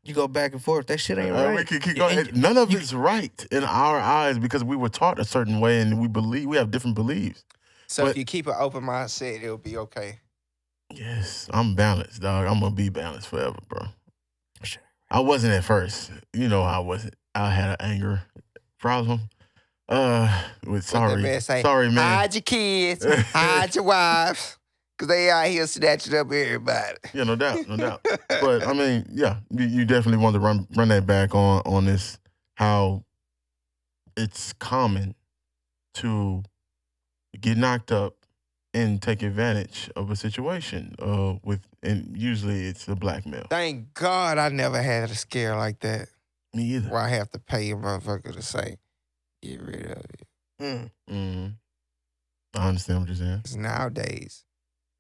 You 0.07 0.15
go 0.15 0.29
back 0.29 0.53
and 0.53 0.63
forth. 0.63 0.87
That 0.87 0.99
shit 0.99 1.19
ain't 1.19 1.35
Uh, 1.35 1.47
right. 1.47 1.57
we 1.57 1.65
can 1.65 1.81
keep 1.81 1.97
going. 1.97 2.19
and 2.19 2.37
None 2.37 2.57
of 2.57 2.71
you- 2.71 2.79
it's 2.79 2.93
right 2.93 3.47
in 3.51 3.65
our 3.65 3.99
eyes 3.99 4.39
because 4.39 4.63
we 4.63 4.77
were 4.77 4.89
taught 4.89 5.19
a 5.19 5.25
certain 5.25 5.59
way 5.61 5.81
and 5.81 6.01
we 6.01 6.09
believe 6.09 6.49
we 6.49 6.57
have 6.57 6.71
different 6.71 6.95
beliefs. 6.95 7.45
so 7.89 8.07
if 8.07 8.17
you 8.17 8.25
keep 8.25 8.47
an 8.47 8.55
open 8.59 8.83
mindset, 8.85 9.43
it'll 9.43 9.59
be 9.59 9.77
okay. 9.77 10.21
Yes, 10.95 11.49
I'm 11.53 11.75
balanced, 11.75 12.21
dog. 12.23 12.47
I'm 12.47 12.61
gonna 12.61 12.75
be 12.75 12.89
balanced 12.89 13.29
forever, 13.29 13.59
bro. 13.69 13.87
Sure. 14.63 14.83
I 15.11 15.21
wasn't 15.21 15.53
at 15.55 15.65
first. 15.65 16.11
You 16.33 16.49
know, 16.49 16.63
I 16.63 16.79
wasn't. 16.79 17.15
I 17.35 17.51
had 17.51 17.71
an 17.71 17.77
anger 17.81 18.23
problem. 18.79 19.29
Uh, 19.89 20.43
with 20.65 20.85
sorry, 20.85 21.23
man 21.23 21.41
say, 21.41 21.63
sorry, 21.63 21.89
man. 21.91 21.97
Hide 22.19 22.35
your 22.35 22.43
kids, 22.43 23.05
hide 23.33 23.75
your 23.75 23.85
wives, 23.85 24.57
cause 24.99 25.09
they 25.09 25.31
out 25.31 25.47
here 25.47 25.67
snatching 25.67 26.15
up 26.15 26.27
everybody. 26.33 26.99
Yeah, 27.15 27.25
no 27.25 27.37
doubt, 27.37 27.69
no 27.69 27.77
doubt. 27.77 28.07
But 28.29 28.67
I 28.67 28.73
mean, 28.73 29.07
yeah, 29.13 29.39
you, 29.51 29.67
you 29.67 29.85
definitely 29.85 30.23
want 30.23 30.35
to 30.35 30.41
run 30.41 30.67
run 30.77 30.89
that 30.89 31.07
back 31.07 31.35
on 31.35 31.63
on 31.65 31.85
this 31.87 32.19
how 32.55 33.05
it's 34.17 34.53
common 34.55 35.15
to 35.95 36.43
get 37.41 37.57
knocked 37.59 37.93
up 37.93 38.15
and 38.75 39.01
take 39.01 39.23
advantage 39.23 39.91
of 39.97 40.11
a 40.11 40.17
situation 40.17 40.95
uh 40.99 41.35
with 41.43 41.61
and 41.83 42.15
usually 42.17 42.67
it's 42.67 42.87
a 42.89 42.95
black 42.97 43.27
male. 43.27 43.47
Thank 43.51 43.95
God 43.95 44.39
I 44.39 44.49
never 44.51 44.81
had 44.83 45.11
a 45.11 45.15
scare 45.15 45.57
like 45.57 45.81
that 45.81 46.09
Me 46.55 46.63
either. 46.75 46.89
where 46.89 47.01
I 47.01 47.09
have 47.11 47.31
to 47.31 47.39
pay 47.39 47.71
a 47.71 47.75
motherfucker 47.77 48.35
to 48.35 48.43
say, 48.43 48.77
get 49.43 49.61
rid 49.63 49.91
of 49.91 50.05
it. 50.05 50.27
Mm. 50.61 50.91
hmm 51.09 51.47
I 52.59 52.69
understand 52.69 53.01
what 53.01 53.09
you're 53.09 53.17
saying. 53.17 53.43
Nowadays, 53.63 54.46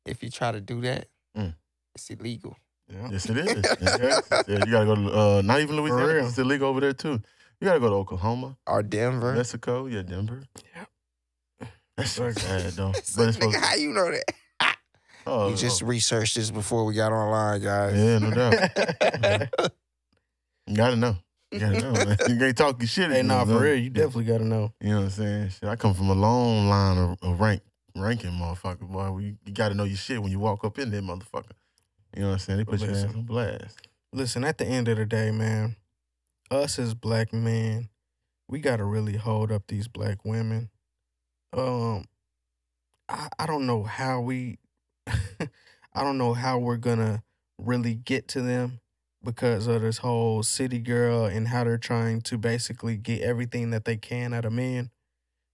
if 0.06 0.22
you 0.22 0.30
try 0.30 0.52
to 0.52 0.60
do 0.60 0.80
that, 0.82 1.08
Mm. 1.36 1.54
it's 1.94 2.08
illegal. 2.10 2.56
Yeah. 2.88 3.08
Yes, 3.10 3.28
it 3.28 3.36
is. 3.38 3.48
Yes. 3.80 4.28
Yeah, 4.48 4.64
you 4.64 4.70
gotta 4.70 4.86
go 4.86 4.94
to 4.94 5.10
uh, 5.18 5.42
not 5.44 5.60
even 5.60 5.76
Louisiana. 5.76 6.06
real. 6.14 6.26
It's 6.26 6.38
illegal 6.38 6.68
over 6.68 6.80
there 6.80 6.92
too. 6.92 7.20
You 7.60 7.64
gotta 7.64 7.80
go 7.80 7.88
to 7.88 7.94
Oklahoma, 7.96 8.56
Or 8.66 8.82
Denver. 8.82 9.34
Mexico, 9.34 9.86
yeah, 9.86 10.02
Denver. 10.02 10.42
Yep. 10.76 11.70
That's 11.96 12.10
so 12.12 12.30
sad 12.32 12.72
though. 12.72 12.88
But 12.92 12.98
it's 12.98 13.12
supposed 13.36 13.56
how 13.56 13.74
you 13.74 13.92
know 13.92 14.10
that? 14.10 14.76
oh, 15.26 15.48
You 15.50 15.56
just 15.56 15.82
researched 15.82 16.36
this 16.36 16.50
before 16.50 16.84
we 16.84 16.94
got 16.94 17.12
online, 17.12 17.60
guys. 17.62 17.94
yeah, 17.96 18.18
no 18.18 18.30
doubt. 18.30 19.60
You 20.66 20.76
gotta 20.76 20.96
know. 20.96 21.16
You 21.52 21.58
gotta 21.60 21.80
know. 21.80 21.92
Man. 21.92 22.16
You 22.28 22.36
can't 22.38 22.56
talk 22.56 22.80
your 22.80 22.88
shit. 22.88 23.06
if 23.06 23.10
hey, 23.12 23.16
you 23.18 23.22
nah, 23.24 23.38
don't 23.38 23.46
for 23.48 23.52
know. 23.54 23.60
real, 23.60 23.76
you 23.78 23.90
definitely 23.90 24.24
gotta 24.24 24.44
know. 24.44 24.72
You 24.80 24.90
know 24.90 24.96
what 24.96 25.04
I'm 25.04 25.10
saying? 25.10 25.48
Shit, 25.50 25.68
I 25.68 25.76
come 25.76 25.94
from 25.94 26.10
a 26.10 26.14
long 26.14 26.68
line 26.68 26.98
of, 26.98 27.18
of 27.22 27.40
rank 27.40 27.62
ranking, 28.00 28.30
motherfucker. 28.30 28.88
Boy, 28.88 29.18
you, 29.18 29.36
you 29.44 29.52
gotta 29.52 29.74
know 29.74 29.84
your 29.84 29.96
shit 29.96 30.22
when 30.22 30.30
you 30.30 30.38
walk 30.38 30.64
up 30.64 30.78
in 30.78 30.90
there, 30.90 31.02
motherfucker. 31.02 31.52
You 32.14 32.22
know 32.22 32.28
what 32.28 32.32
I'm 32.34 32.38
saying? 32.38 32.58
They 32.58 32.64
put 32.64 32.80
your 32.80 32.90
ass 32.90 33.04
on 33.04 33.22
blast. 33.22 33.88
Listen, 34.12 34.44
at 34.44 34.58
the 34.58 34.64
end 34.64 34.88
of 34.88 34.96
the 34.96 35.06
day, 35.06 35.30
man, 35.30 35.76
us 36.50 36.78
as 36.78 36.94
black 36.94 37.32
men, 37.32 37.88
we 38.48 38.60
gotta 38.60 38.84
really 38.84 39.16
hold 39.16 39.52
up 39.52 39.64
these 39.68 39.88
black 39.88 40.24
women. 40.24 40.70
Um, 41.52 42.04
I, 43.08 43.28
I 43.38 43.46
don't 43.46 43.66
know 43.66 43.82
how 43.82 44.20
we, 44.20 44.58
I 45.06 46.02
don't 46.02 46.18
know 46.18 46.34
how 46.34 46.58
we're 46.58 46.76
gonna 46.76 47.22
really 47.58 47.94
get 47.94 48.28
to 48.28 48.42
them 48.42 48.80
because 49.22 49.66
of 49.66 49.82
this 49.82 49.98
whole 49.98 50.42
city 50.42 50.78
girl 50.78 51.24
and 51.24 51.48
how 51.48 51.64
they're 51.64 51.78
trying 51.78 52.20
to 52.22 52.38
basically 52.38 52.96
get 52.96 53.22
everything 53.22 53.70
that 53.70 53.84
they 53.84 53.96
can 53.96 54.32
out 54.32 54.44
of 54.44 54.52
men. 54.52 54.90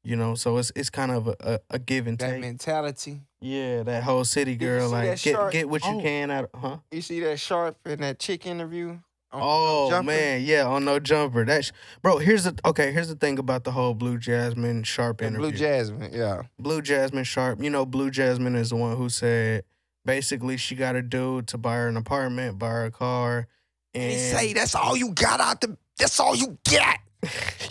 You 0.05 0.17
know, 0.17 0.35
so 0.35 0.57
it's 0.59 0.73
it's 0.75 0.91
kind 0.91 1.13
of 1.13 1.29
a, 1.29 1.37
a, 1.41 1.61
a 1.71 1.79
give 1.79 2.07
and 2.09 2.19
That 2.19 2.31
take. 2.33 2.41
mentality. 2.41 3.21
Yeah, 3.41 3.83
that 3.85 4.03
whole 4.03 4.25
city 4.25 4.57
girl, 4.57 4.89
like 4.91 5.05
get 5.11 5.19
shark? 5.19 5.53
get 5.53 5.69
what 5.69 5.85
you 5.85 5.93
Oh. 5.93 6.01
can 6.01 6.31
out, 6.31 6.51
of, 6.53 6.61
huh? 6.61 6.77
You 6.91 7.01
see 7.03 7.21
that 7.21 7.39
sharp 7.39 7.77
in 7.87 8.01
that 8.01 8.19
chick 8.19 8.45
interview? 8.47 8.99
Oh 9.35 10.03
man, 10.03 10.43
yeah, 10.43 10.67
on 10.67 10.85
no 10.85 10.99
jumper. 10.99 11.45
That's 11.45 11.73
bro. 12.03 12.19
Here's 12.19 12.45
the 12.45 12.59
okay. 12.67 12.93
Here's 12.93 13.09
the 13.09 13.15
thing 13.15 13.39
about 13.39 13.65
the 13.65 13.71
whole 13.71 13.95
Blue 13.95 14.19
Jasmine 14.19 14.83
Sharp 14.83 15.19
The 15.19 15.27
interview. 15.29 15.49
Blue 15.51 15.57
Jasmine, 15.59 16.11
yeah. 16.13 16.43
Blue 16.59 16.83
Jasmine 16.83 17.25
Sharp. 17.25 17.63
You 17.63 17.71
know, 17.71 17.87
Blue 17.87 18.11
Jasmine 18.11 18.57
is 18.57 18.71
the 18.71 18.77
one 18.77 18.97
who 18.97 19.09
said 19.09 19.65
basically 20.05 20.57
she 20.59 20.75
got 20.75 20.97
a 20.97 21.03
dude 21.03 21.47
to 21.49 21.57
buy 21.59 21.77
her 21.77 21.89
an 21.89 21.97
apartment, 21.97 22.59
buy 22.59 22.69
her 22.69 22.85
a 22.87 22.91
car, 22.91 23.47
and 23.95 24.13
He 24.13 24.19
say 24.19 24.53
that's 24.53 24.75
all 24.75 24.97
you 24.97 25.13
got 25.15 25.41
out 25.41 25.61
the. 25.63 25.79
That's 25.97 26.19
all 26.21 26.35
you 26.37 26.59
got. 26.71 26.99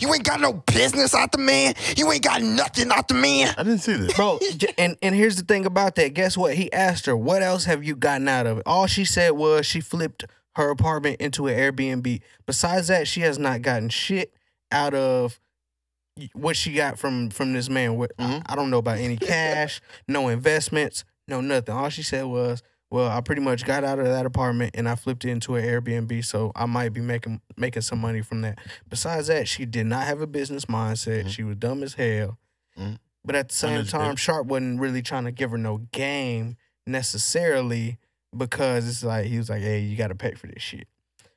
You 0.00 0.12
ain't 0.14 0.24
got 0.24 0.40
no 0.40 0.52
business 0.54 1.14
out 1.14 1.32
the 1.32 1.38
man. 1.38 1.74
You 1.96 2.10
ain't 2.10 2.22
got 2.24 2.40
nothing 2.42 2.90
out 2.90 3.08
the 3.08 3.14
man. 3.14 3.54
I 3.58 3.62
didn't 3.62 3.80
see 3.80 3.94
this. 3.94 4.14
Bro, 4.14 4.38
and 4.78 4.96
and 5.02 5.14
here's 5.14 5.36
the 5.36 5.42
thing 5.44 5.66
about 5.66 5.94
that. 5.96 6.14
Guess 6.14 6.36
what? 6.36 6.54
He 6.54 6.72
asked 6.72 7.06
her, 7.06 7.16
"What 7.16 7.42
else 7.42 7.64
have 7.66 7.84
you 7.84 7.94
gotten 7.94 8.28
out 8.28 8.46
of 8.46 8.58
it?" 8.58 8.62
All 8.66 8.86
she 8.86 9.04
said 9.04 9.30
was 9.32 9.66
she 9.66 9.80
flipped 9.80 10.24
her 10.56 10.70
apartment 10.70 11.20
into 11.20 11.46
an 11.48 11.56
Airbnb. 11.58 12.20
Besides 12.46 12.88
that, 12.88 13.06
she 13.08 13.20
has 13.20 13.38
not 13.38 13.62
gotten 13.62 13.88
shit 13.88 14.32
out 14.70 14.94
of 14.94 15.38
what 16.34 16.56
she 16.56 16.72
got 16.74 16.98
from 16.98 17.30
from 17.30 17.52
this 17.52 17.68
man. 17.68 17.96
What 17.96 18.12
I- 18.18 18.22
Mhm. 18.24 18.42
I, 18.46 18.56
don't 18.56 18.70
know 18.70 18.78
about 18.78 18.98
any 18.98 19.16
cash, 19.16 19.80
no 20.08 20.28
investments, 20.28 21.04
no 21.28 21.40
nothing. 21.40 21.74
All 21.74 21.88
she 21.88 22.02
said 22.02 22.24
was, 22.24 22.62
"Well, 22.92 23.10
I 23.10 23.20
pretty 23.22 23.40
much 23.40 23.64
got 23.64 23.84
out 23.84 23.98
of 23.98 24.04
that 24.04 24.26
apartment 24.26 24.72
and 24.74 24.88
I 24.88 24.94
flipped 24.94 25.24
it 25.24 25.30
into 25.30 25.56
an 25.56 25.64
Airbnb, 25.64 26.24
so 26.24 26.52
I 26.54 26.66
might 26.66 26.90
be 26.92 27.00
making 27.00 27.40
making 27.56 27.82
some 27.82 28.00
money 28.00 28.20
from 28.20 28.42
that." 28.42 28.58
Besides 28.88 29.28
that, 29.28 29.48
she 29.48 29.64
did 29.64 29.86
not 29.86 30.04
have 30.04 30.20
a 30.20 30.26
business 30.26 30.66
mindset. 30.66 31.24
Mhm. 31.24 31.28
She 31.30 31.42
was 31.42 31.56
dumb 31.56 31.82
as 31.82 31.94
hell. 31.94 32.38
Mhm. 32.78 32.98
But 33.24 33.34
at 33.36 33.48
the 33.48 33.54
same 33.54 33.84
time, 33.86 34.16
Sharp 34.16 34.46
wasn't 34.46 34.80
really 34.80 35.00
trying 35.00 35.24
to 35.24 35.32
give 35.32 35.52
her 35.52 35.58
no 35.58 35.78
game 35.92 36.56
necessarily 36.86 37.98
because 38.36 38.88
it's 38.88 39.02
like 39.02 39.26
he 39.26 39.38
was 39.38 39.48
like, 39.48 39.62
"Hey, 39.62 39.80
you 39.80 39.96
got 39.96 40.08
to 40.08 40.14
pay 40.14 40.34
for 40.34 40.46
this 40.46 40.62
shit." 40.62 40.86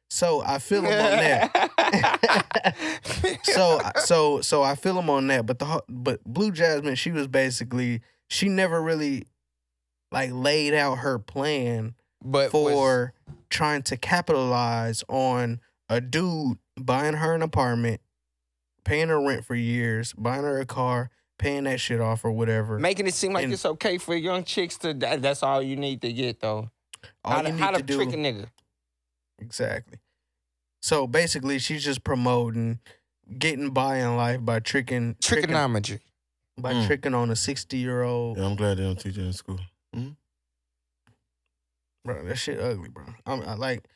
So 0.10 0.44
I 0.46 0.60
feel 0.60 0.82
him 0.82 0.92
on 0.92 0.92
that. 0.92 1.52
so 3.44 3.80
so 4.04 4.42
so 4.42 4.64
I 4.64 4.76
feel 4.76 4.98
him 5.00 5.10
on 5.10 5.28
that. 5.28 5.46
But 5.46 5.60
the 5.60 5.84
but 5.90 6.24
Blue 6.24 6.52
Jasmine, 6.52 6.96
she 6.96 7.12
was 7.12 7.28
basically 7.28 8.02
she 8.28 8.50
never 8.50 8.82
really 8.82 9.26
like 10.12 10.32
laid 10.32 10.74
out 10.74 11.00
her 11.00 11.20
plan 11.20 11.96
but 12.24 12.52
was- 12.54 12.74
for 12.74 13.14
trying 13.50 13.84
to 13.84 13.98
capitalize 13.98 15.04
on 15.08 15.60
a 15.90 16.02
dude 16.02 16.58
buying 16.78 17.14
her 17.16 17.34
an 17.36 17.42
apartment, 17.42 18.02
paying 18.84 19.10
her 19.10 19.22
rent 19.22 19.46
for 19.46 19.56
years, 19.56 20.14
buying 20.14 20.44
her 20.44 20.60
a 20.60 20.66
car, 20.66 21.10
paying 21.38 21.66
that 21.66 21.80
shit 21.80 22.02
off 22.02 22.26
or 22.26 22.32
whatever. 22.32 22.80
making 22.80 23.08
it 23.08 23.14
seem 23.14 23.34
like 23.34 23.44
And- 23.46 23.54
it's 23.54 23.66
okay 23.66 23.98
for 23.98 24.16
young 24.16 24.44
chicks 24.44 24.78
to. 24.80 24.94
That, 24.94 25.22
that's 25.22 25.44
all 25.44 25.62
you 25.62 25.76
need 25.76 26.02
to 26.02 26.12
get 26.12 26.40
though. 26.40 26.70
All 27.24 27.32
how 27.34 27.38
you 27.42 27.44
to, 27.48 27.52
need 27.54 27.60
how 27.60 27.72
to 27.72 27.78
to 27.78 27.84
do 27.84 27.96
trick 27.98 28.10
a 28.10 28.18
nigga. 28.18 28.48
Exactly. 29.40 30.00
So 30.82 31.08
basically, 31.08 31.60
she's 31.60 31.84
just 31.84 32.04
promoting 32.04 32.80
getting 33.38 33.72
by 33.72 33.98
in 33.98 34.16
life 34.16 34.44
by 34.44 34.60
tricking, 34.60 35.16
tricking 35.22 35.52
by 36.58 36.74
Mm. 36.74 36.88
tricking 36.88 37.14
on 37.14 37.30
a 37.32 37.36
sixty 37.36 37.78
year 37.78 38.02
old. 38.04 38.38
Yeah, 38.38 38.46
I'm 38.46 38.56
glad 38.56 38.78
they 38.78 38.84
don't 38.84 39.00
teach 39.00 39.18
it 39.18 39.24
in 39.26 39.34
school. 39.34 39.60
Mm-hmm. 39.96 40.10
Bro, 42.04 42.26
that 42.26 42.38
shit 42.38 42.60
ugly, 42.60 42.90
bro. 42.90 43.06
I'm 43.26 43.42
I, 43.42 43.56
like 43.56 43.88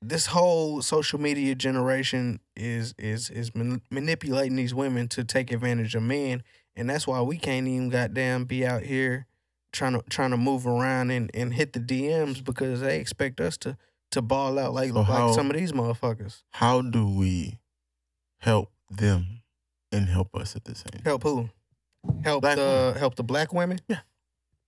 this 0.00 0.26
whole 0.26 0.80
social 0.82 1.20
media 1.20 1.54
generation 1.54 2.40
is 2.56 2.94
is 2.98 3.28
is 3.30 3.54
man- 3.54 3.82
manipulating 3.90 4.56
these 4.56 4.74
women 4.74 5.08
to 5.08 5.24
take 5.24 5.52
advantage 5.52 5.94
of 5.94 6.02
men, 6.02 6.42
and 6.76 6.88
that's 6.88 7.06
why 7.06 7.20
we 7.20 7.36
can't 7.36 7.66
even 7.66 7.90
goddamn 7.90 8.44
be 8.46 8.64
out 8.66 8.82
here 8.82 9.26
trying 9.72 9.92
to 9.92 10.02
trying 10.08 10.30
to 10.30 10.36
move 10.36 10.66
around 10.66 11.10
and, 11.10 11.30
and 11.34 11.52
hit 11.54 11.72
the 11.74 11.80
DMs 11.80 12.42
because 12.42 12.80
they 12.80 12.98
expect 12.98 13.38
us 13.40 13.56
to 13.58 13.76
to 14.12 14.22
ball 14.22 14.58
out 14.58 14.72
like 14.72 14.90
So 14.90 14.96
like 15.00 15.06
how- 15.06 15.32
some 15.32 15.50
of 15.50 15.56
these 15.56 15.72
motherfuckers. 15.72 16.42
How 16.52 16.80
do 16.80 17.06
we 17.06 17.58
help 18.40 18.70
them 18.90 19.42
and 19.90 20.08
help 20.08 20.34
us 20.34 20.56
at 20.56 20.64
the 20.64 20.74
same 20.74 20.90
time? 20.92 21.02
Help 21.04 21.22
who? 21.22 21.50
Help 22.24 22.40
Black 22.42 22.56
the 22.56 22.62
women. 22.62 22.98
help 22.98 23.14
the 23.16 23.22
black 23.24 23.52
women. 23.52 23.78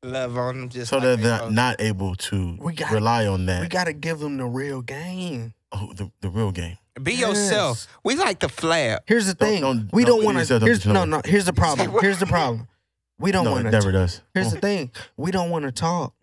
Love 0.04 0.36
on 0.36 0.60
them 0.60 0.68
just 0.68 0.90
So 0.90 0.96
like 0.98 1.04
that 1.04 1.16
they 1.16 1.22
they're 1.22 1.36
supposed 1.38 1.54
not 1.54 1.80
able 1.80 2.14
to 2.14 2.56
We 2.60 2.74
got- 2.74 2.92
rely 2.92 3.26
on 3.26 3.46
that. 3.46 3.60
We 3.62 3.68
gotta 3.68 3.92
give 3.92 4.18
them 4.18 4.36
the 4.36 4.44
real 4.46 4.82
game. 4.82 5.54
oh, 5.72 5.92
the, 5.94 6.10
the 6.20 6.28
real 6.28 6.52
game. 6.52 6.76
to. 6.96 7.00
Be 7.00 7.14
yourself. 7.14 7.88
We 8.04 8.14
like 8.14 8.38
to 8.40 8.48
flare. 8.48 9.00
Here's 9.06 9.26
the 9.26 9.34
Don't- 9.34 9.48
thing. 9.48 9.60
don't- 9.62 9.92
we 9.92 10.04
don't 10.04 10.18
don't 10.22 10.34
want 10.34 10.46
to. 10.46 10.58
Here's 10.60 10.84
no, 10.86 10.92
no- 10.92 11.04
no. 11.04 11.22
Here's 11.24 11.46
the 11.46 11.52
problem. 11.62 11.90
Here's 12.00 12.18
the 12.18 12.26
problem. 12.26 12.68
We 13.18 13.32
don't 13.32 13.44
no, 13.44 13.52
want 13.52 13.64
to. 13.64 13.70
never 13.70 13.92
does. 13.92 14.20
Here's 14.34 14.48
Oh, 14.48 14.50
the 14.50 14.60
thing. 14.60 14.90
We 15.16 15.30
don't 15.30 15.50
want 15.50 15.64
to 15.64 15.72
talk. 15.72 16.14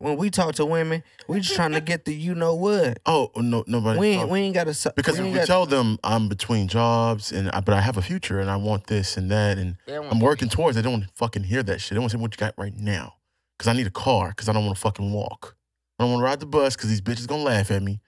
When 0.00 0.16
we 0.16 0.30
talk 0.30 0.54
to 0.56 0.64
women, 0.64 1.02
we 1.26 1.40
just 1.40 1.56
trying 1.56 1.72
to 1.72 1.80
get 1.80 2.04
the 2.04 2.14
you 2.14 2.34
know 2.36 2.54
what. 2.54 3.00
oh 3.04 3.32
no, 3.34 3.64
nobody. 3.66 3.98
We 3.98 4.06
ain't 4.08 4.28
we 4.28 4.40
ain't 4.40 4.54
got 4.54 4.68
to 4.72 4.92
because 4.94 5.14
we 5.14 5.20
if 5.20 5.24
ain't 5.26 5.32
we 5.34 5.38
got, 5.40 5.46
tell 5.48 5.66
them 5.66 5.98
I'm 6.04 6.28
between 6.28 6.68
jobs 6.68 7.32
and 7.32 7.50
I, 7.50 7.60
but 7.60 7.74
I 7.74 7.80
have 7.80 7.96
a 7.96 8.02
future 8.02 8.38
and 8.38 8.48
I 8.48 8.56
want 8.56 8.86
this 8.86 9.16
and 9.16 9.28
that 9.32 9.58
and 9.58 9.74
They 9.86 9.94
don't 9.94 10.04
want 10.04 10.14
I'm 10.14 10.20
working 10.20 10.48
towards 10.48 10.76
it, 10.76 10.82
they 10.82 10.88
don't 10.90 11.04
fucking 11.16 11.42
hear 11.42 11.64
that 11.64 11.80
shit. 11.80 11.96
They 11.96 11.98
want 11.98 12.12
to 12.12 12.16
say 12.16 12.22
what 12.22 12.32
you 12.32 12.38
got 12.38 12.54
right 12.56 12.74
now 12.76 13.14
because 13.58 13.68
I 13.68 13.72
need 13.72 13.88
a 13.88 13.90
car 13.90 14.28
because 14.28 14.48
I 14.48 14.52
don't 14.52 14.64
want 14.64 14.76
to 14.76 14.80
fucking 14.80 15.12
walk. 15.12 15.56
I 15.98 16.04
don't 16.04 16.12
want 16.12 16.20
to 16.20 16.24
ride 16.26 16.40
the 16.40 16.46
bus 16.46 16.76
because 16.76 16.90
these 16.90 17.00
bitches 17.00 17.26
gonna 17.26 17.42
laugh 17.42 17.72
at 17.72 17.82
me. 17.82 18.00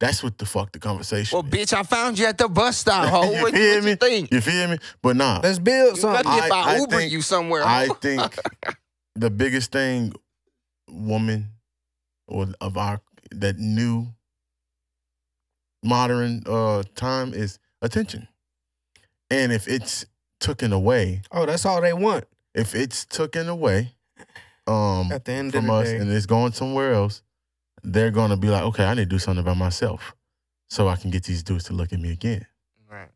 That's 0.00 0.22
what 0.22 0.36
the 0.36 0.44
fuck 0.46 0.72
the 0.72 0.78
conversation. 0.78 1.34
Well, 1.34 1.46
is. 1.46 1.50
bitch, 1.50 1.72
I 1.76 1.82
found 1.82 2.18
you 2.18 2.26
at 2.26 2.36
the 2.36 2.48
bus 2.48 2.76
stop. 2.76 3.08
Ho. 3.10 3.22
You 3.32 3.42
what, 3.42 3.54
feel 3.54 3.74
what 3.76 3.84
me? 3.84 3.90
you 3.90 3.96
think? 3.96 4.32
You 4.32 4.40
feel 4.42 4.68
me? 4.68 4.78
But 5.02 5.16
nah, 5.16 5.40
let's 5.42 5.58
build 5.58 5.96
something. 5.96 6.24
lucky 6.30 6.46
if 6.46 6.52
I, 6.52 6.56
I- 6.60 6.74
I 6.74 6.78
Uber 6.78 6.96
think- 6.98 7.12
you 7.12 7.22
somewhere. 7.22 7.62
I 7.64 7.88
think 8.02 8.36
the 9.16 9.30
biggest 9.30 9.72
thing, 9.72 10.12
woman, 10.88 11.48
or 12.26 12.46
of 12.60 12.76
our 12.76 13.00
that 13.30 13.58
new 13.58 14.08
modern 15.82 16.42
uh 16.46 16.82
time 16.94 17.32
is 17.34 17.58
attention. 17.82 18.28
And 19.30 19.52
if 19.52 19.68
it's 19.68 20.06
taken 20.40 20.72
away, 20.72 21.22
Oh, 21.30 21.46
that's 21.46 21.66
all 21.66 21.80
they 21.80 21.92
want 21.92 22.24
if 22.54 22.74
it's 22.74 23.04
taken 23.04 23.48
away, 23.48 23.92
um, 24.66 25.12
at 25.12 25.24
the 25.24 25.32
end 25.32 25.48
of 25.54 25.60
from 25.60 25.66
the 25.66 25.72
us 25.72 25.88
day. 25.88 25.96
and 25.98 26.10
it's 26.10 26.26
going 26.26 26.52
somewhere 26.52 26.92
else, 26.92 27.22
they're 27.84 28.10
gonna 28.10 28.36
be 28.36 28.48
like, 28.48 28.64
okay, 28.64 28.84
I 28.84 28.94
need 28.94 29.02
to 29.04 29.06
do 29.06 29.18
something 29.18 29.42
about 29.42 29.56
myself, 29.56 30.14
so 30.68 30.88
I 30.88 30.96
can 30.96 31.10
get 31.10 31.24
these 31.24 31.42
dudes 31.42 31.64
to 31.64 31.72
look 31.72 31.92
at 31.92 32.00
me 32.00 32.10
again. 32.10 32.46
Right. 32.90 33.10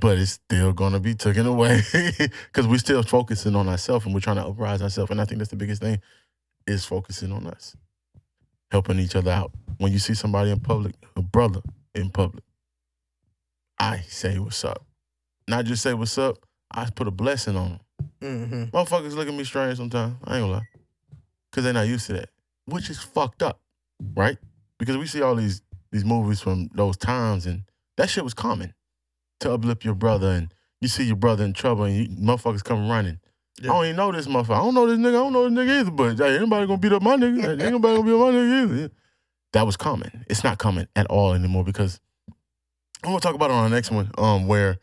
But 0.00 0.18
it's 0.18 0.32
still 0.32 0.72
gonna 0.72 1.00
be 1.00 1.14
taken 1.14 1.46
away 1.46 1.80
because 1.92 2.66
we're 2.68 2.78
still 2.78 3.02
focusing 3.02 3.56
on 3.56 3.68
ourselves 3.68 4.04
and 4.04 4.14
we're 4.14 4.20
trying 4.20 4.36
to 4.36 4.46
uprise 4.46 4.82
ourselves. 4.82 5.10
And 5.10 5.20
I 5.20 5.24
think 5.24 5.38
that's 5.38 5.50
the 5.50 5.56
biggest 5.56 5.82
thing 5.82 6.00
is 6.68 6.84
focusing 6.84 7.32
on 7.32 7.46
us, 7.46 7.74
helping 8.70 9.00
each 9.00 9.16
other 9.16 9.30
out. 9.30 9.52
When 9.78 9.92
you 9.92 9.98
see 9.98 10.14
somebody 10.14 10.50
in 10.50 10.60
public, 10.60 10.94
a 11.16 11.22
brother 11.22 11.62
in 11.94 12.10
public, 12.10 12.44
I 13.78 14.00
say 14.08 14.38
what's 14.38 14.64
up. 14.64 14.84
Not 15.48 15.64
just 15.64 15.82
say 15.82 15.94
what's 15.94 16.18
up. 16.18 16.38
I 16.70 16.88
put 16.90 17.08
a 17.08 17.10
blessing 17.10 17.56
on 17.56 17.80
them. 18.20 18.68
hmm 18.70 18.76
Motherfuckers 18.76 19.14
look 19.14 19.28
at 19.28 19.34
me 19.34 19.44
strange 19.44 19.78
sometimes. 19.78 20.16
I 20.24 20.36
ain't 20.36 20.42
gonna 20.42 20.52
lie. 20.52 20.68
Cause 21.52 21.64
they're 21.64 21.72
not 21.72 21.88
used 21.88 22.06
to 22.08 22.12
that. 22.14 22.28
Which 22.66 22.90
is 22.90 22.98
fucked 22.98 23.42
up, 23.42 23.60
right? 24.14 24.36
Because 24.78 24.98
we 24.98 25.06
see 25.06 25.22
all 25.22 25.34
these 25.34 25.62
these 25.90 26.04
movies 26.04 26.40
from 26.40 26.68
those 26.74 26.96
times 26.98 27.46
and 27.46 27.62
that 27.96 28.10
shit 28.10 28.24
was 28.24 28.34
common. 28.34 28.74
To 29.40 29.52
uplift 29.52 29.84
your 29.84 29.94
brother 29.94 30.30
and 30.30 30.52
you 30.80 30.88
see 30.88 31.04
your 31.04 31.16
brother 31.16 31.44
in 31.44 31.54
trouble 31.54 31.84
and 31.84 31.96
you, 31.96 32.08
motherfuckers 32.08 32.62
come 32.62 32.88
running. 32.90 33.20
Yeah. 33.60 33.70
I 33.70 33.74
don't 33.74 33.84
even 33.86 33.96
know 33.96 34.12
this 34.12 34.26
motherfucker. 34.26 34.56
I 34.56 34.58
don't 34.58 34.74
know 34.74 34.86
this 34.86 34.98
nigga. 34.98 35.08
I 35.08 35.12
don't 35.12 35.32
know 35.32 35.48
this 35.48 35.58
nigga 35.58 35.80
either. 35.80 35.90
But 35.90 36.18
hey, 36.18 36.36
anybody 36.36 36.66
gonna 36.66 36.78
beat 36.78 36.92
up 36.92 37.02
my 37.02 37.16
nigga? 37.16 37.60
Ain't 37.62 37.72
nobody 37.72 37.96
gonna 37.96 38.02
beat 38.02 38.14
up 38.14 38.20
my 38.20 38.38
nigga 38.38 38.62
either. 38.62 38.90
That 39.52 39.66
was 39.66 39.76
common. 39.76 40.24
It's 40.28 40.44
not 40.44 40.58
common 40.58 40.88
at 40.94 41.06
all 41.06 41.34
anymore 41.34 41.64
because 41.64 42.00
I'm 43.02 43.10
gonna 43.10 43.20
talk 43.20 43.34
about 43.34 43.50
it 43.50 43.54
on 43.54 43.70
the 43.70 43.74
next 43.76 43.90
one, 43.90 44.10
um, 44.18 44.46
where 44.46 44.78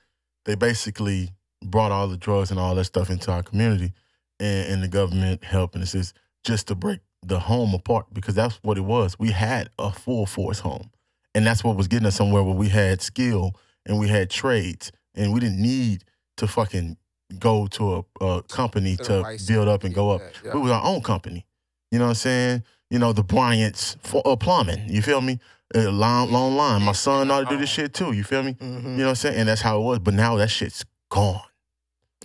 they 0.46 0.56
basically 0.56 1.32
brought 1.64 1.92
all 1.92 2.08
the 2.08 2.18
drugs 2.18 2.52
and 2.52 2.60
all 2.60 2.76
that 2.76 2.86
stuff 2.86 3.10
into 3.10 3.32
our 3.32 3.44
community, 3.44 3.94
and, 4.40 4.74
and 4.74 4.84
the 4.84 4.88
government 4.88 5.44
helped 5.44 5.76
and 5.76 5.84
assist 5.84 6.16
just 6.44 6.68
to 6.68 6.76
break 6.76 7.00
the 7.24 7.40
home 7.40 7.74
apart 7.74 8.06
because 8.14 8.36
that's 8.36 8.56
what 8.62 8.78
it 8.78 8.82
was. 8.82 9.18
We 9.20 9.32
had 9.32 9.70
a 9.80 9.92
full 9.92 10.26
force 10.26 10.60
home, 10.60 10.92
and 11.34 11.46
that's 11.46 11.64
what 11.64 11.76
was 11.76 11.88
getting 11.88 12.08
us 12.08 12.16
somewhere 12.16 12.44
where 12.44 12.56
we 12.56 12.70
had 12.70 13.02
skill 13.02 13.54
and 13.86 14.00
we 14.00 14.08
had 14.08 14.30
trades, 14.30 14.92
and 15.14 15.34
we 15.34 15.40
didn't 15.40 15.62
need 15.62 16.04
to 16.38 16.48
fucking 16.48 16.98
go 17.40 17.68
to 17.68 18.06
a, 18.22 18.26
a 18.26 18.44
company 18.44 18.96
To 18.98 19.04
to 19.24 19.38
build 19.48 19.68
up 19.68 19.84
and 19.84 19.94
go 19.94 20.12
up. 20.12 20.22
that, 20.22 20.34
yeah. 20.44 20.54
We 20.54 20.62
was 20.62 20.72
our 20.72 20.84
own 20.86 21.02
company. 21.02 21.46
You 21.92 22.00
know 22.00 22.06
what 22.06 22.10
I'm 22.10 22.16
saying? 22.16 22.64
You 22.90 23.00
know, 23.00 23.14
the 23.14 23.24
Bryants 23.24 23.98
for 24.04 24.22
uh, 24.26 24.36
plumbing. 24.36 24.88
You 24.90 25.02
feel 25.02 25.22
me? 25.22 25.40
Uh, 25.74 25.90
long, 25.92 26.32
long 26.32 26.56
line. 26.56 26.84
My 26.84 26.92
son 26.92 27.32
ought 27.32 27.42
to 27.42 27.46
do 27.50 27.58
this 27.58 27.70
shit 27.70 27.94
too. 27.94 28.12
You 28.12 28.24
feel 28.24 28.44
me? 28.44 28.54
hmm 28.54 28.66
You 28.66 28.82
know 28.98 29.04
what 29.06 29.10
I'm 29.10 29.16
saying? 29.16 29.40
And 29.40 29.50
that's 29.50 29.62
how 29.62 29.80
it 29.80 29.84
was. 29.84 30.00
But 30.00 30.14
now 30.14 30.36
that 30.38 30.50
shit's 30.50 30.86
gone 31.10 31.42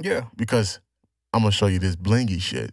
Yeah. 0.01 0.24
because 0.36 0.81
I'm 1.32 1.40
gonna 1.40 1.52
show 1.52 1.66
you 1.66 1.78
this 1.78 1.97
blingy 1.97 2.40
shit. 2.40 2.70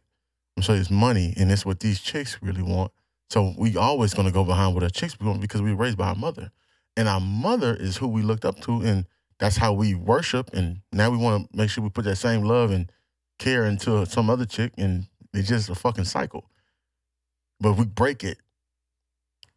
I'm 0.58 0.62
gonna 0.62 0.66
show 0.66 0.74
you 0.74 0.80
this 0.80 0.92
money, 0.92 1.34
and 1.38 1.52
it's 1.52 1.66
what 1.66 1.80
these 1.80 2.00
chicks 2.00 2.38
really 2.42 2.62
want. 2.64 2.92
So 3.30 3.54
we 3.58 3.78
always 3.78 4.14
gonna 4.14 4.32
go 4.32 4.44
behind 4.44 4.74
what 4.74 4.84
our 4.84 4.90
chicks 4.90 5.18
want 5.20 5.40
because 5.42 5.62
we 5.62 5.72
were 5.74 5.82
raised 5.84 5.98
by 5.98 6.10
our 6.10 6.16
mother, 6.16 6.52
and 6.98 7.08
our 7.08 7.20
mother 7.22 7.76
is 7.76 7.98
who 7.98 8.08
we 8.08 8.22
looked 8.22 8.44
up 8.46 8.60
to, 8.62 8.82
and 8.82 9.06
that's 9.40 9.58
how 9.58 9.74
we 9.74 9.94
worship. 9.96 10.50
And 10.54 10.82
now 10.92 11.10
we 11.10 11.18
want 11.18 11.52
to 11.52 11.58
make 11.58 11.70
sure 11.70 11.84
we 11.84 11.90
put 11.90 12.06
that 12.06 12.16
same 12.18 12.44
love 12.44 12.72
and 12.72 12.92
care 13.40 13.66
into 13.66 14.06
some 14.06 14.30
other 14.30 14.46
chick, 14.46 14.74
and 14.78 15.08
it's 15.34 15.48
just 15.48 15.70
a 15.70 15.76
fucking 15.76 16.06
cycle. 16.06 16.50
But 17.60 17.72
if 17.72 17.78
we 17.78 17.86
break 17.86 18.24
it 18.24 18.38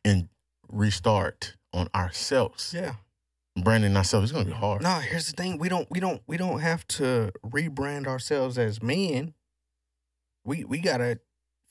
and 0.04 0.28
restart 0.68 1.56
on 1.72 1.88
ourselves, 1.94 2.72
Yeah. 2.74 2.94
branding 3.62 3.96
ourselves, 3.96 4.30
it's 4.30 4.32
gonna 4.32 4.44
be 4.44 4.52
hard. 4.52 4.82
No, 4.82 4.98
here's 5.00 5.26
the 5.26 5.32
thing. 5.32 5.58
We 5.58 5.68
don't 5.68 5.90
we 5.90 6.00
don't 6.00 6.22
we 6.26 6.36
don't 6.36 6.60
have 6.60 6.86
to 6.88 7.32
rebrand 7.44 8.06
ourselves 8.06 8.58
as 8.58 8.82
men. 8.82 9.34
We 10.44 10.64
we 10.64 10.78
gotta 10.80 11.20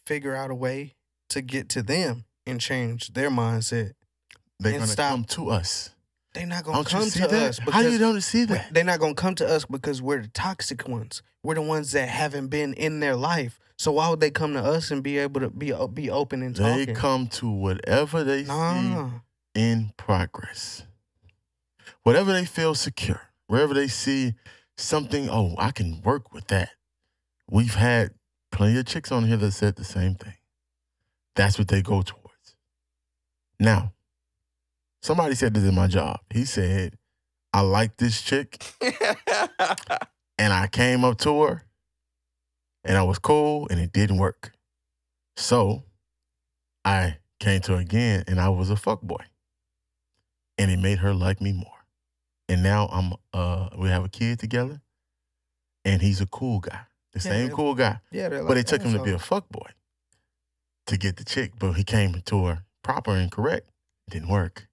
figure 0.05 0.35
out 0.35 0.51
a 0.51 0.55
way 0.55 0.95
to 1.29 1.41
get 1.41 1.69
to 1.69 1.83
them 1.83 2.25
and 2.45 2.59
change 2.59 3.13
their 3.13 3.29
mindset. 3.29 3.93
They're 4.59 4.73
gonna 4.73 4.87
stop. 4.87 5.11
come 5.11 5.25
to 5.25 5.49
us. 5.49 5.91
They're 6.39 6.47
not 6.47 6.63
gonna 6.63 6.77
Don't 6.77 6.87
come 6.87 7.09
to 7.09 7.27
that? 7.27 7.49
us 7.49 7.59
How 7.69 7.81
you 7.81 7.97
don't 7.97 8.21
see 8.21 8.45
that? 8.45 8.73
they're 8.73 8.85
not 8.85 9.01
gonna 9.01 9.13
come 9.13 9.35
to 9.35 9.47
us 9.47 9.65
because 9.65 10.01
we're 10.01 10.21
the 10.21 10.29
toxic 10.29 10.87
ones. 10.87 11.21
We're 11.43 11.55
the 11.55 11.61
ones 11.61 11.91
that 11.91 12.07
haven't 12.07 12.47
been 12.47 12.73
in 12.75 13.01
their 13.01 13.17
life. 13.17 13.59
So 13.77 13.91
why 13.91 14.09
would 14.09 14.21
they 14.21 14.31
come 14.31 14.53
to 14.53 14.63
us 14.63 14.89
and 14.89 15.03
be 15.03 15.17
able 15.17 15.41
to 15.41 15.49
be 15.49 15.73
uh, 15.73 15.87
be 15.87 16.09
open 16.09 16.41
and 16.41 16.55
talking? 16.55 16.85
They 16.85 16.93
come 16.93 17.27
to 17.27 17.49
whatever 17.49 18.23
they 18.23 18.43
nah. 18.43 19.09
see 19.09 19.15
in 19.53 19.91
progress. 19.97 20.85
Whatever 22.03 22.31
they 22.31 22.45
feel 22.45 22.73
secure, 22.73 23.21
wherever 23.47 23.73
they 23.73 23.89
see 23.89 24.35
something, 24.77 25.29
oh, 25.29 25.55
I 25.57 25.71
can 25.71 26.01
work 26.03 26.33
with 26.33 26.47
that. 26.47 26.69
We've 27.49 27.75
had 27.75 28.11
plenty 28.49 28.79
of 28.79 28.85
chicks 28.85 29.11
on 29.11 29.25
here 29.25 29.35
that 29.37 29.51
said 29.51 29.75
the 29.75 29.83
same 29.83 30.15
thing. 30.15 30.35
That's 31.35 31.59
what 31.59 31.67
they 31.67 31.81
go 31.81 32.01
towards. 32.01 32.55
Now, 33.59 33.91
somebody 35.01 35.35
said 35.35 35.53
this 35.53 35.63
in 35.63 35.75
my 35.75 35.87
job. 35.87 36.19
He 36.29 36.45
said, 36.45 36.97
I 37.53 37.61
like 37.61 37.97
this 37.97 38.21
chick 38.21 38.63
and 40.37 40.53
I 40.53 40.67
came 40.71 41.03
up 41.03 41.17
to 41.19 41.41
her 41.43 41.65
and 42.83 42.97
I 42.97 43.03
was 43.03 43.19
cool 43.19 43.67
and 43.69 43.79
it 43.79 43.91
didn't 43.91 44.17
work. 44.17 44.53
So 45.35 45.83
I 46.85 47.17
came 47.39 47.61
to 47.61 47.73
her 47.73 47.79
again 47.79 48.23
and 48.27 48.39
I 48.39 48.49
was 48.49 48.69
a 48.69 48.75
fuck 48.75 49.01
boy. 49.01 49.23
And 50.57 50.69
it 50.69 50.77
made 50.77 50.99
her 50.99 51.13
like 51.13 51.41
me 51.41 51.53
more. 51.53 51.85
And 52.47 52.61
now 52.61 52.87
I'm 52.87 53.13
uh 53.33 53.69
we 53.77 53.89
have 53.89 54.03
a 54.05 54.09
kid 54.09 54.39
together 54.39 54.81
and 55.85 56.01
he's 56.01 56.21
a 56.21 56.27
cool 56.27 56.59
guy. 56.59 56.81
The 57.13 57.19
Yeah, 57.19 57.31
same 57.31 57.49
cool 57.49 57.73
guy. 57.73 57.99
Yeah, 58.11 58.29
they're 58.29 58.43
But 58.43 58.57
it 58.57 58.67
took 58.67 58.83
him 58.83 58.93
to 58.93 59.01
be 59.03 59.11
a 59.11 59.19
fuck 59.19 59.49
boy 59.49 59.69
to 60.85 60.97
get 60.97 61.17
the 61.17 61.23
chick, 61.23 61.53
but 61.57 61.73
he 61.73 61.83
came 61.83 62.21
to 62.25 62.45
her 62.45 62.65
proper 62.83 63.11
and 63.11 63.31
correct. 63.31 63.69
It 64.07 64.11
didn't 64.11 64.29
work. 64.29 64.67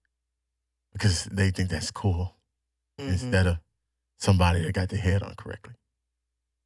Because 0.96 1.24
they 1.26 1.50
think 1.50 1.68
that's 1.68 1.90
cool 1.90 2.36
Mhm. 2.98 3.08
instead 3.08 3.46
of 3.46 3.58
somebody 4.18 4.62
that 4.62 4.72
got 4.72 4.88
their 4.88 4.98
head 5.00 5.22
on 5.22 5.34
correctly. 5.34 5.74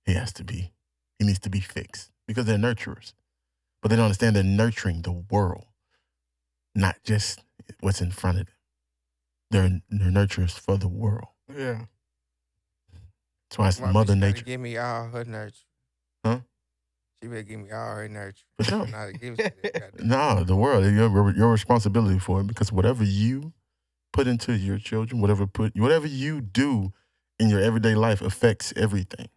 He 0.04 0.14
has 0.14 0.32
to 0.34 0.44
be, 0.44 0.72
he 1.18 1.24
needs 1.26 1.40
to 1.40 1.50
be 1.50 1.58
fixed 1.58 2.12
because 2.28 2.44
they're 2.46 2.56
nurturers. 2.56 3.12
But 3.82 3.88
they 3.88 3.96
don't 3.96 4.04
understand 4.04 4.36
they're 4.36 4.44
nurturing 4.44 5.02
the 5.02 5.10
world, 5.10 5.66
not 6.76 7.02
just 7.02 7.40
what's 7.80 8.00
in 8.00 8.12
front 8.12 8.38
of 8.40 8.46
them. 8.46 8.54
They're, 9.50 9.80
they're 9.98 10.10
nurturers 10.12 10.52
for 10.58 10.76
the 10.76 10.86
world. 10.88 11.28
Yeah. 11.52 11.86
That's 13.48 13.58
why 13.58 13.68
it's 13.68 13.80
Why 13.80 13.90
Mother 13.90 14.12
she 14.14 14.20
Nature. 14.20 14.44
Give 14.44 14.60
me 14.60 14.76
all 14.76 15.08
her 15.08 15.24
nurture. 15.24 15.64
Huh? 16.24 16.40
She 17.20 17.28
better 17.28 17.42
give 17.42 17.58
me 17.60 17.72
all 17.72 17.96
her 17.96 18.08
nurture. 18.08 18.44
For 18.58 18.64
sure. 18.64 18.86
Not 18.86 19.06
to 19.06 19.12
give 19.14 19.40
it 19.40 19.56
to 19.56 19.62
that 19.72 19.80
goddamn- 19.92 20.08
No, 20.08 20.44
the 20.44 20.54
world, 20.54 20.84
your, 20.84 21.32
your 21.34 21.50
responsibility 21.50 22.20
for 22.20 22.42
it 22.42 22.46
because 22.46 22.70
whatever 22.70 23.02
you 23.02 23.52
put 24.12 24.26
into 24.26 24.52
your 24.52 24.78
children, 24.78 25.20
whatever 25.20 25.46
put 25.46 25.76
whatever 25.76 26.06
you 26.06 26.40
do 26.40 26.92
in 27.38 27.48
your 27.48 27.60
everyday 27.60 27.94
life 27.94 28.20
affects 28.20 28.72
everything. 28.76 29.28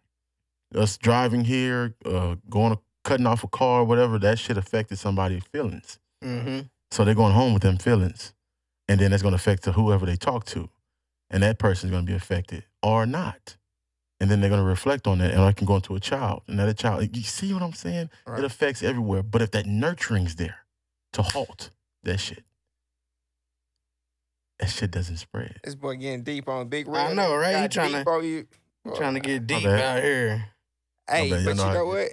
Us 0.74 0.98
driving 0.98 1.44
here, 1.44 1.94
uh, 2.04 2.36
going 2.50 2.76
cutting 3.04 3.26
off 3.26 3.44
a 3.44 3.48
car, 3.48 3.84
whatever, 3.84 4.18
that 4.18 4.38
shit 4.38 4.56
affected 4.56 4.98
somebody's 4.98 5.44
feelings. 5.44 5.98
Mm-hmm. 6.22 6.60
So 6.90 7.04
they're 7.04 7.14
going 7.14 7.34
home 7.34 7.52
with 7.52 7.62
them 7.62 7.78
feelings. 7.78 8.32
And 8.88 9.00
then 9.00 9.10
that's 9.10 9.22
affect 9.22 9.64
to 9.64 9.72
whoever 9.72 10.04
they 10.04 10.16
talk 10.16 10.44
to. 10.46 10.68
And 11.30 11.42
that 11.42 11.58
person's 11.58 11.92
gonna 11.92 12.04
be 12.04 12.14
affected 12.14 12.64
or 12.82 13.06
not. 13.06 13.56
And 14.20 14.30
then 14.30 14.40
they're 14.40 14.50
gonna 14.50 14.64
reflect 14.64 15.06
on 15.06 15.18
that 15.18 15.32
and 15.32 15.40
I 15.40 15.52
can 15.52 15.66
go 15.66 15.76
into 15.76 15.94
a 15.94 16.00
child. 16.00 16.42
Another 16.46 16.74
child. 16.74 17.16
You 17.16 17.22
see 17.22 17.52
what 17.52 17.62
I'm 17.62 17.72
saying? 17.72 18.10
Right. 18.26 18.38
It 18.38 18.44
affects 18.44 18.82
everywhere. 18.82 19.22
But 19.22 19.42
if 19.42 19.50
that 19.52 19.66
nurturing's 19.66 20.36
there 20.36 20.58
to 21.12 21.22
halt 21.22 21.70
that 22.02 22.18
shit, 22.18 22.44
that 24.60 24.70
shit 24.70 24.90
doesn't 24.90 25.16
spread. 25.18 25.58
This 25.64 25.74
boy 25.74 25.96
getting 25.96 26.22
deep 26.22 26.48
on 26.48 26.68
big 26.68 26.88
I 26.88 27.12
know, 27.12 27.34
right? 27.36 27.52
Got 27.52 27.72
He 27.72 27.78
tryna- 27.92 27.98
deep 27.98 28.06
on 28.08 28.24
you. 28.24 28.46
trying 28.96 29.14
to 29.14 29.20
get 29.20 29.46
deep 29.46 29.64
out 29.66 30.02
here. 30.02 30.44
Hey, 31.08 31.30
bad, 31.30 31.40
you 31.40 31.44
but 31.46 31.56
know 31.56 31.68
you 31.68 31.74
know 31.74 31.84
what? 31.86 32.12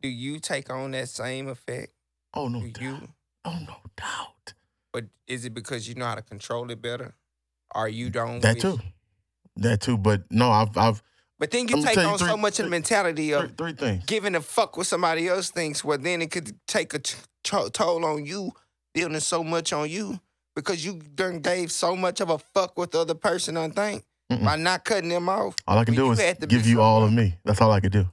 Do 0.00 0.08
you 0.08 0.38
take 0.38 0.70
on 0.70 0.92
that 0.92 1.08
same 1.08 1.48
effect? 1.48 1.92
Oh 2.34 2.48
no 2.48 2.60
Do 2.60 2.70
doubt. 2.70 2.82
you? 2.82 3.08
Oh 3.44 3.58
no 3.66 3.76
doubt. 3.96 4.54
But 4.92 5.06
is 5.26 5.44
it 5.44 5.54
because 5.54 5.88
you 5.88 5.94
know 5.94 6.06
how 6.06 6.14
to 6.14 6.22
control 6.22 6.70
it 6.70 6.80
better? 6.80 7.14
Are 7.72 7.88
you 7.88 8.10
don't? 8.10 8.40
That 8.40 8.54
wish- 8.54 8.62
too. 8.62 8.78
That 9.56 9.80
too. 9.80 9.98
But 9.98 10.22
no, 10.30 10.50
I've 10.50 10.76
I've 10.76 11.02
But 11.38 11.50
then 11.50 11.66
you 11.68 11.76
I'ma 11.76 11.84
take 11.86 11.94
tell 11.94 12.04
you 12.04 12.10
on 12.10 12.18
so 12.18 12.26
three- 12.26 12.36
much 12.36 12.58
of 12.60 12.66
the 12.66 12.70
mentality 12.70 13.32
of 13.34 13.56
three 13.58 13.72
things. 13.74 14.04
giving 14.06 14.34
a 14.36 14.40
fuck 14.40 14.76
what 14.76 14.86
somebody 14.86 15.26
else 15.28 15.50
thinks. 15.50 15.82
Well, 15.84 15.98
then 15.98 16.22
it 16.22 16.30
could 16.30 16.56
take 16.68 16.94
a 16.94 17.00
t- 17.00 17.16
to- 17.44 17.70
toll 17.70 18.04
on 18.04 18.24
you, 18.24 18.52
building 18.94 19.18
so 19.20 19.42
much 19.42 19.72
on 19.72 19.90
you 19.90 20.20
because 20.58 20.84
you 20.84 20.94
done 21.14 21.38
gave 21.38 21.70
so 21.70 21.94
much 21.94 22.20
of 22.20 22.30
a 22.30 22.38
fuck 22.38 22.76
with 22.76 22.90
the 22.90 22.98
other 23.00 23.14
person 23.14 23.56
on 23.56 23.70
thing 23.70 24.02
Mm-mm. 24.30 24.44
by 24.44 24.56
not 24.56 24.84
cutting 24.84 25.08
them 25.08 25.28
off. 25.28 25.54
All 25.68 25.78
I 25.78 25.84
can 25.84 25.94
do 25.94 26.10
is 26.10 26.20
had 26.20 26.40
to 26.40 26.46
be 26.48 26.56
give 26.56 26.66
you 26.66 26.80
all 26.80 27.04
of 27.04 27.12
me. 27.12 27.36
That's 27.44 27.60
all 27.60 27.70
I 27.70 27.78
could 27.80 27.92
do. 27.92 28.06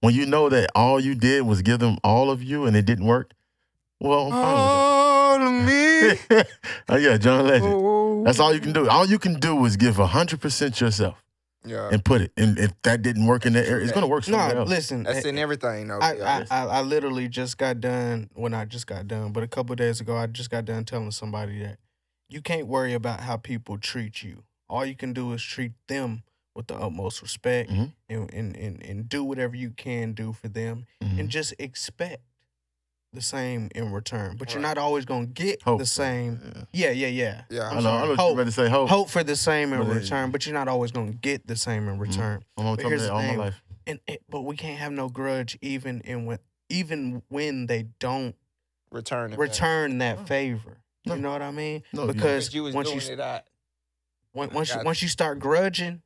When 0.00 0.14
you 0.14 0.24
know 0.24 0.48
that 0.48 0.70
all 0.74 0.98
you 0.98 1.14
did 1.14 1.42
was 1.42 1.60
give 1.60 1.78
them 1.78 1.98
all 2.02 2.30
of 2.30 2.42
you 2.42 2.64
and 2.64 2.74
it 2.74 2.86
didn't 2.86 3.04
work, 3.04 3.32
well, 4.00 4.32
All 4.32 5.42
of 5.42 5.52
me. 5.52 6.02
with 6.02 6.26
it. 6.30 6.46
oh 6.88 6.96
yeah, 6.96 7.18
John 7.18 7.46
Legend. 7.46 7.74
Ooh. 7.74 8.22
That's 8.24 8.40
all 8.40 8.54
you 8.54 8.60
can 8.60 8.72
do. 8.72 8.88
All 8.88 9.04
you 9.06 9.18
can 9.18 9.34
do 9.38 9.62
is 9.66 9.76
give 9.76 9.96
hundred 9.96 10.40
percent 10.40 10.80
yourself 10.80 11.22
Yeah, 11.66 11.90
and 11.92 12.02
put 12.02 12.22
it. 12.22 12.32
And 12.38 12.58
if 12.58 12.72
that 12.84 13.02
didn't 13.02 13.26
work 13.26 13.44
in 13.44 13.52
that 13.52 13.68
area, 13.68 13.84
it's 13.84 13.92
gonna 13.92 14.06
work 14.06 14.24
somewhere 14.24 14.54
No, 14.54 14.60
else. 14.60 14.70
listen. 14.70 15.02
that's 15.02 15.26
in 15.26 15.36
everything 15.36 15.88
though. 15.88 15.98
I. 16.00 16.12
I, 16.18 16.44
I, 16.50 16.64
I 16.66 16.80
literally 16.80 17.28
just 17.28 17.58
got 17.58 17.80
done. 17.80 18.30
Well, 18.34 18.50
not 18.50 18.70
just 18.70 18.86
got 18.86 19.06
done, 19.06 19.32
but 19.32 19.42
a 19.42 19.48
couple 19.48 19.74
days 19.76 20.00
ago, 20.00 20.16
I 20.16 20.26
just 20.28 20.48
got 20.50 20.64
done 20.64 20.84
telling 20.86 21.10
somebody 21.10 21.62
that 21.62 21.76
you 22.30 22.40
can't 22.40 22.66
worry 22.66 22.92
about 22.94 23.20
how 23.20 23.36
people 23.36 23.76
treat 23.78 24.22
you. 24.22 24.44
All 24.68 24.84
you 24.86 24.94
can 24.94 25.12
do 25.12 25.32
is 25.32 25.42
treat 25.42 25.72
them 25.88 26.22
with 26.54 26.68
the 26.68 26.74
utmost 26.76 27.22
respect 27.22 27.70
Mhm. 27.70 27.92
and, 28.08 28.32
and, 28.34 28.56
and, 28.56 28.82
and 28.82 29.08
do 29.08 29.24
whatever 29.24 29.56
you 29.56 29.70
can 29.70 30.12
do 30.12 30.32
for 30.32 30.48
them 30.48 30.86
Mhm. 31.02 31.20
and 31.20 31.28
just 31.28 31.54
expect 31.58 32.22
the 33.12 33.20
same 33.20 33.68
in 33.74 33.90
return. 33.90 34.36
But 34.36 34.52
you're 34.54 34.62
not 34.62 34.78
always 34.78 35.04
going 35.04 35.26
to 35.26 35.32
get 35.32 35.62
Hope. 35.62 35.80
the 35.80 35.86
same. 35.86 36.40
Yeah. 36.72 36.90
Yeah, 36.90 36.90
yeah, 36.90 37.06
yeah. 37.08 37.42
yeah, 37.50 37.62
I 37.70 37.76
I'm 37.76 37.82
know. 37.82 37.90
I 37.90 38.06
know 38.06 38.14
Hope. 38.16 38.30
you 38.30 38.36
better 38.36 38.50
say. 38.52 38.68
Hope. 38.68 38.88
Hope 38.88 39.10
for 39.10 39.24
the 39.24 39.34
same 39.34 39.72
in 39.72 39.80
But 39.80 39.88
it- 39.96 40.00
return, 40.02 40.30
but 40.30 40.46
you're 40.46 40.54
not 40.54 40.68
always 40.68 40.92
going 40.92 41.08
to 41.12 41.18
get 41.18 41.46
the 41.46 41.56
same 41.56 41.88
in 41.88 41.98
return. 41.98 42.44
I'm 42.56 42.64
gonna 42.64 42.76
But 42.76 42.82
tell 42.82 42.90
here's 42.90 43.02
that 43.02 43.08
the 43.08 43.14
all 43.14 43.22
my 43.22 43.34
life. 43.36 43.62
And, 43.86 43.98
and 44.06 44.18
but 44.28 44.42
we 44.42 44.56
can't 44.56 44.78
have 44.78 44.92
no 44.92 45.08
grudge 45.08 45.58
even 45.60 46.00
in 46.02 46.26
when 46.26 46.38
even 46.68 47.22
when 47.28 47.66
they 47.66 47.84
don't 47.98 48.36
Return 48.92 49.28
it 49.32 49.36
back. 49.36 49.38
return 49.40 49.98
that 49.98 50.18
No. 50.20 50.24
favor. 50.26 50.76
No. 51.06 51.14
You 51.14 51.20
know 51.22 51.32
what 51.32 51.42
I 51.42 51.50
mean? 51.50 51.82
No, 51.92 52.06
because 52.06 52.14
Because 52.48 52.54
you 52.54 52.62
was 52.64 52.74
once 52.74 52.88
doing 52.90 53.00
you 53.00 53.12
it 53.12 53.20
out. 53.20 53.42
when, 54.32 54.50
I 54.50 54.54
once 54.54 54.74
you 54.74 54.80
once 54.84 55.02
you 55.02 55.08
start 55.08 55.38
grudging, 55.38 56.02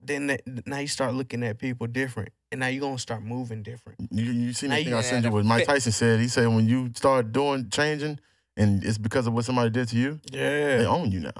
then 0.00 0.26
that, 0.28 0.42
now 0.66 0.78
you 0.78 0.88
start 0.88 1.14
looking 1.14 1.42
at 1.44 1.58
people 1.58 1.86
different, 1.86 2.30
and 2.50 2.60
now 2.60 2.66
you're 2.68 2.80
gonna 2.80 2.98
start 2.98 3.22
moving 3.22 3.62
different. 3.62 3.98
You, 4.10 4.24
you 4.32 4.52
seen 4.52 4.70
Now 4.70 4.76
the 4.76 4.80
you 4.80 4.84
thing 4.86 4.94
I 4.94 4.96
gotta 4.98 5.06
sent 5.08 5.22
you 5.22 5.26
have 5.26 5.34
what 5.34 5.40
a 5.44 5.48
Mike 5.48 5.60
fit. 5.60 5.68
Tyson 5.68 5.92
said. 5.92 6.20
He 6.20 6.28
said 6.28 6.46
when 6.48 6.66
you 6.66 6.90
start 6.96 7.30
doing 7.32 7.68
changing 7.70 8.18
and 8.56 8.82
it's 8.84 8.98
because 8.98 9.26
of 9.26 9.32
what 9.34 9.44
somebody 9.44 9.70
did 9.70 9.88
to 9.88 9.96
you, 9.96 10.20
they 10.30 10.78
Yeah, 10.80 10.86
own 10.86 11.10
you 11.12 11.20
now. 11.20 11.32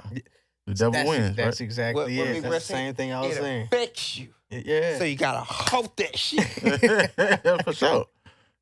The 0.65 0.73
devil 0.75 0.91
that's, 0.93 1.09
wins, 1.09 1.35
that's 1.35 1.59
right? 1.59 1.65
exactly 1.65 1.95
What- 1.95 2.03
what 2.05 2.11
it. 2.11 2.33
we 2.35 2.39
That's 2.39 2.43
were 2.45 2.49
the 2.51 2.59
saying, 2.61 2.87
same 2.89 2.95
thing 2.95 3.11
I 3.11 3.21
was 3.21 3.35
It 3.35 3.41
saying. 3.41 3.63
affects 3.65 4.17
you. 4.17 4.27
Yeah, 4.49 4.97
So 4.99 5.03
you 5.03 5.15
gotta 5.17 5.39
hope 5.41 5.95
that 5.97 6.17
shit. 6.17 6.43
For 7.65 7.73
sure. 7.73 8.05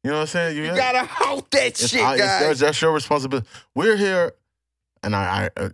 You 0.03 0.09
know 0.11 0.17
what 0.17 0.21
I'm 0.21 0.27
saying? 0.27 0.57
You 0.57 0.75
gotta 0.75 1.05
hope 1.05 1.49
that 1.51 1.65
It's- 1.67 1.89
shit, 1.89 2.01
I- 2.01 2.15
it's- 2.15 2.29
guys. 2.29 2.41
that's, 2.47 2.59
that's 2.61 2.81
your 2.81 2.91
responsibility. 2.93 3.47
We're 3.75 3.95
here, 3.97 4.33
and 5.03 5.15
I, 5.15 5.49
I, 5.57 5.59
uh, 5.61 5.69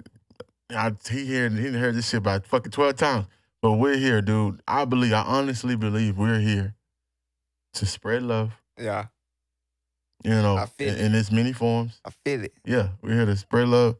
I 0.72 0.91
he 1.10 1.34
heard 1.34 1.54
he 1.54 1.68
heard 1.72 1.95
this 1.95 2.10
shit 2.10 2.18
about 2.18 2.45
fucking 2.45 2.72
twelve 2.74 2.98
times, 2.98 3.26
but 3.62 3.74
we're 3.74 3.95
here, 3.98 4.22
dude. 4.22 4.62
I 4.68 4.84
believe, 4.86 5.14
I 5.14 5.22
honestly 5.22 5.76
believe, 5.78 6.18
we're 6.18 6.40
here 6.40 6.76
to 7.76 7.86
spread 7.86 8.24
love. 8.24 8.52
yeah, 8.78 9.06
You 10.26 10.32
know, 10.32 10.58
in, 10.80 10.88
it. 10.88 10.99
in 10.99 11.16
its 11.16 11.32
many 11.32 11.54
forms. 11.54 12.02
I 12.04 12.10
feel 12.26 12.44
it. 12.44 12.54
Yeah, 12.66 12.90
we're 13.02 13.14
here 13.14 13.26
to 13.26 13.36
spread 13.38 13.70
love. 13.70 13.95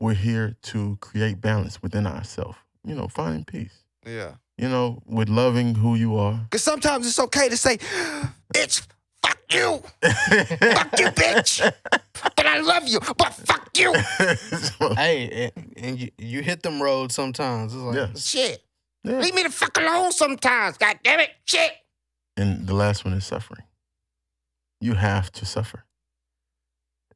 We're 0.00 0.14
here 0.14 0.56
to 0.62 0.96
create 1.02 1.40
balance 1.40 1.82
within 1.82 2.06
ourselves. 2.06 2.56
You 2.84 2.94
know, 2.94 3.08
finding 3.08 3.44
peace. 3.44 3.84
Yeah. 4.06 4.34
You 4.56 4.68
know, 4.68 5.02
with 5.04 5.28
loving 5.28 5.74
who 5.74 5.96
you 5.96 6.16
are. 6.16 6.46
Cause 6.50 6.62
sometimes 6.62 7.06
it's 7.06 7.18
okay 7.18 7.48
to 7.48 7.56
say, 7.56 7.78
"Bitch, 8.54 8.86
fuck 9.22 9.38
you, 9.50 9.82
fuck 10.02 10.98
you, 10.98 11.06
bitch." 11.08 11.72
But 12.36 12.46
I 12.46 12.60
love 12.60 12.86
you, 12.88 12.98
but 13.16 13.32
fuck 13.34 13.68
you. 13.76 13.94
Hey, 14.96 15.50
and, 15.56 15.74
and 15.76 16.00
you, 16.00 16.10
you 16.18 16.42
hit 16.42 16.62
them 16.62 16.82
roads 16.82 17.14
sometimes. 17.14 17.74
It's 17.74 17.82
like 17.82 17.96
Yeah. 17.96 18.08
Shit. 18.16 18.62
Yeah. 19.04 19.20
Leave 19.20 19.34
me 19.34 19.42
the 19.44 19.50
fuck 19.50 19.76
alone 19.78 20.10
sometimes. 20.12 20.76
God 20.78 20.98
damn 21.04 21.20
it. 21.20 21.30
Shit. 21.44 21.72
And 22.36 22.66
the 22.66 22.74
last 22.74 23.04
one 23.04 23.14
is 23.14 23.24
suffering. 23.24 23.62
You 24.80 24.94
have 24.94 25.30
to 25.32 25.46
suffer. 25.46 25.84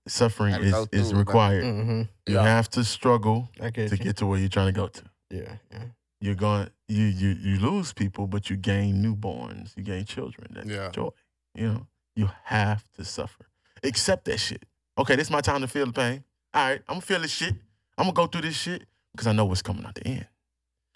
Suffering 0.08 0.52
Gotta 0.52 0.64
is, 0.64 0.72
go 0.72 0.86
is 0.92 1.10
through 1.10 1.18
it, 1.18 1.20
required. 1.20 1.64
mm-hmm. 1.64 2.02
You 2.26 2.34
Yeah. 2.34 2.42
have 2.44 2.68
to 2.70 2.82
struggle 2.84 3.48
I 3.60 3.70
get 3.70 3.88
to 3.90 3.96
you. 3.96 4.02
get 4.04 4.16
to 4.18 4.26
where 4.26 4.38
you're 4.38 4.48
trying 4.48 4.66
to 4.66 4.72
go 4.72 4.88
to. 4.88 5.02
yeah, 5.30 5.56
yeah. 5.70 5.84
You're 6.20 6.34
going 6.36 6.68
you 6.88 7.04
you 7.04 7.30
you 7.30 7.58
lose 7.60 7.92
people, 7.92 8.26
but 8.26 8.48
you 8.50 8.56
gain 8.56 9.02
newborns, 9.02 9.76
you 9.76 9.82
gain 9.84 10.04
children. 10.04 10.48
That's 10.54 10.66
Yeah. 10.68 10.90
joy. 10.90 11.10
You 11.54 11.68
know, 11.72 11.86
you 12.16 12.28
have 12.44 12.84
to 12.94 13.04
suffer. 13.04 13.46
Accept 13.82 14.24
that 14.26 14.38
shit. 14.38 14.64
Okay, 14.98 15.16
this 15.16 15.26
is 15.28 15.30
my 15.30 15.40
time 15.40 15.60
to 15.62 15.68
feel 15.68 15.86
the 15.86 15.92
pain. 15.92 16.24
All 16.54 16.68
right, 16.68 16.80
I'm 16.88 16.94
gonna 16.96 17.00
feel 17.00 17.20
this 17.20 17.30
shit. 17.32 17.54
I'm 17.98 18.04
gonna 18.04 18.12
go 18.12 18.26
through 18.26 18.42
this 18.42 18.56
shit 18.56 18.84
because 19.12 19.26
I 19.26 19.32
know 19.32 19.44
what's 19.46 19.62
coming 19.62 19.84
at 19.84 19.94
the 19.94 20.06
end. 20.06 20.26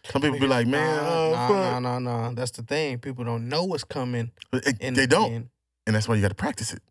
Some 0.05 0.23
people 0.23 0.39
be 0.39 0.47
like, 0.47 0.67
man, 0.69 0.97
nah, 1.03 1.09
oh, 1.11 1.31
nah, 1.33 1.79
nah, 1.81 1.99
nah, 1.99 1.99
nah. 2.29 2.31
That's 2.33 2.53
the 2.53 2.63
thing. 2.63 2.99
People 2.99 3.25
don't 3.25 3.49
know 3.49 3.65
what's 3.65 3.83
coming. 3.85 4.31
But 4.53 4.67
it- 4.67 4.81
In 4.81 4.95
they 4.95 5.03
the 5.03 5.07
don't. 5.09 5.33
end. 5.33 5.49
And 5.87 5.97
that's 5.97 6.07
why 6.09 6.15
you 6.15 6.23
got 6.23 6.29
to 6.29 6.35
practice 6.37 6.73
it. 6.73 6.83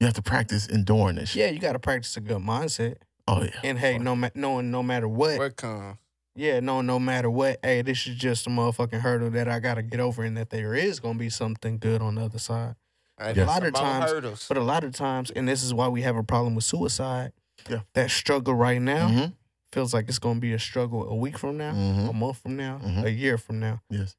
You 0.00 0.06
have 0.06 0.14
to 0.14 0.22
practice 0.22 0.66
enduring 0.66 1.16
that 1.16 1.28
shit. 1.28 1.40
Yeah, 1.42 1.50
you 1.50 1.58
got 1.60 1.72
to 1.74 1.78
practice 1.78 2.16
a 2.16 2.20
good 2.20 2.38
mindset. 2.38 2.96
Oh 3.28 3.42
yeah. 3.42 3.50
And 3.62 3.78
hey, 3.78 3.98
no, 3.98 4.16
ma- 4.16 4.30
knowing 4.34 4.70
no 4.70 4.82
matter 4.82 5.06
what, 5.06 5.38
What 5.38 5.56
comes? 5.56 5.96
Yeah, 6.34 6.60
no, 6.60 6.80
no 6.80 6.98
matter 6.98 7.28
what, 7.30 7.58
hey, 7.62 7.82
this 7.82 8.06
is 8.06 8.16
just 8.16 8.46
a 8.46 8.50
motherfucking 8.50 9.00
hurdle 9.00 9.30
that 9.30 9.46
I 9.48 9.58
gotta 9.60 9.82
get 9.82 10.00
over, 10.00 10.22
and 10.24 10.36
that 10.36 10.50
there 10.50 10.74
is 10.74 10.98
gonna 11.00 11.18
be 11.18 11.28
something 11.28 11.78
good 11.78 12.00
on 12.02 12.14
the 12.16 12.24
other 12.24 12.38
side. 12.38 12.76
And 13.20 13.36
Yes. 13.36 13.44
A 13.46 13.50
lot 13.50 13.62
of 13.64 13.74
times- 13.74 14.10
hurdles. 14.10 14.46
But 14.48 14.56
a 14.56 14.62
lot 14.62 14.82
of 14.82 14.94
times, 14.94 15.30
and 15.30 15.46
this 15.46 15.62
is 15.62 15.74
why 15.74 15.88
we 15.88 16.02
have 16.02 16.16
a 16.16 16.22
problem 16.24 16.54
with 16.54 16.64
suicide. 16.64 17.32
Yeah. 17.68 17.80
That 17.92 18.10
struggle 18.10 18.54
right 18.54 18.80
now 18.80 19.08
Mhm. 19.08 19.34
feels 19.72 19.92
like 19.92 20.08
it's 20.08 20.18
gonna 20.18 20.40
be 20.40 20.52
a 20.54 20.58
struggle 20.58 21.06
a 21.06 21.14
week 21.14 21.36
from 21.38 21.58
now, 21.58 21.72
Mhm. 21.72 22.08
a 22.08 22.12
month 22.14 22.38
from 22.38 22.56
now, 22.56 22.78
Mhm. 22.82 23.04
a 23.04 23.10
year 23.10 23.36
from 23.36 23.60
now. 23.60 23.82
Yes. 23.90 24.16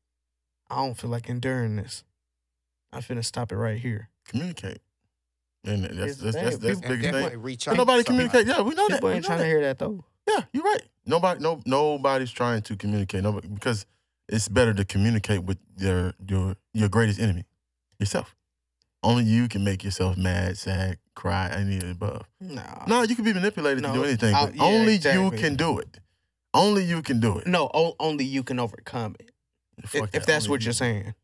I 0.69 0.75
don't 0.75 0.93
feel 0.93 1.09
like 1.09 1.27
enduring 1.29 1.75
this. 1.77 2.03
I'm 2.93 3.01
finna 3.01 3.25
stop 3.25 3.51
it 3.51 3.55
right 3.57 3.79
here. 3.79 4.09
Communicate. 4.25 4.81
And 5.63 5.83
that's 5.85 6.17
that's 6.17 6.21
that's, 6.21 6.35
that's 6.35 6.57
the 6.57 6.69
and 6.69 6.81
biggest 6.81 7.29
thing. 7.31 7.41
reach 7.41 7.67
out. 7.67 7.75
Nobody 7.77 8.03
somebody. 8.03 8.29
communicate. 8.29 8.47
Yeah, 8.47 8.61
we 8.61 8.75
know 8.75 8.87
that. 8.87 8.95
People 8.97 9.09
ain't 9.09 9.23
know 9.23 9.27
trying 9.27 9.37
that. 9.39 9.43
to 9.45 9.49
hear 9.49 9.61
that 9.61 9.79
though. 9.79 10.05
Yeah, 10.27 10.43
you're 10.53 10.63
right. 10.63 10.81
Nobody, 11.05 11.39
no, 11.41 11.61
nobody's 11.65 12.31
trying 12.31 12.61
to 12.63 12.75
communicate. 12.75 13.23
Nobody, 13.23 13.47
because 13.47 13.85
it's 14.29 14.47
better 14.47 14.73
to 14.73 14.85
communicate 14.85 15.43
with 15.43 15.57
your 15.77 16.13
your 16.27 16.55
your 16.73 16.89
greatest 16.89 17.19
enemy, 17.19 17.45
yourself. 17.99 18.35
Only 19.03 19.23
you 19.23 19.47
can 19.47 19.63
make 19.63 19.83
yourself 19.83 20.15
mad, 20.17 20.57
sad, 20.57 20.97
cry, 21.15 21.49
any 21.49 21.77
of 21.77 21.83
the 21.83 21.91
above. 21.91 22.23
Nah. 22.39 22.85
No, 22.87 23.01
you 23.01 23.15
can 23.15 23.25
be 23.25 23.33
manipulated 23.33 23.83
to 23.83 23.89
No, 23.89 23.95
do 23.95 24.03
anything, 24.03 24.35
I- 24.35 24.45
but 24.45 24.53
oh, 24.59 24.69
yeah, 24.69 24.79
only 24.79 24.93
you 24.97 25.31
can 25.31 25.55
do 25.55 25.79
it. 25.79 25.99
Only 26.53 26.83
you 26.83 27.01
can 27.01 27.19
do 27.19 27.37
it. 27.39 27.47
No, 27.47 27.71
o- 27.73 27.95
only 27.99 28.25
you 28.25 28.43
can 28.43 28.59
overcome 28.59 29.15
it. 29.19 29.31
If, 29.83 29.91
that. 29.93 30.09
if 30.13 30.25
that's 30.25 30.45
Only 30.45 30.49
what 30.51 30.61
you 30.61 30.65
you're 30.65 30.73
saying. 30.73 31.15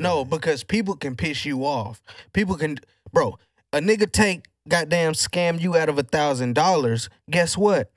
No, 0.00 0.18
you. 0.20 0.24
because 0.26 0.64
people 0.64 0.96
can 0.96 1.16
piss 1.16 1.44
you 1.46 1.64
off. 1.64 2.02
People 2.32 2.56
can, 2.56 2.78
bro. 3.12 3.38
A 3.72 3.78
nigga 3.78 4.10
take 4.10 4.44
goddamn 4.68 5.12
scam 5.14 5.58
you 5.60 5.76
out 5.76 5.88
of 5.88 5.98
a 5.98 6.02
thousand 6.02 6.54
dollars. 6.54 7.08
Guess 7.30 7.56
what? 7.56 7.90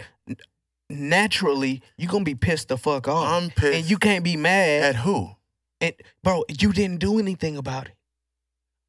Naturally, 0.90 1.82
you're 1.98 2.10
gonna 2.10 2.24
be 2.24 2.36
pissed 2.36 2.70
the 2.70 2.78
fuck 2.78 3.08
off, 3.10 3.28
I'm 3.28 3.50
pissed 3.50 3.76
and 3.78 3.90
you 3.90 3.98
can't 3.98 4.24
be 4.24 4.38
mad. 4.38 4.84
at 4.84 4.96
who? 4.98 5.32
and 5.82 5.94
bro, 6.24 6.46
you 6.60 6.72
didn't 6.72 7.00
do 7.00 7.20
anything 7.20 7.58
about 7.58 7.88
it. 7.88 7.94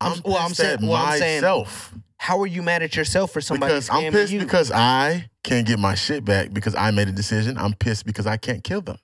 I'm- 0.00 0.12
I'm, 0.12 0.22
well, 0.24 0.36
I'm 0.38 0.54
saying- 0.54 0.78
well, 0.82 0.94
I'm 0.94 1.18
saying- 1.18 1.40
myself. 1.42 1.94
How 2.20 2.40
are 2.40 2.46
you 2.46 2.62
mad 2.62 2.82
at 2.82 2.96
yourself 2.96 3.32
for 3.32 3.40
somebody 3.40 3.72
because 3.72 3.88
I'm 3.90 4.12
pissed 4.12 4.32
you? 4.32 4.40
because 4.40 4.72
I 4.72 5.28
can't 5.44 5.66
get 5.66 5.78
my 5.78 5.94
shit 5.94 6.24
back 6.24 6.52
because 6.52 6.74
I 6.74 6.90
made 6.90 7.06
a 7.08 7.12
decision. 7.12 7.56
I'm 7.56 7.74
pissed 7.74 8.04
because 8.06 8.26
I 8.26 8.36
can't 8.36 8.64
kill 8.64 8.80
them 8.80 8.98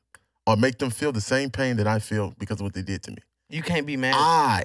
or 0.49 0.57
make 0.57 0.79
them 0.79 0.91
feel 0.91 1.13
the 1.13 1.21
same 1.21 1.51
pain 1.51 1.77
that 1.77 1.87
I 1.87 2.01
feel 2.01 2.35
because 2.39 2.59
of 2.61 2.65
what 2.65 2.75
they 2.75 2.83
did 2.83 3.03
to 3.05 3.13
me. 3.13 3.19
you 3.51 3.63
can't 3.63 3.87
be 3.87 3.97
mad. 3.97 4.15
I 4.17 4.65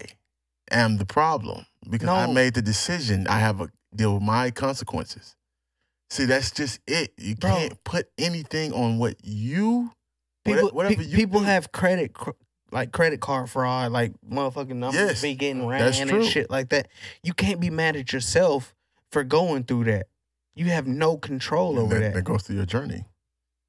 am 0.71 0.97
the 0.97 1.05
problem 1.05 1.65
because 1.89 2.09
I 2.09 2.25
made 2.31 2.55
the 2.55 2.61
decision. 2.63 3.27
I 3.27 3.37
have 3.39 3.61
a 3.61 3.69
deal 3.95 4.15
with 4.15 4.23
my 4.23 4.49
consequences. 4.49 5.35
See, 6.09 6.25
that's 6.25 6.49
just 6.49 6.79
it. 6.87 7.13
You 7.17 7.35
Bro. 7.35 7.51
can't 7.51 7.83
put 7.83 8.09
anything 8.17 8.73
on 8.73 8.97
what 8.97 9.15
you 9.23 9.91
people, 10.43 10.69
whatever 10.69 10.95
pe- 10.95 11.03
you 11.07 11.15
people 11.15 11.41
do. 11.41 11.45
have 11.45 11.71
credit, 11.71 12.13
cr- 12.13 12.31
like 12.71 12.91
credit 12.91 13.19
card 13.21 13.49
fraud, 13.49 13.91
like 13.91 14.13
motherfucking 14.29 14.75
numbers 14.75 14.95
Yes, 15.01 15.21
be 15.21 15.35
getting 15.35 15.65
ran 15.65 15.79
that's 15.81 15.99
and 15.99 16.09
true. 16.09 16.23
shit 16.23 16.49
like 16.49 16.69
that. 16.69 16.87
You 17.23 17.33
can't 17.33 17.59
be 17.59 17.69
mad 17.69 17.95
at 17.95 18.13
yourself 18.13 18.73
for 19.11 19.23
going 19.23 19.63
through 19.63 19.85
that. 19.85 20.07
You 20.55 20.65
have 20.65 20.87
no 20.87 21.17
control 21.17 21.79
over 21.79 21.95
that, 21.95 21.99
that. 22.01 22.13
that 22.15 22.23
goes 22.23 22.43
through 22.43 22.57
your 22.57 22.65
journey. 22.65 23.05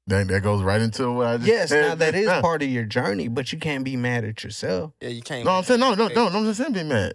That 0.07 0.27
that 0.29 0.41
goes 0.41 0.61
right 0.61 0.81
into 0.81 1.11
what 1.11 1.27
I 1.27 1.37
just 1.37 1.45
said. 1.47 1.53
Yes, 1.53 1.69
said 1.69 1.81
now 1.89 1.95
that 1.95 2.15
is 2.15 2.25
just 2.25 2.35
now. 2.35 2.41
part 2.41 2.63
of 2.63 2.69
your 2.69 2.83
journey, 2.85 3.27
but 3.27 3.53
you 3.53 3.59
can't 3.59 3.83
be 3.83 3.95
mad 3.95 4.25
at 4.25 4.43
yourself. 4.43 4.91
Yeah, 4.99 5.09
you 5.09 5.21
can't. 5.21 5.45
No, 5.45 5.51
I'm 5.51 5.63
saying 5.63 5.79
no, 5.79 5.93
no, 5.93 6.07
no, 6.07 6.29
no. 6.29 6.39
I'm 6.39 6.45
just 6.45 6.59
saying 6.59 6.73
be 6.73 6.83
mad. 6.83 7.13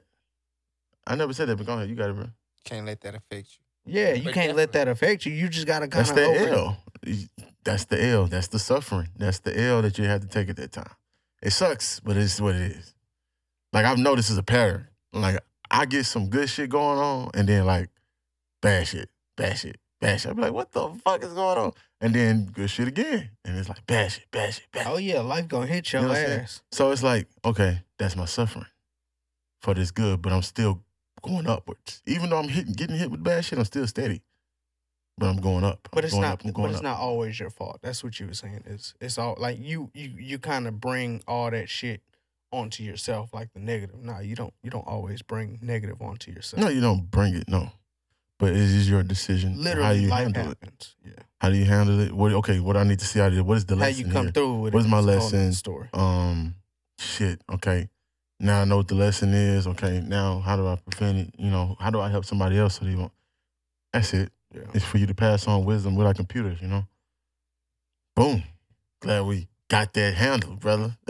I 1.06 1.14
never 1.14 1.32
said 1.32 1.48
that, 1.48 1.56
but 1.56 1.66
go 1.66 1.74
ahead. 1.74 1.88
You 1.88 1.94
got 1.94 2.10
it, 2.10 2.16
bro. 2.16 2.26
Can't 2.64 2.86
let 2.86 3.00
that 3.02 3.14
affect 3.14 3.48
you. 3.86 3.92
Yeah, 3.92 4.14
you 4.14 4.24
But 4.24 4.34
can't 4.34 4.56
let 4.56 4.72
that 4.72 4.88
affect 4.88 5.26
you. 5.26 5.32
You 5.32 5.48
just 5.48 5.66
gotta 5.66 5.86
kind 5.88 6.08
of. 6.08 6.14
That's 6.16 6.42
the. 6.42 6.50
L. 6.52 6.76
That's 7.64 7.84
the 7.84 8.04
L. 8.04 8.26
That's 8.26 8.48
the 8.48 8.58
suffering. 8.58 9.08
That's 9.16 9.40
the 9.40 9.58
L 9.60 9.82
that 9.82 9.98
you 9.98 10.04
had 10.04 10.22
to 10.22 10.28
take 10.28 10.48
at 10.48 10.56
that 10.56 10.72
time. 10.72 10.90
It 11.46 11.52
sucks, 11.52 12.00
but 12.00 12.16
it's 12.16 12.40
what 12.40 12.56
it 12.56 12.72
is. 12.72 12.92
Like 13.72 13.84
I've 13.84 13.98
noticed 13.98 14.32
as 14.32 14.36
a 14.36 14.42
pattern. 14.42 14.88
Like 15.12 15.38
I 15.70 15.86
get 15.86 16.02
some 16.02 16.28
good 16.28 16.50
shit 16.50 16.70
going 16.70 16.98
on, 16.98 17.30
and 17.34 17.48
then 17.48 17.64
like 17.64 17.88
bad 18.60 18.88
shit, 18.88 19.08
bad 19.36 19.56
shit, 19.56 19.78
bad 20.00 20.20
shit. 20.20 20.32
I 20.32 20.34
be 20.34 20.42
like, 20.42 20.52
what 20.52 20.72
the 20.72 20.88
fuck 21.04 21.22
is 21.22 21.32
going 21.34 21.56
on? 21.56 21.72
And 22.00 22.12
then 22.12 22.46
good 22.46 22.68
shit 22.68 22.88
again, 22.88 23.30
and 23.44 23.56
it's 23.56 23.68
like 23.68 23.86
bad 23.86 24.10
shit, 24.10 24.28
bad 24.32 24.54
shit, 24.54 24.64
bad. 24.72 24.86
shit. 24.86 24.92
Oh 24.92 24.96
yeah, 24.96 25.20
life 25.20 25.46
gonna 25.46 25.68
hit 25.68 25.92
your 25.92 26.02
You 26.02 26.08
know 26.08 26.14
I'm 26.14 26.40
ass. 26.40 26.62
So 26.72 26.90
it's 26.90 27.04
like, 27.04 27.28
okay, 27.44 27.80
that's 27.96 28.16
my 28.16 28.24
suffering 28.24 28.66
for 29.62 29.72
this 29.72 29.92
good, 29.92 30.20
but 30.20 30.32
I'm 30.32 30.42
still 30.42 30.82
going 31.22 31.46
upwards. 31.46 32.02
Even 32.06 32.30
though 32.30 32.40
I'm 32.40 32.48
hitting, 32.48 32.72
getting 32.72 32.96
hit 32.96 33.08
with 33.08 33.22
bad 33.22 33.44
shit, 33.44 33.60
I'm 33.60 33.64
still 33.66 33.86
steady. 33.86 34.20
But 35.18 35.28
I'm 35.28 35.40
going 35.40 35.64
up. 35.64 35.88
But 35.92 36.04
I'm 36.04 36.08
it's 36.08 36.14
not. 36.14 36.46
up. 36.46 36.54
But 36.54 36.70
it's 36.70 36.78
up. 36.78 36.82
not 36.82 36.98
always 36.98 37.40
your 37.40 37.50
fault. 37.50 37.78
That's 37.82 38.04
what 38.04 38.20
you 38.20 38.26
were 38.26 38.34
saying. 38.34 38.64
It's 38.66 38.94
it's 39.00 39.16
all 39.16 39.36
like 39.38 39.58
you 39.58 39.90
you 39.94 40.10
you 40.18 40.38
kind 40.38 40.66
of 40.66 40.80
bring 40.80 41.22
all 41.26 41.50
that 41.50 41.68
shit 41.68 42.02
onto 42.52 42.82
yourself, 42.82 43.32
like 43.32 43.52
the 43.54 43.60
negative. 43.60 43.96
No, 44.02 44.18
you 44.20 44.34
don't. 44.34 44.52
You 44.62 44.70
don't 44.70 44.86
always 44.86 45.22
bring 45.22 45.58
negative 45.62 46.02
onto 46.02 46.30
yourself. 46.30 46.62
No, 46.62 46.68
you 46.68 46.80
don't 46.80 47.10
bring 47.10 47.34
it. 47.34 47.48
No, 47.48 47.70
but 48.38 48.50
it 48.50 48.56
is 48.56 48.88
your 48.90 49.02
decision. 49.02 49.62
Literally, 49.62 49.84
how 49.84 49.92
you 49.92 50.08
life 50.08 50.34
handle 50.34 50.52
it? 50.52 50.94
Yeah, 51.04 51.12
How 51.40 51.48
do 51.48 51.56
you 51.56 51.64
handle 51.64 52.00
it? 52.00 52.12
What? 52.12 52.32
Okay, 52.32 52.60
what 52.60 52.76
I 52.76 52.84
need 52.84 52.98
to 52.98 53.06
see 53.06 53.20
out 53.20 53.32
of 53.32 53.38
it? 53.38 53.42
What 53.42 53.56
is 53.56 53.66
the 53.66 53.76
lesson? 53.76 54.04
how 54.04 54.08
you 54.08 54.12
come 54.12 54.24
here? 54.26 54.32
through 54.32 54.54
with 54.60 54.74
What's 54.74 54.86
it. 54.86 54.90
What's 54.90 55.06
my 55.06 55.12
is 55.12 55.32
lesson? 55.32 55.52
Story. 55.54 55.88
Um, 55.94 56.54
shit. 56.98 57.40
Okay, 57.50 57.88
now 58.38 58.60
I 58.60 58.64
know 58.64 58.78
what 58.78 58.88
the 58.88 58.94
lesson 58.94 59.32
is. 59.32 59.66
Okay, 59.66 60.00
now 60.00 60.40
how 60.40 60.56
do 60.56 60.66
I 60.66 60.76
prevent 60.76 61.28
it? 61.28 61.34
You 61.38 61.50
know, 61.50 61.76
how 61.80 61.90
do 61.90 62.00
I 62.00 62.10
help 62.10 62.24
somebody 62.24 62.58
else 62.58 62.78
so 62.78 62.84
they 62.84 62.94
won't? 62.94 63.12
That's 63.92 64.12
it. 64.12 64.30
Yeah. 64.56 64.62
It's 64.74 64.84
for 64.84 64.98
you 64.98 65.06
to 65.06 65.14
pass 65.14 65.46
on 65.46 65.64
wisdom 65.64 65.96
with 65.96 66.06
our 66.06 66.14
computers. 66.14 66.60
You 66.62 66.68
know. 66.68 66.86
Boom. 68.14 68.42
Glad 69.02 69.26
we 69.26 69.46
got 69.68 69.92
that 69.92 70.14
handled, 70.14 70.60
brother. 70.60 70.96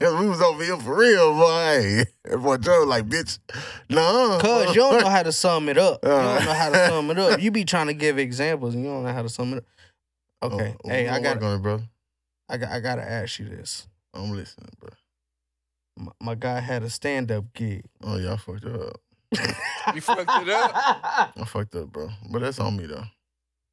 we 0.00 0.28
was 0.28 0.42
over 0.42 0.62
here 0.62 0.76
for 0.76 0.96
real, 0.98 1.32
boy. 1.32 2.04
Boy 2.38 2.56
Joe 2.58 2.84
like, 2.86 3.06
bitch, 3.08 3.38
no. 3.88 4.38
Cause 4.40 4.68
you 4.74 4.82
don't 4.82 5.00
know 5.00 5.08
how 5.08 5.22
to 5.22 5.32
sum 5.32 5.68
it 5.68 5.78
up. 5.78 6.00
You 6.04 6.10
Uh. 6.10 6.36
don't 6.36 6.44
know 6.44 6.52
how 6.52 6.68
to 6.70 6.86
sum 6.88 7.10
it 7.10 7.18
up. 7.18 7.40
You 7.40 7.50
be 7.50 7.64
trying 7.64 7.86
to 7.86 7.94
give 7.94 8.18
examples 8.18 8.74
and 8.74 8.84
you 8.84 8.90
don't 8.90 9.04
know 9.04 9.12
how 9.12 9.22
to 9.22 9.28
sum 9.28 9.54
it 9.54 9.58
up. 9.58 10.52
Okay. 10.52 10.74
Oh, 10.84 10.88
hey, 10.88 11.08
I 11.08 11.20
got 11.20 11.42
it, 11.42 11.62
bro. 11.62 11.80
I 12.48 12.58
got 12.58 12.70
I 12.72 12.80
gotta 12.80 13.02
ask 13.02 13.38
you 13.38 13.48
this. 13.48 13.88
I'm 14.12 14.30
listening, 14.32 14.70
bro. 14.78 14.90
My, 15.98 16.12
my 16.20 16.34
guy 16.34 16.60
had 16.60 16.82
a 16.82 16.90
stand 16.90 17.32
up 17.32 17.52
gig. 17.54 17.84
Oh 18.02 18.18
yeah, 18.18 18.34
I 18.34 18.36
fucked 18.36 18.66
up. 18.66 19.00
You 19.94 20.00
fucked 20.00 20.22
it 20.22 20.48
up. 20.48 20.72
I 20.74 21.44
fucked 21.46 21.74
up, 21.76 21.92
bro. 21.92 22.08
But 22.30 22.40
that's 22.42 22.58
on 22.58 22.76
me 22.76 22.86
though. 22.86 23.04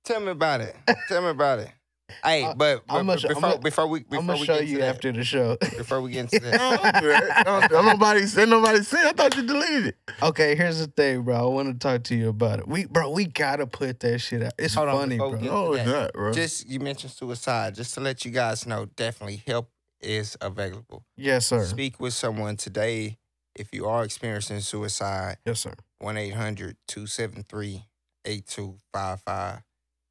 Tell 0.05 0.19
me 0.19 0.31
about 0.31 0.61
it. 0.61 0.75
Tell 1.07 1.21
me 1.21 1.30
about 1.30 1.59
it. 1.59 1.69
Hey, 2.23 2.43
I- 2.45 2.53
but, 2.53 2.85
but, 2.85 2.95
I'ma 2.95 3.15
sh- 3.15 3.23
before 3.27 3.45
I'ma- 3.45 3.57
before 3.57 3.88
we 3.88 4.01
before 4.01 4.19
I'm 4.19 4.27
gonna 4.27 4.39
we 4.41 4.45
show 4.45 4.59
get 4.59 4.67
you 4.67 4.77
that, 4.80 4.89
after 4.95 5.11
the 5.13 5.23
show. 5.23 5.55
before 5.61 6.01
we 6.01 6.11
get 6.11 6.19
into 6.34 6.45
that, 6.45 6.59
don't 6.59 7.01
do 7.01 7.07
that. 7.07 7.45
Don't, 7.45 7.69
don't 7.71 7.85
nobody 7.85 8.27
said 8.27 8.49
nobody 8.49 8.84
said. 8.84 9.05
I 9.05 9.11
thought 9.13 9.35
you 9.35 9.47
deleted 9.47 9.88
it. 9.88 9.95
okay, 10.21 10.53
here's 10.55 10.77
the 10.80 10.88
thing, 10.88 11.23
bro. 11.23 11.35
I 11.35 11.45
want 11.51 11.69
to 11.73 11.80
talk 11.80 12.03
to 12.03 12.15
you 12.15 12.30
about 12.30 12.59
it. 12.59 12.67
We, 12.67 12.85
bro, 12.85 13.09
we 13.09 13.25
gotta 13.25 13.65
put 13.65 14.01
that 14.01 14.19
shit 14.19 14.43
out. 14.43 14.53
It's 14.59 14.75
Hold 14.75 14.89
funny, 14.91 15.15
before 15.15 15.38
bro. 15.38 15.39
No, 15.39 15.73
it's 15.73 15.88
not, 15.89 16.13
bro. 16.13 16.34
just 16.34 16.67
you 16.67 16.80
mentioned 16.81 17.13
suicide. 17.13 17.73
Just 17.73 17.93
to 17.95 18.01
let 18.01 18.25
you 18.25 18.31
guys 18.31 18.67
know, 18.67 18.85
definitely 18.85 19.41
help 19.47 19.69
is 20.01 20.38
available. 20.41 21.05
Yes, 21.15 21.47
sir. 21.47 21.63
Speak 21.65 21.99
with 21.99 22.13
someone 22.13 22.57
today 22.57 23.17
if 23.55 23.73
you 23.73 23.85
are 23.88 24.03
experiencing 24.03 24.59
suicide. 24.59 25.38
Yes, 25.45 25.61
sir. 25.61 25.73
1 25.99 26.17
800 26.17 26.77
273 26.88 27.85
8255. 28.25 29.63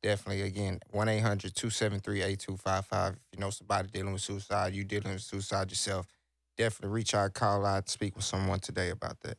Definitely, 0.03 0.43
again, 0.43 0.81
1 0.91 1.09
800 1.09 1.55
273 1.55 2.23
8255. 2.23 3.13
If 3.13 3.19
you 3.33 3.41
know 3.41 3.51
somebody 3.51 3.89
dealing 3.89 4.13
with 4.13 4.23
suicide, 4.23 4.75
you 4.75 4.85
dealing 4.85 5.13
with 5.13 5.23
suicide 5.23 5.71
yourself, 5.71 6.07
definitely 6.57 6.95
reach 6.95 7.15
out, 7.15 7.35
call 7.35 7.65
out, 7.65 7.89
speak 7.89 8.17
with 8.17 8.25
someone 8.25 8.61
today 8.61 8.91
about 8.91 9.21
that. 9.21 9.39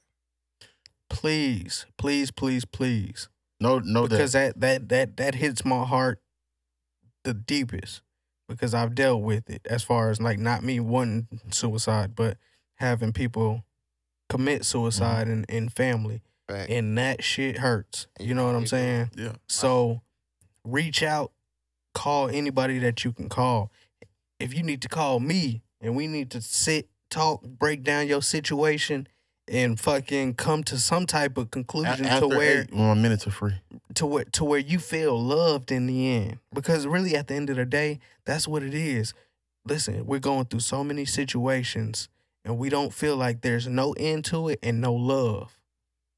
Please, 1.10 1.86
please, 1.98 2.32
please, 2.32 2.66
please. 2.66 3.30
no, 3.60 3.80
no, 3.80 4.08
because 4.08 4.34
that. 4.34 4.60
that 4.60 4.90
that 4.90 4.90
that 4.90 5.18
that 5.18 5.36
hits 5.36 5.64
my 5.66 5.84
heart 5.84 6.20
the 7.24 7.34
deepest 7.34 8.02
because 8.50 8.74
I've 8.74 8.96
dealt 8.96 9.22
with 9.22 9.50
it 9.50 9.66
as 9.70 9.84
far 9.84 10.10
as 10.10 10.22
like 10.22 10.40
not 10.40 10.64
me 10.64 10.80
wanting 10.80 11.28
suicide, 11.52 12.16
but 12.16 12.38
having 12.76 13.14
people 13.14 13.64
commit 14.30 14.66
suicide 14.66 15.28
in, 15.28 15.46
in 15.46 15.70
family. 15.70 16.22
Fact. 16.48 16.70
And 16.70 16.98
that 16.98 17.24
shit 17.24 17.60
hurts. 17.60 18.08
You 18.20 18.34
know 18.36 18.46
what 18.46 18.56
I'm 18.56 18.68
saying? 18.68 19.12
Yeah. 19.16 19.34
So 19.48 20.02
reach 20.66 21.02
out, 21.02 21.32
call 21.94 22.30
anybody 22.30 22.80
that 22.80 23.06
you 23.06 23.12
can 23.14 23.30
call. 23.30 23.72
If 24.40 24.54
you 24.54 24.64
need 24.64 24.82
to 24.82 24.90
call 24.90 25.20
me 25.20 25.62
and 25.80 25.96
we 25.96 26.08
need 26.08 26.30
to 26.32 26.42
sit, 26.42 26.90
talk, 27.10 27.44
break 27.44 27.84
down 27.84 28.08
your 28.08 28.22
situation 28.22 29.08
and 29.48 29.80
fucking 29.80 30.34
come 30.36 30.64
to 30.66 30.78
some 30.78 31.06
type 31.06 31.38
of 31.38 31.48
A- 31.48 31.50
conclusion 31.50 32.06
to 32.06 32.28
where 32.28 32.62
eight, 32.62 32.74
well, 32.74 32.96
my 32.96 33.02
minutes 33.02 33.28
are 33.28 33.32
free. 33.32 33.56
to 33.96 34.06
where 34.06 34.24
to 34.26 34.44
where 34.44 34.60
you 34.60 34.80
feel 34.80 35.22
loved 35.22 35.72
in 35.72 35.86
the 35.86 36.10
end. 36.10 36.40
Because 36.54 36.88
really 36.88 37.16
at 37.16 37.28
the 37.28 37.36
end 37.36 37.50
of 37.50 37.58
the 37.58 37.66
day, 37.66 38.00
that's 38.26 38.48
what 38.48 38.64
it 38.64 38.74
is. 38.74 39.14
Listen, 39.66 40.06
we're 40.06 40.20
going 40.20 40.46
through 40.46 40.62
so 40.62 40.84
many 40.84 41.06
situations 41.06 42.10
and 42.46 42.58
we 42.58 42.70
don't 42.70 42.94
feel 42.94 43.16
like 43.16 43.42
there's 43.42 43.68
no 43.68 43.94
end 43.94 44.26
to 44.26 44.50
it 44.50 44.60
and 44.64 44.82
no 44.82 44.94
love. 44.94 45.58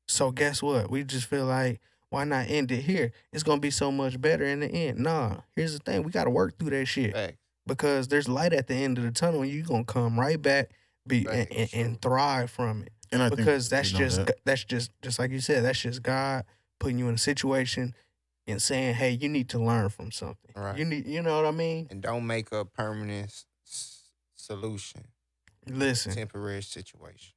So 0.08 0.32
guess 0.32 0.62
what? 0.62 0.90
We 0.90 1.04
just 1.04 1.28
feel 1.28 1.46
like 1.46 1.82
why 2.10 2.24
not 2.24 2.50
end 2.50 2.72
it 2.72 2.82
here? 2.84 3.12
It's 3.34 3.44
gonna 3.44 3.60
be 3.60 3.72
so 3.72 3.92
much 3.92 4.20
better 4.22 4.46
in 4.46 4.60
the 4.62 4.68
end. 4.68 5.00
Nah, 5.00 5.38
here's 5.56 5.74
the 5.74 5.80
thing: 5.80 6.04
we 6.04 6.12
gotta 6.12 6.30
work 6.30 6.58
through 6.58 6.70
that 6.72 6.86
shit. 6.86 7.14
Fact. 7.14 7.38
because 7.68 8.08
there's 8.08 8.30
light 8.30 8.54
at 8.54 8.68
the 8.68 8.76
end 8.76 8.98
of 9.00 9.04
the 9.04 9.12
tunnel. 9.12 9.42
and 9.42 9.52
You're 9.52 9.66
gonna 9.66 9.84
come 9.84 10.20
right 10.20 10.40
back, 10.42 10.70
be 11.08 11.20
and, 11.20 11.28
Right, 11.28 11.48
and, 11.52 11.70
sure. 11.70 11.80
and 11.86 12.02
thrive 12.02 12.52
from 12.52 12.84
it 12.84 12.92
And 13.12 13.24
I 13.24 13.30
because 13.30 13.68
think 13.70 13.78
that's 13.78 13.92
just 13.92 14.26
that. 14.28 14.38
That's 14.46 14.64
just 14.64 14.92
just 15.02 15.18
like 15.20 15.32
you 15.32 15.40
said, 15.40 15.64
that's 15.66 15.80
just 15.82 16.04
God 16.04 16.46
putting 16.80 17.00
you 17.00 17.08
in 17.10 17.16
a 17.16 17.18
situation 17.18 17.96
and 18.48 18.62
saying, 18.62 18.94
"Hey, 18.96 19.10
you 19.12 19.28
need 19.28 19.50
to 19.50 19.60
learn 19.60 19.90
from 19.90 20.12
something. 20.12 20.52
Right. 20.56 20.78
You 20.78 20.86
need, 20.86 21.08
you 21.08 21.24
know 21.24 21.36
what 21.38 21.48
I 21.48 21.52
mean? 21.52 21.88
And 21.90 22.02
don't 22.04 22.28
make 22.28 22.52
a 22.52 22.64
permanent 22.64 23.26
s- 23.30 23.46
s- 23.68 24.04
solution, 24.36 25.08
Listen, 25.68 26.14
temporary 26.14 26.62
situation. 26.62 27.34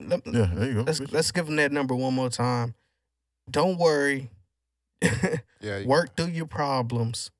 Yeah, 0.00 0.16
there 0.24 0.66
you 0.68 0.74
go. 0.74 0.82
let's 0.82 1.00
let's 1.12 1.30
give 1.32 1.46
them 1.46 1.56
that 1.56 1.72
number 1.72 1.94
one 1.94 2.14
more 2.14 2.30
time. 2.30 2.74
Don't 3.50 3.78
worry. 3.78 4.30
Yeah. 5.60 5.84
Work 5.86 6.16
through 6.16 6.28
your 6.28 6.46
problems 6.46 7.32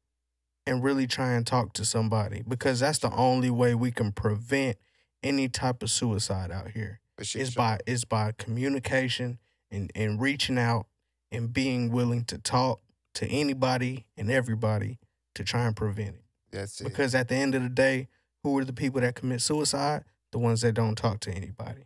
and 0.66 0.82
really 0.82 1.06
try 1.06 1.34
and 1.34 1.46
talk 1.46 1.72
to 1.74 1.84
somebody 1.84 2.42
because 2.46 2.80
that's 2.80 2.98
the 2.98 3.12
only 3.12 3.48
way 3.48 3.76
we 3.76 3.92
can 3.92 4.10
prevent 4.10 4.76
any 5.22 5.48
type 5.48 5.84
of 5.84 5.90
suicide 5.90 6.50
out 6.50 6.70
here. 6.72 6.98
for 7.16 7.24
shit 7.24 7.42
Is 7.42 7.52
show. 7.52 7.59
by 7.59 7.78
is 7.86 8.05
by 8.05 8.32
communication 8.36 9.38
and, 9.70 9.92
and 9.94 10.20
reaching 10.20 10.59
out 10.59 10.86
and 11.30 11.52
being 11.52 11.92
willing 11.92 12.24
to 12.24 12.38
talk 12.38 12.80
to 13.14 13.26
anybody 13.28 14.06
and 14.16 14.32
everybody 14.32 14.98
to 15.36 15.44
try 15.44 15.64
and 15.66 15.76
prevent 15.76 16.16
it. 16.16 16.24
That's 16.50 16.80
it. 16.80 16.84
Because 16.84 17.14
at 17.14 17.28
the 17.28 17.36
end 17.36 17.55
of 17.55 17.62
the 17.62 17.68
day, 17.68 18.09
who 18.42 18.59
are 18.59 18.64
the 18.64 18.72
people 18.72 19.00
that 19.00 19.14
commit 19.14 19.42
suicide? 19.42 20.02
The 20.32 20.38
ones 20.38 20.60
that 20.62 20.72
don't 20.74 20.96
talk 20.96 21.20
to 21.20 21.30
anybody. 21.32 21.84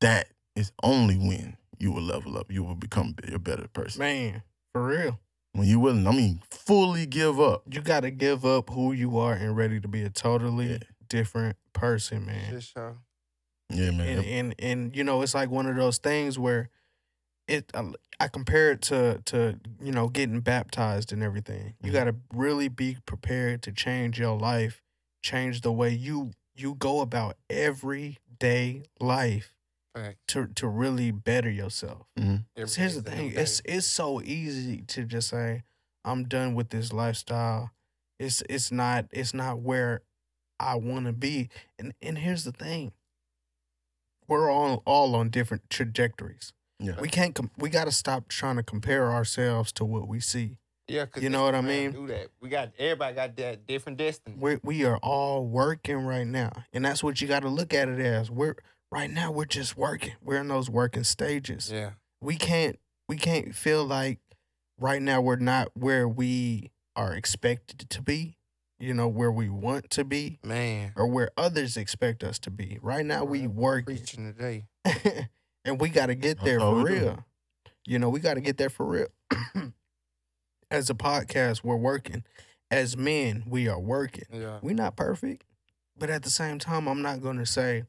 that 0.00 0.28
is 0.56 0.72
only 0.82 1.16
when 1.16 1.56
you 1.78 1.92
will 1.92 2.02
level 2.02 2.36
up. 2.38 2.50
You 2.50 2.62
will 2.64 2.74
become 2.74 3.14
a 3.32 3.38
better 3.38 3.68
person. 3.68 4.00
Man, 4.00 4.42
for 4.72 4.86
real. 4.86 5.20
When 5.52 5.68
you're 5.68 5.78
willing, 5.78 6.06
I 6.06 6.10
mean, 6.12 6.40
fully 6.50 7.06
give 7.06 7.38
up. 7.40 7.62
You 7.70 7.80
got 7.80 8.00
to 8.00 8.10
give 8.10 8.44
up 8.44 8.70
who 8.70 8.92
you 8.92 9.18
are 9.18 9.34
and 9.34 9.56
ready 9.56 9.78
to 9.80 9.86
be 9.88 10.02
a 10.02 10.10
totally 10.10 10.72
Yeah. 10.72 10.78
different 11.08 11.56
person, 11.72 12.26
man. 12.26 12.60
Yeah, 13.70 13.90
man. 13.92 14.18
and 14.18 14.24
and 14.26 14.54
and 14.58 14.96
you 14.96 15.04
know 15.04 15.22
it's 15.22 15.34
like 15.34 15.50
one 15.50 15.66
of 15.66 15.76
those 15.76 15.98
things 15.98 16.38
where 16.38 16.68
it 17.48 17.70
I, 17.74 17.92
I 18.20 18.28
compare 18.28 18.70
it 18.72 18.82
to 18.82 19.20
to 19.26 19.58
you 19.80 19.92
know 19.92 20.08
getting 20.08 20.40
baptized 20.40 21.12
and 21.12 21.22
everything. 21.22 21.74
You 21.82 21.90
Mhm. 21.90 21.94
got 21.94 22.04
to 22.04 22.16
really 22.32 22.68
be 22.68 22.98
prepared 23.06 23.62
to 23.62 23.72
change 23.72 24.18
your 24.18 24.38
life 24.38 24.82
change 25.22 25.62
the 25.62 25.72
way 25.72 25.90
you 25.90 26.32
you 26.54 26.74
go 26.74 27.00
about 27.00 27.36
everyday 27.50 28.84
life 29.00 29.54
Fact. 29.94 30.18
to 30.28 30.46
to 30.48 30.68
really 30.68 31.10
better 31.10 31.50
yourself. 31.50 32.06
'Cause 32.56 32.76
here's 32.76 32.94
the 32.94 33.02
thing 33.02 33.32
it's 33.34 33.60
it's 33.64 33.86
so 33.86 34.20
easy 34.22 34.82
to 34.82 35.04
just 35.04 35.28
say 35.28 35.62
i'm 36.04 36.24
done 36.24 36.54
with 36.54 36.70
this 36.70 36.92
lifestyle. 36.92 37.70
It's 38.18 38.42
it's 38.48 38.70
not 38.70 39.06
it's 39.10 39.34
not 39.34 39.60
where 39.60 40.02
i 40.60 40.74
want 40.76 41.06
to 41.06 41.12
be. 41.12 41.48
And 41.78 41.94
and 42.00 42.18
here's 42.18 42.44
the 42.44 42.52
thing 42.52 42.92
we're 44.28 44.50
all 44.50 44.82
all 44.86 45.14
on 45.14 45.28
different 45.30 45.68
trajectories 45.70 46.52
Yeah. 46.80 47.00
we 47.00 47.08
can't 47.08 47.34
com- 47.34 47.50
we 47.56 47.70
got 47.70 47.84
to 47.84 47.92
stop 47.92 48.28
trying 48.28 48.56
to 48.56 48.62
compare 48.62 49.10
ourselves 49.12 49.72
to 49.72 49.84
what 49.84 50.08
we 50.08 50.20
see 50.20 50.56
Yeah, 50.88 51.06
cause 51.06 51.22
You 51.22 51.30
know 51.30 51.44
what 51.44 51.54
I 51.54 51.60
mean? 51.60 51.92
Do 51.92 52.06
that. 52.08 52.28
We 52.40 52.48
got 52.48 52.72
everybody 52.78 53.14
got 53.14 53.36
that 53.36 53.66
different 53.66 53.98
destiny. 53.98 54.36
we 54.38 54.58
we 54.62 54.84
are 54.84 54.98
all 54.98 55.46
working 55.46 55.98
right 55.98 56.26
now 56.26 56.50
and 56.72 56.84
that's 56.84 57.02
what 57.02 57.20
you 57.20 57.28
got 57.28 57.40
to 57.42 57.48
look 57.48 57.72
at 57.72 57.88
it 57.88 58.00
as 58.00 58.30
we're 58.30 58.56
right 58.90 59.10
now 59.10 59.30
we're 59.30 59.44
just 59.44 59.76
working 59.76 60.12
we're 60.22 60.40
in 60.40 60.48
those 60.48 60.68
working 60.68 61.04
stages 61.04 61.70
Yeah, 61.72 61.90
we 62.20 62.36
can't 62.36 62.78
we 63.08 63.16
can't 63.16 63.54
feel 63.54 63.84
like 63.84 64.18
right 64.78 65.00
now 65.00 65.20
we're 65.20 65.36
not 65.36 65.68
where 65.74 66.08
we 66.08 66.70
are 66.96 67.14
expected 67.14 67.88
to 67.90 68.02
be 68.02 68.36
you 68.80 68.92
know 68.92 69.06
where 69.08 69.30
we 69.32 69.48
want 69.48 69.88
to 69.90 70.04
be 70.04 70.38
man. 70.42 70.92
or 70.96 71.06
where 71.06 71.30
others 71.36 71.76
expect 71.76 72.24
us 72.24 72.38
to 72.40 72.50
be 72.50 72.78
right 72.82 73.06
now 73.06 73.24
we 73.24 73.46
working 73.46 73.96
preaching 73.96 74.32
today. 74.34 74.64
and 75.64 75.80
we 75.80 75.88
got 75.88 76.06
to 76.06 76.14
get 76.14 76.40
there 76.40 76.60
for 76.60 76.76
we 76.76 76.90
do. 76.90 76.94
real. 76.94 77.24
You 77.86 77.98
know 77.98 78.08
we 78.08 78.20
got 78.20 78.34
to 78.34 78.40
get 78.40 78.56
there 78.56 78.70
for 78.70 78.86
real. 78.86 79.08
As 80.70 80.90
a 80.90 80.94
podcast 80.94 81.62
we're 81.62 81.76
working. 81.76 82.24
As 82.70 82.96
men 82.96 83.44
we 83.46 83.68
are 83.68 83.78
working. 83.78 84.24
Yeah, 84.32 84.58
we're 84.62 84.74
not 84.74 84.96
perfect 84.96 85.44
but 85.96 86.10
at 86.10 86.22
the 86.22 86.30
same 86.30 86.58
time 86.58 86.86
i'm 86.88 87.02
not 87.02 87.22
going 87.22 87.38
to 87.38 87.46
say 87.46 87.84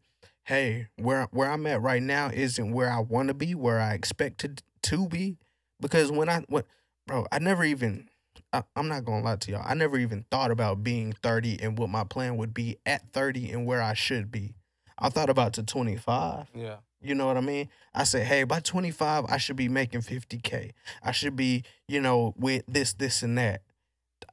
hey 0.45 0.87
where 0.97 1.27
where 1.31 1.49
i'm 1.49 1.65
at 1.65 1.81
right 1.81 2.03
now 2.03 2.29
isn't 2.33 2.71
where 2.71 2.89
i 2.89 2.99
want 2.99 3.27
to 3.27 3.33
be 3.33 3.55
where 3.55 3.79
i 3.79 3.93
expected 3.93 4.61
to 4.83 5.07
be. 5.07 5.37
Because 5.79 6.11
when 6.11 6.29
i 6.29 6.43
what 6.47 6.65
bro 7.07 7.25
i 7.31 7.39
never 7.39 7.63
even 7.63 8.07
I, 8.53 8.63
i'm 8.75 8.87
not 8.87 9.05
going 9.05 9.23
to 9.23 9.29
lie 9.29 9.35
to 9.37 9.51
y'all 9.51 9.65
i 9.65 9.73
never 9.73 9.97
even 9.97 10.25
thought 10.29 10.51
about 10.51 10.83
being 10.83 11.13
30 11.13 11.61
and 11.61 11.77
what 11.77 11.89
my 11.89 12.03
plan 12.03 12.37
would 12.37 12.53
be 12.53 12.77
at 12.85 13.11
30 13.11 13.51
and 13.51 13.65
where 13.65 13.81
i 13.81 13.93
should 13.93 14.31
be 14.31 14.53
i 14.99 15.09
thought 15.09 15.29
about 15.29 15.53
to 15.53 15.63
25 15.63 16.47
yeah, 16.55 16.77
you 17.01 17.13
know 17.13 17.27
what 17.27 17.37
I 17.37 17.41
mean? 17.41 17.69
I 17.93 18.03
said, 18.03 18.25
hey, 18.25 18.45
by 18.45 18.61
25, 18.61 19.25
I 19.29 19.37
should 19.37 19.55
be 19.55 19.69
making 19.69 20.01
50K. 20.01 20.71
I 21.03 21.11
should 21.11 21.35
be, 21.35 21.63
you 21.87 22.01
know, 22.01 22.33
with 22.35 22.63
this, 22.67 22.93
this, 22.93 23.21
and 23.21 23.37
that. 23.37 23.61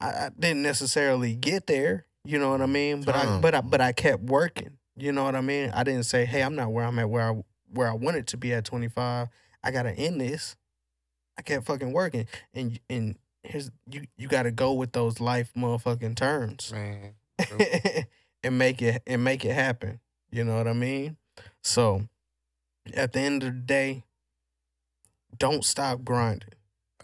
I, 0.01 0.07
I 0.07 0.29
didn't 0.37 0.63
necessarily 0.63 1.35
get 1.35 1.67
there, 1.67 2.07
you 2.25 2.39
know 2.39 2.49
what 2.49 2.61
I 2.61 2.65
mean? 2.65 3.03
But 3.03 3.15
I 3.15 3.39
but 3.39 3.53
I 3.53 3.61
but 3.61 3.81
I 3.81 3.91
kept 3.91 4.23
working. 4.23 4.77
You 4.95 5.11
know 5.11 5.23
what 5.23 5.35
I 5.35 5.41
mean? 5.41 5.71
I 5.73 5.83
didn't 5.83 6.03
say, 6.03 6.25
hey, 6.25 6.41
I'm 6.41 6.55
not 6.55 6.71
where 6.71 6.85
I'm 6.85 6.97
at 6.99 7.09
where 7.09 7.29
I 7.29 7.43
where 7.71 7.87
I 7.87 7.93
wanted 7.93 8.27
to 8.27 8.37
be 8.37 8.53
at 8.53 8.65
25. 8.65 9.27
I 9.63 9.71
gotta 9.71 9.91
end 9.91 10.21
this. 10.21 10.55
I 11.37 11.41
kept 11.41 11.65
fucking 11.65 11.91
working. 11.91 12.27
And 12.53 12.79
and 12.89 13.17
here's 13.43 13.71
you 13.89 14.03
you 14.17 14.27
gotta 14.27 14.51
go 14.51 14.73
with 14.73 14.93
those 14.93 15.19
life 15.19 15.51
motherfucking 15.55 16.15
turns 16.15 16.71
man. 16.71 17.15
and 18.43 18.57
make 18.57 18.81
it 18.81 19.03
and 19.05 19.23
make 19.23 19.43
it 19.43 19.53
happen. 19.53 19.99
You 20.33 20.43
know 20.43 20.57
what 20.57 20.67
I 20.67 20.73
mean? 20.73 21.17
So 21.61 22.07
at 22.95 23.13
the 23.13 23.19
end 23.19 23.43
of 23.43 23.53
the 23.53 23.59
day, 23.59 24.03
don't 25.37 25.63
stop 25.63 26.03
grinding 26.03 26.49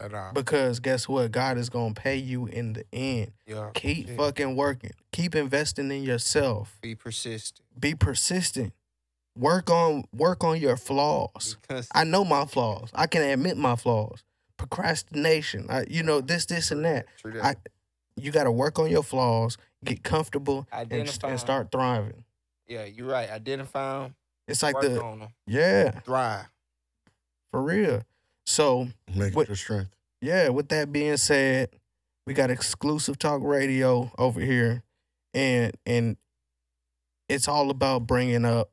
At 0.00 0.12
all. 0.12 0.32
because 0.32 0.80
guess 0.80 1.08
what? 1.08 1.30
God 1.30 1.56
is 1.56 1.68
gonna 1.70 1.94
pay 1.94 2.16
you 2.16 2.46
in 2.46 2.72
the 2.72 2.84
end. 2.92 3.30
yeah, 3.46 3.70
Keep 3.74 4.08
shit. 4.08 4.16
fucking 4.16 4.56
working. 4.56 4.90
Keep 5.12 5.36
investing 5.36 5.90
in 5.92 6.02
yourself. 6.02 6.76
Be 6.80 6.96
persistent. 6.96 7.64
Be 7.78 7.94
persistent. 7.94 8.72
Work 9.38 9.70
on 9.70 10.04
work 10.12 10.42
on 10.42 10.60
your 10.60 10.76
flaws. 10.76 11.56
Because 11.62 11.88
I 11.94 12.02
know 12.02 12.24
my 12.24 12.46
flaws. 12.46 12.90
I 12.94 13.06
can 13.06 13.22
admit 13.22 13.56
my 13.56 13.76
flaws. 13.76 14.24
Procrastination. 14.56 15.66
I, 15.70 15.84
you 15.88 16.02
know 16.02 16.20
this, 16.20 16.46
this, 16.46 16.70
and 16.72 16.84
that. 16.84 17.06
True 17.18 17.32
that. 17.34 17.44
I- 17.44 17.54
You 18.16 18.32
got 18.32 18.44
to 18.44 18.50
work 18.52 18.78
on 18.80 18.90
your 18.90 19.04
flaws. 19.04 19.56
Get 19.84 20.02
comfortable 20.02 20.66
and, 20.72 20.92
and 20.92 21.40
start 21.40 21.70
thriving. 21.72 22.24
Yeah, 22.70 22.84
you're 22.84 23.08
right. 23.08 23.28
Identify 23.28 24.02
them. 24.04 24.14
It's 24.48 24.62
like 24.62 24.80
the 24.80 25.02
on 25.02 25.18
them. 25.20 25.28
yeah, 25.46 25.90
Thrive. 26.00 26.46
for 27.50 27.62
real. 27.62 28.02
So 28.46 28.88
Make 29.14 29.34
What- 29.36 29.42
it 29.42 29.48
your 29.50 29.56
strength. 29.56 29.94
yeah, 30.20 30.48
with 30.48 30.68
that 30.70 30.90
being 30.92 31.16
said, 31.16 31.70
we 32.26 32.32
got 32.34 32.50
exclusive 32.50 33.18
talk 33.18 33.42
radio 33.42 34.10
over 34.18 34.40
here, 34.40 34.82
and 35.34 35.76
and 35.84 36.16
it's 37.28 37.48
all 37.48 37.70
about 37.70 38.06
bringing 38.06 38.44
up 38.44 38.70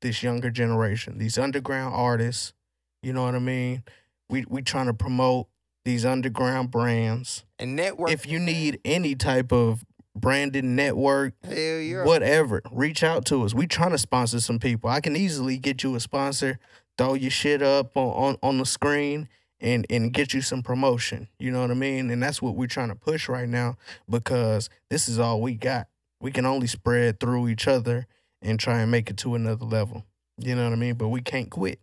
this 0.00 0.22
younger 0.22 0.50
generation, 0.50 1.18
these 1.18 1.38
underground 1.38 1.94
artists. 1.94 2.52
You 3.02 3.12
know 3.12 3.24
what 3.24 3.34
I 3.34 3.38
mean? 3.40 3.82
We 4.28 4.44
we 4.48 4.62
trying 4.62 4.86
to 4.86 4.94
promote 4.94 5.48
these 5.84 6.04
underground 6.04 6.70
brands. 6.70 7.44
And 7.58 7.76
network. 7.76 8.10
If 8.10 8.26
you 8.26 8.38
need 8.40 8.80
any 8.84 9.14
type 9.14 9.52
of 9.52 9.84
branded 10.16 10.64
network, 10.64 11.34
yeah. 11.48 12.04
whatever, 12.04 12.62
reach 12.70 13.02
out 13.02 13.24
to 13.26 13.44
us. 13.44 13.54
We 13.54 13.66
trying 13.66 13.90
to 13.90 13.98
sponsor 13.98 14.40
some 14.40 14.58
people. 14.58 14.90
I 14.90 15.00
can 15.00 15.16
easily 15.16 15.58
get 15.58 15.82
you 15.82 15.94
a 15.94 16.00
sponsor, 16.00 16.58
throw 16.98 17.14
your 17.14 17.30
shit 17.30 17.62
up 17.62 17.96
on, 17.96 18.08
on, 18.08 18.38
on 18.42 18.58
the 18.58 18.66
screen 18.66 19.28
and 19.60 19.86
and 19.88 20.12
get 20.12 20.34
you 20.34 20.42
some 20.42 20.62
promotion. 20.62 21.28
You 21.38 21.50
know 21.50 21.60
what 21.60 21.70
I 21.70 21.74
mean? 21.74 22.10
And 22.10 22.22
that's 22.22 22.42
what 22.42 22.56
we're 22.56 22.66
trying 22.66 22.88
to 22.88 22.94
push 22.94 23.28
right 23.28 23.48
now 23.48 23.76
because 24.08 24.68
this 24.90 25.08
is 25.08 25.18
all 25.18 25.40
we 25.40 25.54
got. 25.54 25.88
We 26.20 26.30
can 26.30 26.46
only 26.46 26.66
spread 26.66 27.20
through 27.20 27.48
each 27.48 27.68
other 27.68 28.06
and 28.42 28.58
try 28.58 28.80
and 28.80 28.90
make 28.90 29.10
it 29.10 29.16
to 29.18 29.34
another 29.34 29.64
level. 29.64 30.04
You 30.38 30.54
know 30.54 30.64
what 30.64 30.72
I 30.72 30.76
mean? 30.76 30.94
But 30.94 31.08
we 31.08 31.20
can't 31.20 31.50
quit. 31.50 31.80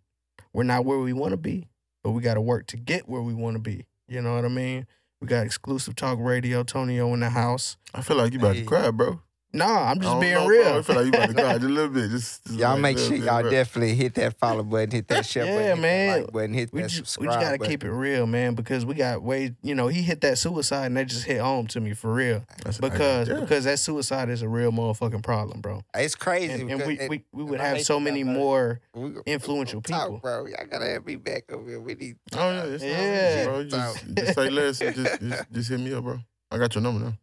We're 0.53 0.64
not 0.64 0.85
where 0.85 0.99
we 0.99 1.14
want 1.14 1.31
to 1.31 1.38
be, 1.38 1.68
but 2.03 2.11
we 2.11 2.22
got 2.22 2.35
to 2.35 2.41
work 2.41 2.68
to 2.68 2.77
get 2.77 3.10
where 3.10 3.22
we 3.22 3.34
want 3.34 3.55
to 3.55 3.60
be. 3.60 3.85
You 4.07 4.22
know 4.22 4.35
what 4.35 4.45
I 4.45 4.49
mean? 4.49 4.85
We 5.24 5.28
got 5.30 5.45
exclusive 5.45 5.95
talk 5.95 6.18
radio, 6.20 6.64
Tonio 6.64 7.14
in 7.14 7.22
the 7.22 7.30
house. 7.30 7.78
I 7.94 8.02
feel 8.02 8.18
like 8.18 8.34
you 8.34 8.40
about 8.40 8.56
Hey. 8.56 8.64
to 8.64 8.68
cry, 8.68 8.91
bro. 8.91 9.22
Nah, 9.55 9.91
I'm 9.91 9.99
just 10.01 10.19
being 10.19 10.34
know, 10.34 10.47
real. 10.47 10.63
Bro. 10.63 10.77
I 10.80 10.81
feel 10.81 10.95
like 10.95 11.05
you 11.05 11.09
about 11.11 11.27
to 11.30 11.34
cry 11.43 11.53
just 11.53 11.63
a 11.63 11.67
little 11.67 11.89
bit. 11.89 12.09
Just, 12.09 12.43
just 12.45 12.57
Y'all 12.59 12.75
make 12.77 12.97
a 12.97 12.99
sure 12.99 13.15
y'all 13.17 13.38
bit, 13.38 13.41
bro. 13.43 13.51
definitely 13.51 13.93
hit 13.95 14.15
that 14.15 14.39
follow 14.39 14.63
button, 14.63 14.89
hit 14.89 15.07
that 15.09 15.25
share 15.27 15.45
Yeah, 15.45 15.53
button, 15.55 15.67
hit 15.75 15.81
man. 15.81 16.07
that 16.09 16.21
like 16.23 16.31
button, 16.34 16.53
hit 16.55 16.73
we 16.73 16.81
that 16.81 16.89
just, 16.89 17.19
we 17.19 17.27
just 17.27 17.39
gotta 17.39 17.57
button. 17.59 17.71
keep 17.71 17.84
it 17.84 17.91
real, 17.91 18.25
man, 18.25 18.55
because 18.55 18.84
we 18.84 18.95
got 18.95 19.21
way. 19.21 19.53
You 19.61 19.75
know, 19.75 19.89
he 19.89 20.01
hit 20.01 20.21
that 20.21 20.39
suicide, 20.39 20.88
and 20.88 20.97
that 20.97 21.05
just 21.07 21.25
hit 21.25 21.39
home 21.39 21.67
to 21.67 21.80
me 21.80 21.93
for 21.93 22.11
real. 22.11 22.43
That's- 22.57 22.80
Because 22.80 23.30
yeah. 23.30 23.39
because 23.41 23.65
that 23.65 23.77
suicide 23.77 24.30
is 24.30 24.41
a 24.41 24.49
real 24.49 24.71
motherfucking 24.71 25.21
problem, 25.23 25.61
bro. 25.61 25.84
It's 25.93 26.15
crazy. 26.15 26.53
And, 26.53 26.71
and 26.71 26.85
we, 26.88 26.99
it- 26.99 27.09
we 27.09 27.23
we 27.31 27.43
would 27.43 27.59
have 27.59 27.80
so 27.84 27.99
many 27.99 28.23
divert. 28.23 28.35
more. 28.39 28.81
we 28.95 29.09
go- 29.11 29.21
influential 29.27 29.81
talk, 29.81 30.05
people. 30.07 30.17
bro. 30.17 30.47
Y'all 30.47 30.65
gotta 30.69 30.88
have 30.88 31.05
me 31.05 31.15
back 31.15 31.51
over 31.51 31.69
here. 31.69 31.80
We 31.80 31.93
need. 31.93 32.15
Oh 32.35 32.38
yeah, 32.51 32.63
it's 32.63 32.84
Yeah. 32.84 32.89
yeah. 33.38 33.45
bro. 33.45 33.59
You 33.59 33.69
Just, 33.69 34.15
just 34.15 34.34
say 34.34 34.49
less 34.49 34.80
just, 34.80 34.95
just 35.21 35.51
just 35.51 35.69
hit 35.69 35.80
me 35.80 35.93
up, 35.93 36.03
bro. 36.03 36.19
I 36.49 36.57
got 36.57 36.73
your 36.73 36.81
number 36.81 37.05
now. 37.05 37.13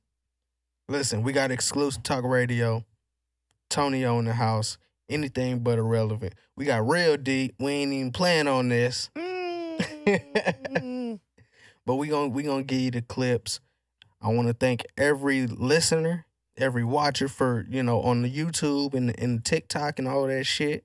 Listen, 0.91 1.23
we 1.23 1.33
got 1.33 1.53
exclusive 1.53 2.03
talk 2.03 2.25
radio. 2.25 2.85
Tony 3.69 4.03
in 4.03 4.25
the 4.25 4.33
house. 4.33 4.77
Anything 5.09 5.61
but 5.61 5.79
irrelevant. 5.79 6.35
We 6.57 6.65
got 6.65 6.85
real 6.85 7.17
deep. 7.17 7.55
We 7.61 7.71
ain't 7.71 7.93
even 7.93 8.11
playing 8.11 8.49
on 8.49 8.69
this. 8.69 9.09
Mm. 9.17 11.21
But 11.87 11.97
we 11.97 12.09
gonna 12.09 12.29
we 12.29 12.43
gonna 12.43 12.63
give 12.63 12.81
you 12.81 12.91
the 12.91 13.03
clips. 13.03 13.59
I 14.21 14.29
want 14.29 14.49
to 14.49 14.55
thank 14.55 14.85
every 14.97 15.47
listener, 15.47 16.27
every 16.57 16.85
watcher 16.85 17.27
for 17.27 17.67
you 17.69 17.83
know 17.83 18.01
on 18.03 18.23
the 18.23 18.31
YouTube 18.31 18.95
and 18.95 19.19
and 19.19 19.45
TikTok 19.45 19.99
and 19.99 20.07
all 20.07 20.27
that 20.27 20.45
shit. 20.45 20.85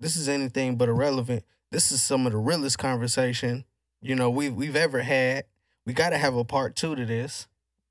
This 0.00 0.16
is 0.16 0.28
anything 0.28 0.76
but 0.76 0.88
irrelevant. 0.88 1.44
This 1.70 1.92
is 1.92 2.02
some 2.02 2.26
of 2.26 2.32
the 2.32 2.38
realest 2.38 2.78
conversation 2.78 3.64
you 4.00 4.16
know 4.16 4.30
we've 4.30 4.54
we've 4.54 4.74
ever 4.74 5.02
had. 5.02 5.44
We 5.86 5.92
gotta 5.92 6.18
have 6.18 6.34
a 6.34 6.44
part 6.44 6.74
two 6.74 6.96
to 6.96 7.04
this. 7.04 7.46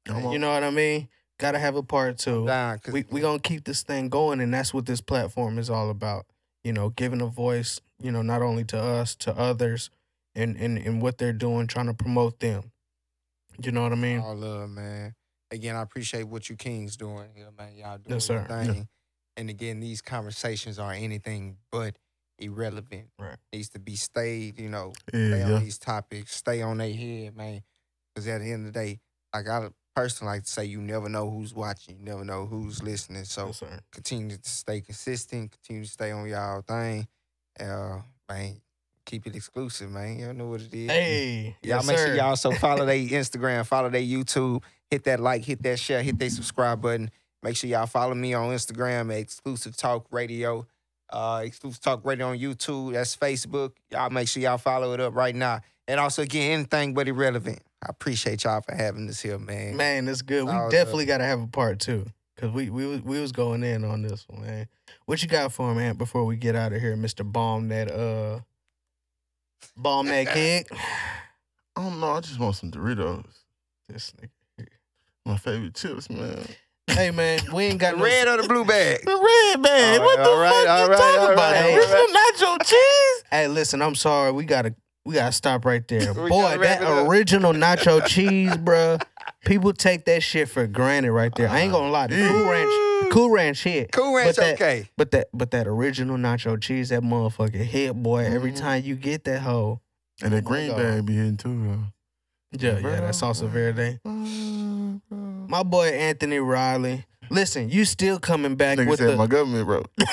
You 0.08 0.40
know 0.40 0.52
what 0.54 0.64
I 0.64 0.72
mean? 0.72 1.10
Gotta 1.40 1.60
have 1.60 1.76
a 1.76 1.84
part 1.84 2.18
two 2.20 2.46
'cause 2.46 2.94
we 2.94 3.06
we 3.10 3.22
gonna 3.22 3.40
keep 3.40 3.64
this 3.64 3.84
thing 3.84 4.10
going, 4.10 4.42
and 4.42 4.54
that's 4.54 4.74
what 4.74 4.86
this 4.86 5.02
platform 5.02 5.58
is 5.58 5.70
all 5.70 5.90
about. 5.90 6.26
You 6.64 6.74
know, 6.74 6.90
giving 6.90 7.22
a 7.22 7.26
voice, 7.28 7.82
you 8.00 8.12
know, 8.12 8.22
not 8.22 8.42
only 8.44 8.64
to 8.66 8.80
us, 8.80 9.16
to 9.18 9.36
others, 9.36 9.90
and 10.36 10.56
and 10.58 10.78
and 10.78 11.02
what 11.02 11.18
they're 11.18 11.34
doing, 11.34 11.66
trying 11.68 11.88
to 11.88 11.94
promote 11.94 12.40
them. 12.40 12.72
You 13.64 13.72
know 13.72 13.82
what 13.82 13.92
I 13.92 13.96
mean? 13.96 14.20
All 14.20 14.36
love, 14.36 14.70
man. 14.70 15.16
Again, 15.50 15.76
I 15.76 15.82
appreciate 15.82 16.24
what 16.24 16.50
you 16.50 16.56
kings 16.56 16.96
doing 16.96 17.30
here, 17.36 17.50
man. 17.58 17.76
Y'all 17.76 17.98
doing 17.98 18.16
Yes, 18.16 18.30
your 18.30 18.46
thing. 18.46 18.88
And 19.36 19.50
again, 19.50 19.80
these 19.80 20.02
conversations 20.02 20.78
are 20.78 20.94
anything 20.94 21.58
but 21.72 21.98
irrelevant. 22.38 23.10
Right. 23.18 23.38
Needs 23.52 23.70
to 23.70 23.80
be 23.80 23.96
stayed, 23.96 24.60
you 24.60 24.70
know, 24.70 24.94
Yeah, 25.14 25.28
stay 25.28 25.40
yeah. 25.40 25.52
on 25.54 25.64
these 25.64 25.78
topics, 25.80 26.36
stay 26.36 26.62
on 26.62 26.78
their 26.78 26.94
head, 26.94 27.36
man. 27.36 27.64
Because 28.14 28.28
at 28.28 28.42
the 28.42 28.52
end 28.52 28.68
of 28.68 28.74
the 28.74 28.80
day, 28.80 29.00
like 29.34 29.48
I 29.48 29.70
personally 29.96 30.34
like 30.34 30.44
to 30.44 30.50
say, 30.50 30.66
you 30.66 30.80
never 30.82 31.10
know 31.10 31.30
who's 31.30 31.54
watching, 31.54 31.98
you 32.00 32.06
never 32.06 32.24
know 32.24 32.46
who's 32.46 32.82
listening. 32.82 33.24
So 33.26 33.48
Yes, 33.48 33.64
continue 33.92 34.38
to 34.38 34.50
stay 34.50 34.82
consistent, 34.82 35.52
continue 35.52 35.84
to 35.86 35.90
stay 35.90 36.12
on 36.12 36.28
y'all 36.28 36.62
thing. 36.62 37.08
Uh, 37.60 38.00
man, 38.30 38.62
keep 39.06 39.28
it 39.28 39.36
exclusive, 39.36 39.92
man. 39.92 40.20
Y'all 40.20 40.34
know 40.34 40.48
what 40.48 40.62
it 40.62 40.74
is. 40.74 40.90
Hey, 40.90 41.56
Y'all 41.62 41.78
yes, 41.78 41.88
make 41.88 41.98
sir. 41.98 42.06
sure 42.08 42.16
y'all 42.16 42.30
also 42.30 42.52
follow 42.52 42.86
their 42.86 42.96
Instagram, 43.00 43.66
follow 43.66 43.90
their 43.90 44.02
YouTube, 44.02 44.64
hit 44.90 45.04
that 45.06 45.20
like, 45.20 45.44
hit 45.44 45.62
that 45.64 45.80
share, 45.80 46.02
hit 46.04 46.18
that 46.20 46.32
subscribe 46.32 46.82
button. 46.82 47.12
Make 47.44 47.56
sure 47.58 47.70
y'all 47.70 47.88
follow 47.88 48.14
me 48.14 48.34
on 48.34 48.50
Instagram 48.54 49.12
at 49.12 49.18
Exclusive 49.20 49.76
Talk 49.76 50.06
Radio. 50.12 50.68
Uh, 51.12 51.42
Exclusive 51.44 51.82
Talk 51.82 52.06
Radio 52.06 52.30
on 52.30 52.38
YouTube. 52.40 52.94
That's 52.94 53.18
Facebook. 53.18 53.72
Y'all 53.90 54.10
make 54.12 54.28
sure 54.28 54.42
y'all 54.42 54.58
follow 54.60 54.94
it 54.94 55.00
up 55.02 55.16
right 55.16 55.36
now. 55.36 55.60
And 55.88 56.00
also 56.00 56.22
again, 56.22 56.52
anything 56.52 56.94
but 56.94 57.08
irrelevant. 57.08 57.62
I 57.84 57.88
appreciate 57.90 58.44
y'all 58.44 58.62
for 58.62 58.76
having 58.76 59.08
this 59.08 59.22
here, 59.22 59.40
man. 59.40 59.76
Man, 59.76 60.06
that's 60.06 60.22
good. 60.22 60.44
We 60.46 60.52
All 60.52 60.70
definitely 60.70 61.06
gotta 61.06 61.24
have 61.26 61.42
a 61.42 61.48
part 61.48 61.80
two. 61.80 62.06
Cause 62.38 62.52
we 62.52 62.70
we 62.70 62.86
was 62.88 63.02
we 63.02 63.20
was 63.20 63.32
going 63.32 63.64
in 63.64 63.84
on 63.84 64.02
this 64.02 64.26
one, 64.28 64.42
man. 64.42 64.68
What 65.06 65.22
you 65.22 65.28
got 65.28 65.52
for 65.54 65.70
him, 65.72 65.78
man, 65.78 65.96
before 65.96 66.26
we 66.26 66.36
get 66.38 66.56
out 66.56 66.74
of 66.74 66.82
here, 66.82 66.96
Mr. 66.96 67.30
Bomb 67.30 67.68
that 67.70 67.92
uh 67.92 68.40
Bomb 69.78 70.08
that 70.08 70.28
kid? 70.34 70.68
I 71.76 71.84
don't 71.84 72.00
know. 72.00 72.12
I 72.14 72.20
just 72.22 72.40
want 72.40 72.56
some 72.56 72.72
Doritos. 72.72 73.26
This 73.88 74.14
nigga. 74.20 74.68
My 75.26 75.38
favorite 75.38 75.76
chips, 75.76 76.10
man. 76.10 76.46
Hey 76.88 77.12
man, 77.12 77.40
we 77.54 77.66
ain't 77.66 77.80
got 77.80 77.98
no 77.98 78.04
Red 78.04 78.28
or 78.28 78.42
the 78.42 78.48
blue 78.48 78.66
bag? 78.66 79.02
The 79.06 79.12
red 79.12 79.62
bag. 79.62 80.00
All 80.00 80.06
what 80.06 80.18
right, 80.18 80.24
the 80.24 80.30
all 80.30 80.40
right, 80.40 80.52
fuck 80.52 80.70
all 80.70 80.84
you 80.86 80.90
right, 80.90 80.98
talking 80.98 81.20
all 81.20 81.32
about? 81.34 81.54
right, 81.54 81.76
This 81.76 81.92
all 81.94 82.06
is 82.56 82.60
nacho 82.60 82.66
cheese. 82.66 83.24
Hey, 83.30 83.48
listen, 83.48 83.82
I'm 83.82 83.96
sorry. 83.96 84.32
We 84.32 84.46
gotta 84.46 84.74
we 85.06 85.16
gotta 85.16 85.32
stop 85.32 85.66
right 85.66 85.86
there. 85.88 86.14
Boy, 86.14 86.58
that 86.60 86.82
original 87.08 87.54
nacho 87.54 88.06
cheese, 88.06 88.56
bro. 88.58 88.98
People 89.46 89.74
take 89.74 90.06
that 90.06 90.22
shit 90.22 90.50
for 90.50 90.68
granted 90.68 91.12
right 91.12 91.34
there. 91.36 91.50
I 91.50 91.60
ain't 91.62 91.72
gonna 91.72 91.90
lie. 91.92 92.08
The 92.08 92.28
Cool 92.28 92.50
Ranch, 92.50 93.12
Cool 93.12 93.30
Ranch 93.32 93.64
hit. 93.64 93.92
Cool 93.92 94.16
Ranch, 94.16 94.36
but 94.36 94.36
that, 94.44 94.54
okay. 94.56 94.90
But 94.98 95.12
that 95.12 95.28
but 95.34 95.52
that 95.52 95.68
original 95.68 96.18
nacho 96.18 96.62
cheese, 96.62 96.90
that 96.90 97.02
motherfucker 97.02 97.56
hit, 97.56 97.94
boy. 97.96 98.26
Every 98.26 98.52
Mhm. 98.52 98.60
time 98.60 98.84
you 98.84 98.96
get 98.96 99.24
that 99.26 99.42
hoe. 99.42 99.82
And 100.24 100.34
that 100.34 100.44
green 100.46 100.68
God. 100.70 100.78
bag 100.78 101.06
be 101.08 101.16
hitting 101.16 101.38
too, 101.38 101.50
though. 101.68 101.84
Yeah, 102.60 102.78
yeah, 102.80 103.00
that's 103.02 103.24
also 103.24 103.48
verde. 103.48 104.00
My 104.06 105.64
boy 105.64 105.88
Anthony 105.88 106.38
Riley. 106.40 107.06
Listen, 107.30 107.70
you 107.70 107.86
still 107.86 108.20
coming 108.20 108.56
back 108.56 108.78
Nigga 108.78 108.88
with 108.90 109.00
said 109.00 109.12
the 109.12 109.16
my 109.16 109.26
government, 109.26 109.66
bro. 109.66 109.84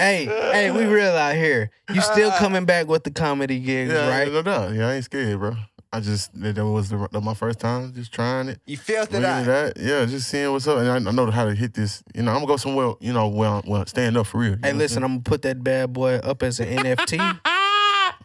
hey, 0.00 0.24
hey, 0.24 0.70
we 0.70 0.84
real 0.86 1.12
out 1.12 1.34
here. 1.34 1.70
You 1.92 2.00
still 2.00 2.30
coming 2.38 2.64
back 2.64 2.88
with 2.88 3.04
the 3.04 3.10
comedy 3.10 3.60
gigs, 3.60 3.92
yeah, 3.92 4.08
right? 4.08 4.32
no 4.32 4.42
doubt. 4.42 4.72
Yeah, 4.74 4.88
I 4.88 4.94
ain't 4.94 5.04
scared, 5.04 5.38
bro. 5.38 5.54
I 5.92 5.98
just 5.98 6.32
that 6.40 6.54
that 6.54 6.64
was 6.64 6.88
the, 6.88 7.08
that 7.10 7.20
my 7.20 7.34
first 7.34 7.58
time, 7.58 7.92
just 7.94 8.12
trying 8.12 8.48
it. 8.48 8.60
You 8.64 8.76
felt 8.76 9.08
it 9.10 9.14
Reading 9.14 9.26
out. 9.26 9.44
that, 9.46 9.76
yeah, 9.76 10.04
just 10.04 10.28
seeing 10.28 10.50
what's 10.52 10.68
up, 10.68 10.78
and 10.78 10.88
I, 10.88 10.94
I 11.10 11.12
know 11.12 11.28
how 11.30 11.44
to 11.46 11.54
hit 11.54 11.74
this. 11.74 12.02
You 12.14 12.22
know, 12.22 12.30
I'm 12.30 12.36
gonna 12.38 12.46
go 12.46 12.56
somewhere. 12.56 12.94
You 13.00 13.12
know, 13.12 13.26
well, 13.28 13.62
well, 13.66 13.84
stand 13.86 14.16
up 14.16 14.28
for 14.28 14.38
real. 14.38 14.52
Hey, 14.52 14.56
know 14.56 14.68
what 14.68 14.76
listen, 14.76 15.02
I'm 15.02 15.10
gonna 15.10 15.22
put 15.22 15.42
that 15.42 15.64
bad 15.64 15.92
boy 15.92 16.14
up 16.16 16.42
as 16.44 16.60
an 16.60 16.68
NFT. 16.68 17.40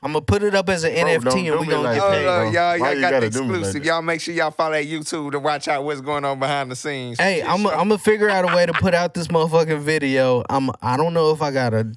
I'm 0.04 0.14
gonna 0.14 0.22
put 0.26 0.44
it 0.44 0.54
up 0.54 0.70
as 0.70 0.84
an 0.84 0.94
Bro, 0.94 1.04
NFT, 1.04 1.24
don't 1.24 1.38
and 1.48 1.60
we 1.62 1.66
me 1.66 1.72
gonna 1.72 1.82
like 1.84 1.96
get 1.98 2.02
that, 2.10 2.12
paid. 2.12 2.26
no, 2.26 2.42
bro. 2.42 2.52
y'all, 2.52 2.54
Why 2.54 2.76
y'all 2.76 2.96
you 2.96 3.02
got 3.02 3.10
the 3.10 3.16
gotta 3.20 3.30
do 3.30 3.42
me 3.44 3.48
like 3.48 3.58
exclusive. 3.60 3.82
that? 3.84 3.88
y'all 3.88 4.02
make 4.02 4.22
sure 4.22 4.34
y'all 4.36 4.52
follow 4.52 4.74
that 4.74 4.86
YouTube 4.86 5.32
to 5.32 5.40
watch 5.40 5.68
out 5.68 5.84
what's 5.84 6.02
going 6.02 6.24
on 6.26 6.40
behind 6.40 6.70
the 6.70 6.76
scenes. 6.76 7.20
Hey, 7.20 7.42
I'm 7.42 7.66
I'm 7.66 7.88
gonna 7.90 7.98
figure 7.98 8.30
out 8.30 8.50
a 8.52 8.56
way 8.56 8.66
to 8.66 8.74
put 8.74 8.94
out 8.94 9.14
this 9.14 9.28
motherfucking 9.28 9.80
video. 9.80 10.44
I'm 10.50 10.70
I 10.82 10.96
don't 10.98 11.14
know 11.14 11.32
if 11.32 11.42
I 11.42 11.52
gotta 11.52 11.92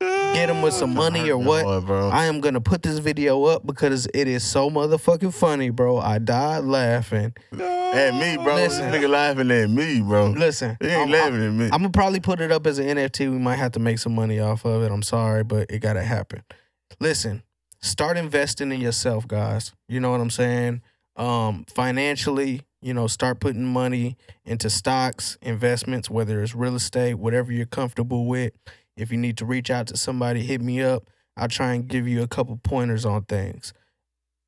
get 0.00 0.48
him 0.50 0.62
with 0.62 0.74
some 0.74 0.94
money 0.94 1.30
or 1.30 1.38
what. 1.38 1.64
Boy, 1.64 1.80
bro. 1.80 2.08
I 2.10 2.26
am 2.26 2.40
gonna 2.40 2.60
put 2.60 2.82
this 2.82 2.98
video 2.98 3.44
up 3.44 3.66
because 3.66 4.06
it 4.14 4.28
is 4.28 4.42
so 4.44 4.70
motherfucking 4.70 5.34
funny, 5.34 5.70
bro. 5.70 5.98
I 5.98 6.18
died 6.18 6.64
laughing. 6.64 7.34
at 7.52 8.14
me, 8.14 8.36
bro. 8.42 8.54
Listen. 8.54 8.90
This 8.90 9.02
nigga 9.04 9.08
laughing 9.08 9.50
at 9.50 9.70
me, 9.70 10.00
bro. 10.00 10.28
Listen, 10.30 10.76
He 10.80 10.88
ain't 10.88 11.02
I'm, 11.02 11.10
laughing 11.10 11.44
at 11.46 11.52
me. 11.52 11.64
I'm 11.66 11.70
gonna 11.82 11.90
probably 11.90 12.20
put 12.20 12.40
it 12.40 12.52
up 12.52 12.66
as 12.66 12.78
an 12.78 12.86
NFT. 12.96 13.30
We 13.30 13.38
might 13.38 13.56
have 13.56 13.72
to 13.72 13.80
make 13.80 13.98
some 13.98 14.14
money 14.14 14.38
off 14.40 14.64
of 14.64 14.82
it. 14.82 14.90
I'm 14.92 15.02
sorry, 15.02 15.44
but 15.44 15.70
it 15.70 15.80
gotta 15.80 16.02
happen. 16.02 16.42
Listen, 17.00 17.42
start 17.80 18.16
investing 18.16 18.72
in 18.72 18.80
yourself, 18.80 19.28
guys. 19.28 19.72
You 19.88 20.00
know 20.00 20.10
what 20.10 20.20
I'm 20.20 20.30
saying? 20.30 20.82
Um, 21.16 21.64
financially, 21.68 22.62
you 22.80 22.94
know, 22.94 23.06
start 23.06 23.40
putting 23.40 23.64
money 23.64 24.16
into 24.44 24.70
stocks, 24.70 25.38
investments, 25.42 26.10
whether 26.10 26.42
it's 26.42 26.54
real 26.54 26.74
estate, 26.76 27.14
whatever 27.14 27.52
you're 27.52 27.66
comfortable 27.66 28.26
with. 28.26 28.52
If 28.96 29.12
you 29.12 29.18
need 29.18 29.36
to 29.38 29.44
reach 29.44 29.70
out 29.70 29.86
to 29.88 29.96
somebody, 29.96 30.42
hit 30.42 30.60
me 30.60 30.82
up. 30.82 31.08
I'll 31.36 31.48
try 31.48 31.74
and 31.74 31.86
give 31.86 32.08
you 32.08 32.22
a 32.22 32.28
couple 32.28 32.56
pointers 32.56 33.04
on 33.04 33.22
things. 33.24 33.72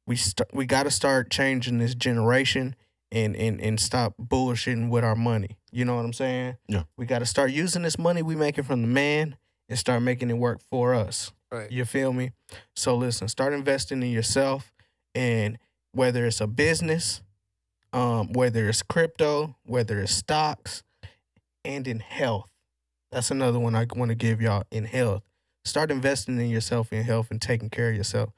We 0.06 0.16
st- 0.16 0.52
we 0.52 0.66
got 0.66 0.84
to 0.84 0.90
start 0.90 1.30
changing 1.30 1.78
this 1.78 1.94
generation 1.94 2.74
and 3.12 3.36
and 3.36 3.60
and 3.60 3.78
stop 3.78 4.14
bullshitting 4.20 4.90
with 4.90 5.04
our 5.04 5.14
money. 5.14 5.56
You 5.70 5.84
know 5.84 5.94
what 5.94 6.04
I'm 6.04 6.12
saying? 6.12 6.56
Yeah. 6.66 6.84
We 6.96 7.06
got 7.06 7.20
to 7.20 7.26
start 7.26 7.52
using 7.52 7.82
this 7.82 7.98
money 7.98 8.22
we 8.22 8.34
making 8.34 8.64
from 8.64 8.82
the 8.82 8.88
man 8.88 9.36
and 9.68 9.78
start 9.78 10.02
making 10.02 10.30
it 10.30 10.38
work 10.38 10.60
for 10.68 10.94
us. 10.94 11.32
Right. 11.50 11.70
You 11.70 11.84
feel 11.84 12.12
me? 12.12 12.32
So 12.76 12.94
listen, 12.96 13.28
start 13.28 13.52
investing 13.52 14.02
in 14.02 14.10
yourself 14.10 14.72
and 15.14 15.58
whether 15.92 16.24
it's 16.24 16.40
a 16.40 16.46
business, 16.46 17.22
um, 17.92 18.32
whether 18.32 18.68
it's 18.68 18.82
crypto, 18.82 19.56
whether 19.64 20.00
it's 20.00 20.12
stocks, 20.12 20.82
and 21.64 21.86
in 21.88 22.00
health. 22.00 22.50
That's 23.10 23.30
another 23.30 23.58
one 23.58 23.74
I 23.74 23.86
want 23.94 24.10
to 24.10 24.14
give 24.14 24.40
y'all 24.40 24.64
in 24.70 24.84
health. 24.84 25.22
start 25.64 25.90
investing 25.90 26.38
in 26.38 26.48
yourself 26.48 26.92
in 26.92 27.02
health 27.02 27.30
and 27.30 27.40
taking 27.40 27.68
care 27.68 27.90
of 27.90 27.96
yourself. 27.96 28.30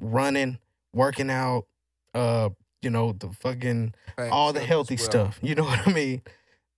Running, 0.00 0.58
working 0.92 1.30
out, 1.30 1.66
uh, 2.14 2.48
you 2.80 2.90
know, 2.90 3.12
the 3.12 3.28
fucking 3.28 3.94
all 4.30 4.52
the 4.52 4.60
healthy 4.60 4.96
well. 4.96 5.04
stuff. 5.04 5.38
You 5.42 5.54
know 5.54 5.64
what 5.64 5.86
I 5.86 5.92
mean? 5.92 6.22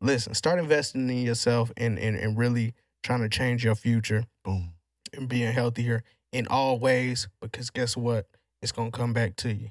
Listen, 0.00 0.34
start 0.34 0.58
investing 0.58 1.08
in 1.08 1.24
yourself 1.24 1.72
and, 1.76 1.98
and 1.98 2.16
and 2.16 2.36
really 2.36 2.74
trying 3.02 3.20
to 3.20 3.28
change 3.28 3.64
your 3.64 3.76
future 3.76 4.24
Boom. 4.44 4.72
And 5.12 5.28
being 5.28 5.52
healthier 5.52 6.02
in 6.32 6.46
all 6.48 6.78
ways 6.78 7.28
because 7.40 7.70
guess 7.70 7.96
what? 7.96 8.26
It's 8.60 8.72
gonna 8.72 8.90
come 8.90 9.12
back 9.12 9.36
to 9.36 9.52
you. 9.52 9.70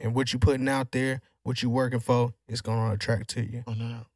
And 0.00 0.14
what 0.14 0.32
you 0.32 0.38
putting 0.38 0.68
out 0.68 0.92
there, 0.92 1.20
what 1.42 1.62
you 1.62 1.70
working 1.70 2.00
for, 2.00 2.34
it's 2.48 2.60
gonna 2.60 2.92
attract 2.92 3.30
to 3.30 3.42
you. 3.44 3.64
Oh 3.66 3.72
no, 3.72 3.88
no. 3.88 4.06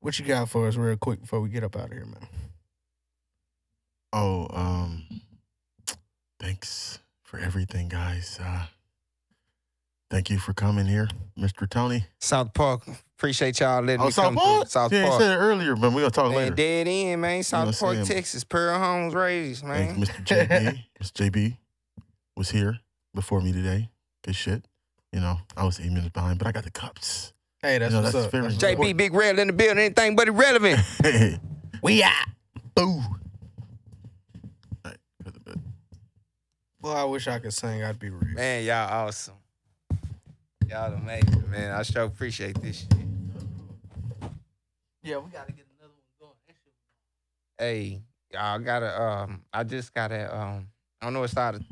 What 0.00 0.18
you 0.18 0.24
got 0.24 0.48
for 0.48 0.66
us 0.68 0.76
real 0.76 0.96
quick 0.96 1.20
before 1.20 1.40
we 1.40 1.48
get 1.48 1.64
up 1.64 1.76
out 1.76 1.86
of 1.86 1.92
here, 1.92 2.04
man? 2.04 2.28
Oh, 4.12 4.46
um, 4.50 5.02
thanks 6.38 7.00
for 7.22 7.38
everything, 7.38 7.88
guys. 7.88 8.38
Uh, 8.42 8.66
thank 10.10 10.30
you 10.30 10.38
for 10.38 10.52
coming 10.52 10.86
here, 10.86 11.08
Mr. 11.38 11.68
Tony. 11.68 12.06
South 12.20 12.54
Park. 12.54 12.82
Appreciate 13.18 13.60
y'all 13.60 13.80
letting 13.82 14.00
Oh, 14.02 14.06
me 14.06 14.10
South 14.10 14.24
come 14.26 14.34
Park. 14.36 14.62
through. 14.62 14.70
South 14.70 14.92
yeah, 14.92 15.06
you 15.06 15.18
said 15.18 15.32
it 15.32 15.36
earlier, 15.40 15.76
but 15.76 15.92
we're 15.92 16.00
gonna 16.00 16.10
talk 16.10 16.26
Man, 16.30 16.36
later. 16.36 16.54
dead 16.56 16.88
end, 16.88 17.20
man. 17.22 17.42
South 17.42 17.66
what 17.66 17.74
I'm 17.74 17.78
Park, 17.78 17.94
saying? 17.94 18.06
Texas. 18.06 18.44
Pearl 18.44 18.78
Homes 18.78 19.14
raised, 19.14 19.64
man. 19.64 19.94
Thanks, 19.94 20.10
Mr. 20.10 20.48
JB. 20.48 20.84
Mr. 21.00 21.30
JB 21.30 21.56
was 22.36 22.50
here 22.50 22.80
before 23.14 23.40
me 23.40 23.52
today. 23.52 23.88
Good 24.24 24.34
shit. 24.34 24.64
You 25.12 25.20
know, 25.20 25.38
I 25.56 25.64
was 25.64 25.78
eight 25.78 25.90
minutes 25.92 26.08
behind, 26.08 26.38
but 26.38 26.48
I 26.48 26.52
got 26.52 26.64
the 26.64 26.70
cups. 26.72 27.32
Hey, 27.62 27.78
that's 27.78 27.92
You 27.92 27.98
know, 27.98 28.02
what's 28.02 28.14
that's 28.14 28.26
up. 28.26 28.32
very 28.32 28.42
That's 28.48 28.62
important. 28.62 28.80
JB 28.94 28.96
Big 28.96 29.14
Red 29.14 29.38
in 29.38 29.46
the 29.46 29.52
building. 29.52 29.78
Anything 29.78 30.16
but 30.16 30.28
irrelevant. 30.28 30.80
We 31.82 32.02
out. 32.02 32.12
Boo. 32.74 33.00
hey. 34.84 34.92
Boy, 36.80 36.92
I 36.92 37.04
wish 37.04 37.28
I 37.28 37.38
could 37.38 37.52
sing. 37.54 37.82
I'd 37.84 37.98
be 37.98 38.10
real. 38.10 38.34
man, 38.34 38.64
y'all 38.64 39.06
awesome. 39.06 39.34
Y'all 40.68 40.92
amazing, 40.94 41.50
man. 41.50 41.72
I 41.72 41.82
sure 41.82 42.02
appreciate 42.04 42.60
this 42.60 42.80
shit. 42.80 42.94
Yeah, 45.02 45.18
we 45.18 45.30
gotta 45.30 45.52
get 45.52 45.66
another 45.78 45.92
one 45.92 46.18
going. 46.18 46.32
Hey, 47.58 48.02
y'all 48.32 48.40
I 48.42 48.58
gotta 48.58 49.00
um 49.02 49.42
I 49.52 49.64
just 49.64 49.92
gotta 49.94 50.34
um 50.36 50.68
I 51.00 51.06
don't 51.06 51.12
know 51.14 51.22
it's 51.22 51.36
out 51.36 51.56
of 51.56 51.62